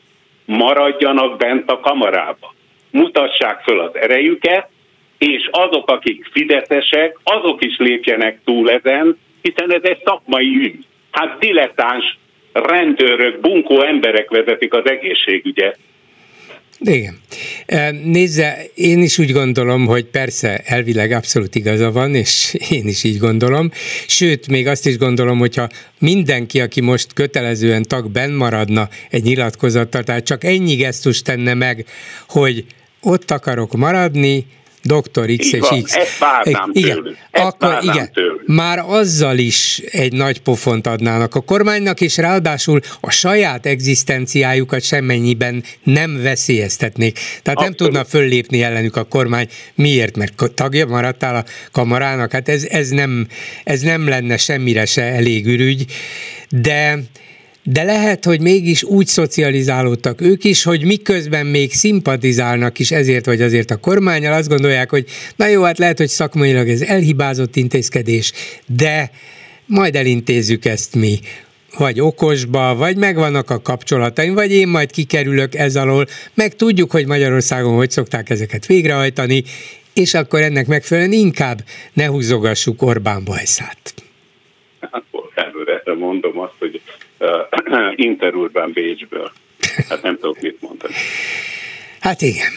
maradjanak 0.44 1.36
bent 1.36 1.70
a 1.70 1.80
kamarába. 1.80 2.54
Mutassák 2.90 3.62
föl 3.62 3.80
az 3.80 3.96
erejüket, 3.96 4.68
és 5.18 5.48
azok, 5.50 5.90
akik 5.90 6.28
fideszesek, 6.32 7.18
azok 7.22 7.64
is 7.64 7.76
lépjenek 7.78 8.40
túl 8.44 8.70
ezen, 8.70 9.18
hiszen 9.42 9.72
ez 9.72 9.82
egy 9.82 10.02
szakmai 10.04 10.56
ügy. 10.56 10.84
Hát 11.10 11.38
dilettáns 11.38 12.18
rendőrök, 12.52 13.40
bunkó 13.40 13.82
emberek 13.82 14.30
vezetik 14.30 14.74
az 14.74 14.90
egészségügyet. 14.90 15.78
Igen. 16.78 17.20
Nézze, 18.04 18.64
én 18.74 19.02
is 19.02 19.18
úgy 19.18 19.32
gondolom, 19.32 19.86
hogy 19.86 20.04
persze 20.04 20.58
elvileg 20.58 21.12
abszolút 21.12 21.54
igaza 21.54 21.92
van, 21.92 22.14
és 22.14 22.54
én 22.70 22.88
is 22.88 23.04
így 23.04 23.18
gondolom. 23.18 23.70
Sőt, 24.06 24.48
még 24.48 24.66
azt 24.66 24.86
is 24.86 24.98
gondolom, 24.98 25.38
hogyha 25.38 25.68
mindenki, 25.98 26.60
aki 26.60 26.80
most 26.80 27.12
kötelezően 27.12 27.82
tag 27.82 28.30
maradna 28.30 28.88
egy 29.10 29.22
nyilatkozattal, 29.22 30.02
tehát 30.02 30.24
csak 30.24 30.44
ennyi 30.44 30.74
gesztus 30.74 31.22
tenne 31.22 31.54
meg, 31.54 31.86
hogy 32.28 32.64
ott 33.00 33.30
akarok 33.30 33.76
maradni, 33.76 34.46
Dr. 34.86 35.36
X 35.36 35.52
és 35.52 35.82
X. 35.82 35.94
Ezt 35.94 36.18
várnám 36.18 36.70
igen, 36.72 36.96
tőlük. 36.96 37.16
Ezt 37.30 37.44
akkor 37.44 37.78
igen, 37.82 38.12
tőlük. 38.12 38.46
már 38.46 38.78
azzal 38.78 39.38
is 39.38 39.82
egy 39.90 40.12
nagy 40.12 40.40
pofont 40.40 40.86
adnának 40.86 41.34
a 41.34 41.40
kormánynak, 41.40 42.00
és 42.00 42.16
ráadásul 42.16 42.80
a 43.00 43.10
saját 43.10 43.66
egzisztenciájukat 43.66 44.82
semmennyiben 44.82 45.64
nem 45.82 46.22
veszélyeztetnék. 46.22 47.14
Tehát 47.14 47.58
Abszolút. 47.58 47.60
nem 47.60 47.72
tudna 47.72 48.04
föllépni 48.04 48.62
ellenük 48.62 48.96
a 48.96 49.04
kormány. 49.04 49.48
Miért? 49.74 50.16
Mert 50.16 50.52
tagja 50.54 50.86
maradtál 50.86 51.36
a 51.36 51.44
kamarának? 51.72 52.32
Hát 52.32 52.48
ez, 52.48 52.64
ez, 52.64 52.88
nem, 52.88 53.26
ez 53.64 53.80
nem 53.80 54.08
lenne 54.08 54.36
semmire 54.36 54.84
se 54.84 55.02
elég 55.02 55.46
ürügy, 55.46 55.84
de 56.48 56.98
de 57.68 57.82
lehet, 57.82 58.24
hogy 58.24 58.40
mégis 58.40 58.82
úgy 58.82 59.06
szocializálódtak 59.06 60.20
ők 60.20 60.44
is, 60.44 60.62
hogy 60.62 60.84
miközben 60.84 61.46
még 61.46 61.72
szimpatizálnak 61.72 62.78
is 62.78 62.90
ezért 62.90 63.26
vagy 63.26 63.42
azért 63.42 63.70
a 63.70 63.76
kormányal, 63.76 64.32
azt 64.32 64.48
gondolják, 64.48 64.90
hogy 64.90 65.04
na 65.36 65.46
jó, 65.46 65.62
hát 65.62 65.78
lehet, 65.78 65.98
hogy 65.98 66.08
szakmailag 66.08 66.68
ez 66.68 66.80
elhibázott 66.80 67.56
intézkedés, 67.56 68.32
de 68.66 69.10
majd 69.66 69.96
elintézzük 69.96 70.64
ezt 70.64 70.94
mi 70.94 71.18
vagy 71.78 72.00
okosba, 72.00 72.74
vagy 72.74 72.96
megvannak 72.96 73.50
a 73.50 73.62
kapcsolataim, 73.62 74.34
vagy 74.34 74.52
én 74.52 74.68
majd 74.68 74.90
kikerülök 74.90 75.54
ez 75.54 75.76
alól, 75.76 76.06
meg 76.34 76.56
tudjuk, 76.56 76.90
hogy 76.90 77.06
Magyarországon 77.06 77.74
hogy 77.74 77.90
szokták 77.90 78.30
ezeket 78.30 78.66
végrehajtani, 78.66 79.42
és 79.94 80.14
akkor 80.14 80.40
ennek 80.40 80.66
megfelelően 80.66 81.12
inkább 81.12 81.58
ne 81.92 82.06
húzogassuk 82.06 82.82
Orbán 82.82 83.24
bajszát. 83.24 83.94
Hát, 84.80 85.04
mondom 85.98 86.38
azt, 86.38 86.54
hogy 86.58 86.74
uh, 86.74 87.05
Interurban 87.96 88.72
Bécsből. 88.72 89.32
Hát 89.88 90.02
nem 90.02 90.18
tudok 90.18 90.40
mit 90.40 90.60
mondani. 90.60 90.94
Hát 92.00 92.22
igen. 92.22 92.50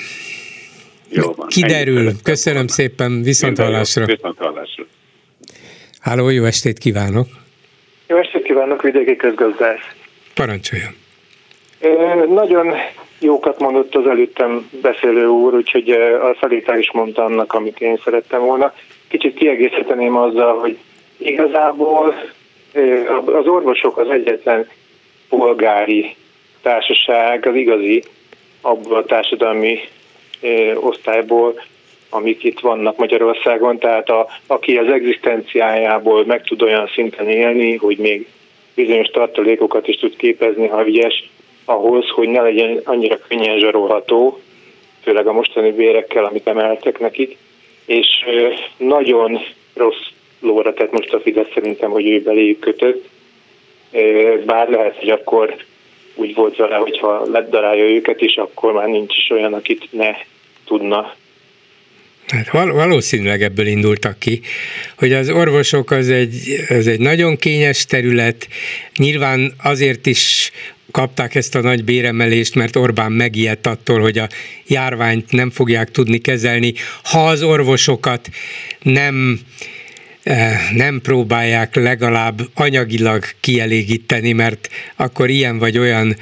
Jó 1.09 1.33
van. 1.33 1.47
Kiderül. 1.47 2.11
Köszönöm 2.23 2.67
szépen, 2.67 3.21
viszont 3.21 3.57
hallásra. 3.57 4.05
Viszont 4.05 4.37
hallásra. 4.37 4.85
Háló, 5.99 6.29
jó 6.29 6.43
estét 6.43 6.77
kívánok. 6.77 7.27
Jó 8.07 8.17
estét 8.17 8.43
kívánok, 8.43 8.81
vidéki 8.81 9.15
közgazdász. 9.15 9.95
Parancsoljon. 10.33 10.95
Nagyon 12.33 12.73
jókat 13.19 13.59
mondott 13.59 13.95
az 13.95 14.07
előttem 14.07 14.69
beszélő 14.81 15.27
úr, 15.27 15.53
úgyhogy 15.53 15.89
a 16.21 16.37
Szalita 16.39 16.77
is 16.77 16.91
mondta 16.91 17.23
annak, 17.23 17.53
amit 17.53 17.79
én 17.79 17.99
szerettem 18.03 18.41
volna. 18.41 18.73
Kicsit 19.07 19.33
kiegészíteném 19.33 20.17
azzal, 20.17 20.59
hogy 20.59 20.77
igazából 21.17 22.15
az 23.25 23.47
orvosok 23.47 23.97
az 23.97 24.09
egyetlen 24.09 24.69
polgári 25.29 26.15
társaság, 26.61 27.45
az 27.45 27.55
igazi 27.55 28.03
abból 28.61 28.97
a 28.97 29.05
társadalmi 29.05 29.79
osztályból, 30.75 31.61
amik 32.09 32.43
itt 32.43 32.59
vannak 32.59 32.97
Magyarországon, 32.97 33.77
tehát 33.79 34.09
a, 34.09 34.27
aki 34.47 34.77
az 34.77 34.87
egzisztenciájából 34.87 36.25
meg 36.25 36.43
tud 36.43 36.61
olyan 36.61 36.87
szinten 36.93 37.29
élni, 37.29 37.75
hogy 37.75 37.97
még 37.97 38.27
bizonyos 38.75 39.07
tartalékokat 39.07 39.87
is 39.87 39.95
tud 39.95 40.15
képezni, 40.15 40.67
ha 40.67 40.87
ügyes, 40.87 41.29
ahhoz, 41.65 42.09
hogy 42.09 42.27
ne 42.27 42.41
legyen 42.41 42.81
annyira 42.83 43.17
könnyen 43.27 43.59
zsarolható, 43.59 44.39
főleg 45.01 45.27
a 45.27 45.33
mostani 45.33 45.71
bérekkel, 45.71 46.25
amit 46.25 46.47
emeltek 46.47 46.99
nekik, 46.99 47.37
és 47.85 48.07
nagyon 48.77 49.39
rossz 49.73 50.07
lóra 50.39 50.73
tett 50.73 50.91
most 50.91 51.13
a 51.13 51.19
Fidesz 51.19 51.53
szerintem, 51.53 51.89
hogy 51.89 52.07
ő 52.07 52.21
beléjük 52.21 52.59
kötött. 52.59 53.09
Bár 54.45 54.69
lehet, 54.69 54.95
hogy 54.95 55.09
akkor 55.09 55.55
úgy 56.15 56.33
volt 56.35 56.55
vele, 56.55 56.75
hogyha 56.75 57.25
ledarálja 57.31 57.83
őket 57.83 58.21
is, 58.21 58.35
akkor 58.35 58.73
már 58.73 58.87
nincs 58.87 59.17
is 59.17 59.29
olyan, 59.29 59.53
akit 59.53 59.87
ne 59.91 60.11
tudna. 60.65 61.15
Hát 62.27 62.51
val- 62.51 62.73
valószínűleg 62.73 63.41
ebből 63.41 63.67
indultak 63.67 64.19
ki, 64.19 64.41
hogy 64.97 65.13
az 65.13 65.29
orvosok 65.29 65.91
az 65.91 66.09
egy, 66.09 66.65
az 66.69 66.87
egy 66.87 66.99
nagyon 66.99 67.37
kényes 67.37 67.85
terület, 67.85 68.47
nyilván 68.97 69.53
azért 69.63 70.05
is 70.05 70.51
kapták 70.91 71.35
ezt 71.35 71.55
a 71.55 71.61
nagy 71.61 71.83
béremelést, 71.83 72.55
mert 72.55 72.75
Orbán 72.75 73.11
megijedt 73.11 73.67
attól, 73.67 73.99
hogy 73.99 74.17
a 74.17 74.27
járványt 74.67 75.31
nem 75.31 75.49
fogják 75.49 75.91
tudni 75.91 76.17
kezelni, 76.17 76.73
ha 77.03 77.27
az 77.27 77.43
orvosokat 77.43 78.29
nem 78.81 79.39
nem 80.75 80.99
próbálják 81.03 81.75
legalább 81.75 82.39
anyagilag 82.55 83.23
kielégíteni, 83.41 84.31
mert 84.31 84.69
akkor 84.95 85.29
ilyen 85.29 85.59
vagy 85.59 85.77
olyan 85.77 86.15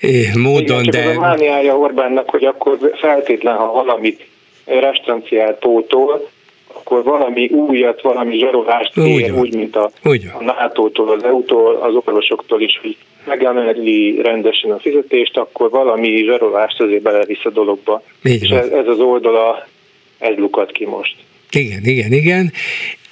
eh, 0.00 0.34
módon, 0.34 0.84
Igen, 0.84 1.04
de... 1.04 1.16
A 1.16 1.20
mániája 1.20 1.78
Orbánnak, 1.78 2.30
hogy 2.30 2.44
akkor 2.44 2.78
feltétlen, 3.00 3.56
ha 3.56 3.72
valamit 3.72 4.26
restanciát 4.64 5.58
pótol, 5.58 6.28
akkor 6.66 7.02
valami 7.02 7.46
újat, 7.46 8.02
valami 8.02 8.38
zsarolást 8.38 8.98
úgy, 8.98 9.30
úgy 9.30 9.54
mint 9.54 9.76
a, 9.76 9.90
úgy 10.04 10.30
a 10.38 10.42
NATO-tól, 10.42 11.12
az 11.12 11.24
EU-tól, 11.24 11.74
az 11.74 11.94
orvosoktól 11.94 12.60
is, 12.60 12.78
hogy 12.82 12.96
megemeli 13.26 14.20
rendesen 14.22 14.70
a 14.70 14.78
fizetést, 14.78 15.36
akkor 15.36 15.70
valami 15.70 16.24
zsarolást 16.24 16.80
azért 16.80 17.02
belevisz 17.02 17.44
a 17.44 17.50
dologba. 17.50 18.02
Így 18.24 18.42
És 18.42 18.48
ez, 18.48 18.68
ez 18.68 18.86
az 18.86 18.98
oldala, 18.98 19.66
ez 20.18 20.36
lukat 20.36 20.72
ki 20.72 20.86
most. 20.86 21.16
Igen, 21.50 21.80
igen, 21.84 22.12
igen. 22.12 22.52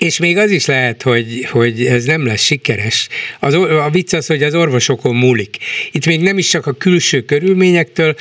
És 0.02 0.18
még 0.18 0.36
az 0.36 0.50
is 0.50 0.66
lehet, 0.66 1.02
hogy, 1.02 1.46
hogy 1.50 1.86
ez 1.86 2.04
nem 2.04 2.26
lesz 2.26 2.42
sikeres. 2.42 3.08
Az, 3.40 3.54
a 3.54 3.88
vicc 3.92 4.12
az, 4.12 4.26
hogy 4.26 4.42
az 4.42 4.54
orvosokon 4.54 5.16
múlik. 5.16 5.56
Itt 5.92 6.06
még 6.06 6.20
nem 6.20 6.38
is 6.38 6.48
csak 6.48 6.66
a 6.66 6.72
külső 6.72 7.22
körülményektől, 7.22 8.14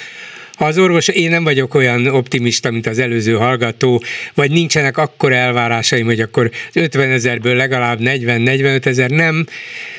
az 0.57 0.77
orvos, 0.77 1.07
én 1.07 1.29
nem 1.29 1.43
vagyok 1.43 1.73
olyan 1.73 2.07
optimista, 2.07 2.71
mint 2.71 2.87
az 2.87 2.99
előző 2.99 3.33
hallgató, 3.33 4.03
vagy 4.33 4.51
nincsenek 4.51 4.97
akkor 4.97 5.33
elvárásaim, 5.33 6.05
hogy 6.05 6.19
akkor 6.19 6.51
50 6.73 7.11
ezerből 7.11 7.55
legalább 7.55 7.99
40-45 8.01 8.85
ezer, 8.85 9.09
nem. 9.09 9.45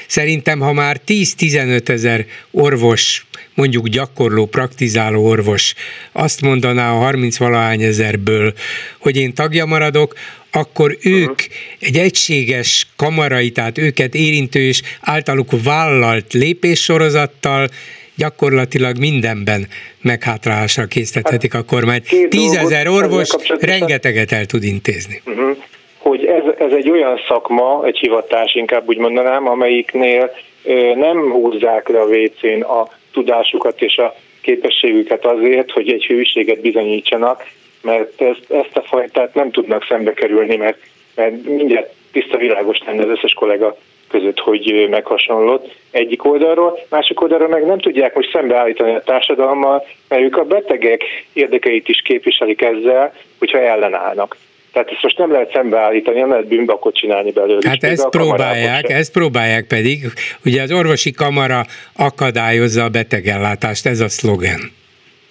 Szerintem, 0.07 0.59
ha 0.59 0.73
már 0.73 1.01
10-15 1.07 1.89
ezer 1.89 2.27
orvos, 2.51 3.27
mondjuk 3.55 3.89
gyakorló, 3.89 4.47
praktizáló 4.47 5.27
orvos 5.27 5.75
azt 6.13 6.41
mondaná 6.41 6.93
a 6.93 6.99
30 6.99 7.37
valahány 7.37 7.83
ezerből, 7.83 8.55
hogy 8.99 9.17
én 9.17 9.35
tagja 9.35 9.67
maradok, 9.67 10.15
akkor 10.53 10.97
ők 11.05 11.41
egy 11.81 11.97
egységes 11.97 12.87
kamarai, 12.97 13.51
tehát 13.51 13.79
őket 13.79 14.15
érintő 14.15 14.61
és 14.61 14.83
általuk 15.01 15.49
vállalt 15.65 16.33
lépéssorozattal 16.33 17.69
gyakorlatilag 18.17 18.99
mindenben 18.99 19.67
meghátrálásra 20.03 20.85
késztethetik 20.85 21.55
a 21.55 21.63
kormányt. 21.65 22.07
Tízezer 22.29 22.89
orvos 22.89 23.29
rengeteget 23.61 24.33
el 24.33 24.47
tud 24.47 24.63
intézni. 24.63 25.23
Uh-huh. 25.27 25.57
Hogy 25.99 26.25
ez, 26.25 26.43
ez 26.59 26.73
egy 26.73 26.91
olyan 26.91 27.21
szakma, 27.29 27.87
egy 27.87 27.99
hivatás 27.99 28.55
inkább 28.55 28.89
úgy 28.89 28.99
mondanám, 28.99 29.49
amelyiknél 29.49 30.31
ö, 30.65 30.95
nem 30.95 31.31
húzzák 31.31 31.89
le 31.89 32.01
a 32.01 32.07
WC-n 32.07 32.63
a 32.63 32.89
tudásukat 33.13 33.83
és 33.83 33.97
a 33.97 34.15
képességüket 34.41 35.25
azért, 35.25 35.71
hogy 35.71 35.93
egy 35.93 36.05
hűséget 36.05 36.61
bizonyítsanak, 36.61 37.45
mert 37.83 38.21
ezt, 38.21 38.51
ezt 38.51 38.77
a 38.77 38.83
fajtát 38.83 39.35
nem 39.35 39.51
tudnak 39.51 39.85
szembe 39.89 40.13
kerülni, 40.13 40.57
mert, 40.57 40.79
mert 41.15 41.45
mindjárt 41.45 41.93
tiszta 42.13 42.37
világos 42.37 42.79
lenne 42.87 43.03
az 43.03 43.09
összes 43.09 43.33
kollega 43.33 43.77
között, 44.09 44.39
hogy 44.39 44.87
meghasonlott 44.91 45.75
egyik 45.91 46.25
oldalról, 46.25 46.79
másik 46.89 47.21
oldalról 47.21 47.49
meg 47.49 47.67
nem 47.67 47.79
tudják 47.79 48.15
most 48.15 48.31
szembeállítani 48.33 48.95
a 48.95 49.03
társadalommal, 49.03 49.87
mert 50.09 50.23
ők 50.23 50.37
a 50.37 50.45
betegek 50.45 51.03
érdekeit 51.33 51.89
is 51.89 52.03
képviselik 52.03 52.63
ezzel, 52.63 53.15
hogyha 53.39 53.59
ellenállnak. 53.59 54.37
Tehát 54.73 54.91
ezt 54.91 55.03
most 55.03 55.19
nem 55.19 55.33
lehet 55.33 55.53
szembeállítani, 55.53 56.19
nem 56.19 56.31
lehet 56.31 56.47
bűnbakot 56.47 56.95
csinálni 56.95 57.31
belőle. 57.31 57.69
Hát 57.69 57.85
ezt 57.85 58.09
próbálják, 58.09 58.89
ezt 58.89 59.13
próbálják 59.13 59.67
pedig. 59.67 59.99
Ugye 60.45 60.63
az 60.63 60.73
orvosi 60.73 61.13
kamara 61.13 61.65
akadályozza 61.97 62.85
a 62.85 62.89
betegellátást, 62.89 63.87
ez 63.87 64.01
a 64.01 64.09
szlogen. 64.09 64.61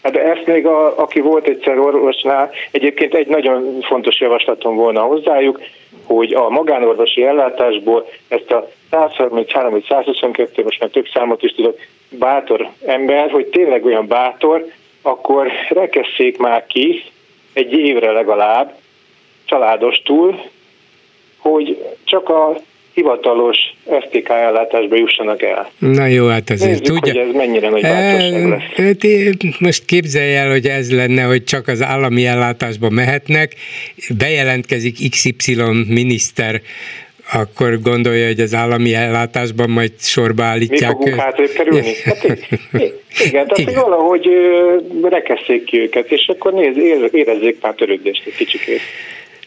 Hát 0.03 0.15
ezt 0.15 0.45
még, 0.45 0.65
a, 0.65 0.99
aki 0.99 1.19
volt 1.19 1.48
egyszer 1.48 1.80
orvosnál, 1.80 2.52
egyébként 2.72 3.14
egy 3.14 3.28
nagyon 3.28 3.82
fontos 3.82 4.19
javaslatom 4.19 4.76
volna 4.76 5.02
hozzájuk, 5.02 5.61
hogy 6.06 6.34
a 6.34 6.49
magánorvosi 6.49 7.23
ellátásból 7.23 8.07
ezt 8.28 8.52
a 8.52 8.69
133 8.91 9.72
vagy 9.72 9.86
122, 9.88 10.64
most 10.64 10.80
már 10.80 10.90
több 10.90 11.07
számot 11.14 11.44
is 11.44 11.52
tudok, 11.52 11.80
bátor 12.10 12.69
ember, 12.86 13.32
hogy 13.32 13.45
tényleg 13.45 13.86
olyan 13.86 14.07
bátor, 14.07 14.65
akkor 15.02 15.52
rekesszék 15.69 16.38
már 16.38 16.65
ki 16.68 17.03
egy 17.53 17.73
évre 17.73 18.11
legalább, 18.11 18.73
családostul, 19.45 20.41
hogy 21.38 21.86
csak 22.03 22.30
a 22.30 22.56
hivatalos 22.93 23.57
STK 24.01 24.30
ellátásba 24.30 24.95
jussanak 24.95 25.41
el. 25.41 25.72
Na 25.77 26.05
jó, 26.05 26.27
hát 26.27 26.49
azért 26.49 26.69
Nézzük, 26.69 26.85
tudja. 26.85 27.13
hogy 27.13 27.30
ez 27.30 27.35
mennyire 27.35 27.69
nagy 27.69 27.81
bátorság 27.81 28.47
lesz. 28.49 28.61
Hát 28.76 29.59
most 29.59 29.85
képzelj 29.85 30.35
el, 30.35 30.49
hogy 30.49 30.65
ez 30.65 30.91
lenne, 30.95 31.23
hogy 31.23 31.43
csak 31.43 31.68
az 31.68 31.81
állami 31.81 32.26
ellátásba 32.26 32.89
mehetnek, 32.89 33.55
bejelentkezik 34.18 35.09
XY 35.09 35.55
miniszter, 35.88 36.61
akkor 37.34 37.81
gondolja, 37.81 38.26
hogy 38.27 38.39
az 38.39 38.53
állami 38.53 38.93
ellátásban 38.93 39.69
majd 39.69 39.91
sorba 39.99 40.43
Mi 40.43 40.49
állítják. 40.49 40.91
fogunk 40.91 41.15
hátrébb 41.15 41.51
kerülni? 41.51 41.91
Hát, 43.13 43.26
igen, 43.26 43.47
tehát 43.47 43.63
hogy 43.63 43.76
valahogy 43.76 44.27
rekesszék 45.01 45.63
ki 45.63 45.80
őket, 45.80 46.11
és 46.11 46.27
akkor 46.27 46.53
nézd, 46.53 46.77
ér- 46.77 47.13
érezzék 47.13 47.57
már 47.61 47.73
törődést 47.73 48.23
egy 48.26 48.35
kicsikét. 48.35 48.80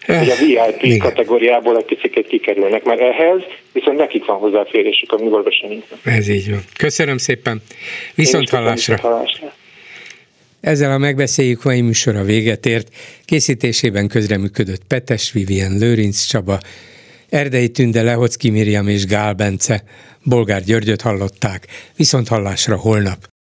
Hogy 0.06 0.28
a 0.28 0.36
VIP 0.36 0.82
Igen. 0.82 0.98
kategóriából 0.98 1.76
egy 1.76 1.85
picit 1.85 2.26
kikerülnek, 2.28 2.85
mert 2.85 3.01
ehhez 3.01 3.40
viszont 3.72 3.98
nekik 3.98 4.24
van 4.24 4.36
hozzáférésük, 4.36 5.12
ami 5.12 5.31
orvosi 5.31 5.66
nincs. 5.66 5.85
Ez 6.05 6.28
így 6.28 6.51
van. 6.51 6.64
Köszönöm 6.76 7.18
szépen. 7.18 7.62
Viszont 8.14 8.48
hallásra. 8.48 8.97
hallásra. 8.97 9.52
Ezzel 10.60 10.93
a 10.93 10.98
megbeszéljük 10.98 11.62
mai 11.62 11.81
műsora 11.81 12.22
véget 12.22 12.66
ért. 12.66 12.89
Készítésében 13.24 14.09
közreműködött 14.09 14.85
Petes 14.89 15.32
Vivien, 15.32 15.78
Lőrinc 15.78 16.24
Csaba, 16.24 16.59
Erdei 17.28 17.68
Tünde, 17.68 18.02
Lehocki 18.02 18.51
Miriam 18.51 18.89
és 18.89 19.06
Gál 19.06 19.32
Bence. 19.32 19.82
Bolgár 20.22 20.62
Györgyöt 20.62 21.01
hallották. 21.01 21.66
Viszont 21.97 22.28
hallásra 22.28 22.76
holnap. 22.76 23.34